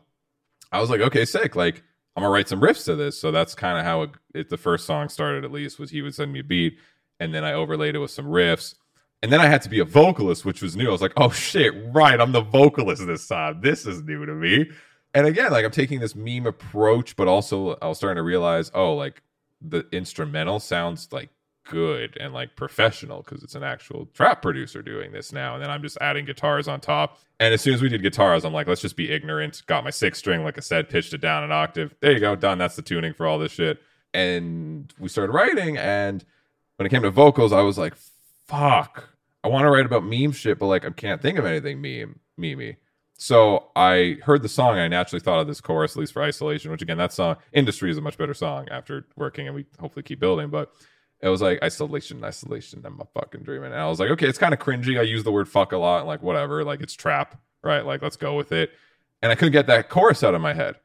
I 0.72 0.80
was 0.80 0.90
like, 0.90 1.02
okay, 1.02 1.26
sick. 1.26 1.56
Like 1.56 1.84
I'm 2.16 2.24
gonna 2.24 2.32
write 2.32 2.48
some 2.48 2.62
riffs 2.62 2.86
to 2.86 2.96
this. 2.96 3.20
So 3.20 3.32
that's 3.32 3.56
kind 3.56 3.78
of 3.78 3.86
how 3.86 4.04
it, 4.04 4.10
it, 4.34 4.50
the 4.50 4.58
first 4.58 4.86
song 4.86 5.10
started. 5.10 5.44
At 5.44 5.52
least 5.52 5.80
was 5.80 5.90
he 5.90 6.02
would 6.02 6.16
send 6.16 6.32
me 6.32 6.40
a 6.40 6.44
beat, 6.44 6.78
and 7.20 7.34
then 7.34 7.44
I 7.44 7.54
overlaid 7.54 7.96
it 7.96 8.00
with 8.00 8.12
some 8.12 8.28
riffs. 8.28 8.76
And 9.24 9.32
then 9.32 9.42
I 9.42 9.48
had 9.48 9.64
to 9.64 9.70
be 9.70 9.80
a 9.80 9.86
vocalist, 9.86 10.46
which 10.46 10.62
was 10.62 10.76
new. 10.76 10.88
I 10.88 10.92
was 10.92 11.02
like, 11.02 11.14
oh 11.18 11.32
shit, 11.32 11.74
right. 11.94 12.20
I'm 12.20 12.32
the 12.32 12.42
vocalist 12.42 13.06
this 13.08 13.28
time. 13.28 13.60
This 13.62 13.88
is 13.88 14.04
new 14.04 14.26
to 14.26 14.34
me. 14.34 14.70
And 15.16 15.26
again, 15.26 15.52
like 15.52 15.64
I'm 15.64 15.72
taking 15.72 16.02
this 16.02 16.14
meme 16.14 16.46
approach, 16.46 17.16
but 17.16 17.28
also 17.28 17.78
I 17.82 17.88
was 17.88 17.98
starting 17.98 18.18
to 18.18 18.24
realize, 18.24 18.70
oh, 18.76 18.94
like 18.94 19.24
the 19.62 19.88
instrumental 19.92 20.60
sounds 20.60 21.08
like 21.12 21.30
good 21.68 22.18
and 22.20 22.34
like 22.34 22.56
professional 22.56 23.24
because 23.24 23.42
it's 23.42 23.56
an 23.56 23.64
actual 23.64 24.08
trap 24.14 24.42
producer 24.42 24.82
doing 24.82 25.14
this 25.14 25.32
now. 25.32 25.56
And 25.56 25.64
then 25.64 25.72
I'm 25.72 25.82
just 25.82 25.98
adding 26.02 26.26
guitars 26.26 26.68
on 26.68 26.82
top. 26.82 27.20
And 27.40 27.54
as 27.54 27.62
soon 27.62 27.74
as 27.74 27.82
we 27.82 27.88
did 27.88 28.02
guitars, 28.02 28.44
I'm 28.44 28.54
like, 28.54 28.68
let's 28.68 28.82
just 28.82 28.98
be 28.98 29.10
ignorant. 29.10 29.64
Got 29.68 29.86
my 29.86 29.90
six 29.90 30.20
string, 30.20 30.44
like 30.44 30.58
I 30.58 30.62
said, 30.62 30.90
pitched 30.90 31.14
it 31.14 31.22
down 31.22 31.44
an 31.44 31.52
octave. 31.52 31.96
There 32.02 32.12
you 32.12 32.20
go, 32.20 32.36
done. 32.36 32.58
That's 32.58 32.76
the 32.76 32.82
tuning 32.82 33.14
for 33.14 33.26
all 33.26 33.40
this 33.40 33.54
shit. 33.54 33.82
And 34.14 34.94
we 35.00 35.08
started 35.08 35.32
writing. 35.32 35.78
And 35.78 36.26
when 36.76 36.86
it 36.86 36.90
came 36.90 37.04
to 37.04 37.10
vocals, 37.10 37.54
I 37.54 37.62
was 37.62 37.78
like, 37.78 37.96
fuck. 38.48 39.10
I 39.46 39.48
want 39.48 39.64
to 39.64 39.70
write 39.70 39.86
about 39.86 40.04
meme 40.04 40.34
shit, 40.34 40.60
but 40.60 40.68
like 40.68 40.86
I 40.86 40.90
can't 40.90 41.22
think 41.22 41.38
of 41.38 41.46
anything 41.46 41.82
meme, 41.82 42.20
memey. 42.38 42.78
So 43.18 43.68
I 43.76 44.18
heard 44.24 44.42
the 44.42 44.50
song 44.50 44.78
I 44.78 44.88
naturally 44.88 45.22
thought 45.22 45.40
of 45.40 45.48
this 45.48 45.62
chorus, 45.62 45.94
at 45.94 46.00
least 46.00 46.14
for 46.14 46.22
isolation, 46.22 46.72
which 46.72 46.82
again, 46.82 46.98
that 46.98 47.14
song, 47.14 47.38
Industry 47.54 47.90
is 47.90 47.98
a 47.98 48.02
much 48.02 48.18
better 48.18 48.34
song 48.34 48.68
after 48.70 49.08
working 49.16 49.48
and 49.48 49.56
we 49.56 49.66
hopefully 49.80 50.04
keep 50.04 50.20
building. 50.20 50.50
But 50.50 50.74
it 51.22 51.30
was 51.30 51.42
like 51.42 51.64
isolation, 51.64 52.24
isolation. 52.24 52.84
I'm 52.86 53.00
a 53.00 53.06
fucking 53.20 53.44
dreaming. 53.44 53.72
And 53.72 53.82
I 53.82 53.88
was 53.88 54.00
like, 54.00 54.10
okay, 54.12 54.28
it's 54.28 54.38
kind 54.38 54.54
of 54.54 54.60
cringy. 54.60 55.00
I 55.00 55.04
use 55.04 55.24
the 55.24 55.32
word 55.32 55.48
fuck 55.48 55.72
a 55.72 55.78
lot, 55.78 56.06
like 56.06 56.22
whatever, 56.22 56.64
like 56.64 56.82
it's 56.82 56.94
trap, 56.94 57.40
right? 57.64 57.86
Like 57.86 58.02
let's 58.02 58.18
go 58.18 58.36
with 58.36 58.52
it. 58.52 58.72
And 59.22 59.32
I 59.32 59.36
couldn't 59.36 59.54
get 59.54 59.68
that 59.68 59.90
chorus 59.90 60.24
out 60.24 60.36
of 60.36 60.42
my 60.42 60.54
head. 60.54 60.76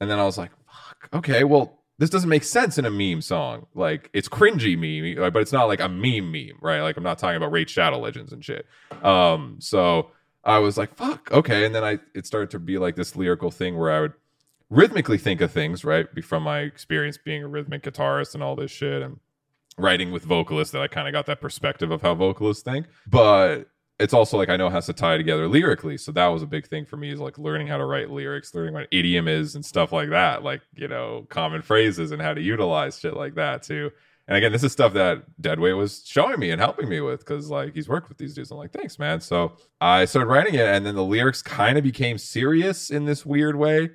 And 0.00 0.08
then 0.08 0.20
I 0.20 0.24
was 0.24 0.38
like, 0.38 0.50
fuck, 0.66 1.08
okay, 1.12 1.42
well, 1.42 1.82
this 1.98 2.10
doesn't 2.10 2.30
make 2.30 2.44
sense 2.44 2.78
in 2.78 2.84
a 2.84 2.90
meme 2.90 3.22
song. 3.22 3.66
Like 3.74 4.08
it's 4.12 4.28
cringy 4.28 4.78
meme, 4.78 5.32
but 5.32 5.42
it's 5.42 5.52
not 5.52 5.64
like 5.64 5.80
a 5.80 5.88
meme 5.88 6.30
meme, 6.30 6.58
right? 6.60 6.80
Like 6.80 6.96
I'm 6.96 7.02
not 7.02 7.18
talking 7.18 7.36
about 7.36 7.52
Raid 7.52 7.68
Shadow 7.68 7.98
Legends 7.98 8.32
and 8.32 8.44
shit. 8.44 8.66
Um, 9.02 9.56
so 9.58 10.10
I 10.44 10.58
was 10.58 10.76
like, 10.76 10.94
fuck, 10.94 11.30
okay. 11.30 11.64
And 11.64 11.74
then 11.74 11.84
I 11.84 11.98
it 12.14 12.26
started 12.26 12.50
to 12.50 12.58
be 12.58 12.78
like 12.78 12.96
this 12.96 13.16
lyrical 13.16 13.50
thing 13.50 13.78
where 13.78 13.90
I 13.90 14.00
would 14.00 14.12
rhythmically 14.70 15.18
think 15.18 15.40
of 15.40 15.52
things, 15.52 15.84
right? 15.84 16.06
From 16.24 16.42
my 16.42 16.60
experience 16.60 17.18
being 17.18 17.42
a 17.42 17.48
rhythmic 17.48 17.82
guitarist 17.82 18.34
and 18.34 18.42
all 18.42 18.56
this 18.56 18.70
shit 18.70 19.02
and 19.02 19.20
writing 19.78 20.10
with 20.10 20.24
vocalists 20.24 20.72
that 20.72 20.82
I 20.82 20.88
kind 20.88 21.08
of 21.08 21.12
got 21.12 21.26
that 21.26 21.40
perspective 21.40 21.90
of 21.90 22.02
how 22.02 22.14
vocalists 22.14 22.62
think. 22.62 22.86
But 23.06 23.68
it's 23.98 24.14
also 24.14 24.36
like 24.36 24.48
I 24.48 24.56
know 24.56 24.66
it 24.66 24.72
has 24.72 24.86
to 24.86 24.92
tie 24.92 25.16
together 25.16 25.46
lyrically. 25.46 25.96
So 25.96 26.10
that 26.12 26.26
was 26.26 26.42
a 26.42 26.46
big 26.46 26.66
thing 26.66 26.86
for 26.86 26.96
me 26.96 27.12
is 27.12 27.20
like 27.20 27.38
learning 27.38 27.68
how 27.68 27.76
to 27.76 27.84
write 27.84 28.10
lyrics, 28.10 28.54
learning 28.54 28.74
what 28.74 28.88
idiom 28.90 29.28
is 29.28 29.54
and 29.54 29.64
stuff 29.64 29.92
like 29.92 30.10
that, 30.10 30.42
like, 30.42 30.62
you 30.74 30.88
know, 30.88 31.26
common 31.28 31.62
phrases 31.62 32.10
and 32.10 32.20
how 32.20 32.34
to 32.34 32.40
utilize 32.40 32.98
shit 32.98 33.14
like 33.14 33.36
that 33.36 33.62
too. 33.62 33.90
And 34.28 34.36
again, 34.36 34.52
this 34.52 34.62
is 34.62 34.72
stuff 34.72 34.92
that 34.94 35.24
Deadweight 35.40 35.76
was 35.76 36.04
showing 36.06 36.38
me 36.38 36.50
and 36.50 36.60
helping 36.60 36.88
me 36.88 37.00
with 37.00 37.20
because 37.20 37.50
like 37.50 37.74
he's 37.74 37.88
worked 37.88 38.08
with 38.08 38.18
these 38.18 38.34
dudes. 38.34 38.50
I'm 38.50 38.58
like, 38.58 38.72
thanks, 38.72 38.98
man. 38.98 39.20
So 39.20 39.56
I 39.80 40.04
started 40.04 40.28
writing 40.28 40.54
it, 40.54 40.66
and 40.66 40.86
then 40.86 40.94
the 40.94 41.04
lyrics 41.04 41.42
kind 41.42 41.76
of 41.76 41.84
became 41.84 42.18
serious 42.18 42.90
in 42.90 43.04
this 43.04 43.26
weird 43.26 43.56
way. 43.56 43.90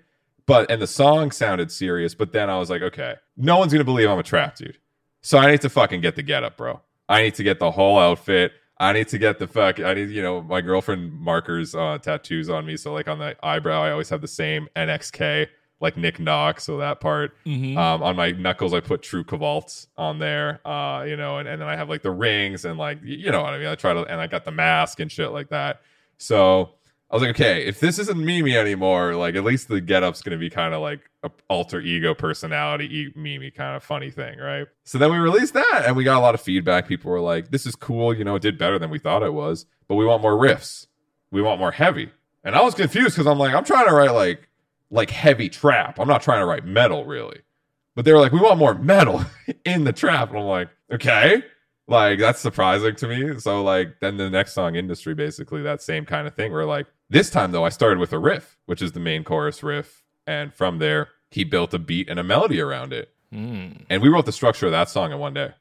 But 0.46 0.70
and 0.70 0.82
the 0.82 0.88
song 0.88 1.32
sounded 1.32 1.72
serious, 1.72 2.14
but 2.14 2.32
then 2.34 2.50
I 2.50 2.58
was 2.58 2.70
like, 2.70 2.82
okay, 2.82 3.16
no 3.36 3.58
one's 3.58 3.72
gonna 3.72 3.84
believe 3.84 4.10
I'm 4.10 4.20
a 4.20 4.24
trap 4.24 4.56
dude. 4.56 4.78
So 5.22 5.38
I 5.38 5.52
need 5.52 5.62
to 5.62 5.70
fucking 5.70 6.02
get 6.02 6.16
the 6.16 6.24
get 6.24 6.44
up, 6.44 6.58
bro. 6.58 6.82
I 7.10 7.22
need 7.24 7.36
to 7.36 7.44
get 7.44 7.60
the 7.60 7.72
whole 7.72 7.98
outfit. 7.98 8.52
I 8.80 8.94
need 8.94 9.08
to 9.10 9.18
get 9.18 9.40
the 9.40 9.48
fuck. 9.48 9.80
I 9.80 9.94
need, 9.96 10.10
you 10.10 10.22
know, 10.22 10.42
my 10.42 10.62
girlfriend 10.62 11.12
markers, 11.14 11.74
uh, 11.74 11.98
tattoos 11.98 12.50
on 12.50 12.66
me. 12.66 12.78
So 12.78 12.94
like 12.94 13.08
on 13.08 13.18
the 13.18 13.36
eyebrow, 13.44 13.82
I 13.82 13.92
always 13.92 14.10
have 14.10 14.22
the 14.22 14.28
same 14.28 14.68
NXK, 14.76 15.48
like 15.80 15.96
Nick 15.98 16.20
Knock. 16.20 16.60
So 16.60 16.78
that 16.78 17.00
part. 17.00 17.34
Mhm. 17.46 17.78
Um, 17.78 18.02
on 18.04 18.16
my 18.16 18.32
knuckles, 18.32 18.74
I 18.74 18.80
put 18.80 19.02
True 19.04 19.24
Cavalts 19.24 19.88
on 19.98 20.20
there. 20.20 20.60
Uh, 20.68 21.04
you 21.04 21.18
know, 21.18 21.38
and, 21.38 21.48
and 21.48 21.62
then 21.62 21.68
I 21.70 21.76
have 21.76 21.90
like 21.90 22.02
the 22.02 22.12
rings 22.12 22.66
and 22.66 22.78
like 22.78 23.00
you 23.04 23.32
know 23.32 23.42
what 23.44 23.54
I 23.54 23.58
mean. 23.60 23.68
I 23.68 23.76
try 23.76 23.94
to, 23.94 24.04
and 24.06 24.20
I 24.20 24.28
got 24.28 24.46
the 24.46 24.52
mask 24.52 25.00
and 25.00 25.12
shit 25.12 25.32
like 25.32 25.50
that. 25.50 25.82
So 26.18 26.72
I 27.10 27.16
was 27.16 27.22
like, 27.22 27.30
okay, 27.32 27.66
if 27.66 27.80
this 27.80 28.00
isn't 28.00 28.18
Mimi 28.18 28.58
anymore, 28.58 29.16
like 29.16 29.36
at 29.36 29.44
least 29.44 29.68
the 29.70 29.80
get 29.80 30.04
up's 30.04 30.22
gonna 30.22 30.38
be 30.38 30.50
kind 30.50 30.74
of 30.74 30.82
like 30.82 31.00
a 31.24 31.32
alter 31.50 31.80
ego 31.80 32.14
personality, 32.14 32.86
e- 32.86 33.14
Mimi 33.16 33.50
kind 33.52 33.76
of 33.78 33.84
funny 33.84 34.10
thing, 34.12 34.40
right? 34.40 34.68
So 34.84 34.98
then 34.98 35.12
we 35.12 35.18
released 35.18 35.54
that, 35.54 35.84
and 35.86 35.96
we 35.96 36.04
got 36.04 36.18
a 36.18 36.20
lot 36.22 36.34
of 36.34 36.42
feedback. 36.42 36.88
People 36.88 37.12
were 37.12 37.22
like, 37.22 37.50
"This 37.52 37.66
is 37.66 37.76
cool, 37.76 38.14
you 38.14 38.24
know, 38.24 38.36
it 38.36 38.42
did 38.42 38.58
better 38.58 38.78
than 38.80 38.90
we 38.90 39.00
thought 39.00 39.24
it 39.24 39.34
was, 39.34 39.66
but 39.88 39.96
we 39.96 40.06
want 40.06 40.22
more 40.22 40.34
riffs, 40.34 40.88
we 41.32 41.42
want 41.42 41.60
more 41.60 41.72
heavy." 41.72 42.10
And 42.44 42.56
I 42.56 42.62
was 42.62 42.74
confused 42.74 43.16
because 43.16 43.28
I'm 43.28 43.38
like, 43.40 43.54
I'm 43.54 43.64
trying 43.66 43.88
to 43.88 43.94
write 43.94 44.14
like 44.14 44.47
like 44.90 45.10
heavy 45.10 45.50
trap. 45.50 46.00
I'm 46.00 46.08
not 46.08 46.22
trying 46.22 46.40
to 46.40 46.46
write 46.46 46.66
metal 46.66 47.06
really. 47.06 47.42
But 47.96 48.06
they 48.06 48.14
were 48.14 48.20
like, 48.20 48.32
we 48.32 48.40
want 48.40 48.60
more 48.60 48.76
metal 48.76 49.26
in 49.66 49.84
the 49.84 49.94
trap. 49.94 50.30
And 50.30 50.40
I'm 50.40 50.46
like, 50.46 50.70
okay. 50.92 51.44
Like 51.88 52.20
that's 52.20 52.40
surprising 52.40 52.96
to 52.96 53.08
me. 53.08 53.40
So 53.40 53.64
like 53.64 54.00
then 54.02 54.18
the 54.18 54.30
next 54.30 54.54
song, 54.54 54.76
Industry, 54.76 55.16
basically 55.16 55.62
that 55.64 55.82
same 55.82 56.06
kind 56.06 56.28
of 56.28 56.36
thing. 56.36 56.52
Where 56.52 56.66
like 56.66 56.88
this 57.10 57.30
time 57.30 57.52
though, 57.52 57.66
I 57.66 57.70
started 57.70 57.98
with 57.98 58.14
a 58.14 58.20
riff, 58.20 58.58
which 58.66 58.82
is 58.82 58.92
the 58.92 59.00
main 59.00 59.24
chorus 59.24 59.64
riff. 59.64 60.04
And 60.26 60.54
from 60.54 60.80
there, 60.80 61.10
he 61.32 61.44
built 61.44 61.74
a 61.74 61.80
beat 61.80 62.10
and 62.10 62.20
a 62.20 62.24
melody 62.24 62.60
around 62.60 62.94
it. 62.94 63.10
Mm. 63.34 63.86
And 63.90 64.02
we 64.02 64.10
wrote 64.10 64.26
the 64.26 64.32
structure 64.32 64.66
of 64.66 64.74
that 64.74 64.90
song 64.90 65.12
in 65.12 65.20
one 65.20 65.34
day. 65.34 65.54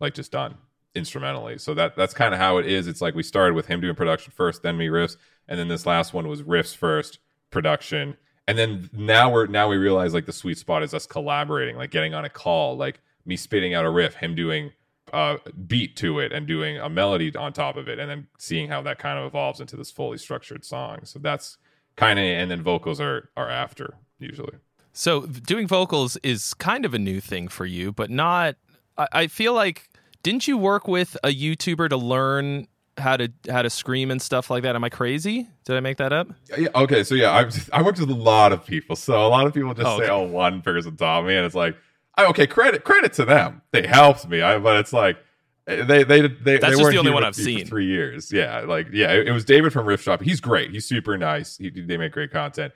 Like 0.00 0.14
just 0.14 0.32
done 0.32 0.56
instrumentally. 0.94 1.58
So 1.58 1.74
that 1.74 1.96
that's 1.96 2.14
kind 2.14 2.34
of 2.34 2.40
how 2.40 2.58
it 2.58 2.66
is. 2.66 2.86
It's 2.86 3.00
like 3.00 3.14
we 3.14 3.22
started 3.22 3.54
with 3.54 3.66
him 3.66 3.80
doing 3.80 3.94
production 3.94 4.32
first, 4.34 4.62
then 4.62 4.76
me 4.76 4.88
riffs, 4.88 5.16
and 5.48 5.58
then 5.58 5.68
this 5.68 5.86
last 5.86 6.14
one 6.14 6.28
was 6.28 6.42
riffs 6.42 6.74
first, 6.76 7.18
production. 7.50 8.16
And 8.46 8.58
then 8.58 8.90
now 8.92 9.30
we're 9.30 9.46
now 9.46 9.68
we 9.68 9.76
realize 9.76 10.12
like 10.12 10.26
the 10.26 10.32
sweet 10.32 10.58
spot 10.58 10.82
is 10.82 10.92
us 10.92 11.06
collaborating, 11.06 11.76
like 11.76 11.90
getting 11.90 12.14
on 12.14 12.24
a 12.24 12.28
call, 12.28 12.76
like 12.76 13.00
me 13.24 13.36
spitting 13.36 13.74
out 13.74 13.84
a 13.84 13.90
riff, 13.90 14.14
him 14.14 14.34
doing 14.34 14.72
a 15.12 15.38
beat 15.66 15.96
to 15.96 16.18
it 16.18 16.32
and 16.32 16.46
doing 16.46 16.78
a 16.78 16.88
melody 16.88 17.34
on 17.36 17.52
top 17.52 17.76
of 17.76 17.88
it, 17.88 17.98
and 17.98 18.10
then 18.10 18.26
seeing 18.38 18.68
how 18.68 18.82
that 18.82 18.98
kind 18.98 19.18
of 19.18 19.26
evolves 19.26 19.60
into 19.60 19.76
this 19.76 19.90
fully 19.90 20.18
structured 20.18 20.64
song. 20.64 21.00
So 21.04 21.18
that's 21.18 21.56
kind 21.96 22.18
of 22.18 22.24
and 22.24 22.50
then 22.50 22.62
vocals 22.62 23.00
are 23.00 23.30
are 23.36 23.48
after 23.48 23.94
usually. 24.18 24.56
So 24.92 25.22
doing 25.22 25.66
vocals 25.66 26.16
is 26.22 26.54
kind 26.54 26.84
of 26.84 26.94
a 26.94 26.98
new 26.98 27.20
thing 27.20 27.48
for 27.48 27.66
you, 27.66 27.92
but 27.92 28.10
not. 28.10 28.56
I, 28.98 29.08
I 29.12 29.26
feel 29.26 29.54
like 29.54 29.88
didn't 30.22 30.46
you 30.46 30.56
work 30.58 30.86
with 30.86 31.16
a 31.24 31.28
YouTuber 31.28 31.88
to 31.88 31.96
learn 31.96 32.68
how 32.98 33.16
to 33.16 33.30
how 33.48 33.62
to 33.62 33.70
scream 33.70 34.10
and 34.10 34.20
stuff 34.20 34.50
like 34.50 34.62
that? 34.62 34.74
Am 34.74 34.84
I 34.84 34.88
crazy? 34.88 35.48
Did 35.64 35.76
I 35.76 35.80
make 35.80 35.96
that 35.98 36.12
up? 36.12 36.28
Yeah, 36.56 36.68
okay, 36.74 37.04
so 37.04 37.14
yeah, 37.14 37.32
I've 37.32 37.70
I 37.72 37.82
worked 37.82 38.00
with 38.00 38.10
a 38.10 38.14
lot 38.14 38.52
of 38.52 38.64
people. 38.64 38.96
So 38.96 39.14
a 39.14 39.28
lot 39.28 39.46
of 39.46 39.54
people 39.54 39.74
just 39.74 39.86
Oh, 39.86 39.98
say, 39.98 40.04
okay. 40.04 40.12
"Oh, 40.12 40.22
one 40.22 40.62
person 40.62 40.96
taught 40.96 41.24
me," 41.24 41.36
and 41.36 41.44
it's 41.44 41.54
like, 41.54 41.76
I, 42.16 42.26
okay, 42.26 42.46
credit 42.46 42.84
credit 42.84 43.12
to 43.14 43.24
them. 43.24 43.62
They 43.72 43.86
helped 43.86 44.28
me, 44.28 44.42
I, 44.42 44.58
but 44.58 44.76
it's 44.76 44.92
like 44.92 45.18
eh, 45.66 45.84
they 45.84 46.04
they 46.04 46.22
they 46.22 46.58
That's 46.58 46.76
they 46.76 46.82
just 46.82 46.90
the 46.90 46.98
only 46.98 47.10
one 47.10 47.24
I've 47.24 47.36
seen. 47.36 47.66
three 47.66 47.86
years. 47.86 48.32
Yeah, 48.32 48.60
like 48.60 48.88
yeah, 48.92 49.12
it, 49.12 49.28
it 49.28 49.32
was 49.32 49.44
David 49.44 49.72
from 49.72 49.86
Riff 49.86 50.02
Shop. 50.02 50.22
He's 50.22 50.40
great. 50.40 50.70
He's 50.70 50.86
super 50.86 51.18
nice. 51.18 51.56
He, 51.56 51.70
they 51.70 51.96
make 51.96 52.12
great 52.12 52.30
content. 52.30 52.72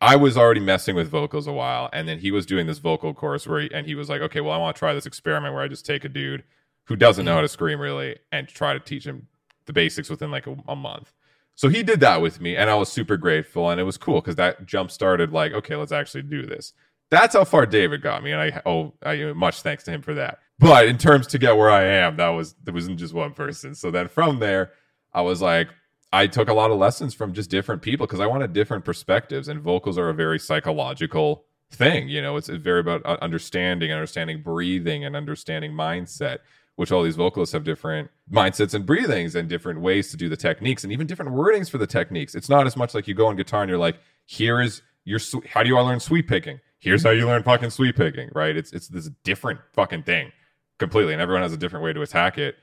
I 0.00 0.14
was 0.14 0.36
already 0.36 0.60
messing 0.60 0.94
with 0.94 1.08
vocals 1.08 1.48
a 1.48 1.52
while, 1.52 1.90
and 1.92 2.06
then 2.06 2.20
he 2.20 2.30
was 2.30 2.46
doing 2.46 2.68
this 2.68 2.78
vocal 2.78 3.12
course 3.12 3.48
where, 3.48 3.62
he, 3.62 3.74
and 3.74 3.84
he 3.84 3.96
was 3.96 4.08
like, 4.08 4.20
"Okay, 4.20 4.40
well, 4.40 4.52
I 4.52 4.58
want 4.58 4.76
to 4.76 4.78
try 4.78 4.94
this 4.94 5.06
experiment 5.06 5.54
where 5.54 5.62
I 5.62 5.66
just 5.66 5.84
take 5.84 6.04
a 6.04 6.08
dude 6.08 6.44
who 6.88 6.96
doesn't 6.96 7.24
know 7.24 7.32
mm-hmm. 7.32 7.36
how 7.36 7.42
to 7.42 7.48
scream 7.48 7.80
really 7.80 8.16
and 8.32 8.48
try 8.48 8.72
to 8.72 8.80
teach 8.80 9.04
him 9.04 9.26
the 9.68 9.72
basics 9.72 10.10
within 10.10 10.32
like 10.32 10.48
a, 10.48 10.56
a 10.66 10.74
month." 10.74 11.12
So 11.54 11.68
he 11.68 11.82
did 11.82 12.00
that 12.00 12.20
with 12.20 12.40
me, 12.40 12.56
and 12.56 12.70
I 12.70 12.74
was 12.76 12.88
super 12.88 13.16
grateful, 13.16 13.70
and 13.70 13.80
it 13.80 13.84
was 13.84 13.96
cool 13.96 14.20
because 14.20 14.36
that 14.36 14.64
jump 14.64 14.92
started 14.92 15.32
like, 15.32 15.52
okay, 15.52 15.74
let's 15.74 15.90
actually 15.90 16.22
do 16.22 16.46
this. 16.46 16.72
That's 17.10 17.34
how 17.34 17.42
far 17.44 17.66
David 17.66 18.00
got 18.00 18.22
me, 18.22 18.32
and 18.32 18.40
I 18.40 18.62
oh, 18.66 18.94
I 19.04 19.32
much 19.32 19.62
thanks 19.62 19.84
to 19.84 19.90
him 19.90 20.02
for 20.02 20.14
that. 20.14 20.38
But 20.58 20.86
in 20.86 20.98
terms 20.98 21.26
to 21.28 21.38
get 21.38 21.56
where 21.56 21.70
I 21.70 21.84
am, 21.84 22.16
that 22.16 22.28
was 22.28 22.54
there 22.64 22.74
wasn't 22.74 22.98
just 22.98 23.14
one 23.14 23.32
person. 23.32 23.74
So 23.74 23.90
then 23.90 24.08
from 24.08 24.38
there, 24.38 24.72
I 25.12 25.22
was 25.22 25.42
like, 25.42 25.68
I 26.12 26.26
took 26.26 26.48
a 26.48 26.54
lot 26.54 26.70
of 26.70 26.78
lessons 26.78 27.12
from 27.14 27.32
just 27.32 27.50
different 27.50 27.82
people 27.82 28.06
because 28.06 28.20
I 28.20 28.26
wanted 28.26 28.52
different 28.52 28.84
perspectives, 28.84 29.48
and 29.48 29.60
vocals 29.60 29.98
are 29.98 30.08
a 30.10 30.14
very 30.14 30.38
psychological 30.38 31.44
thing. 31.70 32.08
You 32.08 32.22
know, 32.22 32.36
it's, 32.36 32.48
it's 32.48 32.62
very 32.62 32.80
about 32.80 33.04
uh, 33.04 33.18
understanding, 33.20 33.92
understanding 33.92 34.42
breathing, 34.42 35.04
and 35.04 35.16
understanding 35.16 35.72
mindset. 35.72 36.38
Which 36.78 36.92
all 36.92 37.02
these 37.02 37.16
vocalists 37.16 37.52
have 37.54 37.64
different 37.64 38.08
mindsets 38.32 38.72
and 38.72 38.86
breathings 38.86 39.34
and 39.34 39.48
different 39.48 39.80
ways 39.80 40.12
to 40.12 40.16
do 40.16 40.28
the 40.28 40.36
techniques 40.36 40.84
and 40.84 40.92
even 40.92 41.08
different 41.08 41.32
wordings 41.32 41.68
for 41.68 41.76
the 41.76 41.88
techniques. 41.88 42.36
It's 42.36 42.48
not 42.48 42.68
as 42.68 42.76
much 42.76 42.94
like 42.94 43.08
you 43.08 43.14
go 43.14 43.26
on 43.26 43.34
guitar 43.34 43.62
and 43.62 43.68
you're 43.68 43.80
like, 43.80 43.98
here 44.26 44.60
is 44.60 44.82
your 45.04 45.18
how 45.48 45.64
do 45.64 45.68
you 45.68 45.76
all 45.76 45.84
learn 45.84 45.98
sweep 45.98 46.28
picking? 46.28 46.60
Here's 46.78 47.02
how 47.02 47.10
you 47.10 47.26
learn 47.26 47.42
fucking 47.42 47.70
sweep 47.70 47.96
picking, 47.96 48.30
right? 48.32 48.56
It's 48.56 48.72
it's 48.72 48.86
this 48.86 49.10
different 49.24 49.58
fucking 49.72 50.04
thing 50.04 50.30
completely, 50.78 51.14
and 51.14 51.20
everyone 51.20 51.42
has 51.42 51.52
a 51.52 51.56
different 51.56 51.84
way 51.84 51.92
to 51.92 52.02
attack 52.02 52.38
it. 52.38 52.54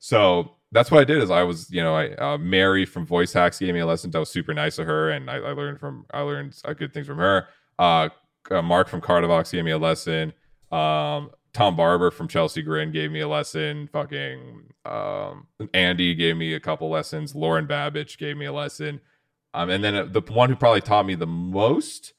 So 0.00 0.56
that's 0.72 0.90
what 0.90 1.00
I 1.00 1.04
did. 1.04 1.22
Is 1.22 1.30
I 1.30 1.44
was, 1.44 1.70
you 1.70 1.82
know, 1.82 1.94
I 1.94 2.14
uh, 2.14 2.38
Mary 2.38 2.84
from 2.84 3.06
Voice 3.06 3.32
Hacks 3.32 3.60
gave 3.60 3.72
me 3.72 3.80
a 3.80 3.86
lesson. 3.86 4.10
That 4.10 4.18
was 4.18 4.30
super 4.30 4.52
nice 4.52 4.80
of 4.80 4.86
her, 4.86 5.10
and 5.10 5.30
I, 5.30 5.36
I 5.36 5.52
learned 5.52 5.78
from 5.78 6.06
I 6.12 6.22
learned 6.22 6.56
uh, 6.64 6.72
good 6.72 6.92
things 6.92 7.06
from 7.06 7.18
her. 7.18 7.46
Uh, 7.78 8.08
uh, 8.50 8.62
Mark 8.62 8.88
from 8.88 9.00
Cardivox 9.00 9.52
gave 9.52 9.64
me 9.64 9.70
a 9.70 9.78
lesson. 9.78 10.32
Um, 10.72 11.30
Tom 11.52 11.76
Barber 11.76 12.10
from 12.10 12.28
Chelsea 12.28 12.62
Grin 12.62 12.92
gave 12.92 13.10
me 13.10 13.20
a 13.20 13.28
lesson. 13.28 13.88
Fucking 13.92 14.72
um, 14.84 15.46
Andy 15.74 16.14
gave 16.14 16.36
me 16.36 16.54
a 16.54 16.60
couple 16.60 16.88
lessons. 16.88 17.34
Lauren 17.34 17.66
Babic 17.66 18.16
gave 18.18 18.36
me 18.36 18.46
a 18.46 18.52
lesson. 18.52 19.00
Um, 19.52 19.70
and 19.70 19.82
then 19.82 19.94
uh, 19.94 20.04
the 20.04 20.20
one 20.20 20.48
who 20.48 20.56
probably 20.56 20.80
taught 20.80 21.06
me 21.06 21.16
the 21.16 21.26
most, 21.26 22.12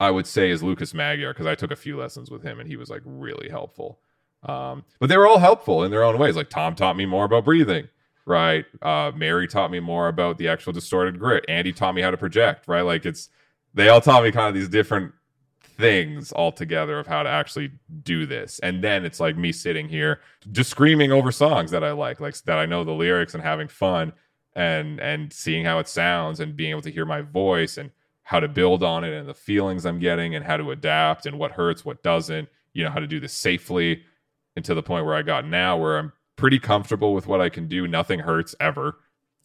I 0.00 0.10
would 0.10 0.26
say, 0.26 0.50
is 0.50 0.62
Lukas 0.62 0.94
Magyar 0.94 1.32
because 1.32 1.46
I 1.46 1.54
took 1.54 1.70
a 1.70 1.76
few 1.76 1.96
lessons 1.96 2.30
with 2.30 2.42
him 2.42 2.58
and 2.58 2.68
he 2.68 2.76
was 2.76 2.90
like 2.90 3.02
really 3.04 3.48
helpful. 3.48 4.00
Um, 4.42 4.84
but 4.98 5.08
they 5.08 5.16
were 5.16 5.26
all 5.26 5.38
helpful 5.38 5.84
in 5.84 5.92
their 5.92 6.02
own 6.02 6.18
ways. 6.18 6.34
Like 6.34 6.50
Tom 6.50 6.74
taught 6.74 6.96
me 6.96 7.06
more 7.06 7.24
about 7.24 7.44
breathing, 7.44 7.88
right? 8.26 8.64
Uh, 8.80 9.12
Mary 9.14 9.46
taught 9.46 9.70
me 9.70 9.78
more 9.78 10.08
about 10.08 10.38
the 10.38 10.48
actual 10.48 10.72
distorted 10.72 11.20
grit. 11.20 11.44
Andy 11.48 11.72
taught 11.72 11.94
me 11.94 12.02
how 12.02 12.10
to 12.10 12.16
project, 12.16 12.66
right? 12.66 12.82
Like 12.82 13.06
it's 13.06 13.28
they 13.74 13.88
all 13.88 14.00
taught 14.00 14.24
me 14.24 14.32
kind 14.32 14.48
of 14.48 14.54
these 14.54 14.68
different 14.68 15.12
things 15.76 16.32
all 16.32 16.52
together 16.52 16.98
of 16.98 17.06
how 17.06 17.22
to 17.22 17.28
actually 17.28 17.72
do 18.02 18.26
this. 18.26 18.58
And 18.60 18.82
then 18.82 19.04
it's 19.04 19.20
like 19.20 19.36
me 19.36 19.52
sitting 19.52 19.88
here 19.88 20.20
just 20.50 20.70
screaming 20.70 21.12
over 21.12 21.32
songs 21.32 21.70
that 21.70 21.84
I 21.84 21.92
like, 21.92 22.20
like 22.20 22.36
that 22.42 22.58
I 22.58 22.66
know 22.66 22.84
the 22.84 22.92
lyrics 22.92 23.34
and 23.34 23.42
having 23.42 23.68
fun 23.68 24.12
and 24.54 25.00
and 25.00 25.32
seeing 25.32 25.64
how 25.64 25.78
it 25.78 25.88
sounds 25.88 26.40
and 26.40 26.56
being 26.56 26.70
able 26.70 26.82
to 26.82 26.90
hear 26.90 27.06
my 27.06 27.22
voice 27.22 27.78
and 27.78 27.90
how 28.22 28.38
to 28.38 28.48
build 28.48 28.82
on 28.82 29.04
it 29.04 29.12
and 29.12 29.28
the 29.28 29.34
feelings 29.34 29.84
I'm 29.84 29.98
getting 29.98 30.34
and 30.34 30.44
how 30.44 30.56
to 30.56 30.70
adapt 30.70 31.26
and 31.26 31.38
what 31.38 31.52
hurts, 31.52 31.84
what 31.84 32.02
doesn't, 32.02 32.48
you 32.72 32.84
know, 32.84 32.90
how 32.90 33.00
to 33.00 33.06
do 33.06 33.20
this 33.20 33.32
safely 33.32 34.04
and 34.54 34.64
to 34.64 34.74
the 34.74 34.82
point 34.82 35.06
where 35.06 35.14
I 35.14 35.22
got 35.22 35.46
now 35.46 35.76
where 35.76 35.98
I'm 35.98 36.12
pretty 36.36 36.58
comfortable 36.58 37.14
with 37.14 37.26
what 37.26 37.40
I 37.40 37.48
can 37.48 37.66
do. 37.68 37.88
Nothing 37.88 38.20
hurts 38.20 38.54
ever. 38.60 38.98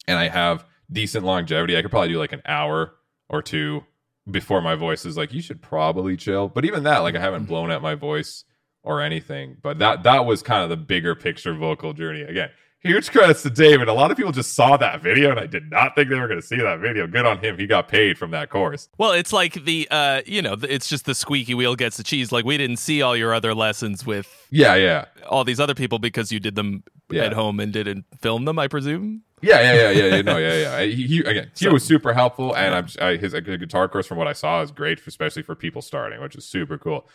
And 0.06 0.18
I 0.18 0.28
have 0.28 0.64
decent 0.90 1.24
longevity. 1.24 1.76
I 1.76 1.82
could 1.82 1.90
probably 1.90 2.08
do 2.08 2.18
like 2.18 2.32
an 2.32 2.42
hour 2.46 2.94
or 3.28 3.42
two 3.42 3.84
before 4.30 4.60
my 4.60 4.74
voice 4.74 5.04
is 5.04 5.16
like, 5.16 5.32
you 5.32 5.40
should 5.42 5.62
probably 5.62 6.16
chill. 6.16 6.48
But 6.48 6.64
even 6.64 6.82
that, 6.84 6.98
like 6.98 7.14
I 7.16 7.20
haven't 7.20 7.44
blown 7.46 7.70
out 7.70 7.82
my 7.82 7.94
voice 7.94 8.44
or 8.82 9.00
anything. 9.02 9.56
But 9.62 9.78
that 9.80 10.02
that 10.04 10.24
was 10.26 10.42
kind 10.42 10.62
of 10.62 10.70
the 10.70 10.76
bigger 10.76 11.14
picture 11.14 11.54
vocal 11.54 11.92
journey. 11.92 12.22
Again, 12.22 12.50
huge 12.80 13.10
credits 13.10 13.42
to 13.42 13.50
David. 13.50 13.88
A 13.88 13.92
lot 13.92 14.10
of 14.10 14.16
people 14.16 14.32
just 14.32 14.54
saw 14.54 14.76
that 14.76 15.02
video 15.02 15.30
and 15.30 15.40
I 15.40 15.46
did 15.46 15.70
not 15.70 15.94
think 15.94 16.08
they 16.10 16.14
were 16.18 16.28
going 16.28 16.40
to 16.40 16.46
see 16.46 16.56
that 16.58 16.78
video. 16.78 17.06
Good 17.06 17.26
on 17.26 17.38
him. 17.38 17.58
He 17.58 17.66
got 17.66 17.88
paid 17.88 18.16
from 18.16 18.30
that 18.30 18.50
course. 18.50 18.88
Well, 18.98 19.12
it's 19.12 19.32
like 19.32 19.64
the 19.64 19.88
uh, 19.90 20.22
you 20.26 20.42
know, 20.42 20.56
it's 20.62 20.88
just 20.88 21.04
the 21.04 21.14
squeaky 21.14 21.54
wheel 21.54 21.74
gets 21.74 21.96
the 21.96 22.04
cheese. 22.04 22.30
Like 22.32 22.44
we 22.44 22.56
didn't 22.56 22.76
see 22.78 23.02
all 23.02 23.16
your 23.16 23.34
other 23.34 23.54
lessons 23.54 24.06
with 24.06 24.46
Yeah, 24.50 24.76
yeah. 24.76 25.06
all 25.28 25.44
these 25.44 25.58
other 25.60 25.74
people 25.74 25.98
because 25.98 26.30
you 26.30 26.38
did 26.40 26.54
them 26.54 26.84
Yeah. 27.10 27.24
at 27.24 27.32
home 27.32 27.58
and 27.60 27.72
didn't 27.72 28.04
film 28.20 28.44
them. 28.44 28.58
I 28.58 28.68
presume. 28.68 29.22
Yeah, 29.40 29.60
yeah, 29.60 29.74
yeah, 29.74 29.90
yeah, 29.90 30.14
yeah. 30.16 30.22
No, 30.22 30.36
yeah, 30.38 30.54
yeah. 30.80 30.82
He, 30.94 31.06
he 31.06 31.18
again, 31.20 31.50
he 31.56 31.64
So- 31.66 31.72
was 31.72 31.84
super 31.84 32.12
helpful, 32.12 32.54
and 32.54 32.74
I'm 32.74 32.86
I, 33.00 33.16
his 33.16 33.32
guitar 33.34 33.88
course 33.88 34.06
from 34.06 34.18
what 34.18 34.26
I 34.28 34.32
saw 34.32 34.62
is 34.62 34.70
great, 34.70 35.00
especially 35.06 35.42
for 35.42 35.54
people 35.54 35.82
starting, 35.82 36.20
which 36.20 36.34
is 36.36 36.44
super 36.46 36.78
cool. 36.78 37.08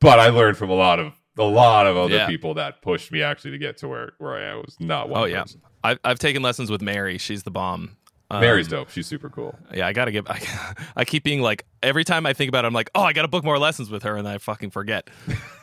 But 0.00 0.18
I 0.20 0.28
learned 0.28 0.56
from 0.56 0.70
a 0.70 0.74
lot 0.74 0.98
of 0.98 1.14
a 1.38 1.42
lot 1.44 1.86
of 1.86 1.96
other 1.96 2.14
Yeah. 2.14 2.26
people 2.26 2.54
that 2.54 2.82
pushed 2.82 3.12
me 3.12 3.22
actually 3.22 3.52
to 3.52 3.58
get 3.58 3.76
to 3.78 3.88
where 3.88 4.12
where 4.18 4.50
I 4.52 4.54
was 4.56 4.76
not 4.80 5.08
one. 5.08 5.22
Oh, 5.22 5.24
yeah. 5.24 5.44
I've 5.84 5.98
I've 6.04 6.18
taken 6.18 6.42
lessons 6.42 6.70
with 6.70 6.82
Mary. 6.82 7.18
She's 7.18 7.42
the 7.44 7.50
bomb. 7.52 7.96
Um, 8.30 8.40
Mary's 8.40 8.68
dope. 8.68 8.90
She's 8.90 9.06
super 9.06 9.30
cool. 9.30 9.58
Yeah, 9.74 9.86
I 9.86 9.92
gotta 9.92 10.12
get. 10.12 10.30
I, 10.30 10.40
I 10.96 11.04
keep 11.04 11.24
being 11.24 11.40
like 11.40 11.64
every 11.82 12.04
time 12.04 12.26
I 12.26 12.34
think 12.34 12.48
about 12.48 12.64
it, 12.64 12.68
I'm 12.68 12.74
like, 12.74 12.90
oh, 12.94 13.02
I 13.02 13.12
gotta 13.12 13.28
book 13.28 13.44
more 13.44 13.58
lessons 13.58 13.90
with 13.90 14.02
her, 14.02 14.16
and 14.16 14.28
I 14.28 14.38
fucking 14.38 14.70
forget. 14.70 15.08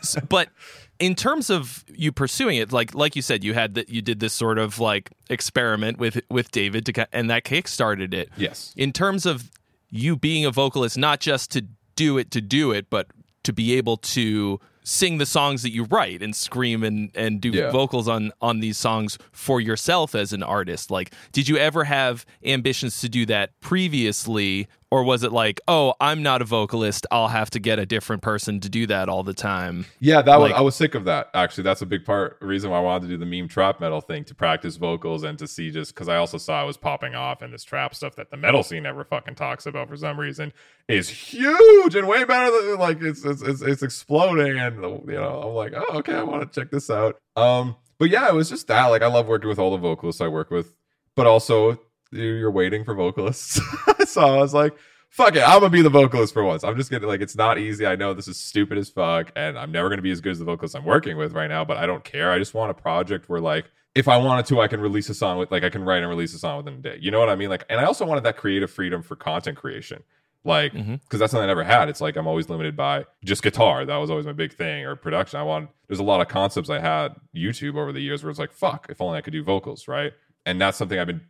so, 0.01 0.19
but 0.29 0.49
in 0.99 1.13
terms 1.13 1.49
of 1.49 1.85
you 1.87 2.11
pursuing 2.11 2.57
it, 2.57 2.71
like 2.71 2.95
like 2.95 3.15
you 3.15 3.21
said, 3.21 3.43
you 3.43 3.53
had 3.53 3.75
that 3.75 3.89
you 3.89 4.01
did 4.01 4.19
this 4.19 4.33
sort 4.33 4.57
of 4.57 4.79
like 4.79 5.11
experiment 5.29 5.99
with 5.99 6.21
with 6.29 6.51
David 6.51 6.85
to 6.87 7.15
and 7.15 7.29
that 7.29 7.43
kickstarted 7.43 8.13
it. 8.13 8.29
Yes. 8.35 8.73
In 8.75 8.91
terms 8.91 9.25
of 9.25 9.51
you 9.89 10.15
being 10.15 10.45
a 10.45 10.51
vocalist, 10.51 10.97
not 10.97 11.19
just 11.19 11.51
to 11.51 11.65
do 11.95 12.17
it 12.17 12.31
to 12.31 12.41
do 12.41 12.71
it, 12.71 12.89
but 12.89 13.07
to 13.43 13.53
be 13.53 13.75
able 13.75 13.97
to 13.97 14.59
sing 14.85 15.17
the 15.17 15.25
songs 15.25 15.63
that 15.63 15.71
you 15.73 15.83
write 15.85 16.21
and 16.21 16.33
scream 16.35 16.83
and 16.83 17.09
and 17.15 17.41
do 17.41 17.49
Yeah. 17.49 17.71
vocals 17.71 18.07
on 18.07 18.31
on 18.41 18.59
these 18.61 18.77
songs 18.77 19.17
for 19.31 19.59
yourself 19.59 20.13
as 20.15 20.31
an 20.31 20.43
artist 20.43 20.91
like 20.91 21.11
did 21.31 21.47
you 21.49 21.57
ever 21.57 21.83
have 21.85 22.25
ambitions 22.45 23.01
to 23.01 23.09
do 23.09 23.25
that 23.25 23.49
previously 23.61 24.67
or 24.95 25.03
was 25.03 25.23
it 25.23 25.31
like 25.31 25.59
oh 25.67 25.93
i'm 25.99 26.23
not 26.23 26.41
a 26.41 26.45
vocalist 26.45 27.05
i'll 27.11 27.27
have 27.27 27.49
to 27.49 27.59
get 27.59 27.79
a 27.79 27.85
different 27.85 28.21
person 28.21 28.59
to 28.59 28.69
do 28.69 28.87
that 28.87 29.09
all 29.09 29.23
the 29.23 29.33
time 29.33 29.85
Yeah, 29.99 30.21
that 30.21 30.39
was 30.39 30.51
I 30.51 30.61
was 30.61 30.75
sick 30.75 30.95
of 30.95 31.05
that. 31.05 31.29
Actually, 31.33 31.63
that's 31.63 31.81
a 31.81 31.85
big 31.85 32.05
part 32.05 32.37
reason 32.41 32.69
why 32.69 32.77
I 32.77 32.81
wanted 32.81 33.07
to 33.07 33.07
do 33.09 33.17
the 33.17 33.25
meme 33.25 33.47
trap 33.47 33.79
metal 33.79 34.01
thing 34.01 34.23
to 34.25 34.35
practice 34.35 34.75
vocals 34.77 35.23
and 35.23 35.37
to 35.39 35.47
see 35.47 35.71
just 35.71 35.93
because 35.93 36.07
I 36.07 36.17
also 36.17 36.37
saw 36.37 36.63
it 36.63 36.67
was 36.67 36.77
popping 36.77 37.15
off 37.15 37.41
and 37.41 37.53
this 37.53 37.63
trap 37.63 37.95
stuff 37.95 38.15
that 38.15 38.31
the 38.31 38.37
metal 38.37 38.63
scene 38.63 38.83
never 38.83 39.03
fucking 39.03 39.35
talks 39.35 39.65
about 39.65 39.89
for 39.89 39.97
some 39.97 40.19
reason 40.19 40.53
is 40.87 41.09
huge 41.09 41.95
and 41.95 42.07
way 42.07 42.23
better 42.23 42.51
than 42.51 42.79
like 42.79 43.01
it's 43.01 43.25
it's 43.25 43.41
it's, 43.41 43.61
it's 43.61 43.83
exploding 43.83 44.57
and 44.59 44.77
you 44.77 45.15
know 45.15 45.41
I'm 45.41 45.53
like 45.53 45.73
oh 45.75 45.97
okay 45.99 46.15
I 46.15 46.23
want 46.23 46.51
to 46.51 46.59
check 46.59 46.71
this 46.71 46.89
out. 46.89 47.17
Um, 47.35 47.75
but 47.97 48.09
yeah, 48.09 48.27
it 48.27 48.33
was 48.33 48.49
just 48.49 48.67
that 48.67 48.87
like 48.87 49.01
I 49.01 49.07
love 49.07 49.27
working 49.27 49.49
with 49.49 49.59
all 49.59 49.71
the 49.71 49.77
vocalists 49.77 50.21
I 50.21 50.27
work 50.27 50.51
with, 50.51 50.75
but 51.15 51.27
also 51.27 51.79
you're 52.15 52.51
waiting 52.51 52.83
for 52.83 52.93
vocalists. 52.95 53.59
so 54.09 54.21
I 54.21 54.37
was 54.37 54.53
like 54.53 54.75
fuck 55.09 55.33
it, 55.33 55.41
I'm 55.47 55.59
gonna 55.61 55.69
be 55.69 55.81
the 55.81 55.89
vocalist 55.89 56.33
for 56.33 56.43
once. 56.43 56.65
I'm 56.65 56.75
just 56.75 56.91
gonna 56.91 57.07
like 57.07 57.21
it's 57.21 57.37
not 57.37 57.57
easy. 57.57 57.85
I 57.85 57.95
know 57.95 58.13
this 58.13 58.27
is 58.27 58.37
stupid 58.37 58.77
as 58.77 58.89
fuck, 58.89 59.31
and 59.37 59.57
I'm 59.57 59.71
never 59.71 59.87
gonna 59.87 60.01
be 60.01 60.11
as 60.11 60.19
good 60.19 60.33
as 60.33 60.39
the 60.39 60.45
vocalist 60.45 60.75
I'm 60.75 60.83
working 60.83 61.15
with 61.15 61.31
right 61.31 61.47
now, 61.47 61.63
but 61.63 61.77
I 61.77 61.85
don't 61.85 62.03
care. 62.03 62.31
I 62.31 62.37
just 62.37 62.53
want 62.53 62.69
a 62.71 62.73
project 62.73 63.29
where 63.29 63.39
like 63.39 63.71
if 63.95 64.09
I 64.09 64.17
wanted 64.17 64.45
to, 64.47 64.59
I 64.59 64.67
can 64.67 64.81
release 64.81 65.07
a 65.07 65.13
song 65.13 65.37
with 65.37 65.51
like 65.51 65.63
I 65.63 65.69
can 65.69 65.85
write 65.85 65.99
and 66.01 66.09
release 66.09 66.33
a 66.33 66.37
song 66.37 66.57
within 66.57 66.73
a 66.73 66.81
day. 66.81 66.97
You 66.99 67.11
know 67.11 67.19
what 67.21 67.29
I 67.29 67.35
mean? 67.37 67.49
Like, 67.49 67.63
and 67.69 67.79
I 67.79 67.85
also 67.85 68.05
wanted 68.05 68.25
that 68.25 68.35
creative 68.35 68.69
freedom 68.69 69.01
for 69.01 69.15
content 69.15 69.57
creation. 69.57 70.03
Like, 70.43 70.73
because 70.73 70.85
Mhm. 70.85 70.99
that's 71.19 71.31
something 71.31 71.39
I 71.43 71.47
never 71.47 71.63
had. 71.63 71.87
It's 71.87 72.01
like 72.01 72.17
I'm 72.17 72.27
always 72.27 72.49
limited 72.49 72.75
by 72.75 73.05
just 73.23 73.41
guitar. 73.41 73.85
That 73.85 73.95
was 73.95 74.09
always 74.11 74.25
my 74.25 74.33
big 74.33 74.51
thing, 74.53 74.83
or 74.83 74.97
production. 74.97 75.39
I 75.39 75.43
want. 75.43 75.69
There's 75.87 75.99
a 75.99 76.03
lot 76.03 76.19
of 76.19 76.27
concepts 76.27 76.69
I 76.69 76.79
had 76.79 77.15
YouTube 77.33 77.77
over 77.77 77.93
the 77.93 78.01
years 78.01 78.21
where 78.21 78.29
it's 78.31 78.37
like, 78.39 78.51
fuck, 78.51 78.87
if 78.89 78.99
only 78.99 79.17
I 79.17 79.21
could 79.21 79.31
do 79.33 79.43
vocals, 79.45 79.87
right? 79.87 80.11
And 80.45 80.59
that's 80.59 80.77
something 80.77 80.99
I've 80.99 81.07
been 81.07 81.21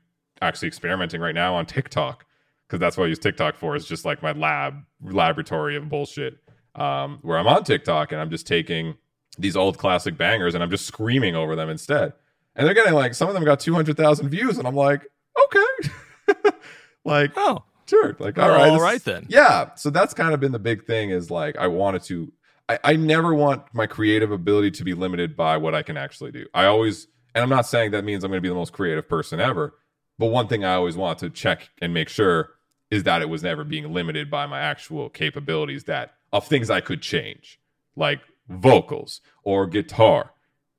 actually 0.41 0.67
experimenting 0.67 1.21
right 1.21 1.35
now 1.35 1.55
on 1.55 1.65
TikTok 1.65 2.25
because 2.67 2.79
that's 2.79 2.97
what 2.97 3.05
I 3.05 3.07
use 3.07 3.19
TikTok 3.19 3.55
for. 3.55 3.75
Is 3.75 3.85
just 3.85 4.05
like 4.05 4.21
my 4.21 4.31
lab 4.31 4.83
laboratory 5.01 5.75
of 5.75 5.89
bullshit. 5.89 6.37
Um, 6.75 7.19
where 7.21 7.37
I'm 7.37 7.47
on 7.47 7.63
TikTok 7.63 8.11
and 8.11 8.19
I'm 8.19 8.29
just 8.29 8.45
taking 8.45 8.95
these 9.37 9.55
old 9.55 9.77
classic 9.77 10.17
bangers 10.17 10.55
and 10.55 10.63
I'm 10.63 10.69
just 10.69 10.85
screaming 10.85 11.35
over 11.35 11.55
them 11.55 11.69
instead. 11.69 12.13
And 12.55 12.67
they're 12.67 12.73
getting 12.73 12.93
like 12.93 13.13
some 13.13 13.27
of 13.27 13.33
them 13.33 13.43
got 13.43 13.59
200,000 13.59 14.29
views, 14.29 14.57
and 14.57 14.67
I'm 14.67 14.75
like, 14.75 15.05
okay, 15.45 16.51
like 17.05 17.31
oh 17.35 17.63
sure, 17.85 18.15
like 18.19 18.37
all 18.37 18.49
right, 18.49 18.69
all 18.69 18.79
right 18.79 19.03
then. 19.03 19.25
yeah. 19.29 19.75
So 19.75 19.89
that's 19.89 20.13
kind 20.13 20.33
of 20.33 20.39
been 20.39 20.51
the 20.53 20.59
big 20.59 20.85
thing 20.85 21.09
is 21.09 21.29
like 21.29 21.57
I 21.57 21.67
wanted 21.67 22.03
to. 22.03 22.31
I, 22.67 22.79
I 22.83 22.95
never 22.95 23.33
want 23.33 23.63
my 23.73 23.85
creative 23.85 24.31
ability 24.31 24.71
to 24.71 24.83
be 24.83 24.93
limited 24.93 25.35
by 25.35 25.57
what 25.57 25.75
I 25.75 25.83
can 25.83 25.97
actually 25.97 26.31
do. 26.31 26.47
I 26.53 26.65
always, 26.65 27.07
and 27.35 27.43
I'm 27.43 27.49
not 27.49 27.67
saying 27.67 27.91
that 27.91 28.03
means 28.03 28.23
I'm 28.23 28.31
going 28.31 28.39
to 28.39 28.41
be 28.41 28.49
the 28.49 28.55
most 28.55 28.73
creative 28.73 29.07
person 29.07 29.39
ever, 29.39 29.75
but 30.17 30.27
one 30.27 30.47
thing 30.47 30.63
I 30.63 30.75
always 30.75 30.95
want 30.97 31.19
to 31.19 31.29
check 31.29 31.69
and 31.81 31.93
make 31.93 32.09
sure 32.09 32.51
is 32.91 33.03
that 33.03 33.21
it 33.21 33.29
was 33.29 33.43
never 33.43 33.63
being 33.63 33.91
limited 33.93 34.29
by 34.29 34.45
my 34.45 34.59
actual 34.59 35.09
capabilities 35.09 35.85
that 35.85 36.15
of 36.31 36.47
things 36.47 36.69
I 36.69 36.81
could 36.81 37.01
change, 37.01 37.59
like 37.95 38.21
vocals 38.49 39.21
or 39.43 39.67
guitar, 39.67 40.31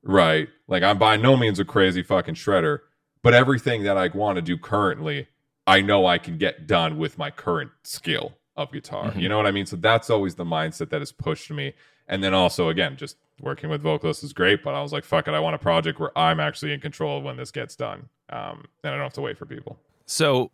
right? 0.03 0.47
Like 0.67 0.83
I'm 0.83 0.97
by 0.97 1.17
no 1.17 1.35
means 1.35 1.59
a 1.59 1.65
crazy 1.65 2.03
fucking 2.03 2.35
shredder, 2.35 2.79
but 3.23 3.33
everything 3.33 3.83
that 3.83 3.97
I 3.97 4.07
want 4.07 4.37
to 4.37 4.41
do 4.41 4.57
currently, 4.57 5.27
I 5.65 5.81
know 5.81 6.05
I 6.05 6.17
can 6.17 6.37
get 6.37 6.65
done 6.67 6.97
with 6.97 7.17
my 7.17 7.29
current 7.29 7.71
skill 7.83 8.37
of 8.55 8.71
guitar. 8.71 9.11
Mhm. 9.11 9.21
You 9.21 9.29
know 9.29 9.37
what 9.37 9.45
I 9.45 9.51
mean? 9.51 9.65
So 9.65 9.75
that's 9.75 10.09
always 10.09 10.35
the 10.35 10.45
mindset 10.45 10.89
that 10.89 11.01
has 11.01 11.11
pushed 11.11 11.51
me. 11.51 11.73
And 12.07 12.23
then 12.23 12.33
also 12.33 12.69
again, 12.69 12.95
just 12.95 13.17
working 13.41 13.69
with 13.69 13.81
vocalists 13.81 14.23
is 14.23 14.33
great, 14.33 14.63
but 14.63 14.73
I 14.73 14.81
was 14.81 14.93
like, 14.93 15.03
fuck 15.03 15.27
it, 15.27 15.33
I 15.33 15.39
want 15.39 15.55
a 15.55 15.59
project 15.59 15.99
where 15.99 16.17
I'm 16.17 16.39
actually 16.39 16.73
in 16.73 16.79
control 16.79 17.17
of 17.17 17.23
when 17.23 17.37
this 17.37 17.51
gets 17.51 17.75
done. 17.75 18.09
Um, 18.29 18.65
and 18.83 18.93
I 18.93 18.97
don't 18.97 19.01
have 19.03 19.13
to 19.13 19.21
wait 19.21 19.37
for 19.37 19.45
people. 19.45 19.77
So, 20.05 20.51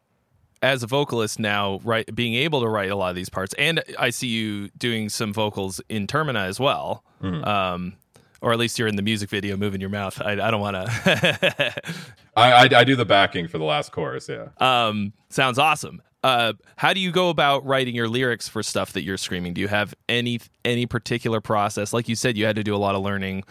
as 0.61 0.81
a 0.81 0.87
vocalist 0.87 1.39
now, 1.39 1.79
right, 1.83 2.13
being 2.15 2.35
able 2.35 2.61
to 2.61 2.67
write 2.69 2.89
a 2.89 2.95
lot 2.95 3.09
of 3.09 3.15
these 3.15 3.29
parts, 3.29 3.53
and 3.57 3.83
I 3.99 4.09
see 4.11 4.27
you 4.27 4.69
doing 4.77 5.09
some 5.09 5.33
vocals 5.33 5.81
in 5.89 6.07
Termina 6.07 6.45
as 6.47 6.59
well, 6.59 7.03
Mhm. 7.21 7.45
um, 7.45 7.93
or 8.41 8.51
at 8.53 8.59
least 8.59 8.79
you're 8.79 8.87
in 8.87 8.95
the 8.95 9.01
music 9.01 9.29
video 9.29 9.57
moving 9.57 9.81
your 9.81 9.89
mouth. 9.89 10.21
I, 10.21 10.31
I 10.33 10.51
don't 10.51 10.61
want 10.61 10.75
to. 10.77 11.73
I, 12.37 12.51
I 12.51 12.69
I 12.79 12.83
do 12.83 12.95
the 12.95 13.05
backing 13.05 13.47
for 13.47 13.57
the 13.57 13.63
last 13.65 13.91
chorus, 13.91 14.29
yeah. 14.29 14.47
um, 14.59 15.13
sounds 15.29 15.59
awesome. 15.59 16.01
Uh, 16.23 16.53
how 16.77 16.93
do 16.93 17.01
you 17.01 17.11
go 17.11 17.29
about 17.29 17.65
writing 17.65 17.93
your 17.93 18.07
lyrics 18.07 18.47
for 18.47 18.63
stuff 18.63 18.93
that 18.93 19.03
you're 19.03 19.17
screaming? 19.17 19.53
Do 19.53 19.61
you 19.61 19.67
have 19.67 19.93
any 20.07 20.39
any 20.63 20.85
particular 20.85 21.41
process? 21.41 21.91
Like 21.91 22.07
you 22.07 22.15
said, 22.15 22.37
you 22.37 22.45
had 22.45 22.55
to 22.55 22.63
do 22.63 22.73
a 22.73 22.77
lot 22.77 22.95
of 22.95 23.01
learning, 23.01 23.43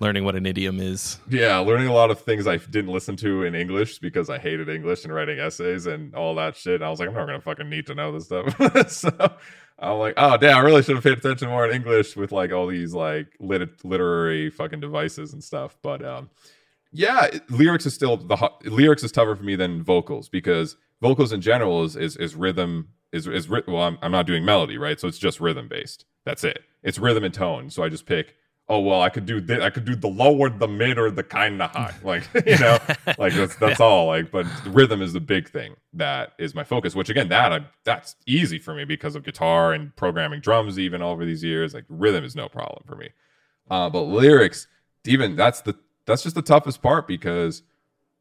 learning 0.00 0.24
what 0.24 0.34
an 0.34 0.46
idiom 0.46 0.80
is. 0.80 1.18
Yeah, 1.28 1.58
learning 1.58 1.88
a 1.88 1.92
lot 1.92 2.10
of 2.10 2.18
things 2.18 2.46
I 2.46 2.56
didn't 2.56 2.92
listen 2.92 3.16
to 3.16 3.42
in 3.42 3.54
English 3.54 3.98
because 3.98 4.30
I 4.30 4.38
hated 4.38 4.70
English 4.70 5.04
and 5.04 5.12
writing 5.12 5.38
essays 5.38 5.86
and 5.86 6.14
all 6.14 6.34
that 6.36 6.56
shit. 6.56 6.76
And 6.76 6.84
I 6.84 6.90
was 6.90 6.98
like, 6.98 7.10
I'm 7.10 7.14
not 7.14 7.26
gonna 7.26 7.42
fucking 7.42 7.68
need 7.68 7.86
to 7.88 7.94
know 7.94 8.10
this 8.10 8.24
stuff. 8.24 8.56
so 8.90 9.10
I'm 9.78 9.98
like, 9.98 10.14
oh 10.16 10.38
damn, 10.38 10.56
I 10.56 10.60
really 10.60 10.82
should 10.82 10.94
have 10.94 11.04
paid 11.04 11.18
attention 11.18 11.50
more 11.50 11.68
in 11.68 11.74
English 11.74 12.16
with 12.16 12.32
like 12.32 12.52
all 12.52 12.66
these 12.66 12.94
like 12.94 13.26
lit- 13.38 13.84
literary 13.84 14.48
fucking 14.48 14.80
devices 14.80 15.34
and 15.34 15.44
stuff. 15.44 15.76
But 15.82 16.02
um, 16.02 16.30
yeah, 16.90 17.28
lyrics 17.50 17.84
is 17.84 17.92
still 17.92 18.16
the 18.16 18.50
lyrics 18.64 19.04
is 19.04 19.12
tougher 19.12 19.36
for 19.36 19.42
me 19.42 19.56
than 19.56 19.82
vocals 19.82 20.30
because 20.30 20.76
vocals 21.00 21.32
in 21.32 21.40
general 21.40 21.84
is 21.84 21.96
is, 21.96 22.16
is 22.16 22.34
rhythm 22.34 22.88
is 23.12 23.26
is 23.26 23.48
well 23.48 23.82
I'm, 23.82 23.98
I'm 24.02 24.12
not 24.12 24.26
doing 24.26 24.44
melody 24.44 24.78
right? 24.78 24.98
So 24.98 25.08
it's 25.08 25.18
just 25.18 25.40
rhythm 25.40 25.68
based. 25.68 26.04
That's 26.24 26.44
it. 26.44 26.62
It's 26.82 26.98
rhythm 26.98 27.24
and 27.24 27.34
tone. 27.34 27.70
So 27.70 27.82
I 27.82 27.88
just 27.88 28.06
pick 28.06 28.34
oh 28.68 28.80
well 28.80 29.02
I 29.02 29.10
could 29.10 29.26
do 29.26 29.40
this 29.40 29.62
I 29.62 29.70
could 29.70 29.84
do 29.84 29.94
the 29.94 30.08
lower 30.08 30.48
the 30.48 30.68
mid 30.68 30.98
or 30.98 31.10
the 31.10 31.22
kind 31.22 31.60
of 31.60 31.70
high. 31.70 31.94
Like 32.02 32.24
you 32.46 32.58
know 32.58 32.78
like 33.18 33.34
that's 33.34 33.56
that's 33.56 33.80
all 33.80 34.06
like 34.06 34.30
but 34.30 34.46
rhythm 34.66 35.02
is 35.02 35.12
the 35.12 35.20
big 35.20 35.50
thing 35.50 35.76
that 35.92 36.32
is 36.38 36.54
my 36.54 36.64
focus 36.64 36.94
which 36.94 37.10
again 37.10 37.28
that 37.28 37.52
I, 37.52 37.60
that's 37.84 38.16
easy 38.26 38.58
for 38.58 38.74
me 38.74 38.84
because 38.84 39.14
of 39.16 39.24
guitar 39.24 39.72
and 39.72 39.94
programming 39.96 40.40
drums 40.40 40.78
even 40.78 41.02
over 41.02 41.24
these 41.24 41.44
years. 41.44 41.74
Like 41.74 41.84
rhythm 41.88 42.24
is 42.24 42.34
no 42.34 42.48
problem 42.48 42.82
for 42.86 42.96
me. 42.96 43.10
Uh, 43.70 43.88
but 43.90 44.02
lyrics 44.02 44.66
even 45.06 45.36
that's 45.36 45.60
the 45.62 45.74
that's 46.06 46.22
just 46.22 46.34
the 46.34 46.42
toughest 46.42 46.82
part 46.82 47.06
because 47.06 47.62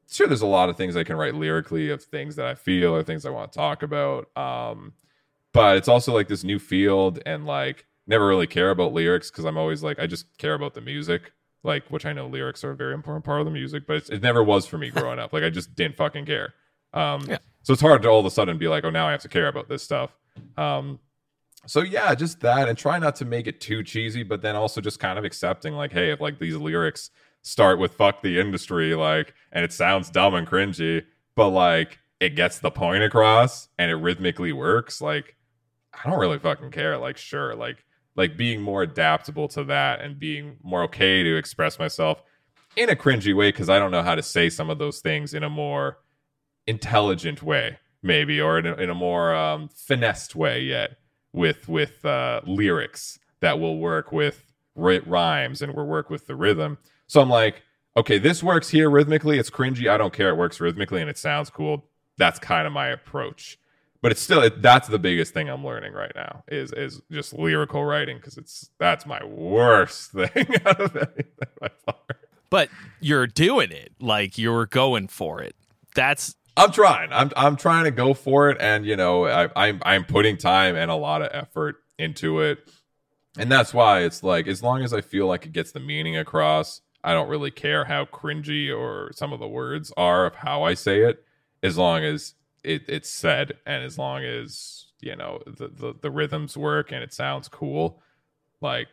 sure 0.10 0.28
there's 0.28 0.42
a 0.42 0.46
lot 0.46 0.70
of 0.70 0.78
things 0.78 0.96
i 0.96 1.04
can 1.04 1.16
write 1.16 1.36
lyrically 1.36 1.90
of 1.90 2.04
things 2.04 2.36
that 2.36 2.46
i 2.46 2.54
feel 2.56 2.94
or 2.96 3.04
things 3.04 3.26
i 3.26 3.30
want 3.30 3.52
to 3.52 3.58
talk 3.58 3.84
about 3.84 4.36
um 4.38 4.94
but 5.54 5.78
it's 5.78 5.88
also 5.88 6.14
like 6.14 6.28
this 6.28 6.44
new 6.44 6.60
field 6.60 7.20
and 7.26 7.46
like 7.46 7.86
never 8.08 8.28
really 8.28 8.48
care 8.48 8.70
about 8.70 8.94
lyrics 8.94 9.30
because 9.32 9.46
i'm 9.46 9.58
always 9.58 9.84
like 9.84 10.00
i 10.00 10.06
just 10.08 10.38
care 10.38 10.54
about 10.54 10.74
the 10.74 10.82
music 10.82 11.32
like 11.64 11.84
which 11.90 12.06
i 12.06 12.14
know 12.14 12.28
lyrics 12.28 12.64
are 12.64 12.72
a 12.72 12.76
very 12.76 12.94
important 12.94 13.24
part 13.24 13.40
of 13.40 13.46
the 13.46 13.52
music 13.52 13.84
but 13.88 13.96
it's, 13.98 14.10
it 14.10 14.22
never 14.22 14.44
was 14.44 14.66
for 14.66 14.78
me 14.78 14.90
growing 14.92 15.20
up 15.20 15.32
like 15.34 15.44
i 15.44 15.50
just 15.50 15.74
didn't 15.76 15.96
fucking 15.98 16.26
care 16.26 16.54
um 16.94 17.22
Yeah. 17.28 17.38
so 17.64 17.74
it's 17.74 17.82
hard 17.82 18.02
to 18.04 18.10
all 18.10 18.20
of 18.20 18.26
a 18.26 18.32
sudden 18.32 18.58
be 18.58 18.68
like 18.68 18.84
oh 18.84 18.90
now 18.90 19.08
i 19.08 19.12
have 19.12 19.22
to 19.22 19.30
care 19.30 19.48
about 19.48 19.70
this 19.70 19.82
stuff 19.84 20.16
um 20.58 21.00
so 21.66 21.82
yeah 21.82 22.14
just 22.14 22.42
that 22.42 22.68
and 22.68 22.78
try 22.78 23.00
not 23.00 23.16
to 23.16 23.26
make 23.26 23.48
it 23.48 23.62
too 23.62 23.84
cheesy 23.84 24.22
but 24.24 24.42
then 24.42 24.56
also 24.56 24.82
just 24.82 25.00
kind 25.00 25.18
of 25.18 25.24
accepting 25.24 25.74
like 25.76 25.94
hey 25.94 26.12
if 26.12 26.20
like 26.20 26.38
these 26.40 26.56
lyrics 26.58 27.10
start 27.44 27.78
with 27.78 27.94
fuck 27.94 28.22
the 28.22 28.40
industry 28.40 28.96
like 28.96 29.34
and 29.52 29.64
it 29.64 29.72
sounds 29.72 30.10
dumb 30.10 30.34
and 30.34 30.48
cringy 30.48 31.04
but 31.36 31.50
like 31.50 32.00
it 32.20 32.36
gets 32.36 32.60
the 32.60 32.72
point 32.72 33.04
across 33.04 33.68
and 33.78 33.92
it 33.92 33.96
rhythmically 33.96 34.54
works 34.54 35.02
like 35.02 35.36
i 35.94 36.10
don't 36.10 36.20
really 36.20 36.40
fucking 36.40 36.72
care 36.72 36.98
like 36.98 37.18
sure 37.18 37.54
like 37.54 37.86
like 38.16 38.38
being 38.38 38.62
more 38.62 38.82
adaptable 38.82 39.48
to 39.48 39.64
that 39.64 40.00
and 40.02 40.20
being 40.20 40.58
more 40.64 40.84
okay 40.84 41.22
to 41.22 41.36
express 41.36 41.78
myself 41.78 42.24
in 42.78 42.90
a 42.90 42.96
cringy 42.96 43.36
way 43.36 43.50
because 43.50 43.70
i 43.70 43.78
don't 43.78 43.92
know 43.92 44.04
how 44.04 44.16
to 44.16 44.24
say 44.24 44.50
some 44.50 44.70
of 44.70 44.80
those 44.80 45.02
things 45.02 45.34
in 45.34 45.44
a 45.44 45.50
more 45.50 46.00
intelligent 46.66 47.44
way 47.44 47.78
maybe 48.02 48.40
or 48.40 48.58
in 48.58 48.66
a, 48.66 48.74
in 48.76 48.90
a 48.90 48.96
more 48.96 49.36
um, 49.36 49.68
finessed 49.68 50.34
way 50.34 50.62
yet 50.62 50.98
with 51.34 51.68
with 51.68 52.06
uh, 52.06 52.40
lyrics 52.46 53.20
that 53.42 53.60
will 53.60 53.78
work 53.78 54.14
with 54.14 54.54
ri- 54.76 55.00
rhymes 55.06 55.62
and 55.62 55.74
will 55.74 55.86
work 55.86 56.10
with 56.10 56.28
the 56.28 56.36
rhythm 56.36 56.78
so 57.14 57.22
i'm 57.22 57.30
like 57.30 57.62
okay 57.96 58.18
this 58.18 58.42
works 58.42 58.70
here 58.70 58.90
rhythmically. 58.90 59.38
It's 59.38 59.50
cringy. 59.50 59.90
I 59.90 59.98
don't 59.98 60.14
care. 60.14 60.30
It 60.30 60.38
works 60.38 60.60
rhythmically 60.60 61.02
and 61.02 61.10
it 61.10 61.18
sounds 61.18 61.50
cool. 61.50 61.86
That's 62.18 62.40
kind 62.40 62.68
of 62.68 62.74
my 62.74 62.88
approach. 62.88 63.60
But 64.02 64.12
it's 64.12 64.22
still 64.22 64.42
it, 64.42 64.62
that's 64.62 64.90
the 64.90 65.00
biggest 65.00 65.34
thing 65.34 65.50
i'm 65.50 65.66
learning 65.66 65.94
right 65.94 66.12
now 66.14 66.44
is 66.50 66.74
is 66.74 67.02
just 67.10 67.34
lyrical 67.34 67.86
writing 67.86 68.18
because 68.18 68.38
it's 68.38 68.70
that's 68.78 69.06
my 69.06 69.24
worst 69.24 70.12
thing 70.12 70.48
out 70.66 70.82
of 70.82 70.96
anything 70.96 71.48
by 71.60 71.70
far. 71.86 71.96
But 72.50 72.70
you're 73.00 73.28
doing 73.28 73.72
it. 73.72 73.94
Like 74.02 74.38
you're 74.38 74.66
going 74.66 75.08
for 75.08 75.42
it. 75.42 75.56
That's 75.96 76.36
I'm 76.58 76.72
trying. 76.72 77.14
I'm 77.14 77.32
I'm 77.36 77.56
trying 77.56 77.86
to 77.86 77.92
go 77.92 78.14
for 78.14 78.50
it, 78.50 78.58
and 78.60 78.86
you 78.86 78.96
know, 78.96 79.26
I, 79.26 79.50
I'm 79.56 79.82
I'm 79.84 80.04
putting 80.06 80.38
time 80.38 80.76
and 80.76 80.92
a 80.92 80.96
lot 80.96 81.22
of 81.22 81.30
effort 81.32 81.78
into 81.98 82.42
it, 82.42 82.60
and 83.40 83.52
that's 83.52 83.74
why 83.74 84.02
it's 84.02 84.22
like 84.22 84.48
as 84.48 84.62
long 84.62 84.84
as 84.84 84.94
I 84.94 85.02
feel 85.02 85.26
like 85.26 85.46
it 85.46 85.54
gets 85.54 85.72
the 85.72 85.80
meaning 85.80 86.16
across, 86.18 86.82
I 87.04 87.14
don't 87.14 87.28
really 87.30 87.52
care 87.52 87.86
how 87.86 88.06
cringy 88.06 88.76
or 88.76 89.12
some 89.14 89.34
of 89.34 89.40
the 89.40 89.48
words 89.48 89.92
are 89.98 90.26
of 90.26 90.36
how 90.36 90.64
I 90.64 90.74
say 90.74 91.02
it, 91.02 91.24
as 91.62 91.78
long 91.78 92.04
as 92.04 92.36
it, 92.64 92.84
it's 92.88 93.10
said 93.10 93.54
and 93.66 93.84
as 93.84 93.98
long 93.98 94.24
as 94.24 94.86
you 95.02 95.16
know 95.16 95.42
the, 95.46 95.68
the 95.68 95.94
the 96.02 96.10
rhythms 96.12 96.56
work 96.56 96.92
and 96.92 97.04
it 97.04 97.14
sounds 97.14 97.48
cool. 97.50 98.02
Like, 98.62 98.88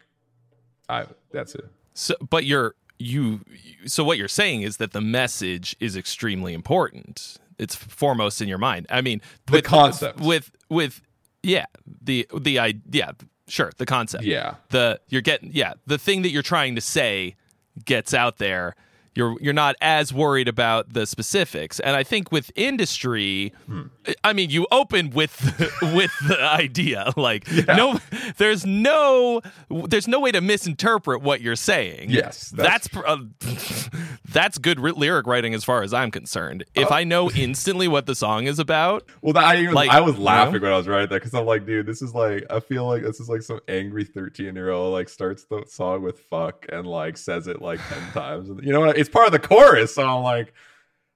I 0.88 1.06
that's 1.30 1.54
it. 1.54 1.66
so 1.94 2.14
but 2.28 2.44
you're 2.44 2.74
you 2.98 3.40
so 3.86 4.02
what 4.04 4.18
you're 4.18 4.28
saying 4.28 4.62
is 4.62 4.78
that 4.78 4.92
the 4.92 5.00
message 5.00 5.76
is 5.80 5.96
extremely 5.96 6.52
important. 6.52 7.36
It's 7.58 7.74
foremost 7.74 8.40
in 8.42 8.48
your 8.48 8.58
mind. 8.58 8.86
I 8.90 9.00
mean, 9.02 9.20
The 9.46 9.62
concept. 9.62 10.20
with 10.20 10.50
with 10.68 11.00
yeah, 11.42 11.66
the 12.02 12.26
the 12.36 12.58
I 12.58 12.74
yeah, 12.90 13.12
sure, 13.46 13.70
the 13.78 13.86
concept. 13.86 14.24
Yeah. 14.24 14.54
The 14.70 15.00
you're 15.08 15.22
getting 15.22 15.50
yeah, 15.52 15.74
the 15.86 15.98
thing 15.98 16.22
that 16.22 16.30
you're 16.30 16.42
trying 16.42 16.74
to 16.74 16.80
say 16.80 17.36
gets 17.84 18.14
out 18.14 18.38
there. 18.38 18.74
You're 19.14 19.36
you're 19.40 19.52
not 19.52 19.74
as 19.80 20.12
worried 20.14 20.46
about 20.48 20.92
the 20.92 21.04
specifics. 21.06 21.80
And 21.80 21.96
I 21.96 22.04
think 22.04 22.30
with 22.30 22.52
industry, 22.54 23.52
Hmm. 23.66 23.82
I 24.24 24.32
mean, 24.32 24.50
you 24.50 24.66
open 24.70 25.10
with 25.10 25.40
with 25.82 26.12
the 26.26 26.38
idea 26.40 27.12
like 27.16 27.46
no 27.66 27.98
there's 28.36 28.64
no 28.66 29.40
there's 29.68 30.08
no 30.08 30.20
way 30.20 30.32
to 30.32 30.40
misinterpret 30.40 31.22
what 31.22 31.40
you're 31.40 31.56
saying. 31.56 32.10
Yes, 32.10 32.50
That's 32.50 32.88
that's- 32.88 33.04
uh, 33.06 33.98
that's 34.32 34.58
good 34.58 34.78
ri- 34.80 34.92
lyric 34.92 35.26
writing 35.26 35.54
as 35.54 35.64
far 35.64 35.82
as 35.82 35.92
I'm 35.92 36.10
concerned. 36.10 36.64
If 36.74 36.90
I 36.92 37.04
know 37.04 37.30
instantly 37.30 37.88
what 37.88 38.06
the 38.06 38.14
song 38.14 38.46
is 38.46 38.58
about, 38.58 39.04
Well, 39.22 39.32
that, 39.32 39.44
I 39.44 39.56
even, 39.62 39.74
Like, 39.74 39.90
I 39.90 40.00
was 40.00 40.16
you 40.16 40.22
laughing 40.22 40.54
know? 40.54 40.60
when 40.60 40.72
I 40.72 40.76
was 40.76 40.86
writing 40.88 41.08
that 41.08 41.16
because 41.16 41.34
I'm 41.34 41.46
like, 41.46 41.66
dude, 41.66 41.86
this 41.86 42.02
is 42.02 42.14
like 42.14 42.44
I 42.50 42.60
feel 42.60 42.86
like 42.86 43.02
this 43.02 43.20
is 43.20 43.28
like 43.28 43.42
some 43.42 43.60
angry 43.68 44.04
13 44.04 44.54
year 44.54 44.70
old 44.70 44.92
like 44.92 45.08
starts 45.08 45.44
the 45.44 45.64
song 45.66 46.02
with 46.02 46.20
fuck 46.30 46.66
and 46.70 46.86
like 46.86 47.16
says 47.16 47.46
it 47.46 47.60
like 47.60 47.80
10 47.88 47.98
times. 48.12 48.48
You 48.62 48.72
know 48.72 48.80
what? 48.80 48.98
It's 48.98 49.08
part 49.08 49.26
of 49.26 49.32
the 49.32 49.38
chorus, 49.38 49.94
so 49.94 50.02
I'm 50.06 50.22
like, 50.22 50.52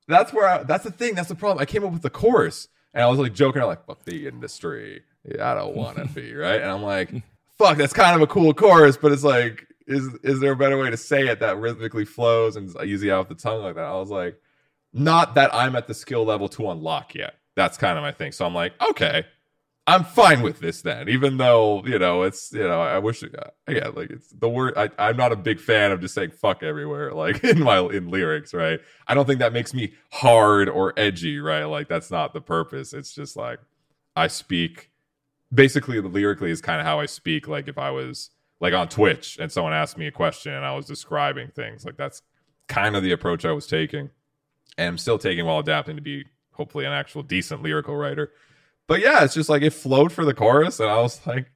that's 0.08 0.32
where 0.32 0.46
I, 0.48 0.62
that's 0.64 0.84
the 0.84 0.90
thing. 0.90 1.14
That's 1.14 1.28
the 1.28 1.34
problem. 1.34 1.60
I 1.62 1.64
came 1.66 1.84
up 1.84 1.92
with 1.92 2.02
the 2.02 2.10
chorus 2.10 2.68
and 2.94 3.02
I 3.02 3.06
was 3.06 3.18
like 3.18 3.34
joking. 3.34 3.60
I'm 3.60 3.68
like, 3.68 3.84
fuck 3.84 4.04
the 4.04 4.26
industry. 4.26 5.02
I 5.40 5.54
don't 5.54 5.74
want 5.74 5.98
to 5.98 6.06
be 6.06 6.34
right. 6.34 6.60
And 6.60 6.70
I'm 6.70 6.82
like, 6.82 7.10
fuck, 7.58 7.76
that's 7.76 7.92
kind 7.92 8.14
of 8.16 8.22
a 8.22 8.26
cool 8.26 8.54
chorus, 8.54 8.96
but 8.96 9.12
it's 9.12 9.24
like, 9.24 9.66
is 9.86 10.08
is 10.22 10.40
there 10.40 10.52
a 10.52 10.56
better 10.56 10.78
way 10.78 10.88
to 10.90 10.96
say 10.96 11.26
it 11.28 11.40
that 11.40 11.58
rhythmically 11.58 12.06
flows 12.06 12.56
and 12.56 12.74
easy 12.84 13.10
off 13.10 13.28
the 13.28 13.34
tongue 13.34 13.62
like 13.62 13.74
that? 13.74 13.84
I 13.84 13.94
was 13.94 14.10
like, 14.10 14.40
not 14.92 15.34
that 15.34 15.54
I'm 15.54 15.76
at 15.76 15.86
the 15.86 15.94
skill 15.94 16.24
level 16.24 16.48
to 16.50 16.70
unlock 16.70 17.14
yet. 17.14 17.34
That's 17.54 17.76
kind 17.76 17.98
of 17.98 18.02
my 18.02 18.12
thing. 18.12 18.32
So 18.32 18.46
I'm 18.46 18.54
like, 18.54 18.72
okay, 18.90 19.26
I'm 19.86 20.04
fine 20.04 20.40
with 20.40 20.60
this 20.60 20.80
then, 20.80 21.10
even 21.10 21.36
though 21.36 21.84
you 21.84 21.98
know 21.98 22.22
it's 22.22 22.52
you 22.52 22.66
know 22.66 22.80
I 22.80 22.98
wish 22.98 23.22
yeah 23.68 23.88
like 23.88 24.10
it's 24.10 24.28
the 24.30 24.48
word 24.48 24.72
I, 24.76 24.88
I'm 24.98 25.16
not 25.16 25.32
a 25.32 25.36
big 25.36 25.60
fan 25.60 25.92
of 25.92 26.00
just 26.00 26.14
saying 26.14 26.30
fuck 26.30 26.62
everywhere 26.62 27.12
like 27.14 27.44
in 27.44 27.60
my 27.60 27.80
in 27.80 28.08
lyrics 28.08 28.54
right. 28.54 28.80
I 29.06 29.14
don't 29.14 29.26
think 29.26 29.40
that 29.40 29.52
makes 29.52 29.74
me 29.74 29.92
hard 30.10 30.70
or 30.70 30.94
edgy 30.96 31.38
right. 31.38 31.64
Like 31.64 31.88
that's 31.88 32.10
not 32.10 32.32
the 32.32 32.40
purpose. 32.40 32.94
It's 32.94 33.14
just 33.14 33.36
like 33.36 33.58
I 34.16 34.28
speak 34.28 34.90
basically 35.52 36.00
the 36.00 36.08
lyrically 36.08 36.50
is 36.50 36.62
kind 36.62 36.80
of 36.80 36.86
how 36.86 37.00
I 37.00 37.06
speak. 37.06 37.46
Like 37.46 37.68
if 37.68 37.76
I 37.76 37.90
was 37.90 38.30
like 38.60 38.72
on 38.72 38.88
Twitch 38.88 39.36
and 39.38 39.52
someone 39.52 39.74
asked 39.74 39.98
me 39.98 40.06
a 40.06 40.12
question 40.12 40.54
and 40.54 40.64
I 40.64 40.74
was 40.74 40.86
describing 40.86 41.48
things 41.48 41.84
like 41.84 41.98
that's 41.98 42.22
kind 42.68 42.96
of 42.96 43.02
the 43.02 43.12
approach 43.12 43.44
I 43.44 43.52
was 43.52 43.66
taking 43.66 44.08
and 44.78 44.88
I'm 44.88 44.98
still 44.98 45.18
taking 45.18 45.44
while 45.44 45.58
adapting 45.58 45.96
to 45.96 46.02
be 46.02 46.24
hopefully 46.52 46.86
an 46.86 46.92
actual 46.92 47.22
decent 47.22 47.62
lyrical 47.62 47.94
writer. 47.94 48.32
But 48.86 49.00
yeah, 49.00 49.24
it's 49.24 49.34
just 49.34 49.48
like 49.48 49.62
it 49.62 49.72
flowed 49.72 50.12
for 50.12 50.24
the 50.24 50.34
chorus, 50.34 50.78
and 50.80 50.90
I 50.90 51.00
was 51.00 51.26
like, 51.26 51.50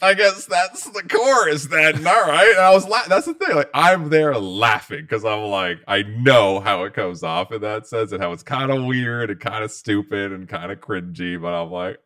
I 0.00 0.14
guess 0.14 0.46
that's 0.46 0.84
the 0.90 1.02
chorus 1.02 1.66
then. 1.66 1.96
All 2.06 2.26
right. 2.26 2.50
And 2.50 2.60
I 2.60 2.70
was 2.70 2.86
la- 2.86 3.06
that's 3.08 3.26
the 3.26 3.34
thing. 3.34 3.56
Like 3.56 3.70
I'm 3.74 4.10
there 4.10 4.34
laughing 4.36 5.02
because 5.02 5.24
I'm 5.24 5.46
like, 5.46 5.80
I 5.88 6.02
know 6.02 6.60
how 6.60 6.84
it 6.84 6.94
comes 6.94 7.22
off 7.22 7.50
in 7.52 7.62
that 7.62 7.86
sense 7.86 8.12
and 8.12 8.22
how 8.22 8.32
it's 8.32 8.42
kind 8.44 8.70
of 8.70 8.84
weird 8.84 9.30
and 9.30 9.40
kind 9.40 9.64
of 9.64 9.72
stupid 9.72 10.32
and 10.32 10.48
kind 10.48 10.70
of 10.70 10.80
cringy, 10.80 11.40
but 11.40 11.52
I'm 11.52 11.70
like, 11.70 11.96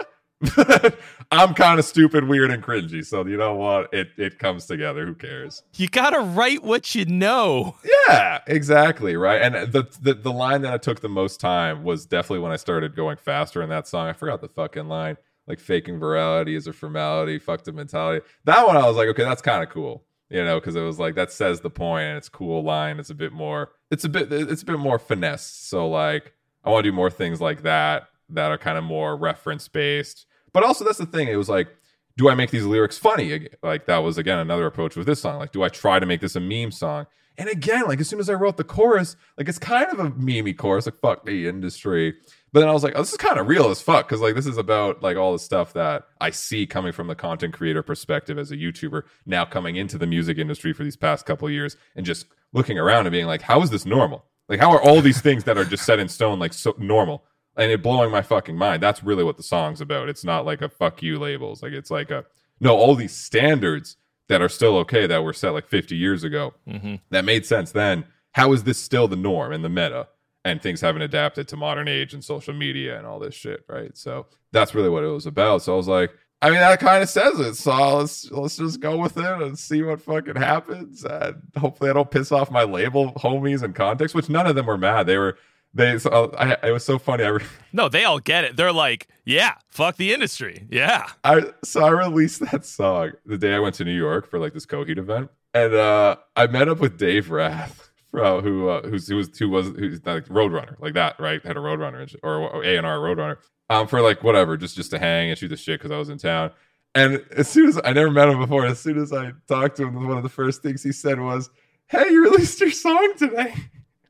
eh. 0.00 0.04
I'm 1.30 1.54
kind 1.54 1.78
of 1.78 1.84
stupid, 1.84 2.28
weird, 2.28 2.50
and 2.50 2.62
cringy. 2.62 3.04
So 3.04 3.24
you 3.26 3.36
know 3.38 3.54
what? 3.54 3.92
It 3.92 4.08
it 4.18 4.38
comes 4.38 4.66
together. 4.66 5.06
Who 5.06 5.14
cares? 5.14 5.62
you 5.74 5.88
got 5.88 6.10
to 6.10 6.20
write 6.20 6.62
what 6.62 6.94
you 6.94 7.06
know. 7.06 7.76
Yeah, 8.08 8.40
exactly, 8.46 9.16
right. 9.16 9.40
And 9.40 9.72
the, 9.72 9.88
the 10.00 10.14
the 10.14 10.32
line 10.32 10.62
that 10.62 10.74
I 10.74 10.78
took 10.78 11.00
the 11.00 11.08
most 11.08 11.40
time 11.40 11.84
was 11.84 12.04
definitely 12.04 12.40
when 12.40 12.52
I 12.52 12.56
started 12.56 12.94
going 12.94 13.16
faster 13.16 13.62
in 13.62 13.70
that 13.70 13.88
song. 13.88 14.08
I 14.08 14.12
forgot 14.12 14.42
the 14.42 14.48
fucking 14.48 14.88
line, 14.88 15.16
like 15.46 15.58
faking 15.58 15.98
virality 15.98 16.54
is 16.56 16.66
a 16.66 16.72
formality, 16.72 17.38
fuck 17.38 17.64
the 17.64 17.72
mentality. 17.72 18.24
That 18.44 18.66
one 18.66 18.76
I 18.76 18.86
was 18.86 18.96
like, 18.96 19.08
okay, 19.08 19.24
that's 19.24 19.42
kind 19.42 19.62
of 19.62 19.70
cool, 19.70 20.04
you 20.28 20.44
know, 20.44 20.60
because 20.60 20.76
it 20.76 20.82
was 20.82 20.98
like 20.98 21.14
that 21.14 21.32
says 21.32 21.60
the 21.60 21.70
point 21.70 22.08
and 22.08 22.18
it's 22.18 22.28
cool 22.28 22.62
line. 22.62 22.98
It's 22.98 23.10
a 23.10 23.14
bit 23.14 23.32
more, 23.32 23.70
it's 23.90 24.04
a 24.04 24.08
bit, 24.10 24.30
it's 24.30 24.62
a 24.62 24.66
bit 24.66 24.78
more 24.78 24.98
finesse. 24.98 25.46
So 25.46 25.88
like, 25.88 26.34
I 26.62 26.68
want 26.68 26.84
to 26.84 26.90
do 26.90 26.94
more 26.94 27.10
things 27.10 27.40
like 27.40 27.62
that 27.62 28.08
that 28.30 28.50
are 28.50 28.58
kind 28.58 28.78
of 28.78 28.84
more 28.84 29.16
reference 29.16 29.68
based. 29.68 30.26
But 30.52 30.64
also, 30.64 30.84
that's 30.84 30.98
the 30.98 31.06
thing. 31.06 31.28
It 31.28 31.36
was 31.36 31.48
like, 31.48 31.68
do 32.16 32.28
I 32.28 32.34
make 32.34 32.50
these 32.50 32.64
lyrics 32.64 32.98
funny? 32.98 33.48
Like 33.62 33.86
that 33.86 33.98
was 33.98 34.18
again 34.18 34.38
another 34.38 34.66
approach 34.66 34.96
with 34.96 35.06
this 35.06 35.20
song. 35.20 35.38
Like, 35.38 35.52
do 35.52 35.62
I 35.62 35.68
try 35.68 35.98
to 35.98 36.06
make 36.06 36.20
this 36.20 36.36
a 36.36 36.40
meme 36.40 36.70
song? 36.70 37.06
And 37.38 37.48
again, 37.50 37.84
like 37.86 38.00
as 38.00 38.08
soon 38.08 38.20
as 38.20 38.30
I 38.30 38.34
wrote 38.34 38.56
the 38.56 38.64
chorus, 38.64 39.16
like 39.36 39.48
it's 39.48 39.58
kind 39.58 39.86
of 39.92 39.98
a 39.98 40.10
memey 40.12 40.56
chorus, 40.56 40.86
like 40.86 40.98
fuck 41.00 41.26
the 41.26 41.46
industry. 41.46 42.14
But 42.52 42.60
then 42.60 42.68
I 42.70 42.72
was 42.72 42.82
like, 42.82 42.94
oh, 42.96 43.02
this 43.02 43.12
is 43.12 43.18
kind 43.18 43.38
of 43.38 43.46
real 43.46 43.68
as 43.68 43.82
fuck 43.82 44.08
because 44.08 44.22
like 44.22 44.34
this 44.34 44.46
is 44.46 44.56
about 44.56 45.02
like 45.02 45.18
all 45.18 45.32
the 45.32 45.38
stuff 45.38 45.74
that 45.74 46.04
I 46.20 46.30
see 46.30 46.66
coming 46.66 46.92
from 46.92 47.08
the 47.08 47.14
content 47.14 47.52
creator 47.52 47.82
perspective 47.82 48.38
as 48.38 48.50
a 48.50 48.56
YouTuber 48.56 49.02
now 49.26 49.44
coming 49.44 49.76
into 49.76 49.98
the 49.98 50.06
music 50.06 50.38
industry 50.38 50.72
for 50.72 50.82
these 50.82 50.96
past 50.96 51.26
couple 51.26 51.50
years 51.50 51.76
and 51.94 52.06
just 52.06 52.26
looking 52.54 52.78
around 52.78 53.06
and 53.06 53.12
being 53.12 53.26
like, 53.26 53.42
how 53.42 53.60
is 53.60 53.68
this 53.68 53.84
normal? 53.84 54.24
Like, 54.48 54.60
how 54.60 54.72
are 54.72 54.80
all 54.80 55.02
these 55.02 55.20
things 55.20 55.44
that 55.44 55.58
are 55.58 55.64
just 55.64 55.84
set 55.84 55.98
in 55.98 56.08
stone 56.08 56.38
like 56.38 56.54
so 56.54 56.74
normal? 56.78 57.24
And 57.56 57.72
it 57.72 57.82
blowing 57.82 58.10
my 58.10 58.20
fucking 58.22 58.56
mind. 58.56 58.82
That's 58.82 59.02
really 59.02 59.24
what 59.24 59.36
the 59.38 59.42
song's 59.42 59.80
about. 59.80 60.08
It's 60.10 60.24
not 60.24 60.44
like 60.44 60.60
a 60.60 60.68
fuck 60.68 61.02
you 61.02 61.18
labels. 61.18 61.62
Like 61.62 61.72
it's 61.72 61.90
like 61.90 62.10
a 62.10 62.24
no, 62.60 62.76
all 62.76 62.94
these 62.94 63.14
standards 63.16 63.96
that 64.28 64.42
are 64.42 64.48
still 64.48 64.76
okay 64.78 65.06
that 65.06 65.22
were 65.22 65.32
set 65.32 65.50
like 65.50 65.68
50 65.68 65.96
years 65.96 66.24
ago 66.24 66.54
Mm-hmm. 66.68 66.96
that 67.10 67.24
made 67.24 67.46
sense 67.46 67.72
then. 67.72 68.04
How 68.32 68.52
is 68.52 68.64
this 68.64 68.78
still 68.78 69.08
the 69.08 69.16
norm 69.16 69.52
and 69.52 69.64
the 69.64 69.68
meta? 69.70 70.08
And 70.44 70.62
things 70.62 70.80
haven't 70.80 71.02
adapted 71.02 71.48
to 71.48 71.56
modern 71.56 71.88
age 71.88 72.14
and 72.14 72.22
social 72.22 72.54
media 72.54 72.96
and 72.98 73.06
all 73.06 73.18
this 73.18 73.34
shit, 73.34 73.64
right? 73.68 73.96
So 73.96 74.26
that's 74.52 74.74
really 74.74 74.88
what 74.90 75.02
it 75.02 75.08
was 75.08 75.26
about. 75.26 75.62
So 75.62 75.72
I 75.72 75.76
was 75.76 75.88
like, 75.88 76.12
I 76.42 76.50
mean, 76.50 76.60
that 76.60 76.78
kind 76.78 77.02
of 77.02 77.08
says 77.08 77.40
it. 77.40 77.54
So 77.54 77.96
let's 77.96 78.30
let's 78.30 78.56
just 78.58 78.78
go 78.80 78.98
with 78.98 79.16
it 79.16 79.24
and 79.42 79.58
see 79.58 79.82
what 79.82 80.02
fucking 80.02 80.36
happens. 80.36 81.02
And 81.04 81.42
hopefully, 81.56 81.90
I 81.90 81.94
don't 81.94 82.10
piss 82.10 82.30
off 82.30 82.50
my 82.50 82.62
label 82.62 83.12
homies 83.14 83.62
and 83.62 83.74
context. 83.74 84.14
Which 84.14 84.28
none 84.28 84.46
of 84.46 84.54
them 84.54 84.66
were 84.66 84.78
mad. 84.78 85.06
They 85.06 85.16
were 85.18 85.36
they. 85.74 85.98
So 85.98 86.34
I, 86.38 86.56
it 86.66 86.72
was 86.72 86.84
so 86.84 86.98
funny. 86.98 87.24
I 87.24 87.28
re- 87.28 87.44
No, 87.72 87.88
they 87.88 88.04
all 88.04 88.18
get 88.20 88.44
it. 88.44 88.56
They're 88.56 88.72
like, 88.72 89.08
yeah, 89.24 89.54
fuck 89.68 89.96
the 89.96 90.12
industry. 90.14 90.66
Yeah. 90.70 91.06
I 91.24 91.44
so 91.64 91.84
I 91.84 91.90
released 91.90 92.40
that 92.50 92.64
song 92.64 93.12
the 93.24 93.36
day 93.38 93.54
I 93.54 93.58
went 93.58 93.74
to 93.76 93.84
New 93.84 93.96
York 93.96 94.28
for 94.30 94.38
like 94.38 94.54
this 94.54 94.66
Coheed 94.66 94.98
event, 94.98 95.30
and 95.54 95.74
uh 95.74 96.16
I 96.34 96.46
met 96.46 96.68
up 96.68 96.78
with 96.78 96.98
Dave 96.98 97.30
Rath 97.30 97.90
from 98.10 98.42
who 98.42 98.68
uh, 98.68 98.82
who's 98.88 99.08
who 99.08 99.16
was 99.16 99.36
who 99.38 99.48
was 99.50 99.66
who's 99.68 100.00
like 100.06 100.26
Roadrunner 100.26 100.78
like 100.80 100.94
that 100.94 101.18
right 101.20 101.42
had 101.44 101.56
a 101.56 101.60
Roadrunner 101.60 102.14
or 102.22 102.64
A 102.64 102.76
and 102.76 102.86
R 102.86 102.98
Roadrunner 102.98 103.36
um 103.68 103.86
for 103.88 104.00
like 104.00 104.22
whatever 104.22 104.56
just 104.56 104.76
just 104.76 104.90
to 104.92 104.98
hang 104.98 105.30
and 105.30 105.38
shoot 105.38 105.48
the 105.48 105.56
shit 105.56 105.80
because 105.80 105.90
I 105.90 105.98
was 105.98 106.08
in 106.08 106.18
town. 106.18 106.50
And 106.94 107.22
as 107.36 107.46
soon 107.46 107.68
as 107.68 107.78
I 107.84 107.92
never 107.92 108.10
met 108.10 108.28
him 108.30 108.38
before, 108.38 108.64
as 108.64 108.78
soon 108.80 108.96
as 108.98 109.12
I 109.12 109.32
talked 109.48 109.76
to 109.76 109.82
him, 109.86 110.06
one 110.08 110.16
of 110.16 110.22
the 110.22 110.30
first 110.30 110.62
things 110.62 110.82
he 110.82 110.92
said 110.92 111.20
was, 111.20 111.50
"Hey, 111.88 112.08
you 112.08 112.22
released 112.24 112.58
your 112.58 112.70
song 112.70 113.12
today." 113.18 113.54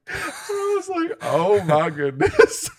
I 0.08 0.74
was 0.76 0.88
like, 0.88 1.18
"Oh 1.22 1.62
my 1.64 1.90
goodness." 1.90 2.70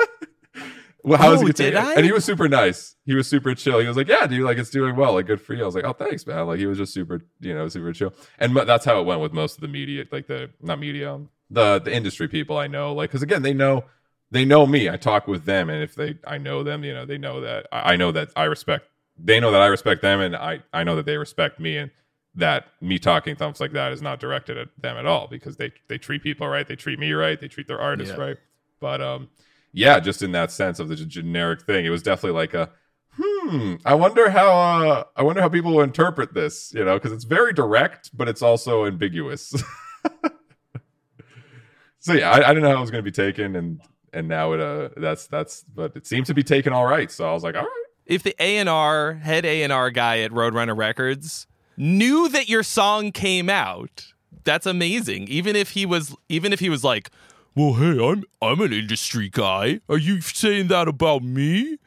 well, 1.04 1.18
how's 1.18 1.42
Oh, 1.42 1.46
he 1.46 1.54
did? 1.54 1.76
I? 1.76 1.94
And 1.96 2.06
he 2.06 2.12
was 2.12 2.26
super 2.26 2.48
nice. 2.48 2.96
He 3.06 3.16
was 3.16 3.28
super 3.28 3.54
chill. 3.56 3.80
He 3.80 3.88
was 3.88 3.98
like, 3.98 4.08
"Yeah, 4.08 4.26
dude, 4.28 4.44
like 4.44 4.58
it's 4.58 4.70
doing 4.70 4.96
well. 4.96 5.14
Like 5.14 5.28
good 5.28 5.42
for 5.42 5.54
you." 5.54 5.64
I 5.64 5.66
was 5.66 5.76
like, 5.76 5.86
"Oh, 5.86 5.94
thanks, 5.94 6.26
man." 6.26 6.48
Like 6.48 6.60
he 6.60 6.66
was 6.66 6.78
just 6.78 6.94
super, 6.94 7.22
you 7.40 7.54
know, 7.54 7.68
super 7.68 7.92
chill. 7.94 8.14
And 8.40 8.56
that's 8.56 8.86
how 8.86 9.00
it 9.00 9.06
went 9.06 9.22
with 9.22 9.34
most 9.34 9.56
of 9.56 9.62
the 9.62 9.68
media, 9.68 10.06
like 10.12 10.28
the 10.28 10.50
not 10.62 10.80
media, 10.80 11.14
um, 11.14 11.30
the 11.50 11.80
the 11.80 11.94
industry 11.94 12.28
people 12.28 12.58
I 12.58 12.68
know. 12.68 12.94
Like 12.94 13.10
because 13.10 13.22
again, 13.24 13.42
they 13.42 13.54
know 13.54 13.86
they 14.32 14.46
know 14.46 14.66
me. 14.66 14.90
I 14.90 14.98
talk 14.98 15.28
with 15.28 15.46
them, 15.46 15.70
and 15.70 15.82
if 15.84 15.96
they 15.96 16.18
I 16.26 16.38
know 16.38 16.64
them, 16.64 16.84
you 16.84 16.94
know, 16.94 17.06
they 17.06 17.18
know 17.18 17.42
that 17.42 17.68
I 17.72 17.94
I 17.94 17.96
know 17.96 18.12
that 18.12 18.30
I 18.36 18.46
respect. 18.46 18.86
They 19.18 19.40
know 19.40 19.52
that 19.52 19.62
I 19.62 19.68
respect 19.68 20.02
them, 20.02 20.20
and 20.22 20.36
I 20.36 20.60
I 20.74 20.84
know 20.84 20.96
that 20.96 21.06
they 21.06 21.18
respect 21.18 21.60
me, 21.60 21.78
and 21.78 21.92
that 22.38 22.68
me 22.82 23.00
talking 23.00 23.36
thumps 23.36 23.60
like 23.60 23.72
that 23.74 23.92
is 23.92 24.02
not 24.02 24.20
directed 24.20 24.58
at 24.58 24.70
them 24.80 24.96
at 24.96 25.06
all 25.06 25.28
because 25.28 25.58
they 25.58 25.72
they 25.90 25.98
treat 25.98 26.24
people 26.24 26.48
right, 26.48 26.68
they 26.68 26.76
treat 26.76 27.00
me 27.00 27.12
right, 27.12 27.40
they 27.40 27.48
treat 27.48 27.68
their 27.68 27.82
artists 27.82 28.16
Yeah. 28.18 28.24
right. 28.24 28.38
But 28.80 29.02
um, 29.02 29.30
yeah, 29.74 30.00
just 30.00 30.22
in 30.22 30.32
that 30.32 30.52
sense 30.52 30.80
of 30.80 30.88
the 30.88 30.96
generic 30.96 31.62
thing, 31.64 31.86
it 31.86 31.90
was 31.90 32.04
definitely 32.04 32.40
like 32.40 32.54
a 32.54 32.70
hmm. 33.12 33.76
I 33.86 33.96
wonder 33.96 34.30
how 34.30 34.48
uh, 34.52 35.04
I 35.16 35.24
wonder 35.24 35.42
how 35.42 35.50
people 35.50 35.74
will 35.74 35.82
interpret 35.82 36.34
this, 36.34 36.72
you 36.74 36.86
know, 36.86 36.94
because 36.96 37.12
it's 37.12 37.26
very 37.26 37.54
direct, 37.54 38.16
but 38.16 38.30
it's 38.30 38.44
also 38.44 38.86
ambiguous. 38.86 39.50
so 42.00 42.14
yeah, 42.14 42.32
I, 42.32 42.44
I 42.44 42.48
didn't 42.50 42.64
know 42.64 42.70
how 42.70 42.78
it 42.78 42.82
was 42.82 42.92
going 42.92 43.04
to 43.04 43.12
be 43.12 43.16
taken, 43.16 43.56
and 43.56 43.82
and 44.14 44.28
now 44.28 44.54
it 44.54 44.60
uh 44.60 44.90
that's 44.96 45.26
that's 45.28 45.64
but 45.64 45.96
it 45.96 46.06
seemed 46.06 46.28
to 46.28 46.36
be 46.36 46.44
taken 46.44 46.72
all 46.72 46.86
right. 46.86 47.12
So 47.12 47.28
I 47.28 47.34
was 47.34 47.44
like, 47.44 47.56
all 47.56 47.64
right. 47.64 47.72
If 48.06 48.24
the 48.24 48.36
A 48.40 48.58
and 48.58 48.70
R 48.70 49.16
head 49.16 49.44
A 49.46 49.64
and 49.64 49.74
R 49.74 49.90
guy 49.90 50.20
at 50.20 50.32
Roadrunner 50.32 50.78
Records 50.78 51.48
knew 51.78 52.28
that 52.30 52.50
your 52.50 52.64
song 52.64 53.12
came 53.12 53.50
out, 53.50 54.14
that's 54.44 54.66
amazing. 54.66 55.28
Even 55.28 55.56
if 55.56 55.72
he 55.72 55.86
was, 55.86 56.16
even 56.30 56.52
if 56.52 56.60
he 56.60 56.70
was 56.70 56.84
like, 56.84 57.10
"Well, 57.56 57.74
hey, 57.74 58.04
I'm 58.04 58.24
I'm 58.42 58.62
an 58.62 58.74
industry 58.74 59.30
guy. 59.30 59.82
Are 59.88 59.98
you 59.98 60.22
saying 60.22 60.68
that 60.68 60.88
about 60.88 61.24
me? 61.24 61.78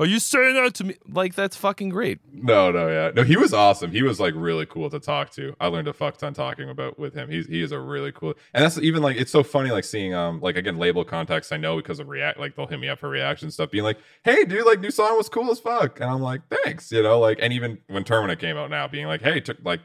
Are 0.00 0.06
you 0.06 0.18
saying 0.18 0.54
that 0.54 0.72
to 0.76 0.84
me? 0.84 0.96
Like 1.06 1.34
that's 1.34 1.56
fucking 1.56 1.90
great." 1.90 2.20
No, 2.32 2.70
no, 2.70 2.88
yeah, 2.88 3.10
no. 3.14 3.22
He 3.22 3.36
was 3.36 3.52
awesome. 3.52 3.90
He 3.90 4.02
was 4.02 4.18
like 4.18 4.32
really 4.34 4.64
cool 4.64 4.88
to 4.88 4.98
talk 4.98 5.28
to. 5.32 5.54
I 5.60 5.66
learned 5.66 5.88
a 5.88 5.92
fuck 5.92 6.16
ton 6.16 6.32
talking 6.32 6.70
about 6.70 6.98
with 6.98 7.12
him. 7.12 7.28
He's 7.28 7.46
he 7.46 7.60
is 7.60 7.70
a 7.70 7.78
really 7.78 8.10
cool, 8.10 8.32
and 8.54 8.64
that's 8.64 8.78
even 8.78 9.02
like 9.02 9.18
it's 9.18 9.30
so 9.30 9.42
funny 9.42 9.70
like 9.70 9.84
seeing 9.84 10.14
um 10.14 10.40
like 10.40 10.56
again 10.56 10.78
label 10.78 11.04
context. 11.04 11.52
I 11.52 11.58
know 11.58 11.76
because 11.76 12.00
of 12.00 12.08
react 12.08 12.40
like 12.40 12.56
they'll 12.56 12.66
hit 12.66 12.80
me 12.80 12.88
up 12.88 12.98
for 12.98 13.10
reaction 13.10 13.50
stuff, 13.50 13.70
being 13.70 13.84
like, 13.84 13.98
"Hey, 14.24 14.44
dude, 14.44 14.64
like 14.64 14.80
new 14.80 14.90
song 14.90 15.18
was 15.18 15.28
cool 15.28 15.50
as 15.50 15.60
fuck," 15.60 16.00
and 16.00 16.10
I'm 16.10 16.22
like, 16.22 16.40
"Thanks," 16.64 16.90
you 16.90 17.02
know, 17.02 17.20
like 17.20 17.38
and 17.42 17.52
even 17.52 17.76
when 17.88 18.02
Termina 18.02 18.38
came 18.38 18.56
out 18.56 18.70
now, 18.70 18.88
being 18.88 19.06
like, 19.06 19.20
"Hey, 19.20 19.38
took 19.38 19.58
like 19.64 19.80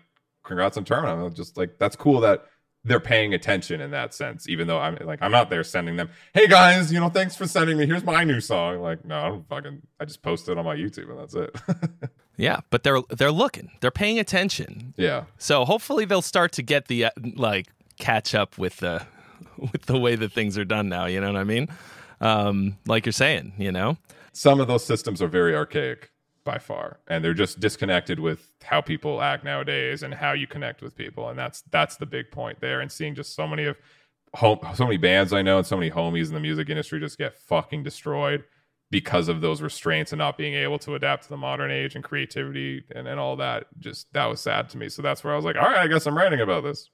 congrats 0.46 0.78
on 0.78 0.86
Termina," 0.86 1.26
I'm 1.26 1.34
just 1.34 1.58
like 1.58 1.78
that's 1.78 1.98
cool 1.98 2.22
that 2.22 2.46
they're 2.86 3.00
paying 3.00 3.34
attention 3.34 3.82
in 3.82 3.92
that 3.92 4.14
sense, 4.14 4.48
even 4.48 4.68
though 4.68 4.80
I'm 4.80 4.98
like 5.02 5.20
I'm 5.22 5.32
not 5.32 5.50
there 5.50 5.64
sending 5.64 5.96
them, 5.96 6.10
hey 6.34 6.48
guys, 6.48 6.94
you 6.94 7.00
know, 7.00 7.10
thanks 7.10 7.36
for 7.36 7.48
sending 7.48 7.78
me. 7.78 7.86
Here's 7.86 8.04
my 8.04 8.24
new 8.24 8.40
song. 8.40 8.80
Like, 8.80 9.04
no, 9.04 9.18
I 9.18 9.30
don't 9.30 9.48
fucking 9.50 9.82
I 10.00 10.06
just 10.06 10.22
posted 10.22 10.54
it 10.54 10.58
on 10.58 10.66
my 10.66 10.76
YouTube 10.76 11.10
and 11.10 11.20
that's 11.20 11.34
it. 11.34 11.56
yeah, 12.38 12.60
but 12.70 12.84
they're 12.84 13.02
they're 13.10 13.32
looking, 13.32 13.72
they're 13.82 13.92
paying 13.92 14.20
attention. 14.20 14.94
Yeah. 14.98 15.26
So 15.38 15.66
hopefully 15.66 16.06
they'll 16.06 16.22
start 16.22 16.52
to 16.54 16.62
get 16.62 16.88
the 16.88 17.06
uh, 17.06 17.12
like 17.36 17.68
catch 17.98 18.36
up 18.36 18.58
with 18.58 18.78
the 18.78 19.06
with 19.58 19.88
the 19.88 20.00
way 20.00 20.16
that 20.16 20.32
things 20.32 20.58
are 20.58 20.66
done 20.66 20.88
now. 20.88 21.06
You 21.08 21.20
know 21.20 21.32
what 21.32 21.40
I 21.40 21.44
mean? 21.44 21.68
Um, 22.22 22.78
like 22.86 23.06
you're 23.06 23.14
saying, 23.14 23.54
you 23.58 23.72
know, 23.72 23.98
some 24.32 24.60
of 24.60 24.68
those 24.68 24.86
systems 24.86 25.22
are 25.22 25.28
very 25.28 25.56
archaic 25.56 26.12
by 26.46 26.58
far. 26.58 27.00
And 27.08 27.24
they're 27.24 27.34
just 27.34 27.60
disconnected 27.60 28.20
with 28.20 28.52
how 28.64 28.80
people 28.80 29.22
act 29.22 29.44
nowadays 29.44 30.04
and 30.04 30.14
how 30.14 30.32
you 30.32 30.48
connect 30.48 30.82
with 30.82 30.96
people. 30.96 31.28
And 31.28 31.38
that's 31.38 31.64
that's 31.72 31.98
the 31.98 32.06
big 32.06 32.32
point 32.32 32.62
there. 32.62 32.80
And 32.80 32.90
seeing 32.92 33.16
just 33.16 33.36
so 33.36 33.46
many 33.46 33.66
of 33.66 33.76
home 34.36 34.60
so 34.74 34.84
many 34.84 34.98
bands 34.98 35.32
i 35.34 35.42
know 35.42 35.58
and 35.58 35.66
so 35.66 35.78
many 35.78 35.90
homies 35.90 36.28
in 36.28 36.34
the 36.34 36.40
music 36.40 36.70
industry 36.70 37.00
just 37.00 37.18
get 37.18 37.38
fucking 37.38 37.84
destroyed 37.84 38.44
because 38.92 39.28
of 39.28 39.42
those 39.42 39.62
restraints 39.62 40.12
and 40.12 40.20
not 40.20 40.38
being 40.38 40.54
able 40.54 40.78
to 40.78 40.94
adapt 40.96 41.24
to 41.24 41.30
the 41.30 41.38
modern 41.38 41.72
age 41.72 41.96
and 41.96 42.04
creativity 42.04 42.84
and, 42.96 43.08
and 43.08 43.20
all 43.20 43.36
that. 43.36 43.66
Just 43.80 44.12
that 44.14 44.26
was 44.26 44.40
sad 44.40 44.70
to 44.70 44.78
me. 44.78 44.90
So 44.90 45.02
that's 45.02 45.24
where 45.24 45.34
i 45.34 45.36
was 45.36 45.46
like 45.46 45.56
all 45.56 45.64
right 45.64 45.80
i 45.80 45.88
guess 45.88 46.06
i'm 46.06 46.18
writing 46.18 46.42
about 46.42 46.64
this. 46.64 46.90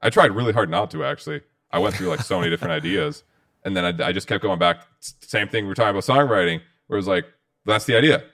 I 0.00 0.10
tried 0.10 0.30
really 0.30 0.52
hard 0.52 0.70
not 0.70 0.90
to 0.92 1.04
actually. 1.04 1.42
I 1.70 1.80
went 1.80 1.96
through 1.96 2.08
like 2.08 2.20
so 2.20 2.38
many 2.38 2.50
different 2.50 2.72
ideas. 2.84 3.24
And 3.64 3.76
then 3.76 3.84
I, 3.84 4.08
I 4.08 4.12
just 4.12 4.28
kept 4.28 4.42
going 4.42 4.58
back. 4.58 4.86
Same 5.00 5.48
thing 5.48 5.66
we 5.66 5.72
are 5.72 5.74
talking 5.74 5.90
about 5.90 6.04
songwriting 6.04 6.60
where 6.86 6.96
it 6.96 7.00
was 7.00 7.08
like 7.08 7.26
that's 7.66 7.84
the 7.84 7.96
idea 7.96 8.24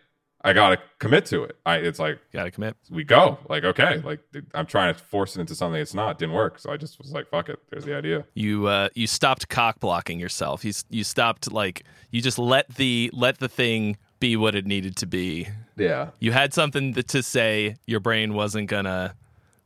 I 0.45 0.53
gotta 0.53 0.79
commit 0.99 1.25
to 1.27 1.45
it. 1.45 1.57
I 1.65 1.77
it's 1.77 1.99
like 1.99 2.19
gotta 2.33 2.51
commit. 2.51 2.77
We 2.91 3.03
go 3.03 3.39
like 3.49 3.65
okay, 3.65 4.03
like 4.05 4.21
I'm 4.53 4.67
trying 4.67 4.95
to 4.95 5.01
force 5.01 5.37
it 5.37 5.41
into 5.41 5.55
something 5.55 5.81
it's 5.81 5.95
not. 5.95 6.19
Didn't 6.19 6.35
work, 6.35 6.59
so 6.59 6.71
I 6.71 6.77
just 6.77 6.99
was 6.99 7.13
like, 7.13 7.29
fuck 7.31 7.49
it. 7.49 7.59
There's 7.71 7.85
the 7.85 7.97
idea. 7.97 8.27
You 8.35 8.67
uh 8.67 8.91
you 8.95 9.07
stopped 9.07 9.49
cock 9.49 9.81
blocking 9.81 10.21
yourself. 10.21 10.63
You 10.63 10.73
you 10.91 11.03
stopped 11.03 11.51
like 11.51 11.85
you 12.11 12.21
just 12.21 12.39
let 12.39 12.69
the 12.77 13.11
let 13.15 13.39
the 13.39 13.49
thing 13.49 13.97
be 14.21 14.37
what 14.37 14.55
it 14.55 14.67
needed 14.67 14.97
to 14.97 15.07
be. 15.07 15.49
Yeah. 15.77 16.11
You 16.21 16.33
had 16.33 16.53
something 16.53 16.93
to 16.93 17.23
say. 17.23 17.77
Your 17.87 18.01
brain 18.01 18.35
wasn't 18.35 18.69
gonna 18.69 19.15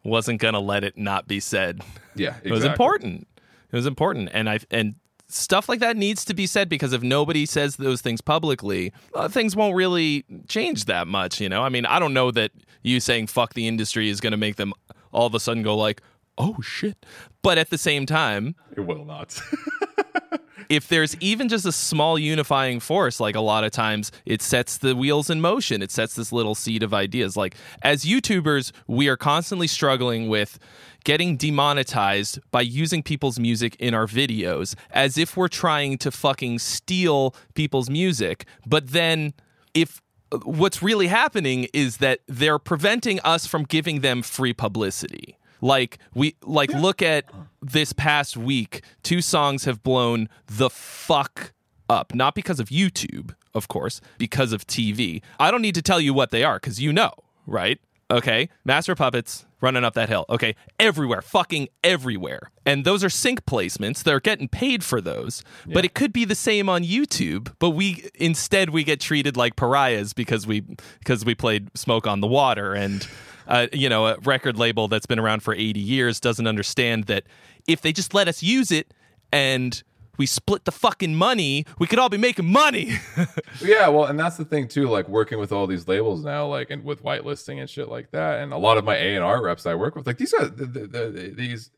wasn't 0.05 0.41
gonna 0.41 0.61
let 0.61 0.85
it 0.85 0.97
not 0.97 1.27
be 1.27 1.41
said. 1.41 1.83
Yeah, 2.15 2.29
exactly. 2.29 2.51
it 2.51 2.55
was 2.55 2.65
important. 2.65 3.29
It 3.71 3.77
was 3.77 3.87
important, 3.87 4.31
and 4.33 4.49
I 4.49 4.61
and 4.71 4.95
stuff 5.29 5.69
like 5.69 5.81
that 5.81 5.97
needs 5.97 6.25
to 6.25 6.35
be 6.35 6.47
said 6.47 6.69
because 6.69 6.93
if 6.93 7.03
nobody 7.03 7.47
says 7.47 7.77
those 7.77 8.01
things 8.01 8.21
publicly, 8.21 8.93
uh, 9.15 9.29
things 9.29 9.55
won't 9.55 9.75
really 9.75 10.25
change 10.49 10.87
that 10.87 11.07
much. 11.07 11.41
You 11.41 11.49
know, 11.49 11.63
I 11.63 11.69
mean, 11.69 11.87
I 11.87 11.99
don't 11.99 12.15
know 12.15 12.31
that 12.33 12.51
you 12.83 13.01
saying 13.01 13.29
"fuck 13.29 13.55
the 13.55 13.69
industry" 13.69 14.09
is 14.09 14.21
going 14.21 14.33
to 14.33 14.37
make 14.39 14.57
them 14.57 14.73
all 15.13 15.27
of 15.27 15.35
a 15.35 15.41
sudden 15.41 15.63
go 15.63 15.77
like, 15.77 16.03
"Oh 16.39 16.61
shit," 16.63 17.05
but 17.43 17.59
at 17.59 17.71
the 17.71 17.79
same 17.79 18.07
time, 18.07 18.55
it 18.77 18.81
will 18.81 19.05
not. 19.05 19.41
if 20.69 20.89
there's 20.89 21.17
even 21.21 21.49
just 21.49 21.65
a 21.65 21.73
small 21.73 22.19
unifying 22.19 22.81
force, 22.81 23.21
like 23.21 23.35
a 23.35 23.41
lot 23.41 23.65
of 23.65 23.71
times 23.71 24.13
it 24.27 24.43
sets 24.43 24.79
the 24.79 24.95
wheels 24.95 25.31
in 25.31 25.41
motion. 25.41 25.83
It 25.83 25.91
sets 25.91 26.15
this 26.15 26.33
little 26.33 26.55
seed 26.55 26.83
of 26.83 26.93
ideas. 26.93 27.37
Like 27.37 27.57
as 27.83 28.05
YouTubers, 28.05 28.73
we 28.87 29.09
are 29.09 29.17
constantly 29.17 29.67
struggling 29.67 30.29
with 30.29 30.59
getting 31.05 31.37
demonetized 31.37 32.39
by 32.51 32.61
using 32.61 33.03
people's 33.03 33.39
music 33.39 33.77
in 33.79 33.95
our 33.95 34.07
videos 34.07 34.75
as 34.91 35.17
if 35.17 35.37
we're 35.37 35.49
trying 35.49 35.97
to 35.99 36.11
fucking 36.11 36.59
steal 36.59 37.35
people's 37.55 37.89
music. 37.89 38.45
But 38.67 38.89
then 38.89 39.33
if 39.75 40.03
what's 40.45 40.83
really 40.83 41.07
happening 41.07 41.69
is 41.73 41.99
that 41.99 42.21
they're 42.27 42.59
preventing 42.59 43.21
us 43.21 43.47
from 43.47 43.65
giving 43.65 44.01
them 44.01 44.23
free 44.23 44.53
publicity. 44.53 45.39
Like 45.61 45.99
we 46.15 46.37
like 46.43 46.73
look 46.73 47.03
at 47.03 47.25
this 47.63 47.93
past 47.93 48.37
week, 48.37 48.83
two 49.03 49.21
songs 49.21 49.65
have 49.65 49.83
blown 49.83 50.29
the 50.47 50.71
fuck 50.71 51.53
up. 51.89 52.15
Not 52.15 52.35
because 52.35 52.61
of 52.61 52.69
YouTube, 52.69 53.35
of 53.55 53.69
course, 53.69 54.01
because 54.19 54.53
of 54.53 54.67
TV. 54.67 55.23
I 55.39 55.51
don't 55.51 55.63
need 55.63 55.75
to 55.75 55.83
tell 55.83 56.01
you 56.01 56.15
what 56.15 56.31
they 56.31 56.45
are 56.45 56.61
cuz 56.61 56.81
you 56.81 56.93
know, 56.93 57.13
right? 57.47 57.81
Okay? 58.11 58.49
Master 58.65 58.95
Puppets 58.95 59.45
running 59.61 59.85
up 59.85 59.95
that 59.95 60.09
hill. 60.09 60.25
Okay, 60.31 60.55
everywhere, 60.79 61.23
fucking 61.23 61.69
everywhere. 61.83 62.51
And 62.65 62.85
those 62.85 63.03
are 63.03 63.11
sync 63.11 63.45
placements. 63.45 64.03
They're 64.03 64.21
getting 64.21 64.49
paid 64.49 64.85
for 64.85 65.01
those. 65.01 65.43
Yeah. 65.67 65.75
But 65.75 65.85
it 65.85 65.95
could 65.95 66.13
be 66.13 66.25
the 66.25 66.35
same 66.35 66.69
on 66.69 66.85
YouTube, 66.85 67.55
but 67.59 67.71
we 67.71 68.09
instead 68.15 68.71
we 68.71 68.85
get 68.85 69.01
treated 69.01 69.37
like 69.37 69.57
pariahs 69.57 70.13
because 70.13 70.47
we 70.47 70.63
because 71.01 71.25
we 71.25 71.35
played 71.35 71.77
Smoke 71.77 72.07
on 72.07 72.21
the 72.21 72.27
Water 72.27 72.75
and 72.75 73.07
uh, 73.49 73.67
you 73.73 73.89
know, 73.89 74.07
a 74.07 74.19
record 74.19 74.57
label 74.59 74.89
that's 74.89 75.07
been 75.07 75.19
around 75.19 75.43
for 75.43 75.55
80 75.55 75.81
years 75.81 76.21
doesn't 76.21 76.47
understand 76.47 77.05
that 77.05 77.25
if 77.67 77.81
they 77.81 77.93
just 77.93 78.15
let 78.15 78.29
us 78.29 78.43
use 78.43 78.71
it 78.71 78.95
and 79.33 79.83
we 80.19 80.27
split 80.27 80.65
the 80.65 80.73
fucking 80.73 81.15
money, 81.15 81.65
we 81.79 81.87
could 81.87 81.99
all 81.99 82.09
be 82.09 82.19
making 82.19 82.47
money. 82.47 82.99
yeah, 83.63 83.89
well, 83.89 84.05
and 84.05 84.19
that's 84.19 84.37
the 84.37 84.45
thing 84.45 84.69
too. 84.69 84.89
Like 84.89 85.09
working 85.09 85.39
with 85.39 85.53
all 85.53 85.67
these 85.67 85.89
labels 85.89 86.25
now, 86.25 86.47
like 86.47 86.71
and 86.71 86.85
with 86.85 87.03
whitelisting 87.03 87.61
and 87.61 87.71
shit 87.71 87.89
like 87.89 88.11
that, 88.11 88.41
and 88.41 88.53
a 88.53 88.59
lot 88.59 88.77
of 88.77 88.85
my 88.85 88.97
A 88.97 89.15
and 89.15 89.25
R 89.25 89.43
reps 89.43 89.65
I 89.65 89.75
work 89.77 89.95
with, 89.95 90.07
like 90.07 90.19
these 90.19 90.33
guys, 90.33 90.51
the, 90.51 90.67
the, 90.67 90.87
the, 90.87 91.35
these 91.37 91.71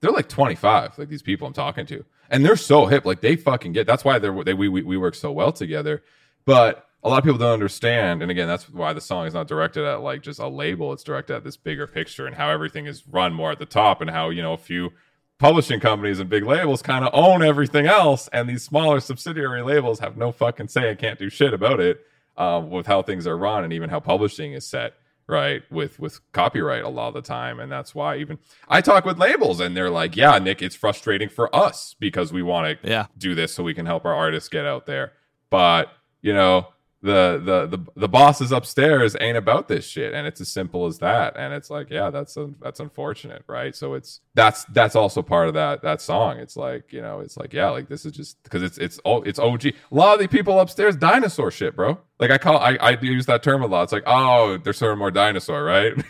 they're 0.00 0.12
like 0.12 0.28
25, 0.28 0.96
like 0.96 1.08
these 1.08 1.22
people 1.22 1.48
I'm 1.48 1.52
talking 1.52 1.86
to, 1.86 2.04
and 2.30 2.44
they're 2.44 2.56
so 2.56 2.86
hip, 2.86 3.04
like 3.04 3.20
they 3.20 3.34
fucking 3.34 3.72
get. 3.72 3.86
That's 3.86 4.04
why 4.04 4.20
they're 4.20 4.44
they 4.44 4.54
we 4.54 4.68
we, 4.68 4.82
we 4.82 4.96
work 4.96 5.16
so 5.16 5.32
well 5.32 5.50
together, 5.52 6.04
but 6.46 6.87
a 7.02 7.08
lot 7.08 7.18
of 7.18 7.24
people 7.24 7.38
don't 7.38 7.52
understand 7.52 8.22
and 8.22 8.30
again 8.30 8.48
that's 8.48 8.68
why 8.68 8.92
the 8.92 9.00
song 9.00 9.26
is 9.26 9.34
not 9.34 9.46
directed 9.46 9.84
at 9.84 10.00
like 10.00 10.22
just 10.22 10.40
a 10.40 10.48
label. 10.48 10.92
It's 10.92 11.04
directed 11.04 11.36
at 11.36 11.44
this 11.44 11.56
bigger 11.56 11.86
picture 11.86 12.26
and 12.26 12.36
how 12.36 12.50
everything 12.50 12.86
is 12.86 13.06
run 13.06 13.32
more 13.32 13.52
at 13.52 13.58
the 13.58 13.66
top 13.66 14.00
and 14.00 14.10
how 14.10 14.30
you 14.30 14.42
know 14.42 14.52
a 14.52 14.58
few 14.58 14.90
publishing 15.38 15.78
companies 15.78 16.18
and 16.18 16.28
big 16.28 16.44
labels 16.44 16.82
kind 16.82 17.04
of 17.04 17.10
own 17.12 17.42
everything 17.42 17.86
else 17.86 18.28
and 18.32 18.48
these 18.48 18.64
smaller 18.64 18.98
subsidiary 18.98 19.62
labels 19.62 20.00
have 20.00 20.16
no 20.16 20.32
fucking 20.32 20.66
say 20.66 20.90
and 20.90 20.98
can't 20.98 21.18
do 21.18 21.30
shit 21.30 21.54
about 21.54 21.78
it 21.78 22.04
um, 22.36 22.70
with 22.70 22.86
how 22.86 23.02
things 23.02 23.26
are 23.26 23.38
run 23.38 23.62
and 23.62 23.72
even 23.72 23.90
how 23.90 24.00
publishing 24.00 24.52
is 24.52 24.66
set 24.66 24.94
right 25.28 25.62
with 25.70 26.00
with 26.00 26.20
copyright 26.32 26.82
a 26.82 26.88
lot 26.88 27.08
of 27.08 27.14
the 27.14 27.22
time. 27.22 27.60
And 27.60 27.70
that's 27.70 27.94
why 27.94 28.16
even 28.16 28.38
i 28.68 28.80
talk 28.80 29.04
with 29.04 29.18
labels 29.18 29.60
and 29.60 29.76
they're 29.76 29.90
like 29.90 30.16
yeah 30.16 30.38
Nik 30.38 30.62
it's 30.62 30.74
frustrating 30.74 31.28
for 31.28 31.54
us 31.54 31.94
because 32.00 32.32
we 32.32 32.42
want 32.42 32.82
to 32.82 32.88
yeah. 32.88 33.06
do 33.16 33.34
this 33.34 33.54
so 33.54 33.62
we 33.62 33.74
can 33.74 33.86
help 33.86 34.04
our 34.04 34.14
artists 34.14 34.48
get 34.48 34.66
out 34.66 34.86
there. 34.86 35.12
But 35.50 35.92
you 36.22 36.32
know 36.32 36.68
the 37.00 37.40
the 37.44 37.76
the 37.76 37.84
the 37.94 38.08
bosses 38.08 38.50
upstairs 38.50 39.16
ain't 39.20 39.36
about 39.36 39.68
this 39.68 39.86
shit. 39.86 40.14
And 40.14 40.26
it's 40.26 40.40
as 40.40 40.48
simple 40.48 40.86
as 40.86 40.98
that. 40.98 41.36
And 41.36 41.54
it's 41.54 41.70
like 41.70 41.90
yeah 41.90 42.10
that's 42.10 42.36
that's 42.60 42.80
unfortunate 42.80 43.42
right? 43.46 43.74
So 43.74 43.94
it's 43.94 44.20
that's 44.34 44.64
that's 44.66 44.96
also 44.96 45.22
part 45.22 45.48
of 45.48 45.54
that 45.54 45.82
that 45.82 46.00
song. 46.00 46.38
It's 46.38 46.56
like 46.56 46.92
you 46.92 47.00
know 47.00 47.20
it's 47.20 47.36
like 47.36 47.52
yeah 47.52 47.68
like 47.68 47.88
this 47.88 48.04
is 48.04 48.12
just 48.12 48.42
because 48.42 48.62
it's 48.62 48.78
it's 48.78 48.98
oh 49.04 49.22
it's 49.22 49.38
og 49.38 49.64
a 49.64 49.72
lot 49.90 50.14
of 50.14 50.20
the 50.20 50.26
people 50.26 50.58
upstairs 50.58 50.96
dinosaur 50.96 51.50
shit 51.50 51.76
bro. 51.76 51.98
Like 52.18 52.32
i 52.32 52.38
call 52.38 52.58
i 52.58 52.76
i 52.80 52.98
use 53.00 53.26
that 53.26 53.42
term 53.42 53.62
a 53.62 53.66
lot. 53.66 53.84
It's 53.84 53.92
like 53.92 54.04
oh 54.06 54.58
they're 54.58 54.72
sort 54.72 54.92
of 54.92 54.98
more 54.98 55.10
dinosaur 55.10 55.62
right? 55.62 55.92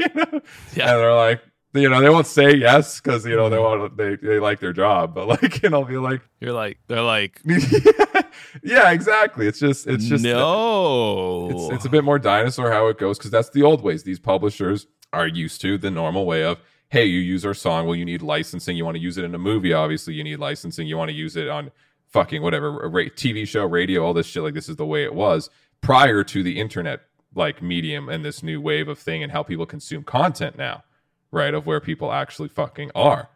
You 0.00 0.06
know? 0.14 0.40
yeah. 0.74 0.92
And 0.92 1.00
they're 1.00 1.14
like 1.14 1.42
you 1.72 1.88
know, 1.88 2.00
they 2.00 2.10
won't 2.10 2.26
say 2.26 2.54
yes 2.54 3.00
because 3.00 3.24
you 3.24 3.36
know 3.36 3.48
they 3.48 3.56
mm-hmm. 3.56 3.80
want 3.80 3.96
they 3.96 4.16
they 4.16 4.40
like 4.40 4.60
their 4.60 4.72
job, 4.72 5.14
but 5.14 5.28
like 5.42 5.62
you 5.62 5.70
know, 5.70 5.84
be 5.84 5.96
like 5.96 6.20
you're 6.40 6.52
like 6.52 6.78
they're 6.88 7.02
like 7.02 7.40
yeah, 8.62 8.90
exactly. 8.90 9.46
It's 9.46 9.60
just 9.60 9.86
it's 9.86 10.04
just 10.04 10.24
no, 10.24 11.50
it's 11.50 11.76
it's 11.76 11.84
a 11.84 11.88
bit 11.88 12.04
more 12.04 12.18
dinosaur 12.18 12.70
how 12.70 12.88
it 12.88 12.98
goes 12.98 13.18
because 13.18 13.30
that's 13.30 13.50
the 13.50 13.62
old 13.62 13.82
ways. 13.82 14.02
These 14.02 14.18
publishers 14.18 14.86
are 15.12 15.26
used 15.26 15.60
to 15.60 15.78
the 15.78 15.90
normal 15.90 16.26
way 16.26 16.44
of 16.44 16.58
hey, 16.88 17.04
you 17.04 17.20
use 17.20 17.46
our 17.46 17.54
song, 17.54 17.86
well, 17.86 17.94
you 17.94 18.04
need 18.04 18.20
licensing. 18.20 18.76
You 18.76 18.84
want 18.84 18.96
to 18.96 19.00
use 19.00 19.16
it 19.16 19.24
in 19.24 19.32
a 19.32 19.38
movie, 19.38 19.72
obviously, 19.72 20.14
you 20.14 20.24
need 20.24 20.40
licensing. 20.40 20.88
You 20.88 20.96
want 20.96 21.08
to 21.08 21.14
use 21.16 21.36
it 21.36 21.48
on 21.48 21.70
fucking 22.08 22.42
whatever 22.42 22.90
TV 22.90 23.46
show, 23.46 23.64
radio, 23.64 24.04
all 24.04 24.12
this 24.12 24.26
shit. 24.26 24.42
Like 24.42 24.54
this 24.54 24.68
is 24.68 24.74
the 24.74 24.86
way 24.86 25.04
it 25.04 25.14
was 25.14 25.50
prior 25.82 26.24
to 26.24 26.42
the 26.42 26.60
internet 26.60 27.02
like 27.36 27.62
medium 27.62 28.08
and 28.08 28.24
this 28.24 28.42
new 28.42 28.60
wave 28.60 28.88
of 28.88 28.98
thing 28.98 29.22
and 29.22 29.30
how 29.30 29.44
people 29.44 29.64
consume 29.64 30.02
content 30.02 30.58
now 30.58 30.82
right? 31.30 31.54
Of 31.54 31.66
where 31.66 31.80
people 31.80 32.12
actually 32.12 32.48
fucking 32.48 32.90
are. 32.94 33.30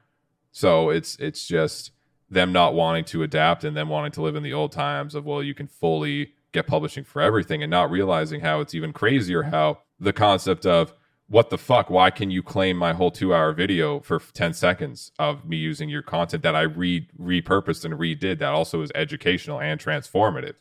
So 0.53 0.91
it's 0.91 1.17
it's 1.17 1.47
just 1.47 1.91
them 2.31 2.53
not 2.53 2.75
wanting 2.75 3.05
to 3.05 3.23
adapt 3.23 3.65
and 3.65 3.77
them 3.77 3.89
wanting 3.89 4.13
to 4.13 4.23
live 4.23 4.37
in 4.37 4.43
the 4.43 4.53
old 4.53 4.73
times 4.73 5.15
of 5.15 5.25
well 5.25 5.43
you 5.43 5.55
can 5.55 5.67
fully 5.67 6.33
get 6.53 6.67
publishing 6.67 7.05
for 7.05 7.21
everything 7.21 7.63
and 7.63 7.71
not 7.71 7.91
realizing 7.91 8.41
how 8.41 8.61
it's 8.61 8.75
even 8.75 8.93
crazier 8.93 9.43
how 9.45 9.79
the 9.99 10.13
concept 10.13 10.67
of 10.67 10.93
what 11.29 11.51
the 11.51 11.59
fuck 11.59 11.91
why 11.91 12.11
can 12.11 12.31
you 12.31 12.43
claim 12.43 12.77
my 12.77 12.93
whole 12.93 13.11
two 13.11 13.35
hour 13.35 13.53
video 13.53 14.01
for 14.01 14.19
10 14.19 14.53
seconds 14.53 15.13
of 15.19 15.45
me 15.45 15.57
using 15.57 15.89
your 15.89 16.03
content 16.03 16.43
that 16.43 16.57
i 16.57 16.63
re 16.63 17.09
repurposed 17.21 17.85
and 17.85 17.95
redid 17.95 18.39
that 18.39 18.53
also 18.53 18.83
is 18.83 18.93
educational 18.95 19.61
and 19.61 19.81
transformative 19.81 20.55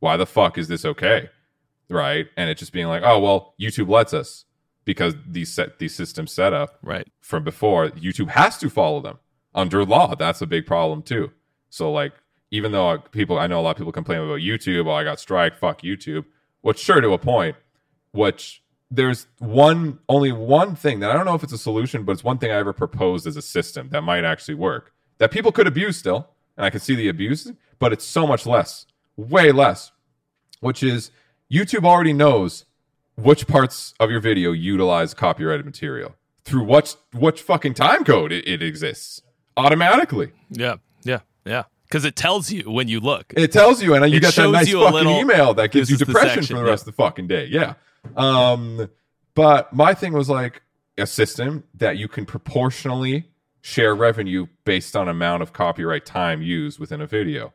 why 0.00 0.16
the 0.16 0.26
fuck 0.26 0.58
is 0.58 0.68
this 0.68 0.84
okay 0.84 1.28
right 1.88 2.26
and 2.36 2.48
it 2.50 2.56
just 2.56 2.72
being 2.72 2.86
like 2.86 3.02
oh 3.04 3.18
well 3.18 3.54
youtube 3.60 3.88
lets 3.88 4.14
us 4.14 4.44
because 4.84 5.14
these 5.26 5.52
set 5.52 5.78
these 5.78 5.94
systems 5.94 6.32
set 6.32 6.52
up 6.52 6.78
Right. 6.82 7.06
from 7.20 7.44
before 7.44 7.90
youtube 7.90 8.28
has 8.30 8.58
to 8.58 8.70
follow 8.70 9.00
them 9.00 9.18
under 9.54 9.84
law. 9.84 10.14
That's 10.14 10.40
a 10.42 10.46
big 10.46 10.64
problem 10.66 11.02
too. 11.02 11.32
So 11.70 11.90
like 11.92 12.12
even 12.50 12.72
though 12.72 12.98
people 13.12 13.38
i 13.38 13.46
know 13.46 13.60
a 13.60 13.62
lot 13.62 13.72
of 13.72 13.76
people 13.76 13.92
complain 13.92 14.20
about 14.20 14.40
youtube 14.40 14.86
oh 14.86 14.92
i 14.92 15.04
got 15.04 15.20
strike 15.20 15.56
fuck 15.56 15.82
youtube. 15.82 16.24
Which 16.62 16.78
sure 16.78 17.00
to 17.00 17.12
a 17.12 17.18
point 17.18 17.56
which 18.12 18.62
there's 18.90 19.26
one 19.38 19.98
only 20.08 20.32
one 20.32 20.74
thing 20.74 20.98
that 21.00 21.10
i 21.10 21.14
don't 21.14 21.24
know 21.24 21.34
if 21.34 21.44
it's 21.44 21.52
a 21.52 21.58
solution 21.58 22.02
but 22.04 22.12
it's 22.12 22.24
one 22.24 22.38
thing 22.38 22.50
i 22.50 22.54
ever 22.56 22.72
proposed 22.72 23.24
as 23.26 23.36
a 23.36 23.42
system 23.42 23.88
that 23.90 24.02
might 24.02 24.24
actually 24.24 24.54
work 24.54 24.92
that 25.18 25.30
people 25.30 25.52
could 25.52 25.66
abuse 25.68 25.96
still 25.96 26.28
and 26.56 26.66
i 26.66 26.70
can 26.70 26.80
see 26.80 26.96
the 26.96 27.08
abuse 27.08 27.50
but 27.78 27.92
it's 27.92 28.04
so 28.04 28.26
much 28.26 28.46
less 28.46 28.86
way 29.16 29.52
less 29.52 29.92
which 30.58 30.82
is 30.82 31.12
youtube 31.50 31.84
already 31.84 32.12
knows 32.12 32.64
which 33.22 33.46
parts 33.46 33.94
of 34.00 34.10
your 34.10 34.20
video 34.20 34.52
utilize 34.52 35.14
copyrighted 35.14 35.66
material 35.66 36.14
through 36.44 36.64
what 36.64 36.96
which 37.12 37.42
fucking 37.42 37.74
time 37.74 38.04
code 38.04 38.32
it, 38.32 38.46
it 38.46 38.62
exists 38.62 39.22
automatically 39.56 40.32
Yeah. 40.50 40.76
Yeah. 41.04 41.20
Yeah. 41.44 41.64
Because 41.84 42.04
it 42.04 42.14
tells 42.14 42.52
you 42.52 42.70
when 42.70 42.86
you 42.86 43.00
look. 43.00 43.32
it 43.36 43.50
tells 43.50 43.82
you, 43.82 43.94
and 43.94 44.08
you 44.10 44.18
It 44.18 44.20
get 44.20 44.34
that 44.36 44.50
nice 44.50 44.68
you 44.68 44.78
fucking 44.78 44.94
little, 44.94 45.18
email 45.18 45.54
that 45.54 45.72
gives 45.72 45.90
you 45.90 45.94
is 45.94 45.98
the 45.98 46.04
depression 46.06 46.42
section, 46.42 46.56
for 46.56 46.60
the 46.60 46.66
yeah. 46.66 46.70
rest 46.70 46.82
of 46.86 46.94
the 46.94 47.02
fucking 47.02 47.26
day. 47.26 47.46
Yeah. 47.46 47.74
Um, 48.16 48.88
but 49.34 49.72
my 49.72 49.92
thing 49.94 50.12
was 50.12 50.28
like 50.28 50.62
a 50.96 51.06
system 51.06 51.64
that 51.74 51.96
you 51.96 52.06
can 52.06 52.26
proportionally 52.26 53.28
share 53.62 53.94
revenue 53.94 54.46
based 54.64 54.94
on 54.94 55.08
amount 55.08 55.42
of 55.42 55.52
copyright 55.52 56.06
time 56.06 56.42
used 56.42 56.78
within 56.78 57.00
a 57.00 57.06
video, 57.06 57.52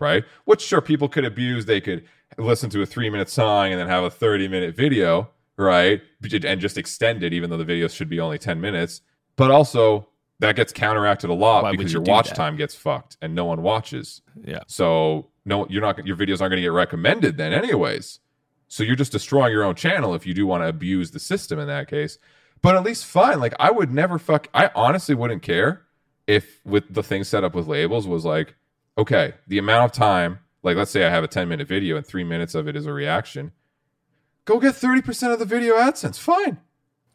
right? 0.00 0.24
Which 0.46 0.62
sure 0.62 0.80
people 0.80 1.08
could 1.08 1.24
abuse. 1.26 1.66
They 1.66 1.82
could 1.82 2.06
listen 2.38 2.70
to 2.70 2.82
a 2.82 2.86
three 2.86 3.10
minute 3.10 3.28
song 3.28 3.70
and 3.70 3.80
then 3.80 3.88
have 3.88 4.04
a 4.04 4.10
30 4.10 4.48
minute 4.48 4.76
video, 4.76 5.30
right? 5.56 6.00
And 6.44 6.60
just 6.60 6.78
extend 6.78 7.22
it, 7.22 7.32
even 7.32 7.50
though 7.50 7.56
the 7.56 7.64
video 7.64 7.88
should 7.88 8.08
be 8.08 8.20
only 8.20 8.38
10 8.38 8.60
minutes. 8.60 9.02
But 9.36 9.50
also, 9.50 10.08
that 10.40 10.56
gets 10.56 10.72
counteracted 10.72 11.30
a 11.30 11.34
lot 11.34 11.64
Why 11.64 11.70
because 11.72 11.92
you 11.92 12.00
your 12.00 12.12
watch 12.12 12.28
that? 12.28 12.36
time 12.36 12.56
gets 12.56 12.74
fucked 12.74 13.16
and 13.22 13.34
no 13.34 13.44
one 13.44 13.62
watches. 13.62 14.22
Yeah. 14.42 14.60
So 14.66 15.28
no, 15.44 15.66
you're 15.68 15.82
not. 15.82 16.06
Your 16.06 16.16
videos 16.16 16.40
aren't 16.40 16.50
going 16.50 16.56
to 16.56 16.62
get 16.62 16.72
recommended 16.72 17.36
then, 17.36 17.52
anyways. 17.52 18.20
So 18.68 18.82
you're 18.82 18.96
just 18.96 19.12
destroying 19.12 19.52
your 19.52 19.62
own 19.62 19.74
channel 19.74 20.14
if 20.14 20.26
you 20.26 20.34
do 20.34 20.46
want 20.46 20.62
to 20.62 20.68
abuse 20.68 21.10
the 21.12 21.20
system 21.20 21.58
in 21.58 21.68
that 21.68 21.88
case. 21.88 22.18
But 22.62 22.74
at 22.74 22.82
least 22.82 23.04
fine. 23.04 23.40
Like 23.40 23.54
I 23.60 23.70
would 23.70 23.92
never 23.92 24.18
fuck. 24.18 24.48
I 24.54 24.70
honestly 24.74 25.14
wouldn't 25.14 25.42
care 25.42 25.82
if 26.26 26.60
with 26.64 26.92
the 26.92 27.02
thing 27.02 27.22
set 27.24 27.44
up 27.44 27.54
with 27.54 27.66
labels 27.66 28.08
was 28.08 28.24
like, 28.24 28.54
okay, 28.96 29.34
the 29.46 29.58
amount 29.58 29.84
of 29.84 29.92
time. 29.92 30.40
Like 30.64 30.76
let's 30.76 30.90
say 30.90 31.04
I 31.04 31.10
have 31.10 31.22
a 31.24 31.28
10 31.28 31.48
minute 31.48 31.68
video 31.68 31.96
and 31.96 32.06
three 32.06 32.24
minutes 32.24 32.54
of 32.54 32.66
it 32.66 32.74
is 32.74 32.86
a 32.86 32.92
reaction. 32.92 33.52
Go 34.46 34.58
get 34.58 34.74
30% 34.74 35.32
of 35.32 35.38
the 35.38 35.44
video 35.44 35.74
AdSense. 35.76 36.18
Fine. 36.18 36.58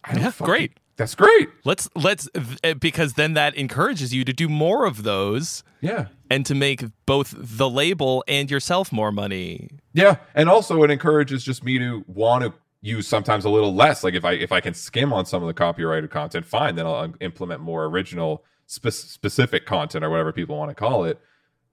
I 0.03 0.17
Yeah, 0.17 0.31
fucking- 0.31 0.45
great. 0.45 0.71
That's 0.97 1.15
great. 1.15 1.47
Let's 1.63 1.87
let's 1.95 2.27
uh, 2.61 2.73
because 2.73 3.13
then 3.13 3.33
that 3.33 3.55
encourages 3.55 4.13
you 4.13 4.25
to 4.25 4.33
do 4.33 4.49
more 4.49 4.85
of 4.85 5.03
those 5.03 5.63
Yeah. 5.79 6.07
and 6.29 6.45
to 6.45 6.53
make 6.53 6.83
both 7.05 7.33
the 7.37 7.69
label 7.69 8.21
and 8.27 8.51
yourself 8.51 8.91
more 8.91 9.09
money. 9.13 9.69
Yeah, 9.93 10.17
and 10.35 10.49
also 10.49 10.83
it 10.83 10.91
encourages 10.91 11.41
just 11.45 11.63
me 11.63 11.79
to 11.79 12.03
want 12.07 12.43
to 12.43 12.53
use 12.81 13.07
sometimes 13.07 13.45
a 13.45 13.49
little 13.49 13.73
less. 13.73 14.03
Like 14.03 14.13
if 14.13 14.25
I 14.25 14.33
if 14.33 14.51
I 14.51 14.59
can 14.59 14.73
skim 14.73 15.13
on 15.13 15.25
some 15.25 15.41
of 15.41 15.47
the 15.47 15.53
copyrighted 15.53 16.11
content, 16.11 16.45
fine. 16.45 16.75
Then 16.75 16.85
I'll 16.85 17.13
implement 17.21 17.61
more 17.61 17.85
original 17.85 18.43
spe- 18.65 18.89
specific 18.89 19.65
content 19.65 20.03
or 20.03 20.09
whatever 20.09 20.33
people 20.33 20.57
want 20.57 20.69
to 20.69 20.75
call 20.75 21.05
it. 21.05 21.17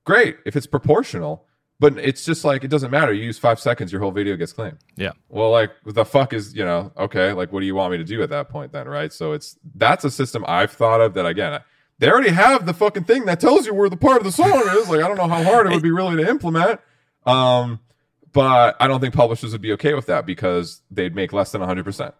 Great 0.05 0.37
if 0.47 0.55
it's 0.55 0.69
proportional, 0.69 1.47
but 1.79 1.99
it's 1.99 2.25
just 2.25 2.45
like 2.45 2.65
it 2.65 2.69
doesn't 2.69 2.91
matter. 2.91 3.13
You 3.13 3.25
use 3.25 3.39
five 3.39 3.61
seconds, 3.61 3.93
your 3.93 4.01
whole 4.01 4.11
video 4.11 4.37
gets 4.37 4.53
claimed. 4.53 4.79
Yeah. 4.97 5.13
Well, 5.29 5.51
like 5.51 5.71
the 5.85 6.05
fuck 6.05 6.33
is 6.33 6.55
you 6.55 6.65
know 6.65 6.93
okay? 6.97 7.33
Like 7.33 7.53
what 7.53 7.61
do 7.61 7.67
you 7.67 7.75
want 7.75 7.93
me 7.93 7.99
to 7.99 8.05
do 8.05 8.23
at 8.23 8.31
that 8.31 8.49
point 8.49 8.73
then, 8.73 8.89
right? 8.89 9.13
So 9.13 9.33
it's 9.33 9.59
that's 9.75 10.05
a 10.05 10.11
system 10.11 10.45
I've 10.49 10.73
thought 10.73 11.01
of 11.01 11.15
that 11.15 11.27
again. 11.27 11.61
They 11.99 12.11
already 12.11 12.31
have 12.31 12.67
the 12.67 12.75
fucking 12.75 13.05
thing 13.05 13.25
that 13.25 13.41
tells 13.41 13.67
you 13.67 13.75
where 13.75 13.89
the 13.89 13.97
part 13.97 14.19
of 14.19 14.25
the 14.25 14.33
song 14.33 14.63
is. 14.77 14.89
Like 14.89 15.03
I 15.03 15.09
don't 15.09 15.17
know 15.17 15.29
how 15.29 15.43
hard 15.43 15.67
it 15.67 15.73
would 15.73 15.83
be 15.83 15.91
really 15.91 16.23
to 16.23 16.29
implement. 16.29 16.81
Um, 17.25 17.81
but 18.33 18.77
I 18.79 18.87
don't 18.87 19.01
think 19.01 19.15
publishers 19.15 19.53
would 19.53 19.63
be 19.63 19.73
okay 19.73 19.95
with 19.95 20.07
that 20.07 20.27
because 20.27 20.83
they'd 20.91 21.15
make 21.15 21.33
less 21.33 21.53
than 21.53 21.63
100%. 21.63 22.13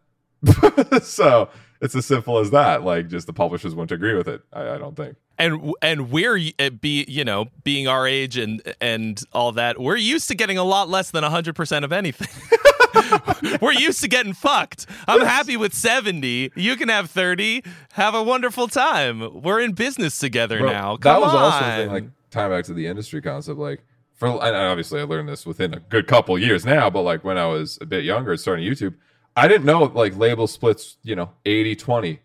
so 1.03 1.51
it's 1.81 1.95
as 1.95 2.07
simple 2.07 2.39
as 2.39 2.51
that. 2.51 2.83
Like, 2.83 3.09
just 3.09 3.27
the 3.27 3.33
publishers 3.33 3.75
wouldn't 3.75 3.93
agree 3.93 4.15
with 4.15 4.29
it. 4.29 4.43
I, 4.53 4.71
I 4.71 4.79
don't 4.79 4.97
think. 4.97 5.17
And 5.39 5.75
and 5.83 6.11
we're 6.11 6.41
uh, 6.59 6.71
be 6.71 7.05
you 7.09 7.25
know 7.25 7.47
being 7.63 7.89
our 7.89 8.07
age 8.07 8.39
and 8.39 8.63
and 8.81 9.21
all 9.35 9.53
that 9.53 9.79
we're 9.79 9.97
used 9.97 10.29
to 10.29 10.35
getting 10.35 10.57
a 10.57 10.65
lot 10.65 10.89
less 10.89 11.11
than 11.11 11.25
100% 11.25 11.85
of 11.85 11.93
anything. 11.93 13.59
we're 13.61 13.73
used 13.73 14.01
to 14.01 14.09
getting 14.09 14.33
fucked. 14.33 14.87
I'm 15.07 15.21
happy 15.21 15.57
with 15.57 15.75
70. 15.75 16.53
You 16.57 16.77
can 16.77 16.89
have 16.89 17.11
30. 17.11 17.63
Have 17.93 18.15
a 18.15 18.23
wonderful 18.23 18.69
time. 18.69 19.43
We're 19.43 19.61
in 19.61 19.73
business 19.73 20.19
together 20.19 20.61
Bro, 20.61 20.73
now. 20.73 20.97
that 20.97 21.21
was 21.21 21.35
on. 21.35 21.43
also 21.43 21.65
the 21.65 21.77
thing, 21.77 21.91
like, 21.91 22.05
time 22.31 22.51
back 22.51 22.65
to 22.65 22.75
the 22.75 22.87
industry 22.87 23.21
concept. 23.21 23.59
Like, 23.59 23.85
for, 24.17 24.29
and 24.29 24.57
obviously 24.57 25.01
I 25.01 25.05
learned 25.05 25.29
this 25.29 25.45
within 25.45 25.75
a 25.75 25.81
good 25.81 26.07
couple 26.07 26.39
years 26.39 26.65
now, 26.65 26.89
but 26.89 27.03
like 27.03 27.23
when 27.23 27.37
I 27.37 27.47
was 27.47 27.79
a 27.83 27.87
bit 27.87 28.05
younger 28.05 28.37
starting 28.37 28.65
YouTube, 28.67 28.95
I 29.37 29.49
didn't 29.49 29.67
know 29.67 29.85
like 29.85 30.17
label 30.17 30.47
splits, 30.47 30.97
you 31.03 31.15
know, 31.15 31.31
80 31.45 31.77
20, 31.77 32.21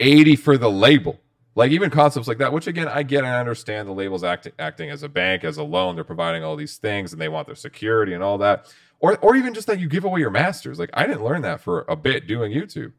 80 0.00 0.36
for 0.36 0.56
the 0.56 0.70
label. 0.70 1.20
Like 1.56 1.70
even 1.70 1.90
concepts 1.90 2.26
like 2.26 2.38
that, 2.38 2.52
which 2.52 2.66
again 2.66 2.88
I 2.88 3.02
get 3.02 3.18
and 3.18 3.28
I 3.28 3.38
understand 3.38 3.88
the 3.88 3.92
labels 3.92 4.24
acting 4.24 4.52
acting 4.58 4.90
as 4.90 5.02
a 5.02 5.08
bank, 5.08 5.44
as 5.44 5.56
a 5.56 5.62
loan, 5.62 5.94
they're 5.94 6.04
providing 6.04 6.42
all 6.42 6.56
these 6.56 6.78
things 6.78 7.12
and 7.12 7.20
they 7.20 7.28
want 7.28 7.46
their 7.46 7.54
security 7.54 8.12
and 8.12 8.22
all 8.22 8.38
that. 8.38 8.72
Or 9.00 9.16
or 9.18 9.36
even 9.36 9.54
just 9.54 9.66
that 9.66 9.78
you 9.78 9.88
give 9.88 10.04
away 10.04 10.20
your 10.20 10.30
masters. 10.30 10.78
Like 10.78 10.90
I 10.94 11.06
didn't 11.06 11.24
learn 11.24 11.42
that 11.42 11.60
for 11.60 11.84
a 11.88 11.96
bit 11.96 12.26
doing 12.26 12.52
YouTube. 12.52 12.92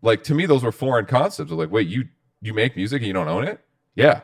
Like 0.00 0.24
to 0.24 0.34
me, 0.34 0.46
those 0.46 0.64
were 0.64 0.72
foreign 0.72 1.06
concepts. 1.06 1.52
Of 1.52 1.58
like, 1.58 1.70
wait, 1.70 1.86
you 1.86 2.08
you 2.40 2.54
make 2.54 2.76
music 2.76 3.02
and 3.02 3.06
you 3.06 3.12
don't 3.12 3.28
own 3.28 3.44
it? 3.44 3.60
Yeah. 3.94 4.22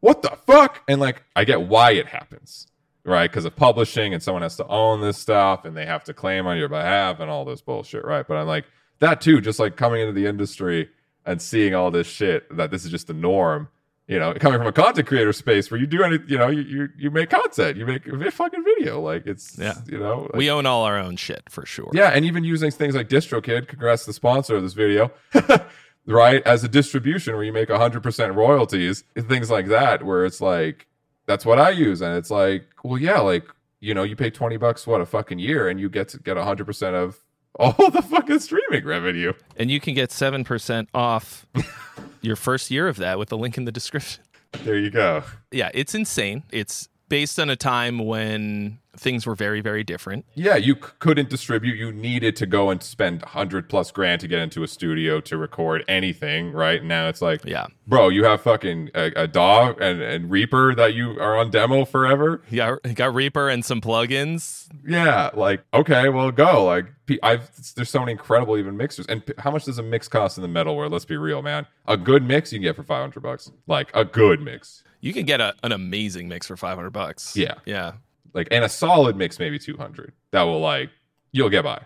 What 0.00 0.20
the 0.20 0.36
fuck? 0.46 0.82
And 0.86 1.00
like 1.00 1.22
I 1.34 1.44
get 1.44 1.62
why 1.62 1.92
it 1.92 2.06
happens. 2.06 2.66
Right? 3.04 3.30
Because 3.30 3.44
of 3.44 3.54
publishing 3.54 4.14
and 4.14 4.22
someone 4.22 4.42
has 4.42 4.56
to 4.56 4.66
own 4.66 5.00
this 5.02 5.18
stuff 5.18 5.64
and 5.66 5.76
they 5.76 5.84
have 5.86 6.04
to 6.04 6.14
claim 6.14 6.46
on 6.46 6.56
your 6.56 6.68
behalf 6.70 7.20
and 7.20 7.30
all 7.30 7.44
this 7.44 7.60
bullshit, 7.60 8.04
right? 8.04 8.26
But 8.26 8.36
I'm 8.38 8.46
like, 8.46 8.64
that 9.00 9.20
too, 9.20 9.40
just 9.42 9.58
like 9.58 9.76
coming 9.76 10.00
into 10.00 10.12
the 10.14 10.26
industry 10.26 10.88
and 11.26 11.40
seeing 11.42 11.74
all 11.74 11.90
this 11.90 12.06
shit 12.06 12.44
that 12.56 12.70
this 12.70 12.84
is 12.84 12.90
just 12.90 13.06
the 13.06 13.14
norm 13.14 13.68
you 14.06 14.18
know 14.18 14.34
coming 14.34 14.58
from 14.58 14.66
a 14.66 14.72
content 14.72 15.08
creator 15.08 15.32
space 15.32 15.70
where 15.70 15.80
you 15.80 15.86
do 15.86 16.02
any 16.02 16.18
you 16.26 16.36
know 16.36 16.48
you 16.48 16.60
you, 16.60 16.88
you 16.98 17.10
make 17.10 17.30
content 17.30 17.78
you 17.78 17.86
make 17.86 18.06
a 18.06 18.30
fucking 18.30 18.62
video 18.62 19.00
like 19.00 19.26
it's 19.26 19.56
Yeah. 19.58 19.72
you 19.86 19.98
know 19.98 20.24
like- 20.24 20.34
we 20.34 20.50
own 20.50 20.66
all 20.66 20.84
our 20.84 20.98
own 20.98 21.16
shit 21.16 21.42
for 21.48 21.64
sure. 21.64 21.88
yeah 21.94 22.10
and 22.10 22.22
even 22.26 22.44
using 22.44 22.70
things 22.70 22.94
like 22.94 23.08
distrokid 23.08 23.66
congrats 23.66 24.02
to 24.04 24.10
the 24.10 24.12
sponsor 24.12 24.56
of 24.56 24.62
this 24.62 24.74
video 24.74 25.10
right 26.06 26.42
as 26.46 26.62
a 26.64 26.68
distribution 26.68 27.34
where 27.34 27.44
you 27.44 27.52
make 27.52 27.70
100% 27.70 28.34
royalties 28.36 29.04
and 29.16 29.26
things 29.28 29.50
like 29.50 29.68
that 29.68 30.02
where 30.02 30.26
it's 30.26 30.40
like 30.42 30.86
that's 31.26 31.44
what 31.46 31.58
i 31.58 31.70
use 31.70 32.00
and 32.02 32.16
it's 32.16 32.30
like 32.30 32.66
well 32.82 32.98
yeah 32.98 33.18
like 33.20 33.44
you 33.80 33.94
know 33.94 34.02
you 34.02 34.16
pay 34.16 34.30
20 34.30 34.56
bucks 34.56 34.86
what 34.86 35.00
a 35.00 35.06
fucking 35.06 35.38
year 35.38 35.68
and 35.68 35.80
you 35.80 35.88
get 35.88 36.08
to 36.08 36.18
get 36.18 36.36
100% 36.36 36.94
of 36.94 37.18
all 37.58 37.90
the 37.90 38.02
fucking 38.02 38.40
streaming 38.40 38.84
revenue 38.84 39.32
And 39.56 39.70
you 39.70 39.78
can 39.78 39.94
get 39.94 40.10
7% 40.10 40.86
off 40.92 41.46
your 42.20 42.34
first 42.36 42.70
year 42.70 42.88
of 42.88 42.96
that 42.96 43.18
with 43.18 43.28
the 43.28 43.38
link 43.38 43.56
in 43.56 43.64
the 43.64 43.70
description. 43.72 44.24
there 44.64 44.76
you 44.76 44.90
go 44.90 45.22
Yeah, 45.52 45.70
it's 45.72 45.94
insane. 45.94 46.42
It's 46.50 46.88
based 47.08 47.38
on 47.38 47.50
a 47.50 47.56
time 47.56 47.98
when 47.98 48.78
things 48.96 49.26
were 49.26 49.34
very, 49.34 49.60
very 49.60 49.82
different. 49.84 50.24
Yeah, 50.34 50.56
you 50.56 50.74
c- 50.74 50.80
couldn't 50.98 51.28
distribute. 51.30 51.74
You 51.76 51.92
needed 51.92 52.36
to 52.36 52.46
go 52.46 52.70
and 52.70 52.82
spend 52.82 53.22
hundred 53.22 53.68
plus 53.68 53.90
grand 53.90 54.20
to 54.22 54.28
get 54.28 54.38
into 54.40 54.62
a 54.62 54.68
studio 54.68 55.20
to 55.22 55.36
record 55.36 55.84
anything. 55.88 56.52
Right 56.52 56.82
now, 56.82 57.08
it's 57.08 57.22
like, 57.22 57.44
Yeah. 57.44 57.66
bro, 57.86 58.08
you 58.08 58.24
have 58.24 58.40
fucking 58.42 58.90
a, 58.94 59.12
a 59.16 59.26
dog 59.26 59.80
and, 59.80 60.00
and 60.02 60.30
Reaper 60.30 60.74
that 60.74 60.94
you 60.94 61.18
are 61.20 61.36
on 61.36 61.50
demo 61.50 61.84
forever. 61.84 62.42
Yeah, 62.50 62.76
got 62.94 63.14
Reaper 63.14 63.48
and 63.48 63.64
some 63.64 63.80
plugins. 63.80 64.68
Yeah, 64.86 65.30
like 65.34 65.64
okay, 65.72 66.08
well, 66.08 66.30
go. 66.30 66.64
Like, 66.64 66.86
I've 67.22 67.50
there's 67.74 67.90
so 67.90 68.00
many 68.00 68.12
incredible 68.12 68.56
even 68.56 68.76
mixers. 68.76 69.06
And 69.06 69.22
how 69.38 69.50
much 69.50 69.64
does 69.64 69.78
a 69.78 69.82
mix 69.82 70.08
cost 70.08 70.38
in 70.38 70.42
the 70.42 70.48
metal 70.48 70.76
world? 70.76 70.92
Let's 70.92 71.04
be 71.04 71.16
real, 71.16 71.42
man. 71.42 71.66
A 71.86 71.96
good 71.96 72.22
mix 72.24 72.52
you 72.52 72.58
can 72.58 72.62
get 72.64 72.76
for 72.76 72.82
five 72.82 73.00
hundred 73.02 73.22
bucks. 73.22 73.50
Like 73.66 73.90
a 73.94 74.04
good 74.04 74.40
mix. 74.40 74.82
You 75.00 75.12
can 75.12 75.26
get 75.26 75.38
a, 75.38 75.54
an 75.62 75.70
amazing 75.72 76.28
mix 76.28 76.46
for 76.46 76.56
500 76.56 76.88
bucks. 76.88 77.36
Yeah. 77.36 77.56
Yeah. 77.66 77.92
Like 78.34 78.48
and 78.50 78.64
a 78.64 78.68
solid 78.68 79.16
mix 79.16 79.38
maybe 79.38 79.58
200 79.58 80.12
that 80.32 80.42
will 80.42 80.60
like 80.60 80.90
you'll 81.32 81.50
get 81.50 81.64
by 81.64 81.82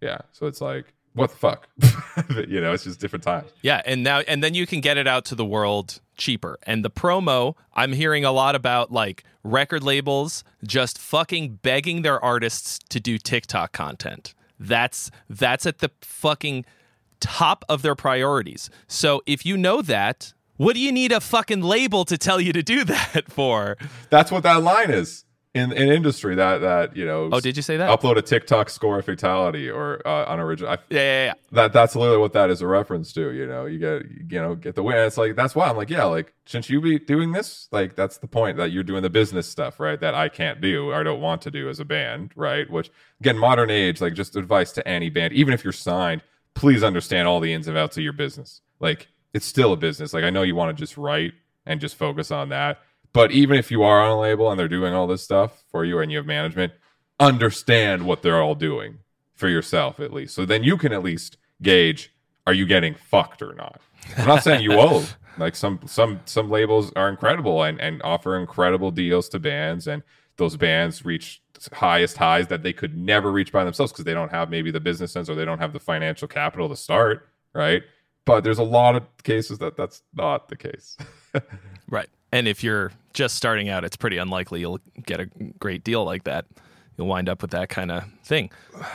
yeah 0.00 0.18
so 0.32 0.46
it's 0.46 0.60
like 0.60 0.94
what 1.18 1.30
the 1.30 1.36
fuck? 1.36 1.68
you 2.48 2.60
know, 2.60 2.72
it's 2.72 2.84
just 2.84 3.00
different 3.00 3.24
times. 3.24 3.50
Yeah, 3.62 3.82
and 3.84 4.04
now 4.04 4.20
and 4.20 4.42
then 4.42 4.54
you 4.54 4.66
can 4.66 4.80
get 4.80 4.96
it 4.96 5.08
out 5.08 5.24
to 5.26 5.34
the 5.34 5.44
world 5.44 6.00
cheaper. 6.16 6.58
And 6.62 6.84
the 6.84 6.90
promo, 6.90 7.54
I'm 7.74 7.92
hearing 7.92 8.24
a 8.24 8.30
lot 8.30 8.54
about 8.54 8.92
like 8.92 9.24
record 9.42 9.82
labels 9.82 10.44
just 10.64 10.96
fucking 10.96 11.56
begging 11.62 12.02
their 12.02 12.22
artists 12.22 12.78
to 12.90 13.00
do 13.00 13.18
TikTok 13.18 13.72
content. 13.72 14.34
That's 14.60 15.10
that's 15.28 15.66
at 15.66 15.78
the 15.78 15.90
fucking 16.02 16.64
top 17.20 17.64
of 17.68 17.82
their 17.82 17.96
priorities. 17.96 18.70
So 18.86 19.22
if 19.26 19.44
you 19.44 19.56
know 19.56 19.82
that, 19.82 20.32
what 20.56 20.74
do 20.74 20.80
you 20.80 20.92
need 20.92 21.10
a 21.10 21.20
fucking 21.20 21.62
label 21.62 22.04
to 22.04 22.16
tell 22.16 22.40
you 22.40 22.52
to 22.52 22.62
do 22.62 22.84
that 22.84 23.24
for? 23.28 23.76
That's 24.08 24.30
what 24.30 24.44
that 24.44 24.62
line 24.62 24.90
is 24.90 25.24
in 25.58 25.72
in 25.72 25.90
industry. 25.90 26.34
That 26.34 26.58
that 26.58 26.96
you 26.96 27.04
know. 27.04 27.28
Oh, 27.32 27.40
did 27.40 27.56
you 27.56 27.62
say 27.62 27.76
that? 27.76 27.90
Upload 27.90 28.16
a 28.16 28.22
TikTok 28.22 28.70
score 28.70 29.02
fatality 29.02 29.68
or 29.68 30.06
uh, 30.06 30.26
unoriginal. 30.28 30.72
I, 30.72 30.78
yeah, 30.90 31.00
yeah, 31.00 31.24
yeah. 31.24 31.34
That 31.52 31.72
that's 31.72 31.96
literally 31.96 32.18
what 32.18 32.32
that 32.32 32.50
is 32.50 32.62
a 32.62 32.66
reference 32.66 33.12
to. 33.14 33.32
You 33.32 33.46
know, 33.46 33.66
you 33.66 33.78
get 33.78 34.02
you 34.30 34.40
know 34.40 34.54
get 34.54 34.74
the 34.74 34.82
win. 34.82 34.96
It's 34.98 35.18
like 35.18 35.36
that's 35.36 35.54
why 35.54 35.68
I'm 35.68 35.76
like, 35.76 35.90
yeah, 35.90 36.04
like 36.04 36.32
shouldn't 36.44 36.70
you 36.70 36.80
be 36.80 36.98
doing 36.98 37.32
this? 37.32 37.68
Like 37.72 37.96
that's 37.96 38.18
the 38.18 38.28
point 38.28 38.56
that 38.56 38.70
you're 38.70 38.84
doing 38.84 39.02
the 39.02 39.10
business 39.10 39.48
stuff, 39.48 39.80
right? 39.80 40.00
That 40.00 40.14
I 40.14 40.28
can't 40.28 40.60
do 40.60 40.90
or 40.90 41.04
don't 41.04 41.20
want 41.20 41.42
to 41.42 41.50
do 41.50 41.68
as 41.68 41.80
a 41.80 41.84
band, 41.84 42.32
right? 42.36 42.68
Which 42.70 42.90
again, 43.20 43.36
modern 43.36 43.70
age, 43.70 44.00
like 44.00 44.14
just 44.14 44.36
advice 44.36 44.72
to 44.72 44.86
any 44.86 45.10
band, 45.10 45.32
even 45.32 45.52
if 45.52 45.64
you're 45.64 45.72
signed, 45.72 46.22
please 46.54 46.82
understand 46.82 47.28
all 47.28 47.40
the 47.40 47.52
ins 47.52 47.68
and 47.68 47.76
outs 47.76 47.96
of 47.96 48.02
your 48.02 48.12
business. 48.12 48.60
Like 48.80 49.08
it's 49.34 49.46
still 49.46 49.72
a 49.72 49.76
business. 49.76 50.12
Like 50.12 50.24
I 50.24 50.30
know 50.30 50.42
you 50.42 50.54
want 50.54 50.76
to 50.76 50.80
just 50.80 50.96
write 50.96 51.32
and 51.66 51.80
just 51.80 51.96
focus 51.96 52.30
on 52.30 52.48
that. 52.48 52.78
But 53.12 53.32
even 53.32 53.56
if 53.58 53.70
you 53.70 53.82
are 53.82 54.00
on 54.00 54.10
a 54.10 54.20
label 54.20 54.50
and 54.50 54.58
they're 54.58 54.68
doing 54.68 54.94
all 54.94 55.06
this 55.06 55.22
stuff 55.22 55.64
for 55.70 55.84
you 55.84 55.98
and 55.98 56.10
you 56.10 56.18
have 56.18 56.26
management, 56.26 56.72
understand 57.18 58.06
what 58.06 58.22
they're 58.22 58.40
all 58.40 58.54
doing 58.54 58.98
for 59.34 59.48
yourself 59.48 60.00
at 60.00 60.12
least. 60.12 60.34
So 60.34 60.44
then 60.44 60.62
you 60.62 60.76
can 60.76 60.92
at 60.92 61.02
least 61.02 61.36
gauge 61.62 62.12
are 62.46 62.54
you 62.54 62.66
getting 62.66 62.94
fucked 62.94 63.42
or 63.42 63.54
not. 63.54 63.80
I'm 64.16 64.26
not 64.26 64.42
saying 64.42 64.62
you 64.62 64.72
owe. 64.72 65.04
Like 65.38 65.54
some 65.54 65.78
some 65.86 66.18
some 66.24 66.50
labels 66.50 66.92
are 66.96 67.08
incredible 67.08 67.62
and, 67.62 67.80
and 67.80 68.02
offer 68.02 68.36
incredible 68.36 68.90
deals 68.90 69.28
to 69.28 69.38
bands 69.38 69.86
and 69.86 70.02
those 70.36 70.56
bands 70.56 71.04
reach 71.04 71.40
highest 71.72 72.16
highs 72.16 72.48
that 72.48 72.62
they 72.62 72.72
could 72.72 72.96
never 72.96 73.30
reach 73.30 73.52
by 73.52 73.64
themselves 73.64 73.92
because 73.92 74.04
they 74.04 74.14
don't 74.14 74.30
have 74.30 74.50
maybe 74.50 74.70
the 74.70 74.80
business 74.80 75.12
sense 75.12 75.28
or 75.28 75.34
they 75.34 75.44
don't 75.44 75.58
have 75.58 75.72
the 75.72 75.80
financial 75.80 76.26
capital 76.26 76.68
to 76.68 76.76
start, 76.76 77.28
right? 77.54 77.82
But 78.24 78.44
there's 78.44 78.58
a 78.58 78.64
lot 78.64 78.96
of 78.96 79.04
cases 79.22 79.58
that 79.58 79.76
that's 79.76 80.02
not 80.14 80.48
the 80.48 80.56
case. 80.56 80.96
right. 81.88 82.08
And 82.32 82.46
if 82.46 82.62
you're 82.62 82.92
just 83.14 83.36
starting 83.36 83.68
out, 83.68 83.84
it's 83.84 83.96
pretty 83.96 84.18
unlikely 84.18 84.60
you'll 84.60 84.80
get 85.04 85.20
a 85.20 85.26
great 85.58 85.84
deal 85.84 86.04
like 86.04 86.24
that. 86.24 86.46
You'll 86.96 87.06
wind 87.06 87.28
up 87.28 87.42
with 87.42 87.52
that 87.52 87.68
kind 87.68 87.90
of 87.90 88.04
thing. 88.24 88.50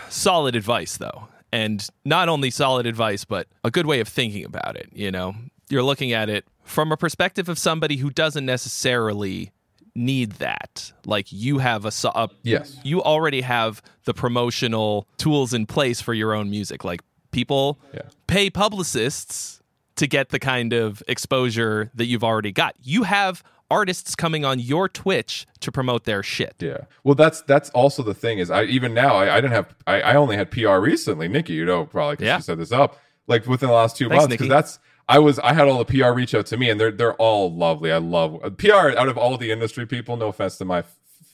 Solid 0.09 0.55
advice, 0.55 0.97
though. 0.97 1.27
And 1.51 1.87
not 2.03 2.29
only 2.29 2.49
solid 2.49 2.85
advice, 2.85 3.25
but 3.25 3.47
a 3.63 3.71
good 3.71 3.85
way 3.85 3.99
of 3.99 4.07
thinking 4.07 4.43
about 4.43 4.75
it. 4.75 4.89
You 4.91 5.11
know, 5.11 5.35
you're 5.69 5.83
looking 5.83 6.11
at 6.11 6.29
it 6.29 6.45
from 6.63 6.91
a 6.91 6.97
perspective 6.97 7.49
of 7.49 7.57
somebody 7.57 7.97
who 7.97 8.09
doesn't 8.09 8.45
necessarily 8.45 9.51
need 9.95 10.33
that. 10.33 10.91
Like 11.05 11.31
you 11.31 11.59
have 11.59 11.85
a, 11.85 11.91
a 12.15 12.29
yes, 12.41 12.77
you 12.83 13.01
already 13.03 13.41
have 13.41 13.81
the 14.05 14.13
promotional 14.13 15.07
tools 15.17 15.53
in 15.53 15.65
place 15.65 16.01
for 16.01 16.13
your 16.13 16.33
own 16.33 16.49
music. 16.49 16.83
Like 16.83 17.01
people 17.31 17.79
yeah. 17.93 18.01
pay 18.27 18.49
publicists 18.49 19.61
to 19.95 20.07
get 20.07 20.29
the 20.29 20.39
kind 20.39 20.73
of 20.73 21.03
exposure 21.07 21.91
that 21.95 22.05
you've 22.05 22.23
already 22.23 22.51
got. 22.51 22.75
You 22.81 23.03
have 23.03 23.43
artists 23.69 24.15
coming 24.15 24.45
on 24.45 24.59
your 24.59 24.87
Twitch 24.87 25.47
to 25.59 25.71
promote 25.71 26.03
their 26.03 26.21
shit. 26.21 26.55
Yeah. 26.59 26.85
Well, 27.03 27.15
that's 27.15 27.41
that's 27.41 27.69
also 27.71 28.03
the 28.03 28.13
thing 28.13 28.39
is 28.39 28.51
I 28.51 28.63
even 28.63 28.93
now 28.93 29.15
I, 29.15 29.37
I 29.37 29.41
didn't 29.41 29.53
have 29.53 29.75
I, 29.87 30.01
I 30.01 30.15
only 30.15 30.37
had 30.37 30.51
PR 30.51 30.77
recently. 30.77 31.27
Nikki, 31.27 31.53
you 31.53 31.65
know, 31.65 31.85
probably 31.85 32.13
because 32.13 32.25
yeah. 32.25 32.37
she 32.37 32.43
set 32.43 32.57
this 32.57 32.71
up 32.71 32.99
like 33.27 33.45
within 33.47 33.69
the 33.69 33.75
last 33.75 33.97
two 33.97 34.09
Thanks, 34.09 34.21
months 34.23 34.33
because 34.33 34.47
that's 34.47 34.79
I 35.09 35.19
was 35.19 35.39
I 35.39 35.53
had 35.53 35.67
all 35.67 35.83
the 35.83 35.85
PR 35.85 36.11
reach 36.11 36.35
out 36.35 36.45
to 36.47 36.57
me 36.57 36.69
and 36.69 36.79
they're 36.79 36.91
they're 36.91 37.15
all 37.15 37.53
lovely. 37.53 37.91
I 37.91 37.97
love 37.97 38.39
uh, 38.43 38.49
PR 38.51 38.97
out 38.97 39.09
of 39.09 39.17
all 39.17 39.37
the 39.37 39.51
industry 39.51 39.85
people. 39.85 40.17
No 40.17 40.27
offense 40.27 40.57
to 40.57 40.65
my 40.65 40.83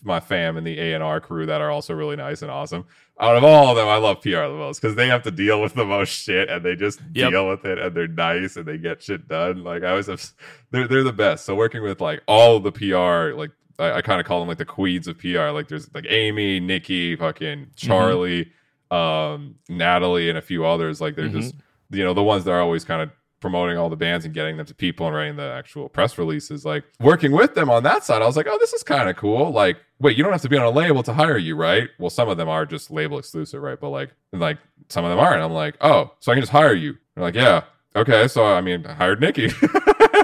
my 0.03 0.19
fam 0.19 0.55
and 0.55 0.65
the 0.65 0.79
A 0.79 0.93
and 0.93 1.03
R 1.03 1.19
crew 1.19 1.45
that 1.45 1.61
are 1.61 1.69
also 1.69 1.93
really 1.93 2.15
nice 2.15 2.41
and 2.41 2.49
awesome. 2.49 2.85
Out 3.21 3.35
of 3.35 3.43
all 3.43 3.69
of 3.69 3.75
them, 3.75 3.87
I 3.87 3.97
love 3.97 4.21
PR 4.21 4.29
the 4.29 4.55
most 4.57 4.81
because 4.81 4.95
they 4.95 5.07
have 5.07 5.23
to 5.23 5.31
deal 5.31 5.61
with 5.61 5.73
the 5.73 5.83
most 5.83 6.09
shit 6.09 6.49
and 6.49 6.63
they 6.63 6.75
just 6.75 7.01
yep. 7.13 7.31
deal 7.31 7.49
with 7.49 7.65
it 7.65 7.77
and 7.77 7.93
they're 7.93 8.07
nice 8.07 8.55
and 8.55 8.65
they 8.65 8.77
get 8.77 9.03
shit 9.03 9.27
done. 9.27 9.63
Like 9.63 9.83
I 9.83 9.93
was, 9.93 10.33
they're 10.71 10.87
they're 10.87 11.03
the 11.03 11.11
best. 11.11 11.45
So 11.45 11.53
working 11.53 11.83
with 11.83 11.99
like 11.99 12.21
all 12.27 12.61
the 12.61 12.71
PR, 12.71 13.37
like 13.37 13.51
I, 13.77 13.97
I 13.97 14.01
kind 14.01 14.21
of 14.21 14.25
call 14.25 14.39
them 14.39 14.47
like 14.47 14.57
the 14.57 14.65
queens 14.65 15.07
of 15.07 15.17
PR. 15.17 15.49
Like 15.49 15.67
there's 15.67 15.93
like 15.93 16.05
Amy, 16.07 16.61
Nikki, 16.61 17.17
fucking 17.17 17.59
mm-hmm. 17.59 17.71
Charlie, 17.75 18.51
mm-hmm. 18.89 18.95
um, 18.95 19.55
Natalie, 19.67 20.29
and 20.29 20.37
a 20.37 20.41
few 20.41 20.65
others. 20.65 21.01
Like 21.01 21.15
they're 21.15 21.25
mm-hmm. 21.25 21.41
just 21.41 21.55
you 21.91 22.03
know 22.03 22.13
the 22.13 22.23
ones 22.23 22.45
that 22.45 22.51
are 22.51 22.61
always 22.61 22.85
kind 22.85 23.01
of 23.01 23.09
promoting 23.39 23.77
all 23.77 23.89
the 23.89 23.95
bands 23.95 24.25
and 24.25 24.33
getting 24.33 24.57
them 24.57 24.65
to 24.65 24.75
people 24.75 25.07
and 25.07 25.15
writing 25.15 25.35
the 25.37 25.51
actual 25.51 25.87
press 25.87 26.17
releases 26.17 26.65
like 26.65 26.83
working 26.99 27.31
with 27.31 27.55
them 27.55 27.69
on 27.69 27.83
that 27.83 28.03
side 28.03 28.21
i 28.21 28.25
was 28.25 28.35
like 28.35 28.47
oh 28.49 28.57
this 28.59 28.73
is 28.73 28.83
kind 28.83 29.09
of 29.09 29.15
cool 29.15 29.49
like 29.51 29.77
wait 29.99 30.17
you 30.17 30.23
don't 30.23 30.31
have 30.31 30.41
to 30.41 30.49
be 30.49 30.57
on 30.57 30.65
a 30.65 30.69
label 30.69 31.03
to 31.03 31.13
hire 31.13 31.37
you 31.37 31.55
right? 31.55 31.89
Well 31.99 32.09
some 32.09 32.29
of 32.29 32.37
them 32.37 32.49
are 32.49 32.65
just 32.65 32.91
label 32.91 33.17
exclusive 33.19 33.61
right? 33.61 33.79
But 33.79 33.89
like 33.89 34.11
like 34.33 34.57
some 34.89 35.05
of 35.05 35.11
them 35.11 35.19
aren't. 35.19 35.41
I'm 35.41 35.51
like 35.53 35.75
oh 35.81 36.11
so 36.19 36.31
i 36.31 36.35
can 36.35 36.41
just 36.41 36.51
hire 36.51 36.73
you. 36.73 36.97
They're 37.15 37.23
like 37.23 37.35
yeah 37.35 37.63
okay 37.95 38.27
so 38.27 38.45
i 38.45 38.61
mean 38.61 38.85
I 38.85 38.93
hired 38.93 39.21
nikki. 39.21 39.45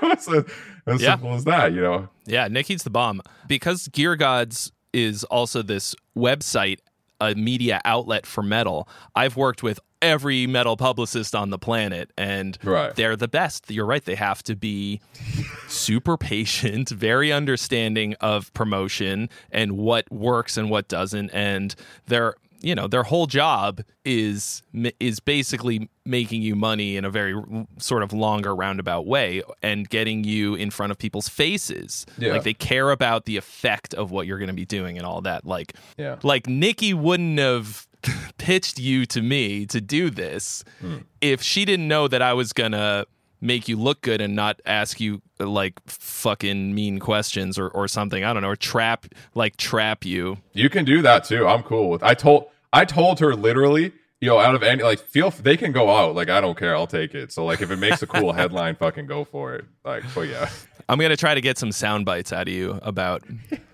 As, 0.02 0.28
as 0.28 1.02
yeah. 1.02 1.12
simple 1.14 1.34
as 1.34 1.46
that 1.46 1.74
you 1.74 1.82
know? 1.82 2.10
Yeah 2.26 2.48
nikki's 2.48 2.84
the 2.84 2.90
bomb. 2.90 3.22
Because 3.48 3.88
gear 3.88 4.16
gods 4.16 4.72
is 4.94 5.24
also 5.26 5.62
this 5.62 5.96
website 6.16 6.80
a 7.22 7.34
media 7.36 7.82
outlet 7.86 8.26
for 8.26 8.44
metal. 8.44 8.88
I've 9.16 9.38
worked 9.38 9.64
with 9.64 9.80
every 10.06 10.45
metal 10.45 10.77
publicist 10.77 11.34
on 11.34 11.49
the 11.49 11.57
planet 11.57 12.11
and 12.15 12.57
right. 12.64 12.95
they're 12.95 13.15
the 13.15 13.27
best 13.27 13.69
you're 13.72 13.86
right 13.86 14.06
they 14.06 14.15
have 14.15 14.44
to 14.44 14.56
be 14.56 15.02
super 15.68 16.15
patient 16.15 16.90
very 16.91 17.34
understanding 17.34 18.14
of 18.22 18.53
promotion 18.53 19.27
and 19.52 19.72
what 19.73 20.10
works 20.11 20.57
and 20.57 20.69
what 20.69 20.88
doesn't 20.88 21.32
and 21.32 21.76
they're 22.06 22.36
you 22.61 22.73
know 22.73 22.88
their 22.88 23.03
whole 23.03 23.27
job 23.27 23.82
is 24.06 24.61
is 24.99 25.19
basically 25.19 25.90
making 26.06 26.41
you 26.41 26.56
money 26.56 26.98
in 26.98 27.06
a 27.06 27.10
very 27.10 27.36
sort 27.77 28.03
of 28.03 28.14
longer 28.14 28.56
roundabout 28.56 29.06
way 29.06 29.41
and 29.61 29.90
getting 29.90 30.23
you 30.23 30.56
in 30.56 30.69
front 30.69 30.91
of 30.91 30.98
people's 30.98 31.27
faces 31.27 32.06
yeah. 32.18 32.34
like 32.34 32.44
they 32.44 32.53
care 32.53 32.91
about 32.91 33.26
the 33.26 33.38
effect 33.38 33.94
of 33.94 34.11
what 34.11 34.27
you're 34.27 34.38
going 34.38 34.48
to 34.48 34.53
be 34.53 34.65
doing 34.65 34.98
and 34.98 35.06
all 35.06 35.22
that 35.22 35.45
like 35.45 35.73
yeah. 35.98 36.18
like 36.23 36.48
Nikki 36.48 36.94
wouldn't 36.94 37.40
have 37.40 37.88
pitched 38.38 38.80
you 38.80 39.06
to 39.07 39.22
me 39.22 39.65
to 39.68 39.82
do 39.82 40.10
this 40.10 40.64
hmm. 40.80 40.98
if 41.22 41.41
she 41.41 41.65
didn't 41.65 41.88
know 41.88 42.07
that 42.07 42.22
I 42.22 42.34
was 42.34 42.53
gonna 42.53 43.06
make 43.41 43.68
you 43.68 43.77
look 43.77 44.02
good 44.02 44.22
and 44.22 44.36
not 44.36 44.60
ask 44.65 44.99
you 44.99 45.22
like 45.40 45.80
fucking 45.88 46.73
mean 46.73 46.99
questions 46.99 47.60
or, 47.60 47.69
or 47.69 47.88
something. 47.88 48.23
I 48.23 48.34
don't 48.34 48.41
know, 48.41 48.49
or 48.49 48.56
trap 48.56 49.06
like 49.34 49.57
trap 49.57 50.06
you. 50.06 50.38
You 50.53 50.69
can 50.69 50.86
do 50.86 51.02
that 51.02 51.23
too. 51.23 51.48
I'm 51.48 51.64
cool 51.64 51.90
with 51.90 52.03
I 52.03 52.14
told 52.14 52.49
I 52.73 52.86
told 52.86 53.19
her 53.19 53.36
literally, 53.36 53.94
you 54.19 54.30
know, 54.30 54.40
out 54.40 54.56
of 54.56 54.64
any 54.64 54.84
like 54.84 54.99
feel 54.99 55.30
they 55.30 55.57
can 55.57 55.72
go 55.72 55.90
out. 55.90 56.15
Like 56.15 56.30
I 56.30 56.41
don't 56.41 56.57
care, 56.57 56.76
I'll 56.76 56.88
take 56.88 57.14
it. 57.14 57.32
So 57.32 57.45
like 57.45 57.61
if 57.61 57.72
it 57.72 57.77
makes 57.77 58.02
a 58.02 58.07
cool 58.07 58.34
headline, 58.34 58.76
fucking 58.76 59.06
go 59.06 59.23
for 59.23 59.56
it. 59.56 59.65
Like 59.84 60.03
but 60.14 60.22
yeah. 60.22 60.49
I'm 60.90 60.99
gonna 60.99 61.18
try 61.18 61.36
to 61.36 61.41
get 61.41 61.57
some 61.57 61.72
sound 61.72 62.06
bites 62.06 62.34
out 62.34 62.48
of 62.48 62.53
you 62.53 62.80
about 62.82 63.23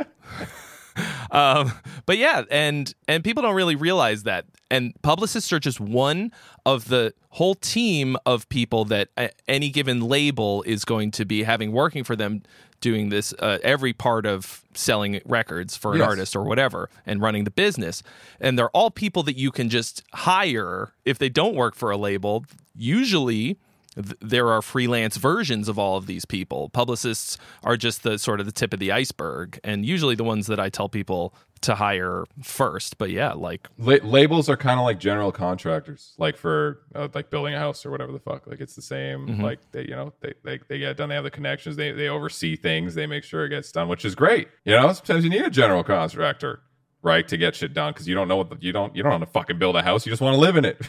um, 1.32 1.72
but 2.06 2.18
yeah, 2.18 2.44
and 2.50 2.94
and 3.08 3.24
people 3.24 3.44
don't 3.44 3.56
really 3.56 3.76
realize 3.76 4.24
that. 4.24 4.46
And 4.70 4.94
publicists 5.02 5.52
are 5.52 5.60
just 5.60 5.80
one 5.80 6.32
of 6.66 6.88
the 6.88 7.14
whole 7.30 7.56
team 7.56 8.18
of 8.26 8.48
people 8.50 8.86
that 8.86 9.10
any 9.48 9.70
given 9.70 10.02
label 10.02 10.64
is 10.64 10.86
going 10.86 11.12
to 11.12 11.26
be 11.26 11.44
having 11.44 11.72
working 11.72 12.04
for 12.04 12.16
them 12.16 12.44
doing 12.82 13.10
this 13.10 13.34
uh, 13.40 13.60
every 13.64 13.94
part 13.94 14.26
of 14.26 14.64
selling 14.74 15.22
records 15.26 15.78
for 15.78 15.94
an 15.94 16.00
yes. 16.00 16.08
artist 16.08 16.36
or 16.36 16.44
whatever 16.44 16.90
and 17.06 17.22
running 17.22 17.44
the 17.44 17.52
business 17.52 18.02
and 18.40 18.58
they're 18.58 18.72
all 18.72 18.90
people 18.90 19.22
that 19.24 19.38
you 19.38 19.52
can 19.52 19.70
just 19.70 20.04
hire 20.14 20.92
if 21.06 21.20
they 21.20 21.30
don't 21.30 21.56
work 21.56 21.76
for 21.76 21.92
a 21.92 21.98
label 21.98 22.44
usually 22.76 23.58
there 23.96 24.50
are 24.50 24.62
freelance 24.62 25.18
versions 25.18 25.68
of 25.68 25.78
all 25.78 25.98
of 25.98 26.06
these 26.06 26.26
people. 26.26 26.70
Publicists 26.70 27.38
are 27.64 27.76
just 27.76 28.04
the 28.04 28.18
sort 28.18 28.40
of 28.40 28.46
the 28.46 28.52
tip 28.52 28.74
of 28.74 28.80
the 28.80 28.92
iceberg, 28.92 29.60
and 29.64 29.86
usually 29.86 30.16
the 30.16 30.24
ones 30.24 30.48
that 30.48 30.60
I 30.60 30.70
tell 30.70 30.88
people 30.88 31.34
to 31.62 31.76
hire 31.76 32.24
first. 32.42 32.98
But 32.98 33.10
yeah, 33.10 33.34
like 33.34 33.68
La- 33.78 33.98
labels 34.04 34.48
are 34.50 34.58
kind 34.58 34.80
of 34.80 34.86
like 34.86 35.00
general 35.00 35.32
contractors, 35.32 36.14
like 36.18 36.38
for 36.38 36.82
uh, 36.96 37.10
like 37.14 37.30
building 37.30 37.54
a 37.54 37.60
house 37.60 37.86
or 37.86 37.92
whatever 37.92 38.12
the 38.12 38.20
fuck. 38.20 38.48
Like 38.48 38.62
it's 38.62 38.76
the 38.76 38.82
same. 38.82 39.28
Mm-hmm. 39.28 39.44
Like 39.44 39.60
they, 39.72 39.82
you 39.82 39.96
know, 39.96 40.14
they, 40.22 40.34
they 40.44 40.60
they 40.70 40.80
get 40.80 40.96
done. 40.96 41.10
They 41.10 41.16
have 41.16 41.24
the 41.26 41.32
connections. 41.32 41.76
They 41.76 41.92
they 41.92 42.08
oversee 42.08 42.56
things. 42.56 42.96
They 42.96 43.08
make 43.08 43.24
sure 43.24 43.46
it 43.46 43.50
gets 43.50 43.72
done, 43.72 43.90
which 43.90 44.06
is 44.06 44.16
great. 44.16 44.48
You 44.64 44.74
know, 44.74 44.94
sometimes 44.94 45.24
you 45.24 45.30
need 45.30 45.44
a 45.44 45.50
general 45.50 45.84
contractor 45.84 46.62
right 47.04 47.28
to 47.28 47.38
get 47.38 47.56
shit 47.56 47.74
done 47.74 47.94
because 47.94 48.08
you 48.08 48.16
don't 48.16 48.28
know 48.28 48.38
what 48.38 48.50
the, 48.50 48.58
you 48.60 48.72
don't 48.72 48.96
you 48.96 49.04
don't 49.04 49.12
want 49.12 49.24
to 49.24 49.30
fucking 49.30 49.58
build 49.58 49.76
a 49.76 49.82
house 49.82 50.06
you 50.06 50.12
just 50.12 50.22
want 50.22 50.36
to 50.36 50.40
live 50.40 50.56
in 50.56 50.66
it 50.66 50.80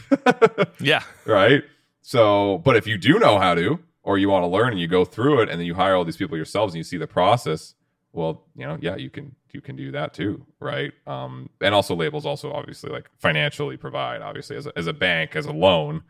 yeah 0.79 1.01
right 1.25 1.63
so, 2.03 2.59
but 2.59 2.75
if 2.75 2.85
you 2.85 2.97
do 2.97 3.17
know 3.17 3.39
how 3.39 3.55
to, 3.55 3.79
or 4.03 4.17
you 4.17 4.29
want 4.29 4.43
to 4.43 4.47
learn 4.47 4.71
and 4.71 4.79
you 4.79 4.87
go 4.87 5.05
through 5.05 5.41
it 5.41 5.49
and 5.49 5.57
then 5.57 5.65
you 5.65 5.73
hire 5.73 5.95
all 5.95 6.03
these 6.03 6.17
people 6.17 6.35
yourselves 6.35 6.73
and 6.73 6.77
you 6.77 6.83
see 6.83 6.97
the 6.97 7.07
process, 7.07 7.75
well, 8.11 8.43
you 8.55 8.67
know, 8.67 8.77
yeah, 8.81 8.97
you 8.97 9.09
can 9.09 9.33
you 9.53 9.61
can 9.61 9.77
do 9.77 9.91
that 9.91 10.13
too, 10.13 10.45
right? 10.59 10.91
Um, 11.07 11.49
and 11.61 11.73
also 11.73 11.95
labels 11.95 12.25
also 12.25 12.51
obviously 12.51 12.91
like 12.91 13.09
financially 13.19 13.77
provide, 13.77 14.21
obviously 14.21 14.57
as 14.57 14.67
a, 14.67 14.73
as 14.77 14.85
a 14.87 14.93
bank 14.93 15.35
as 15.37 15.45
a 15.45 15.53
loan, 15.53 16.03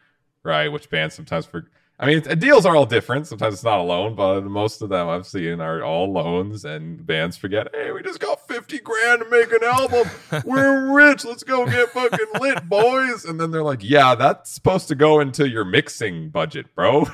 right? 0.44 0.68
Which 0.68 0.90
bands 0.90 1.14
sometimes 1.14 1.46
for 1.46 1.70
I 2.00 2.08
mean, 2.08 2.22
deals 2.40 2.66
are 2.66 2.76
all 2.76 2.88
different. 2.88 3.28
Sometimes 3.28 3.54
it's 3.54 3.64
not 3.64 3.80
a 3.80 3.84
loan, 3.84 4.16
but 4.16 4.42
most 4.42 4.82
of 4.82 4.90
them 4.90 5.08
I've 5.08 5.28
seen 5.28 5.62
are 5.62 5.84
all 5.84 6.12
loans, 6.12 6.66
and 6.66 7.06
bands 7.06 7.38
forget, 7.38 7.68
hey, 7.74 7.92
we 7.92 8.02
just 8.02 8.20
got 8.20 8.46
50 8.48 8.80
grand 8.80 9.22
to 9.22 9.30
make 9.30 9.52
an 9.52 9.64
album. 9.64 10.10
We're 10.46 10.92
rich. 10.92 11.24
Let's 11.24 11.44
go 11.44 11.66
get 11.68 11.90
fucking 11.90 12.42
lit, 12.42 12.68
boys. 12.68 13.26
And 13.26 13.40
then 13.40 13.52
they're 13.52 13.64
like, 13.64 13.84
yeah, 13.84 14.16
that's 14.16 14.52
supposed 14.52 14.88
to 14.88 14.96
go 14.96 15.20
into 15.20 15.48
your 15.48 15.66
mixing 15.66 16.30
budget, 16.30 16.74
bro. 16.74 17.06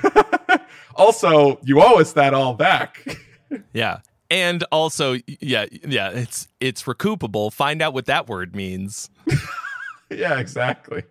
also, 0.95 1.59
you 1.63 1.81
owe 1.81 1.99
us 1.99 2.13
that 2.13 2.33
all 2.33 2.53
back. 2.53 3.05
yeah. 3.73 3.99
And 4.31 4.63
also, 4.71 5.17
yeah, 5.27 5.65
yeah, 5.71 6.11
it's 6.11 6.47
it's 6.59 6.83
recoupable. 6.83 7.51
Find 7.51 7.81
out 7.81 7.93
what 7.95 8.05
that 8.05 8.27
word 8.27 8.55
means. 8.55 9.09
yeah, 10.11 10.39
exactly 10.39 11.03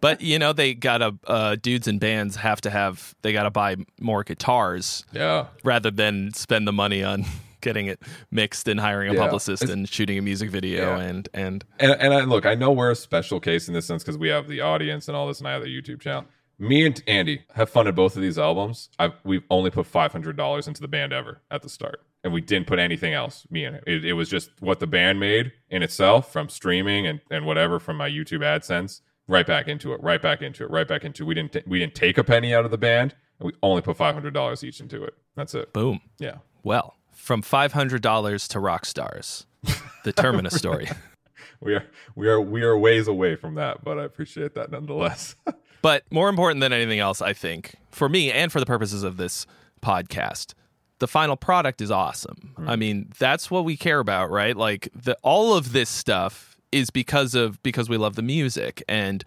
but 0.00 0.20
you 0.20 0.38
know 0.38 0.52
they 0.52 0.74
gotta 0.74 1.14
uh, 1.26 1.56
dudes 1.56 1.88
and 1.88 2.00
bands 2.00 2.36
have 2.36 2.60
to 2.60 2.70
have 2.70 3.14
they 3.22 3.32
gotta 3.32 3.50
buy 3.50 3.76
more 4.00 4.24
guitars 4.24 5.04
yeah 5.12 5.46
rather 5.62 5.90
than 5.90 6.32
spend 6.34 6.66
the 6.66 6.72
money 6.72 7.02
on 7.02 7.24
getting 7.60 7.86
it 7.86 8.00
mixed 8.30 8.68
and 8.68 8.78
hiring 8.78 9.10
a 9.10 9.14
yeah. 9.14 9.20
publicist 9.20 9.62
it's, 9.62 9.72
and 9.72 9.88
shooting 9.88 10.18
a 10.18 10.22
music 10.22 10.50
video 10.50 10.96
yeah. 10.96 11.02
and 11.02 11.28
and 11.32 11.64
and, 11.78 11.92
and 11.92 12.14
I, 12.14 12.20
look 12.20 12.44
i 12.44 12.54
know 12.54 12.70
we're 12.70 12.90
a 12.90 12.96
special 12.96 13.40
case 13.40 13.68
in 13.68 13.74
this 13.74 13.86
sense 13.86 14.02
because 14.02 14.18
we 14.18 14.28
have 14.28 14.48
the 14.48 14.60
audience 14.60 15.08
and 15.08 15.16
all 15.16 15.26
this 15.26 15.38
and 15.38 15.48
i 15.48 15.52
have 15.52 15.62
the 15.62 15.68
youtube 15.68 16.00
channel 16.00 16.26
me 16.58 16.84
and 16.84 17.02
andy 17.06 17.42
have 17.54 17.70
funded 17.70 17.94
both 17.94 18.16
of 18.16 18.22
these 18.22 18.38
albums 18.38 18.90
I've, 18.98 19.12
we've 19.24 19.42
only 19.50 19.70
put 19.70 19.90
$500 19.90 20.68
into 20.68 20.80
the 20.80 20.88
band 20.88 21.12
ever 21.12 21.40
at 21.50 21.62
the 21.62 21.68
start 21.68 22.02
and 22.22 22.32
we 22.32 22.40
didn't 22.40 22.66
put 22.66 22.78
anything 22.78 23.12
else 23.12 23.46
me 23.50 23.64
and 23.64 23.76
it. 23.76 23.84
it, 23.86 24.04
it 24.04 24.12
was 24.12 24.28
just 24.28 24.50
what 24.60 24.78
the 24.78 24.86
band 24.86 25.18
made 25.18 25.52
in 25.70 25.82
itself 25.82 26.32
from 26.32 26.48
streaming 26.48 27.06
and, 27.06 27.20
and 27.30 27.46
whatever 27.46 27.80
from 27.80 27.96
my 27.96 28.08
youtube 28.08 28.40
adsense 28.40 29.00
right 29.26 29.46
back 29.46 29.68
into 29.68 29.92
it, 29.92 30.02
right 30.02 30.20
back 30.20 30.42
into 30.42 30.64
it, 30.64 30.70
right 30.70 30.86
back 30.86 31.04
into 31.04 31.22
it. 31.22 31.26
We 31.26 31.34
didn't 31.34 31.52
t- 31.52 31.62
we 31.66 31.78
didn't 31.78 31.94
take 31.94 32.18
a 32.18 32.24
penny 32.24 32.54
out 32.54 32.64
of 32.64 32.70
the 32.70 32.78
band, 32.78 33.14
and 33.38 33.46
we 33.46 33.52
only 33.62 33.82
put 33.82 33.96
five 33.96 34.14
hundred 34.14 34.34
dollars 34.34 34.62
each 34.64 34.80
into 34.80 35.02
it. 35.02 35.14
That's 35.36 35.54
it. 35.54 35.72
Boom. 35.72 36.00
Yeah. 36.18 36.38
Well, 36.62 36.94
from 37.12 37.42
five 37.42 37.72
hundred 37.72 38.02
dollars 38.02 38.48
to 38.48 38.60
rock 38.60 38.84
stars, 38.86 39.46
the 40.04 40.12
Termina's 40.12 40.54
story. 40.58 40.88
we 41.60 41.74
are 41.74 41.86
we 42.14 42.28
are 42.28 42.40
we 42.40 42.62
are 42.62 42.76
ways 42.76 43.08
away 43.08 43.36
from 43.36 43.54
that, 43.56 43.84
but 43.84 43.98
I 43.98 44.04
appreciate 44.04 44.54
that 44.54 44.70
nonetheless. 44.70 45.36
but 45.82 46.04
more 46.10 46.28
important 46.28 46.60
than 46.60 46.72
anything 46.72 46.98
else, 46.98 47.22
I 47.22 47.32
think, 47.32 47.74
for 47.90 48.08
me 48.08 48.30
and 48.30 48.52
for 48.52 48.60
the 48.60 48.66
purposes 48.66 49.02
of 49.02 49.16
this 49.16 49.46
podcast, 49.82 50.54
the 50.98 51.08
final 51.08 51.36
product 51.36 51.80
is 51.80 51.90
awesome. 51.90 52.54
Mm. 52.58 52.68
I 52.68 52.76
mean, 52.76 53.12
that's 53.18 53.50
what 53.50 53.64
we 53.64 53.76
care 53.76 53.98
about, 53.98 54.30
right? 54.30 54.56
Like 54.56 54.88
the 54.94 55.16
all 55.22 55.54
of 55.54 55.72
this 55.72 55.90
stuff 55.90 56.53
is 56.74 56.90
because 56.90 57.34
of 57.34 57.62
because 57.62 57.88
we 57.88 57.96
love 57.96 58.16
the 58.16 58.22
music. 58.22 58.82
And 58.88 59.24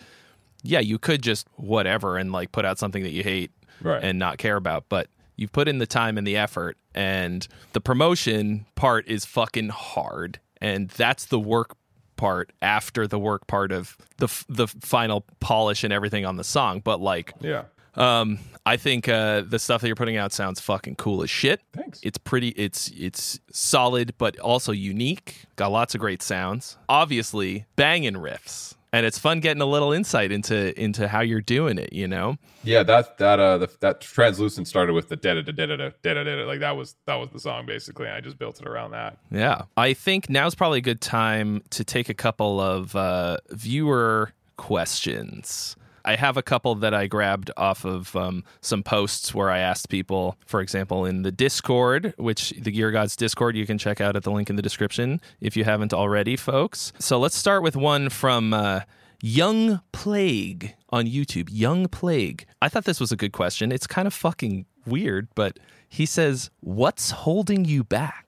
yeah 0.64 0.80
you 0.80 0.98
could 0.98 1.22
just 1.22 1.48
whatever 1.56 2.18
and 2.18 2.32
like 2.32 2.52
put 2.52 2.66
out 2.66 2.80
something 2.80 3.04
that 3.04 3.12
you 3.12 3.24
hate 3.24 3.52
right. 3.82 4.04
and 4.04 4.18
not 4.18 4.40
care 4.40 4.56
about 4.56 4.86
but 4.90 5.08
you've 5.38 5.52
put 5.52 5.68
in 5.68 5.78
the 5.78 5.88
time 5.88 6.18
and 6.18 6.28
the 6.28 6.36
effort. 6.36 6.78
And 6.94 7.48
the 7.74 7.80
promotion 7.80 8.66
part 8.76 9.08
is 9.08 9.24
fucking 9.24 9.70
hard. 9.70 10.40
And 10.60 10.90
that's 10.90 11.26
the 11.26 11.40
work 11.40 11.78
part 12.18 12.52
after 12.64 13.06
the 13.08 13.20
work 13.20 13.46
part 13.46 13.72
of 13.72 13.96
the 14.18 14.28
the 14.50 14.68
final 14.68 15.24
polish 15.40 15.84
and 15.84 15.94
everything 15.94 16.26
on 16.26 16.36
the 16.36 16.44
song. 16.44 16.82
But 16.84 17.00
like 17.00 17.32
yeah 17.40 17.64
um, 17.98 18.40
I 18.66 18.76
think 18.76 19.08
uh, 19.08 19.42
the 19.42 19.60
stuff 19.60 19.80
that 19.80 19.88
you're 19.88 19.96
putting 19.96 20.18
out 20.18 20.34
sounds 20.34 20.60
fucking 20.60 20.96
cool 20.96 21.24
as 21.24 21.30
shit. 21.30 21.62
Thanks. 21.74 22.02
It's 22.04 22.18
pretty. 22.18 22.50
It's 22.50 22.90
it's 22.90 23.40
solid, 23.52 24.14
but 24.18 24.38
also 24.40 24.74
unique. 24.74 25.46
Got 25.56 25.72
lots 25.72 25.96
of 25.96 26.02
great 26.02 26.22
sounds. 26.22 26.78
Obviously, 26.90 27.66
banging 27.78 28.16
riffs, 28.16 28.76
and 28.92 29.06
it's 29.06 29.18
fun 29.18 29.40
getting 29.40 29.62
a 29.62 29.66
little 29.66 29.94
insight 29.94 30.34
into 30.34 30.78
into 30.78 31.08
how 31.08 31.22
you're 31.22 31.40
doing 31.40 31.78
it. 31.78 31.94
You 31.94 32.10
know. 32.10 32.36
Yeah, 32.66 32.84
that 32.84 33.18
that 33.20 33.40
uh 33.40 33.58
the, 33.60 33.70
that 33.80 34.02
translucent 34.02 34.68
started 34.68 34.92
with 34.92 35.08
the 35.08 35.16
da 35.16 35.36
da 35.36 35.44
da 35.44 35.54
da 35.54 35.78
da 35.78 36.14
da 36.14 36.24
da 36.24 36.44
like 36.46 36.60
that 36.60 36.76
was 36.76 36.98
that 37.06 37.16
was 37.16 37.30
the 37.30 37.40
song 37.40 37.66
basically. 37.66 38.10
I 38.10 38.20
just 38.20 38.38
built 38.38 38.60
it 38.60 38.68
around 38.68 38.92
that. 38.92 39.18
Yeah, 39.32 39.62
I 39.78 39.94
think 39.94 40.30
now's 40.30 40.56
probably 40.56 40.80
a 40.80 40.82
good 40.82 41.00
time 41.00 41.64
to 41.70 41.86
take 41.86 42.10
a 42.10 42.14
couple 42.14 42.60
of 42.60 42.98
uh, 42.98 43.38
viewer 43.52 44.34
questions. 44.58 45.78
I 46.08 46.16
have 46.16 46.38
a 46.38 46.42
couple 46.42 46.74
that 46.76 46.94
I 46.94 47.08
grabbed 47.08 47.52
off 47.58 47.84
of 47.84 48.16
um, 48.16 48.46
some 48.62 48.82
posts 48.82 49.36
where 49.36 49.52
I 49.52 49.60
asked 49.60 49.90
people, 49.90 50.38
for 50.46 50.62
example, 50.62 51.04
in 51.04 51.24
the 51.24 51.34
Discord, 51.34 52.14
which 52.18 52.52
the 52.52 52.72
Gear 52.72 52.92
Gods 52.92 53.18
Discord 53.18 53.58
you 53.58 53.66
can 53.66 53.78
check 53.78 54.00
out 54.00 54.16
at 54.16 54.24
the 54.24 54.32
link 54.32 54.50
in 54.50 54.56
the 54.56 54.62
description 54.62 55.20
if 55.42 55.58
you 55.58 55.66
haven't 55.66 55.94
already, 55.94 56.38
folks. 56.38 56.94
So 56.98 57.20
let's 57.20 57.36
start 57.36 57.62
with 57.62 57.76
one 57.76 58.10
from. 58.10 58.54
Uh, 58.54 58.82
Young 59.20 59.82
Plague 59.94 60.76
on 60.92 61.06
YouTube. 61.06 61.50
Young 61.52 61.88
Plague. 61.88 62.46
I 62.62 62.70
thought 62.70 62.86
this 62.86 63.00
was 63.00 63.12
a 63.12 63.16
good 63.16 63.32
question. 63.32 63.72
It's 63.72 63.88
kind 63.88 64.08
of 64.08 64.14
fucking 64.14 64.68
weird, 64.86 65.28
but 65.34 65.58
he 65.90 66.06
says, 66.06 66.52
"What's 66.60 67.10
holding 67.10 67.66
you 67.66 67.84
back?" 67.84 68.28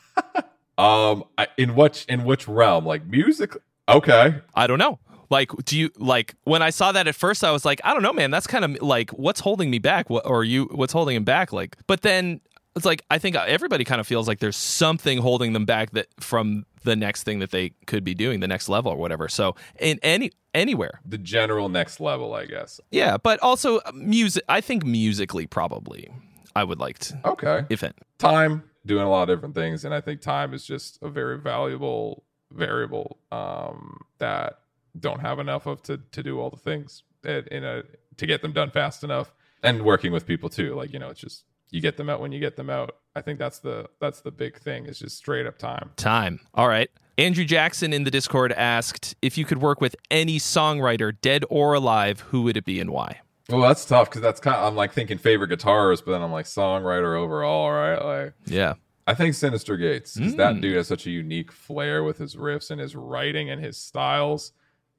um, 0.78 1.24
in 1.58 1.74
which 1.74 2.06
in 2.06 2.24
which 2.24 2.48
realm? 2.48 2.86
Like 2.86 3.04
music? 3.04 3.54
Okay, 3.86 4.36
I 4.54 4.66
don't 4.66 4.78
know. 4.78 4.98
Like, 5.30 5.50
do 5.64 5.78
you 5.78 5.90
like 5.96 6.34
when 6.44 6.62
I 6.62 6.70
saw 6.70 6.92
that 6.92 7.06
at 7.06 7.14
first? 7.14 7.44
I 7.44 7.50
was 7.50 7.64
like, 7.64 7.80
I 7.84 7.92
don't 7.92 8.02
know, 8.02 8.12
man. 8.12 8.30
That's 8.30 8.46
kind 8.46 8.64
of 8.64 8.82
like 8.82 9.10
what's 9.10 9.40
holding 9.40 9.70
me 9.70 9.78
back, 9.78 10.10
what, 10.10 10.26
or 10.26 10.44
you? 10.44 10.64
What's 10.66 10.92
holding 10.92 11.16
him 11.16 11.24
back? 11.24 11.52
Like, 11.52 11.76
but 11.86 12.02
then 12.02 12.40
it's 12.76 12.84
like 12.84 13.04
I 13.10 13.18
think 13.18 13.36
everybody 13.36 13.84
kind 13.84 14.00
of 14.00 14.06
feels 14.06 14.26
like 14.28 14.40
there's 14.40 14.56
something 14.56 15.18
holding 15.18 15.52
them 15.52 15.64
back 15.64 15.92
that 15.92 16.08
from 16.20 16.66
the 16.82 16.96
next 16.96 17.22
thing 17.22 17.38
that 17.38 17.50
they 17.50 17.70
could 17.86 18.04
be 18.04 18.14
doing, 18.14 18.40
the 18.40 18.48
next 18.48 18.68
level 18.68 18.92
or 18.92 18.96
whatever. 18.96 19.28
So 19.28 19.54
in 19.78 19.98
any 20.02 20.32
anywhere, 20.52 21.00
the 21.04 21.18
general 21.18 21.68
next 21.68 22.00
level, 22.00 22.34
I 22.34 22.46
guess. 22.46 22.80
Yeah, 22.90 23.16
but 23.16 23.40
also 23.40 23.80
music. 23.94 24.44
I 24.48 24.60
think 24.60 24.84
musically, 24.84 25.46
probably, 25.46 26.10
I 26.54 26.64
would 26.64 26.78
like 26.78 26.98
to. 27.00 27.20
Okay. 27.24 27.64
If 27.70 27.82
it 27.82 27.96
time 28.18 28.64
doing 28.84 29.04
a 29.04 29.10
lot 29.10 29.28
of 29.28 29.36
different 29.36 29.54
things, 29.54 29.84
and 29.84 29.94
I 29.94 30.00
think 30.00 30.20
time 30.20 30.52
is 30.52 30.64
just 30.64 30.98
a 31.02 31.08
very 31.08 31.38
valuable 31.38 32.24
variable 32.52 33.18
um, 33.32 34.00
that 34.18 34.60
don't 34.98 35.20
have 35.20 35.38
enough 35.38 35.66
of 35.66 35.82
to 35.82 35.98
to 36.12 36.22
do 36.22 36.40
all 36.40 36.50
the 36.50 36.56
things 36.56 37.02
in 37.24 37.64
a 37.64 37.82
to 38.16 38.26
get 38.26 38.42
them 38.42 38.52
done 38.52 38.70
fast 38.70 39.04
enough. 39.04 39.32
And 39.62 39.82
working 39.82 40.12
with 40.12 40.26
people 40.26 40.48
too 40.48 40.74
like 40.74 40.92
you 40.92 40.98
know 40.98 41.08
it's 41.08 41.20
just 41.20 41.44
you 41.70 41.80
get 41.80 41.96
them 41.96 42.08
out 42.08 42.20
when 42.20 42.32
you 42.32 42.40
get 42.40 42.56
them 42.56 42.70
out. 42.70 42.96
I 43.16 43.20
think 43.20 43.38
that's 43.38 43.58
the 43.58 43.88
that's 44.00 44.20
the 44.20 44.30
big 44.30 44.58
thing 44.58 44.86
is 44.86 44.98
just 44.98 45.16
straight 45.16 45.46
up 45.46 45.58
time. 45.58 45.90
Time. 45.96 46.40
All 46.54 46.68
right. 46.68 46.90
Andrew 47.16 47.44
jackson 47.44 47.92
in 47.92 48.04
the 48.04 48.10
discord 48.10 48.52
asked 48.52 49.14
if 49.22 49.38
you 49.38 49.44
could 49.44 49.62
work 49.62 49.80
with 49.80 49.94
any 50.10 50.38
songwriter 50.38 51.16
dead 51.20 51.44
or 51.48 51.74
alive 51.74 52.20
who 52.20 52.42
would 52.42 52.56
it 52.56 52.64
be 52.64 52.80
and 52.80 52.90
why? 52.90 53.20
Well 53.48 53.60
that's 53.60 53.84
tough 53.84 54.08
because 54.10 54.22
that's 54.22 54.40
kind 54.40 54.56
of 54.56 54.64
i'm 54.64 54.74
like 54.74 54.92
thinking 54.92 55.18
favorite 55.18 55.50
guitarist 55.50 56.04
but 56.04 56.12
then 56.12 56.22
i'm 56.22 56.32
like 56.32 56.46
songwriter 56.46 57.16
overall 57.16 57.70
right? 57.70 57.98
Like 57.98 58.34
yeah. 58.46 58.74
I 59.06 59.14
think 59.14 59.34
Synyster 59.34 59.78
Gates 59.78 60.14
because 60.14 60.32
mm. 60.32 60.38
that 60.38 60.60
dude 60.60 60.76
has 60.76 60.88
such 60.88 61.06
a 61.06 61.10
unique 61.10 61.52
flair 61.52 62.02
with 62.02 62.18
his 62.18 62.36
riffs 62.36 62.70
and 62.70 62.80
his 62.80 62.96
writing 62.96 63.50
and 63.50 63.62
his 63.62 63.76
styles 63.76 64.52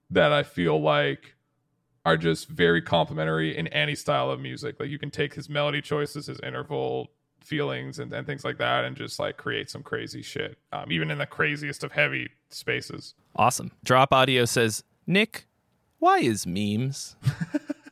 that 0.09 0.31
I 0.31 0.43
feel 0.43 0.81
like 0.81 1.35
are 2.05 2.17
just 2.17 2.47
very 2.47 2.81
complimentary 2.81 3.57
in 3.57 3.67
any 3.69 3.95
style 3.95 4.29
of 4.29 4.39
music. 4.39 4.79
Like 4.79 4.89
you 4.89 4.99
can 4.99 5.09
take 5.09 5.33
his 5.33 5.49
melody 5.49 5.81
choices, 5.81 6.27
his 6.27 6.39
interval 6.41 7.09
feelings, 7.41 7.99
and, 7.99 8.13
and 8.13 8.27
things 8.27 8.45
like 8.45 8.57
that, 8.59 8.85
and 8.85 8.95
just 8.95 9.19
like 9.19 9.37
create 9.37 9.69
some 9.69 9.81
crazy 9.81 10.21
shit, 10.21 10.57
um, 10.71 10.91
even 10.91 11.09
in 11.09 11.17
the 11.17 11.25
craziest 11.25 11.83
of 11.83 11.91
heavy 11.91 12.29
spaces. 12.49 13.15
Awesome. 13.35 13.71
Drop 13.83 14.13
Audio 14.13 14.45
says, 14.45 14.83
Nik, 15.07 15.47
why 15.99 16.19
is 16.19 16.45
memes? 16.45 17.15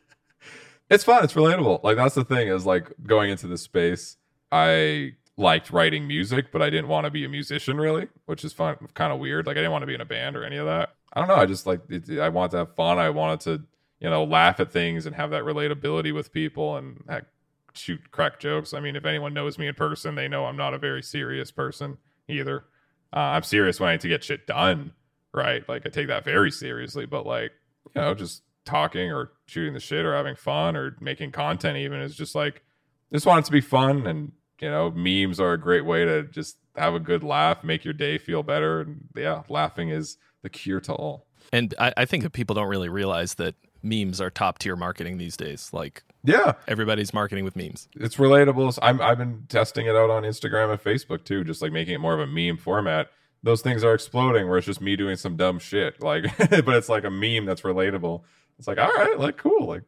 it's 0.89 1.03
fun. 1.03 1.23
It's 1.23 1.33
relatable. 1.33 1.83
Like 1.83 1.97
that's 1.97 2.15
the 2.15 2.23
thing 2.23 2.47
is 2.49 2.65
like 2.65 2.91
going 3.05 3.31
into 3.31 3.47
this 3.47 3.63
space, 3.63 4.17
I 4.51 5.13
liked 5.37 5.71
writing 5.71 6.07
music, 6.07 6.51
but 6.51 6.61
I 6.61 6.69
didn't 6.69 6.87
want 6.87 7.05
to 7.05 7.11
be 7.11 7.25
a 7.25 7.29
musician 7.29 7.77
really, 7.77 8.07
which 8.25 8.45
is 8.45 8.53
fun, 8.53 8.75
kind 8.93 9.11
of 9.11 9.19
weird. 9.19 9.47
Like 9.47 9.57
I 9.57 9.61
didn't 9.61 9.71
want 9.71 9.81
to 9.81 9.87
be 9.87 9.95
in 9.95 10.01
a 10.01 10.05
band 10.05 10.35
or 10.35 10.43
any 10.43 10.57
of 10.57 10.67
that. 10.67 10.93
I 11.13 11.19
don't 11.19 11.29
know. 11.29 11.35
I 11.35 11.45
just 11.45 11.65
like 11.65 11.81
it, 11.89 12.19
I 12.19 12.29
wanted 12.29 12.51
to 12.51 12.57
have 12.57 12.75
fun. 12.75 12.97
I 12.97 13.09
wanted 13.09 13.39
to 13.41 13.63
you 13.99 14.09
know 14.09 14.23
laugh 14.23 14.59
at 14.59 14.71
things 14.71 15.05
and 15.05 15.15
have 15.15 15.29
that 15.31 15.43
relatability 15.43 16.13
with 16.13 16.33
people 16.33 16.75
and 16.75 17.03
heck, 17.07 17.25
shoot 17.73 18.11
crack 18.11 18.39
jokes. 18.39 18.73
I 18.73 18.79
mean, 18.79 18.95
if 18.95 19.05
anyone 19.05 19.33
knows 19.33 19.57
me 19.57 19.67
in 19.67 19.75
person, 19.75 20.15
they 20.15 20.27
know 20.27 20.45
I'm 20.45 20.57
not 20.57 20.73
a 20.73 20.79
very 20.79 21.03
serious 21.03 21.51
person 21.51 21.97
either. 22.27 22.65
Uh, 23.15 23.19
I'm 23.19 23.43
serious 23.43 23.79
when 23.79 23.89
I 23.89 23.91
need 23.93 24.01
to 24.01 24.07
get 24.07 24.23
shit 24.23 24.47
done, 24.47 24.93
right? 25.33 25.67
Like 25.69 25.85
I 25.85 25.89
take 25.89 26.07
that 26.07 26.25
very 26.25 26.51
seriously, 26.51 27.05
but 27.05 27.25
like 27.25 27.51
you 27.95 28.01
know, 28.01 28.13
just 28.15 28.41
talking 28.65 29.11
or 29.11 29.31
shooting 29.45 29.73
the 29.73 29.79
shit 29.79 30.05
or 30.05 30.15
having 30.15 30.35
fun 30.35 30.75
or 30.75 30.95
making 30.99 31.31
content 31.31 31.77
even 31.77 31.99
is 31.99 32.15
just 32.15 32.35
like 32.35 32.63
just 33.11 33.25
want 33.25 33.39
it 33.39 33.45
to 33.45 33.51
be 33.51 33.61
fun 33.61 34.07
and 34.07 34.31
you 34.61 34.69
know 34.69 34.89
memes 34.91 35.39
are 35.39 35.53
a 35.53 35.59
great 35.59 35.85
way 35.85 36.05
to 36.05 36.23
just 36.23 36.57
have 36.77 36.93
a 36.93 36.99
good 36.99 37.23
laugh 37.23 37.63
make 37.63 37.83
your 37.83 37.93
day 37.93 38.17
feel 38.17 38.41
better 38.41 38.81
and 38.81 39.03
yeah 39.15 39.43
laughing 39.49 39.89
is 39.89 40.17
the 40.43 40.49
cure 40.49 40.79
to 40.81 40.93
all. 40.93 41.25
And 41.51 41.73
I, 41.79 41.93
I 41.97 42.05
think 42.05 42.23
that 42.23 42.31
people 42.31 42.53
don't 42.53 42.67
really 42.69 42.89
realize 42.89 43.35
that 43.35 43.55
memes 43.81 44.21
are 44.21 44.29
top 44.29 44.59
tier 44.59 44.75
marketing 44.75 45.17
these 45.17 45.35
days. 45.35 45.71
Like 45.73 46.03
Yeah, 46.23 46.53
everybody's 46.67 47.13
marketing 47.13 47.43
with 47.43 47.55
memes. 47.55 47.87
it's 47.95 48.15
relatable. 48.15 48.77
I'm 48.81 49.01
I've 49.01 49.17
been 49.17 49.45
testing 49.49 49.87
it 49.87 49.95
out 49.95 50.09
on 50.09 50.23
Instagram 50.23 50.71
and 50.71 50.81
Facebook 50.81 51.25
too, 51.25 51.43
just 51.43 51.61
like 51.61 51.71
making 51.71 51.95
it 51.95 51.99
more 51.99 52.13
of 52.13 52.19
a 52.19 52.27
meme 52.27 52.57
format. 52.57 53.09
Those 53.41 53.61
things 53.61 53.83
are 53.83 53.93
exploding 53.93 54.47
where 54.47 54.57
it's 54.57 54.67
just 54.67 54.79
me 54.79 54.95
doing 54.95 55.17
some 55.17 55.35
dumb 55.35 55.59
shit, 55.59 56.01
like, 56.01 56.25
but 56.37 56.69
it's 56.69 56.87
like 56.87 57.03
a 57.03 57.09
meme 57.09 57.45
that's 57.45 57.61
relatable. 57.61 58.21
It's 58.57 58.69
like, 58.69 58.77
all 58.77 58.87
right, 58.87 59.19
like, 59.19 59.35
cool, 59.35 59.67
like, 59.67 59.81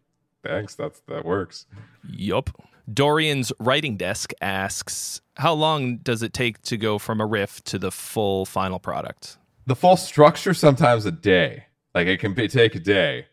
thanks, 0.44 0.76
that's 0.76 1.00
that 1.08 1.24
works. 1.24 1.66
Yup. 2.10 2.50
Dorian's 2.94 3.54
writing 3.60 3.96
desk 3.96 4.34
asks, 4.42 5.22
"How 5.38 5.54
long 5.54 5.98
does 5.98 6.22
it 6.22 6.34
take 6.34 6.62
to 6.64 6.76
go 6.78 7.00
from 7.00 7.22
a 7.22 7.26
riff 7.26 7.64
to 7.66 7.80
the 7.80 7.92
full 7.92 8.46
final 8.46 8.78
product?" 8.78 9.38
The 9.68 9.76
full 9.76 9.98
structure 9.98 10.54
sometimes 10.54 11.06
a 11.06 11.12
day, 11.12 11.66
like 11.94 12.08
it 12.08 12.20
can 12.20 12.34
be, 12.34 12.48
take 12.48 12.76
a 12.76 12.80
day, 12.80 13.28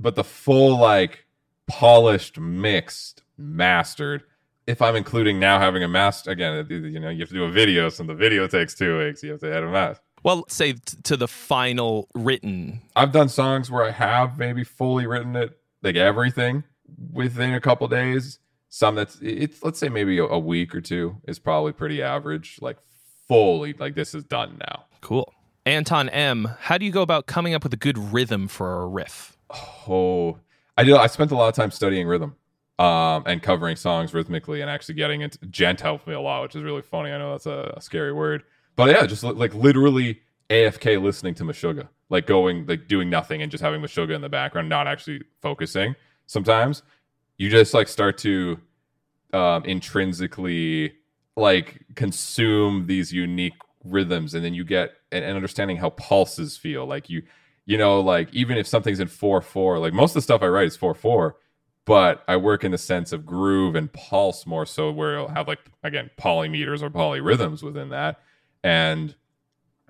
but 0.00 0.16
the 0.16 0.24
full 0.24 0.78
like 0.78 1.26
polished, 1.66 2.38
mixed, 2.38 3.22
mastered. 3.38 4.22
If 4.66 4.82
I'm 4.82 4.96
including 4.96 5.38
now 5.38 5.60
having 5.60 5.84
a 5.84 5.88
master 5.88 6.32
again, 6.32 6.66
you 6.68 6.98
know, 6.98 7.08
you 7.08 7.20
have 7.20 7.28
to 7.28 7.34
do 7.34 7.44
a 7.44 7.50
video, 7.50 7.88
so 7.88 8.02
the 8.02 8.14
video 8.14 8.48
takes 8.48 8.74
two 8.74 8.98
weeks. 8.98 9.22
You 9.22 9.32
have 9.32 9.40
to 9.40 9.46
edit 9.46 9.68
a 9.68 9.72
master. 9.72 10.02
Well, 10.24 10.44
say 10.48 10.72
t- 10.72 10.96
to 11.04 11.16
the 11.16 11.28
final 11.28 12.08
written. 12.14 12.80
I've 12.96 13.12
done 13.12 13.28
songs 13.28 13.70
where 13.70 13.84
I 13.84 13.92
have 13.92 14.38
maybe 14.38 14.64
fully 14.64 15.06
written 15.06 15.36
it, 15.36 15.56
like 15.82 15.94
everything, 15.94 16.64
within 17.12 17.54
a 17.54 17.60
couple 17.60 17.86
days. 17.86 18.40
Some 18.68 18.96
that's 18.96 19.18
it's 19.22 19.62
let's 19.62 19.78
say 19.78 19.88
maybe 19.88 20.18
a, 20.18 20.24
a 20.24 20.38
week 20.38 20.74
or 20.74 20.80
two 20.80 21.18
is 21.28 21.38
probably 21.38 21.72
pretty 21.72 22.02
average. 22.02 22.58
Like 22.60 22.78
fully, 23.28 23.72
like 23.74 23.94
this 23.94 24.16
is 24.16 24.24
done 24.24 24.58
now. 24.58 24.86
Cool. 25.00 25.32
Anton 25.66 26.08
M, 26.10 26.48
how 26.60 26.78
do 26.78 26.86
you 26.86 26.92
go 26.92 27.02
about 27.02 27.26
coming 27.26 27.52
up 27.52 27.64
with 27.64 27.74
a 27.74 27.76
good 27.76 27.98
rhythm 27.98 28.46
for 28.46 28.82
a 28.82 28.86
riff? 28.86 29.36
Oh, 29.88 30.38
I 30.76 30.84
did. 30.84 30.94
I 30.94 31.08
spent 31.08 31.32
a 31.32 31.36
lot 31.36 31.48
of 31.48 31.54
time 31.54 31.72
studying 31.72 32.06
rhythm, 32.06 32.36
um, 32.78 33.24
and 33.26 33.42
covering 33.42 33.74
songs 33.74 34.14
rhythmically, 34.14 34.60
and 34.60 34.70
actually 34.70 34.94
getting 34.94 35.22
into. 35.22 35.38
Djent 35.38 35.80
helped 35.80 36.06
me 36.06 36.14
a 36.14 36.20
lot, 36.20 36.42
which 36.42 36.54
is 36.54 36.62
really 36.62 36.82
funny. 36.82 37.10
I 37.10 37.18
know 37.18 37.32
that's 37.32 37.46
a, 37.46 37.74
a 37.76 37.80
scary 37.80 38.12
word, 38.12 38.44
but 38.76 38.90
yeah, 38.90 39.04
just 39.06 39.24
li- 39.24 39.32
like 39.32 39.54
literally 39.54 40.20
AFK 40.50 41.02
listening 41.02 41.34
to 41.34 41.44
Meshuggah, 41.44 41.88
like 42.10 42.26
going 42.26 42.64
like 42.66 42.86
doing 42.86 43.10
nothing 43.10 43.42
and 43.42 43.50
just 43.50 43.62
having 43.62 43.80
Meshuggah 43.80 44.14
in 44.14 44.20
the 44.20 44.28
background, 44.28 44.68
not 44.68 44.86
actually 44.86 45.22
focusing. 45.42 45.96
Sometimes 46.26 46.84
you 47.38 47.50
just 47.50 47.74
like 47.74 47.88
start 47.88 48.18
to 48.18 48.60
um, 49.32 49.64
intrinsically 49.64 50.94
like 51.36 51.82
consume 51.96 52.86
these 52.86 53.12
unique 53.12 53.54
rhythms, 53.90 54.34
and 54.34 54.44
then 54.44 54.54
you 54.54 54.64
get 54.64 54.92
and, 55.12 55.24
and 55.24 55.36
understanding 55.36 55.76
how 55.76 55.90
pulses 55.90 56.56
feel. 56.56 56.86
Like 56.86 57.08
you 57.10 57.22
you 57.64 57.76
know, 57.76 58.00
like 58.00 58.32
even 58.32 58.56
if 58.56 58.66
something's 58.66 59.00
in 59.00 59.08
four 59.08 59.40
four, 59.40 59.78
like 59.78 59.92
most 59.92 60.10
of 60.10 60.14
the 60.14 60.22
stuff 60.22 60.42
I 60.42 60.46
write 60.48 60.68
is 60.68 60.76
four 60.76 60.94
four, 60.94 61.36
but 61.84 62.22
I 62.28 62.36
work 62.36 62.64
in 62.64 62.72
the 62.72 62.78
sense 62.78 63.12
of 63.12 63.26
groove 63.26 63.74
and 63.74 63.92
pulse 63.92 64.46
more 64.46 64.66
so 64.66 64.90
where 64.90 65.14
it'll 65.14 65.28
have 65.28 65.48
like 65.48 65.60
again 65.82 66.10
polymeters 66.18 66.82
or 66.82 66.90
polyrhythms 66.90 67.62
within 67.62 67.90
that. 67.90 68.20
And 68.62 69.14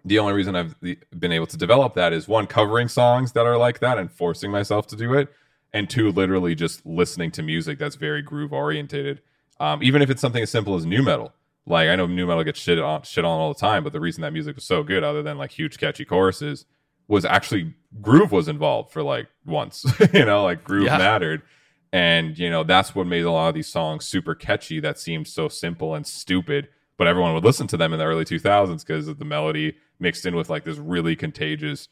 the 0.05 0.19
only 0.21 0.35
reason 0.35 0.55
I've 0.55 0.77
been 0.81 1.33
able 1.33 1.47
to 1.49 1.57
develop 1.57 1.95
that 1.95 2.13
is 2.13 2.29
one 2.29 2.47
covering 2.47 2.89
songs 2.89 3.33
that 3.33 3.45
are 3.45 3.57
like 3.57 3.81
that 3.81 3.99
and 3.99 4.11
forcing 4.11 4.53
myself 4.53 4.87
to 4.89 4.97
do 4.97 5.15
it, 5.15 5.33
and 5.73 5.91
two 5.91 6.13
literally 6.13 6.55
just 6.55 6.87
listening 6.87 7.31
to 7.33 7.43
music 7.43 7.79
that's 7.79 7.97
very 7.97 8.23
groove 8.23 8.53
orientated. 8.53 9.21
Um, 9.59 9.83
even 9.83 10.03
if 10.03 10.11
it's 10.11 10.21
something 10.21 10.43
as 10.43 10.51
simple 10.51 10.77
as 10.77 10.87
nu 10.87 11.03
metal, 11.03 11.33
like 11.67 11.89
I 11.89 11.97
know 11.97 12.07
nu 12.07 12.27
metal 12.27 12.45
gets 12.45 12.61
shit 12.61 12.79
on 12.79 13.03
shit 13.03 13.25
on 13.25 13.39
all 13.41 13.53
the 13.53 13.59
time, 13.61 13.83
but 13.85 13.93
the 13.93 14.01
reason 14.01 14.23
that 14.23 14.33
music 14.33 14.55
was 14.57 14.65
so 14.65 14.83
good, 14.83 15.03
other 15.05 15.23
than 15.23 15.37
like 15.39 15.51
huge 15.53 15.79
catchy 15.79 16.05
choruses, 16.05 16.65
was 17.09 17.25
actually 17.25 17.75
groove 18.01 18.33
was 18.33 18.49
involved 18.49 18.93
for 18.93 19.03
like 19.03 19.27
once 19.45 19.85
you 20.13 20.25
know 20.25 20.45
like 20.45 20.65
groove 20.65 20.87
Yeah. 20.87 20.99
mattered. 20.99 21.43
And 21.93 22.37
you 22.39 22.51
know 22.51 22.63
that's 22.65 22.95
what 22.95 23.07
made 23.07 23.25
a 23.25 23.31
lot 23.31 23.49
of 23.49 23.55
these 23.55 23.69
songs 23.69 24.05
super 24.05 24.35
catchy 24.35 24.81
that 24.81 24.99
seemed 24.99 25.27
so 25.29 25.49
simple 25.49 25.95
and 25.95 26.07
stupid 26.07 26.69
but 26.99 27.07
everyone 27.07 27.35
would 27.35 27.45
listen 27.45 27.67
to 27.69 27.77
them 27.77 27.93
in 27.93 27.99
the 27.99 28.05
early 28.07 28.25
2000s 28.25 28.85
because 28.87 29.07
of 29.07 29.19
the 29.19 29.25
melody 29.25 29.77
mixed 30.01 30.25
in 30.27 30.35
with 30.35 30.49
like 30.51 30.65
this 30.65 30.79
really 30.79 31.15
contagious 31.15 31.89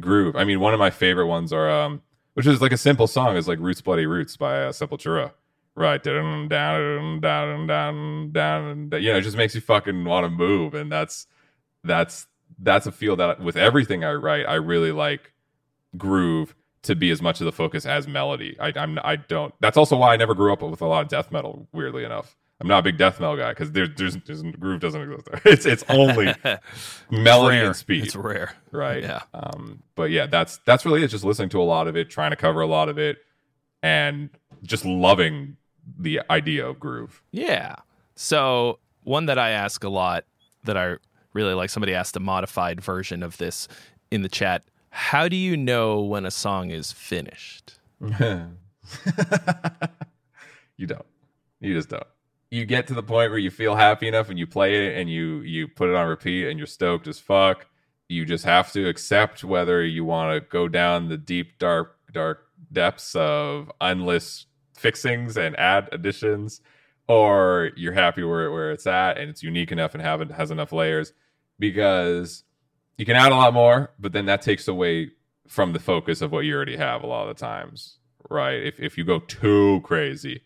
groove. 0.00 0.36
I 0.36 0.44
mean 0.44 0.60
one 0.60 0.74
of 0.74 0.78
my 0.80 0.90
favorite 0.90 1.26
ones 1.26 1.52
are 1.52 1.68
um 1.70 2.02
which 2.34 2.46
is 2.46 2.60
like 2.60 2.72
a 2.72 2.76
simple 2.76 3.06
song 3.06 3.36
is 3.36 3.48
like 3.48 3.58
roots 3.58 3.80
bloody 3.80 4.06
roots 4.06 4.36
by 4.36 4.64
uh, 4.64 4.70
sepultura 4.72 5.32
right 5.78 6.02
down 6.02 6.48
down 6.48 7.20
down 7.20 7.66
down 7.66 8.32
down 8.32 8.90
you 9.00 9.12
know 9.12 9.18
it 9.18 9.22
just 9.22 9.36
makes 9.36 9.54
you 9.54 9.60
fucking 9.60 10.04
want 10.04 10.24
to 10.24 10.30
move 10.30 10.74
and 10.74 10.90
that's 10.90 11.26
that's 11.84 12.26
that's 12.58 12.86
a 12.86 12.92
feel 12.92 13.14
that 13.16 13.40
with 13.40 13.56
everything 13.56 14.04
I 14.04 14.14
write, 14.14 14.44
I 14.46 14.54
really 14.54 14.90
like 14.90 15.32
groove 15.96 16.54
to 16.82 16.96
be 16.96 17.10
as 17.10 17.22
much 17.22 17.40
of 17.40 17.44
the 17.44 17.52
focus 17.52 17.86
as 17.86 18.08
melody. 18.08 18.56
I, 18.58 18.72
I'm 18.74 18.98
I 19.04 19.16
don't. 19.16 19.54
That's 19.60 19.76
also 19.76 19.96
why 19.96 20.12
I 20.12 20.16
never 20.16 20.34
grew 20.34 20.52
up 20.52 20.62
with 20.62 20.80
a 20.80 20.86
lot 20.86 21.02
of 21.02 21.08
death 21.08 21.30
metal. 21.30 21.68
Weirdly 21.72 22.04
enough, 22.04 22.36
I'm 22.60 22.66
not 22.66 22.80
a 22.80 22.82
big 22.82 22.96
death 22.98 23.20
metal 23.20 23.36
guy 23.36 23.50
because 23.50 23.70
there's, 23.72 23.90
there's 23.96 24.16
there's 24.26 24.42
groove 24.42 24.80
doesn't 24.80 25.00
exist 25.02 25.28
there. 25.30 25.40
It's 25.44 25.66
it's 25.66 25.84
only 25.88 26.34
melody 27.10 27.58
rare. 27.58 27.66
and 27.66 27.76
speed, 27.76 28.04
It's 28.04 28.16
rare. 28.16 28.52
right? 28.72 29.02
Yeah. 29.02 29.22
Um, 29.34 29.82
but 29.94 30.10
yeah, 30.10 30.26
that's 30.26 30.58
that's 30.64 30.84
really 30.84 31.04
it. 31.04 31.08
Just 31.08 31.24
listening 31.24 31.50
to 31.50 31.60
a 31.60 31.64
lot 31.64 31.86
of 31.86 31.96
it, 31.96 32.10
trying 32.10 32.30
to 32.30 32.36
cover 32.36 32.60
a 32.60 32.66
lot 32.66 32.88
of 32.88 32.98
it, 32.98 33.18
and 33.82 34.30
just 34.62 34.84
loving 34.84 35.56
the 35.98 36.20
idea 36.30 36.66
of 36.66 36.80
groove. 36.80 37.22
Yeah. 37.30 37.76
So 38.14 38.78
one 39.04 39.26
that 39.26 39.38
I 39.38 39.50
ask 39.50 39.84
a 39.84 39.88
lot 39.88 40.24
that 40.64 40.76
I 40.76 40.96
really 41.32 41.54
like, 41.54 41.70
somebody 41.70 41.94
asked 41.94 42.16
a 42.16 42.20
modified 42.20 42.80
version 42.80 43.22
of 43.22 43.36
this 43.38 43.68
in 44.10 44.22
the 44.22 44.28
chat. 44.28 44.64
How 44.90 45.28
do 45.28 45.36
you 45.36 45.56
know 45.56 46.00
when 46.00 46.26
a 46.26 46.30
song 46.30 46.70
is 46.70 46.92
finished? 46.92 47.78
you 48.00 48.46
don't. 50.86 51.06
You 51.60 51.74
just 51.74 51.88
don't. 51.88 52.06
You 52.50 52.64
get 52.64 52.86
to 52.86 52.94
the 52.94 53.02
point 53.02 53.30
where 53.30 53.38
you 53.38 53.50
feel 53.50 53.76
happy 53.76 54.08
enough 54.08 54.30
and 54.30 54.38
you 54.38 54.46
play 54.46 54.86
it 54.86 54.98
and 54.98 55.10
you 55.10 55.40
you 55.40 55.68
put 55.68 55.90
it 55.90 55.94
on 55.94 56.06
repeat 56.08 56.48
and 56.48 56.58
you're 56.58 56.66
stoked 56.66 57.06
as 57.06 57.18
fuck. 57.18 57.66
You 58.08 58.24
just 58.24 58.44
have 58.44 58.72
to 58.72 58.88
accept 58.88 59.44
whether 59.44 59.84
you 59.84 60.04
want 60.04 60.34
to 60.34 60.48
go 60.48 60.66
down 60.66 61.08
the 61.08 61.18
deep 61.18 61.58
dark 61.58 61.96
dark 62.10 62.46
depths 62.72 63.14
of 63.14 63.70
endless 63.80 64.46
fixings 64.78 65.36
and 65.36 65.58
add 65.58 65.88
additions 65.92 66.60
or 67.08 67.70
you're 67.76 67.92
happy 67.92 68.22
where 68.22 68.50
where 68.52 68.70
it's 68.70 68.86
at 68.86 69.18
and 69.18 69.30
it's 69.30 69.42
unique 69.42 69.72
enough 69.72 69.94
and 69.94 70.02
have 70.02 70.20
it 70.20 70.30
has 70.30 70.50
enough 70.50 70.72
layers 70.72 71.12
because 71.58 72.44
you 72.98 73.06
can 73.06 73.16
add 73.16 73.32
a 73.32 73.36
lot 73.36 73.54
more, 73.54 73.92
but 73.98 74.12
then 74.12 74.26
that 74.26 74.42
takes 74.42 74.68
away 74.68 75.12
from 75.46 75.72
the 75.72 75.78
focus 75.78 76.20
of 76.20 76.30
what 76.30 76.40
you 76.40 76.54
already 76.54 76.76
have 76.76 77.02
a 77.02 77.06
lot 77.06 77.28
of 77.28 77.36
the 77.36 77.40
times, 77.40 77.98
right? 78.28 78.62
If 78.62 78.78
if 78.80 78.98
you 78.98 79.04
go 79.04 79.20
too 79.20 79.80
crazy. 79.84 80.42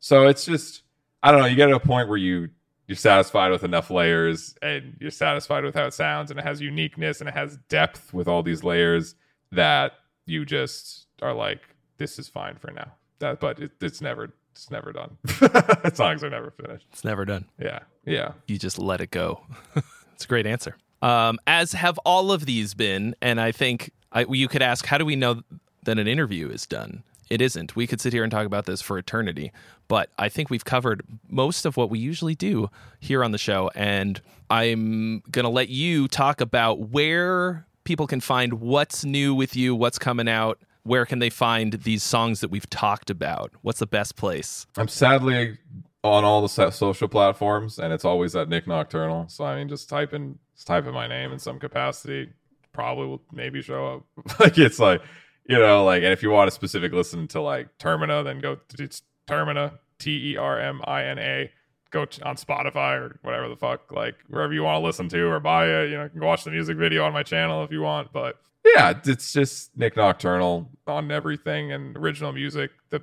So 0.00 0.26
it's 0.26 0.44
just 0.44 0.82
I 1.22 1.30
don't 1.30 1.40
know, 1.40 1.46
you 1.46 1.56
get 1.56 1.66
to 1.66 1.76
a 1.76 1.80
point 1.80 2.08
where 2.08 2.18
you 2.18 2.50
you're 2.86 2.96
satisfied 2.96 3.50
with 3.50 3.64
enough 3.64 3.90
layers 3.90 4.54
and 4.60 4.98
you're 5.00 5.10
satisfied 5.10 5.64
with 5.64 5.74
how 5.74 5.86
it 5.86 5.94
sounds 5.94 6.30
and 6.30 6.38
it 6.38 6.44
has 6.44 6.60
uniqueness 6.60 7.20
and 7.20 7.28
it 7.28 7.34
has 7.34 7.56
depth 7.70 8.12
with 8.12 8.28
all 8.28 8.42
these 8.42 8.62
layers 8.62 9.14
that 9.52 9.92
you 10.26 10.44
just 10.44 11.06
are 11.22 11.32
like 11.32 11.62
this 11.96 12.18
is 12.18 12.28
fine 12.28 12.56
for 12.56 12.70
now. 12.72 12.92
That 13.18 13.40
but 13.40 13.58
it, 13.60 13.72
it's 13.80 14.00
never 14.00 14.32
it's 14.52 14.70
never 14.70 14.92
done. 14.92 15.16
Songs 15.94 16.22
are 16.22 16.30
never 16.30 16.50
finished. 16.52 16.86
It's 16.92 17.04
never 17.04 17.24
done. 17.24 17.46
Yeah. 17.60 17.80
Yeah. 18.04 18.32
You 18.46 18.58
just 18.58 18.78
let 18.78 19.00
it 19.00 19.10
go. 19.10 19.40
it's 20.14 20.24
a 20.24 20.28
great 20.28 20.46
answer. 20.46 20.76
Um, 21.02 21.38
as 21.46 21.72
have 21.72 21.98
all 21.98 22.30
of 22.30 22.46
these 22.46 22.72
been, 22.72 23.14
and 23.20 23.40
I 23.40 23.52
think 23.52 23.90
I, 24.12 24.24
you 24.28 24.48
could 24.48 24.62
ask, 24.62 24.86
how 24.86 24.96
do 24.96 25.04
we 25.04 25.16
know 25.16 25.42
that 25.82 25.98
an 25.98 26.06
interview 26.06 26.48
is 26.48 26.66
done? 26.66 27.02
It 27.30 27.40
isn't. 27.40 27.74
We 27.74 27.86
could 27.86 28.00
sit 28.00 28.12
here 28.12 28.22
and 28.22 28.30
talk 28.30 28.46
about 28.46 28.66
this 28.66 28.80
for 28.80 28.96
eternity, 28.96 29.50
but 29.88 30.10
I 30.18 30.28
think 30.28 30.50
we've 30.50 30.64
covered 30.64 31.02
most 31.28 31.66
of 31.66 31.76
what 31.76 31.90
we 31.90 31.98
usually 31.98 32.34
do 32.34 32.70
here 33.00 33.24
on 33.24 33.32
the 33.32 33.38
show. 33.38 33.70
And 33.74 34.20
I'm 34.50 35.22
going 35.30 35.44
to 35.44 35.50
let 35.50 35.68
you 35.68 36.06
talk 36.06 36.40
about 36.40 36.90
where 36.90 37.66
people 37.84 38.06
can 38.06 38.20
find 38.20 38.54
what's 38.54 39.04
new 39.04 39.34
with 39.34 39.56
you, 39.56 39.74
what's 39.74 39.98
coming 39.98 40.28
out. 40.28 40.60
Where 40.84 41.06
can 41.06 41.18
they 41.18 41.30
find 41.30 41.72
these 41.72 42.02
songs 42.02 42.40
that 42.40 42.50
we've 42.50 42.68
talked 42.68 43.10
about? 43.10 43.52
What's 43.62 43.78
the 43.78 43.86
best 43.86 44.16
place? 44.16 44.66
I'm 44.76 44.88
sadly 44.88 45.58
on 46.02 46.24
all 46.24 46.46
the 46.46 46.70
social 46.70 47.08
platforms, 47.08 47.78
and 47.78 47.92
it's 47.92 48.04
always 48.04 48.36
at 48.36 48.48
Nik 48.48 48.66
Nocturnal. 48.66 49.26
So 49.28 49.44
I 49.44 49.56
mean, 49.56 49.68
just 49.68 49.88
type 49.88 50.12
in 50.12 50.38
just 50.54 50.66
type 50.66 50.86
in 50.86 50.94
my 50.94 51.06
name 51.06 51.32
in 51.32 51.38
some 51.38 51.58
capacity, 51.58 52.30
probably 52.72 53.06
will 53.06 53.22
maybe 53.32 53.62
show 53.62 54.04
up. 54.16 54.38
like 54.40 54.58
it's 54.58 54.78
like 54.78 55.00
you 55.48 55.58
know, 55.58 55.84
like, 55.84 56.02
and 56.02 56.12
if 56.12 56.22
you 56.22 56.30
want 56.30 56.48
a 56.48 56.50
specific 56.50 56.92
listen 56.92 57.28
to 57.28 57.40
like 57.40 57.76
Termina, 57.78 58.24
then 58.24 58.40
go 58.40 58.56
to 58.56 58.82
it's 58.82 59.02
Termina, 59.26 59.78
T 59.98 60.32
E 60.32 60.36
R 60.36 60.58
M 60.58 60.80
I 60.84 61.04
N 61.04 61.18
A. 61.18 61.50
Go 61.90 62.00
on 62.22 62.36
Spotify 62.36 62.98
or 62.98 63.18
whatever 63.22 63.48
the 63.48 63.56
fuck, 63.56 63.92
like 63.92 64.16
wherever 64.28 64.52
you 64.52 64.64
want 64.64 64.82
to 64.82 64.86
listen 64.86 65.08
to 65.10 65.26
or 65.26 65.38
buy 65.38 65.66
it. 65.66 65.90
You 65.90 65.96
know, 65.96 66.04
you 66.04 66.10
can 66.10 66.24
watch 66.24 66.44
the 66.44 66.50
music 66.50 66.76
video 66.76 67.04
on 67.04 67.12
my 67.12 67.22
channel 67.22 67.62
if 67.62 67.70
you 67.70 67.82
want. 67.82 68.12
But 68.12 68.40
yeah, 68.64 68.94
it's 69.04 69.32
just 69.32 69.76
Nik 69.76 69.96
Nocturnal 69.96 70.70
on 70.86 71.10
everything 71.10 71.72
and 71.72 71.96
original 71.96 72.32
music. 72.32 72.70
The 72.90 73.02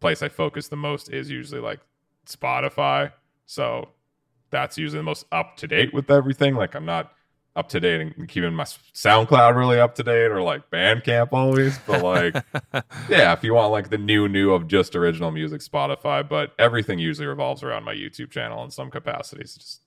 place 0.00 0.22
I 0.22 0.28
focus 0.28 0.68
the 0.68 0.76
most 0.76 1.10
is 1.10 1.30
usually 1.30 1.60
like 1.60 1.80
Spotify. 2.26 3.12
So 3.46 3.88
that's 4.50 4.78
usually 4.78 4.98
the 4.98 5.04
most 5.04 5.26
up 5.32 5.56
to 5.58 5.66
date 5.66 5.92
with 5.92 6.10
everything. 6.10 6.54
Like 6.54 6.74
I'm 6.74 6.84
not 6.84 7.12
up 7.54 7.68
to 7.68 7.80
date 7.80 8.00
and 8.00 8.28
keeping 8.28 8.54
my 8.54 8.64
SoundCloud 8.64 9.56
really 9.56 9.78
up 9.78 9.94
to 9.96 10.02
date 10.02 10.30
or 10.30 10.40
like 10.40 10.70
Bandcamp 10.70 11.28
always. 11.32 11.78
But 11.86 12.02
like, 12.02 12.34
yeah, 13.08 13.32
if 13.32 13.42
you 13.44 13.54
want 13.54 13.72
like 13.72 13.90
the 13.90 13.98
new 13.98 14.28
new 14.28 14.52
of 14.52 14.68
just 14.68 14.96
original 14.96 15.30
music, 15.30 15.60
Spotify. 15.60 16.26
But 16.26 16.52
everything 16.58 16.98
usually 16.98 17.26
revolves 17.26 17.62
around 17.62 17.84
my 17.84 17.94
YouTube 17.94 18.30
channel 18.30 18.62
in 18.64 18.70
some 18.70 18.90
capacities. 18.90 19.54
Just 19.54 19.80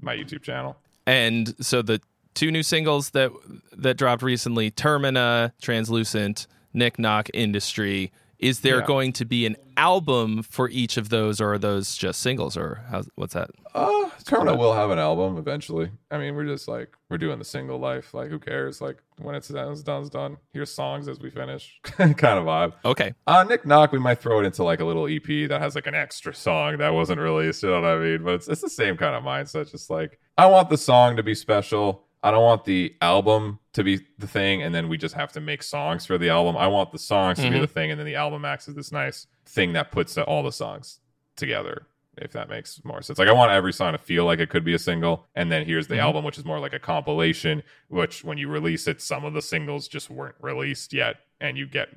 my 0.00 0.16
YouTube 0.16 0.42
channel. 0.42 0.76
And 1.06 1.54
so 1.64 1.82
the 1.82 2.00
two 2.36 2.52
new 2.52 2.62
singles 2.62 3.10
that 3.10 3.32
that 3.76 3.96
dropped 3.96 4.22
recently, 4.22 4.70
Termina, 4.70 5.50
Translucent, 5.60 6.46
Nick 6.72 6.98
Knock 6.98 7.28
Industry. 7.34 8.12
Is 8.38 8.60
there 8.60 8.80
Yeah. 8.80 8.86
going 8.86 9.12
to 9.14 9.24
be 9.24 9.46
an 9.46 9.56
album 9.78 10.42
for 10.42 10.68
each 10.68 10.98
of 10.98 11.08
those, 11.08 11.40
or 11.40 11.54
are 11.54 11.58
those 11.58 11.96
just 11.96 12.20
singles, 12.20 12.54
or 12.54 12.84
how's, 12.90 13.08
what's 13.14 13.32
that? 13.32 13.48
Uh, 13.74 14.10
Termina 14.24 14.58
will 14.58 14.74
have 14.74 14.90
an 14.90 14.98
album 14.98 15.38
eventually. 15.38 15.90
I 16.10 16.18
mean, 16.18 16.34
we're 16.34 16.44
just 16.44 16.68
like 16.68 16.92
we're 17.08 17.16
doing 17.16 17.38
the 17.38 17.46
single 17.46 17.78
life. 17.78 18.12
Like, 18.12 18.28
who 18.28 18.38
cares? 18.38 18.82
Like, 18.82 18.98
when 19.22 19.34
it's 19.34 19.48
done, 19.48 19.72
it's 19.72 19.82
done. 19.82 20.02
It's 20.02 20.10
done. 20.10 20.36
Here's 20.52 20.70
songs 20.70 21.08
as 21.08 21.18
we 21.18 21.30
finish, 21.30 21.80
kind 21.82 22.12
of 22.12 22.44
vibe. 22.44 22.74
Okay, 22.84 23.14
Uh, 23.26 23.42
Nick 23.48 23.64
Knock, 23.64 23.92
we 23.92 23.98
might 23.98 24.20
throw 24.20 24.40
it 24.40 24.44
into 24.44 24.62
like 24.64 24.80
a 24.80 24.84
little 24.84 25.06
EP 25.08 25.48
that 25.48 25.60
has 25.62 25.74
like 25.74 25.86
an 25.86 25.94
extra 25.94 26.34
song 26.34 26.76
that 26.76 26.92
wasn't 26.92 27.20
released. 27.20 27.62
You 27.62 27.70
know 27.70 27.80
what 27.80 27.84
I 27.90 27.98
mean? 27.98 28.22
But 28.22 28.34
it's 28.34 28.48
it's 28.48 28.60
the 28.60 28.68
same 28.68 28.98
kind 28.98 29.14
of 29.16 29.22
mindset. 29.24 29.70
Just 29.70 29.88
like 29.88 30.20
I 30.36 30.44
want 30.44 30.68
the 30.68 30.76
song 30.78 31.16
to 31.16 31.22
be 31.22 31.34
special. 31.34 32.02
I 32.22 32.30
don't 32.30 32.42
want 32.42 32.64
the 32.64 32.94
album 33.00 33.60
to 33.74 33.84
be 33.84 34.00
the 34.18 34.26
thing, 34.26 34.62
and 34.62 34.74
then 34.74 34.88
we 34.88 34.96
just 34.96 35.14
have 35.14 35.32
to 35.32 35.40
make 35.40 35.62
songs 35.62 36.06
for 36.06 36.18
the 36.18 36.30
album. 36.30 36.56
I 36.56 36.66
want 36.66 36.90
the 36.92 36.98
songs 36.98 37.38
to 37.38 37.48
be 37.50 37.56
Mhm. 37.58 37.60
the 37.60 37.66
thing, 37.66 37.90
and 37.90 38.00
then 38.00 38.06
the 38.06 38.14
album 38.16 38.44
acts 38.44 38.68
as 38.68 38.74
this 38.74 38.90
nice 38.90 39.26
thing 39.44 39.74
that 39.74 39.92
puts 39.92 40.16
all 40.18 40.42
the 40.42 40.50
songs 40.52 41.00
together. 41.36 41.86
If 42.18 42.32
that 42.32 42.48
makes 42.48 42.82
more 42.82 43.02
sense. 43.02 43.18
Like 43.18 43.28
I 43.28 43.32
want 43.32 43.52
every 43.52 43.74
song 43.74 43.92
to 43.92 43.98
feel 43.98 44.24
like 44.24 44.38
it 44.38 44.48
could 44.48 44.64
be 44.64 44.72
a 44.72 44.78
single, 44.78 45.26
and 45.34 45.52
then 45.52 45.66
here's 45.66 45.86
the 45.86 45.96
Mhm. 45.96 46.00
album, 46.00 46.24
which 46.24 46.38
is 46.38 46.46
more 46.46 46.58
like 46.58 46.72
a 46.72 46.78
compilation. 46.78 47.62
Which 47.88 48.24
when 48.24 48.38
you 48.38 48.48
release 48.48 48.88
it, 48.88 49.02
some 49.02 49.24
of 49.26 49.34
the 49.34 49.42
singles 49.42 49.86
just 49.86 50.08
weren't 50.08 50.36
released 50.40 50.94
yet, 50.94 51.16
and 51.42 51.58
you 51.58 51.66
get 51.66 51.90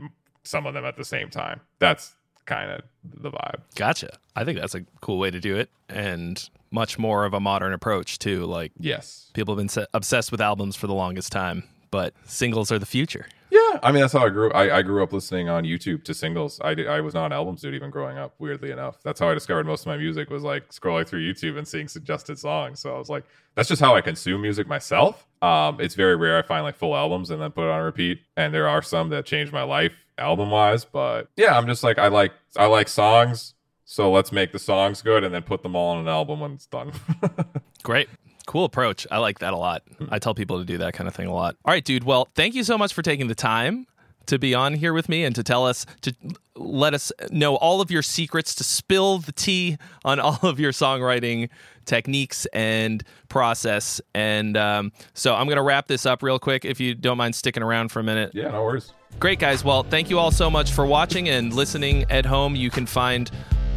some 0.44 0.66
of 0.66 0.74
them 0.74 0.84
at 0.84 0.98
the 0.98 1.06
same 1.06 1.30
time. 1.30 1.62
That's 1.80 2.16
kind 2.46 2.72
of 2.72 2.82
the 3.04 3.32
vibe. 3.32 3.60
gotcha. 3.76 4.10
I 4.36 4.44
think 4.44 4.60
that's 4.60 4.76
a 4.76 4.82
cool 5.02 5.20
way 5.20 5.32
to 5.32 5.40
do 5.40 5.56
it, 5.58 5.70
and 5.90 6.50
much 6.72 6.98
more 7.00 7.26
of 7.26 7.34
a 7.34 7.40
modern 7.40 7.74
approach 7.74 8.20
too. 8.20 8.46
Like 8.46 8.72
Yes. 8.80 9.32
people 9.34 9.54
have 9.56 9.60
been 9.60 9.70
se- 9.70 9.88
obsessed 9.94 10.32
with 10.32 10.40
albums 10.42 10.76
for 10.76 10.88
the 10.88 10.94
longest 10.94 11.32
time, 11.32 11.64
but 11.92 12.14
singles 12.26 12.72
are 12.72 12.80
the 12.80 12.86
future. 12.86 13.28
Yeah, 13.52 13.80
I 13.82 13.92
mean 13.92 14.02
that's 14.02 14.14
how 14.14 14.24
I 14.26 14.30
grew. 14.30 14.52
I, 14.52 14.78
I 14.78 14.82
grew 14.84 15.02
up 15.02 15.12
listening 15.12 15.50
on 15.50 15.64
YouTube 15.64 16.04
to 16.04 16.14
singles. 16.14 16.62
I 16.64 16.76
did, 16.76 16.88
I 16.88 17.02
was 17.02 17.16
not 17.16 17.26
an 17.28 17.32
album 17.34 17.56
dude 17.56 17.74
even 17.74 17.90
growing 17.90 18.16
up. 18.20 18.36
Weirdly 18.38 18.70
enough, 18.70 19.02
that's 19.02 19.20
how 19.20 19.28
I 19.30 19.34
discovered 19.34 19.66
most 19.66 19.82
of 19.82 19.88
my 19.88 19.98
music 19.98 20.30
was 20.30 20.44
like 20.44 20.70
scrolling 20.70 21.08
through 21.08 21.22
YouTube 21.22 21.58
and 21.58 21.68
seeing 21.68 21.88
suggested 21.88 22.38
songs. 22.38 22.80
So 22.80 22.94
I 22.96 23.00
was 23.00 23.10
like, 23.10 23.24
that's 23.56 23.68
just 23.68 23.82
how 23.82 23.96
I 23.96 24.02
consume 24.02 24.42
music 24.44 24.68
myself. 24.68 25.26
Um, 25.42 25.82
it's 25.82 25.96
very 25.96 26.16
rare 26.16 26.38
I 26.38 26.44
find 26.44 26.64
like 26.64 26.76
full 26.76 26.96
albums 26.96 27.32
and 27.32 27.42
then 27.42 27.50
put 27.52 27.66
it 27.66 27.72
on 27.72 27.82
repeat. 27.82 28.20
And 28.38 28.54
there 28.54 28.68
are 28.70 28.84
some 28.84 29.10
that 29.10 29.26
changed 29.26 29.52
my 29.52 29.64
life 29.64 29.94
album 30.20 30.52
wise, 30.52 30.86
but 30.86 31.30
yeah, 31.36 31.58
I'm 31.58 31.68
just 31.68 31.84
like 31.84 31.98
I 31.98 32.08
like 32.08 32.34
I 32.56 32.66
like 32.66 32.88
songs. 32.88 33.56
So 33.86 34.12
let's 34.12 34.32
make 34.32 34.52
the 34.52 34.60
songs 34.60 35.02
good 35.02 35.24
and 35.24 35.34
then 35.34 35.42
put 35.42 35.64
them 35.64 35.76
all 35.76 35.96
on 35.96 35.98
an 35.98 36.08
album 36.08 36.42
when 36.42 36.52
it's 36.54 36.68
done. 36.68 36.92
Great. 37.84 38.08
Cool 38.46 38.66
approach. 38.66 39.08
I 39.10 39.18
like 39.18 39.40
that 39.40 39.52
a 39.52 39.58
lot. 39.58 39.82
I 40.10 40.20
tell 40.20 40.36
people 40.36 40.60
to 40.60 40.66
do 40.66 40.78
that 40.78 40.94
kind 40.94 41.08
of 41.08 41.16
thing 41.16 41.26
a 41.26 41.34
lot. 41.34 41.56
All 41.66 41.74
right, 41.74 41.84
dude. 41.84 42.04
Well, 42.04 42.28
thank 42.36 42.54
you 42.54 42.64
so 42.64 42.78
much 42.78 42.94
for 42.94 43.02
taking 43.02 43.28
the 43.28 43.36
time 43.36 43.88
to 44.28 44.38
be 44.38 44.54
on 44.54 44.76
here 44.76 44.94
with 44.94 45.10
me 45.10 45.24
and 45.24 45.34
to 45.36 45.42
tell 45.42 45.66
us 45.66 45.88
to 46.02 46.14
let 46.56 46.94
us 46.94 47.12
know 47.32 47.56
all 47.56 47.82
of 47.82 47.90
your 47.90 48.04
secrets 48.04 48.54
to 48.56 48.64
spill 48.64 49.18
the 49.18 49.32
tea 49.32 49.78
on 50.06 50.20
all 50.20 50.40
of 50.44 50.60
your 50.60 50.72
songwriting 50.72 51.50
techniques 51.86 52.46
and 52.54 53.04
process 53.28 54.00
and 54.14 54.56
um, 54.56 54.92
so 55.16 55.34
i'm 55.34 55.48
going 55.48 55.58
to 55.58 55.64
wrap 55.64 55.88
this 55.88 56.06
up 56.06 56.22
real 56.22 56.38
quick 56.38 56.64
if 56.64 56.80
you 56.80 56.94
don't 56.94 57.18
mind 57.18 57.34
sticking 57.34 57.64
around 57.64 57.92
for 57.92 58.00
a 58.00 58.04
minute 58.04 58.30
yeah, 58.36 58.50
no 58.50 58.64
worries. 58.64 58.94
Great, 59.18 59.40
guys. 59.40 59.64
Well, 59.64 59.84
thank 59.84 60.10
you 60.10 60.20
all 60.20 60.32
so 60.32 60.50
much 60.50 60.72
for 60.72 60.86
watching 60.86 61.30
and 61.30 61.54
listening 61.54 62.06
at 62.10 62.26
home. 62.26 62.56
You 62.56 62.70
can 62.70 62.86
find 62.86 63.30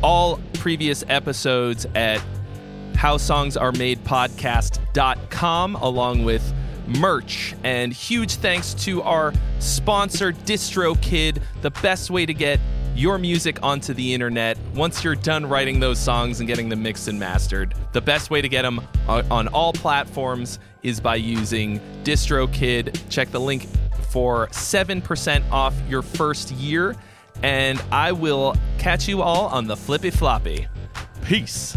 all 0.02 0.40
previous 0.54 1.04
episodes 1.08 1.86
at 1.94 2.20
howsongsaremadepodcast.com 2.94 5.74
along 5.76 6.24
with 6.24 6.54
merch. 6.86 7.54
And 7.64 7.92
huge 7.92 8.36
thanks 8.36 8.74
to 8.74 9.02
our 9.02 9.32
sponsor, 9.58 10.32
DistroKid, 10.32 11.42
the 11.62 11.70
best 11.70 12.10
way 12.10 12.26
to 12.26 12.34
get 12.34 12.60
your 12.94 13.18
music 13.18 13.58
onto 13.62 13.94
the 13.94 14.12
internet 14.12 14.58
once 14.74 15.02
you're 15.02 15.14
done 15.14 15.46
writing 15.46 15.80
those 15.80 15.98
songs 15.98 16.40
and 16.40 16.46
getting 16.46 16.68
them 16.68 16.82
mixed 16.82 17.08
and 17.08 17.18
mastered. 17.18 17.74
The 17.92 18.02
best 18.02 18.30
way 18.30 18.42
to 18.42 18.48
get 18.48 18.62
them 18.62 18.80
on, 19.08 19.24
uh, 19.24 19.34
on 19.34 19.48
all 19.48 19.72
platforms 19.72 20.58
is 20.82 21.00
by 21.00 21.16
using 21.16 21.80
DistroKid. 22.04 23.08
Check 23.08 23.30
the 23.30 23.40
link 23.40 23.66
for 24.12 24.46
7% 24.48 25.50
off 25.50 25.74
your 25.88 26.02
first 26.02 26.50
year. 26.52 26.94
And 27.42 27.82
I 27.90 28.12
will 28.12 28.54
catch 28.78 29.08
you 29.08 29.22
all 29.22 29.46
on 29.46 29.66
the 29.66 29.76
flippy 29.76 30.10
floppy. 30.10 30.68
Peace. 31.22 31.74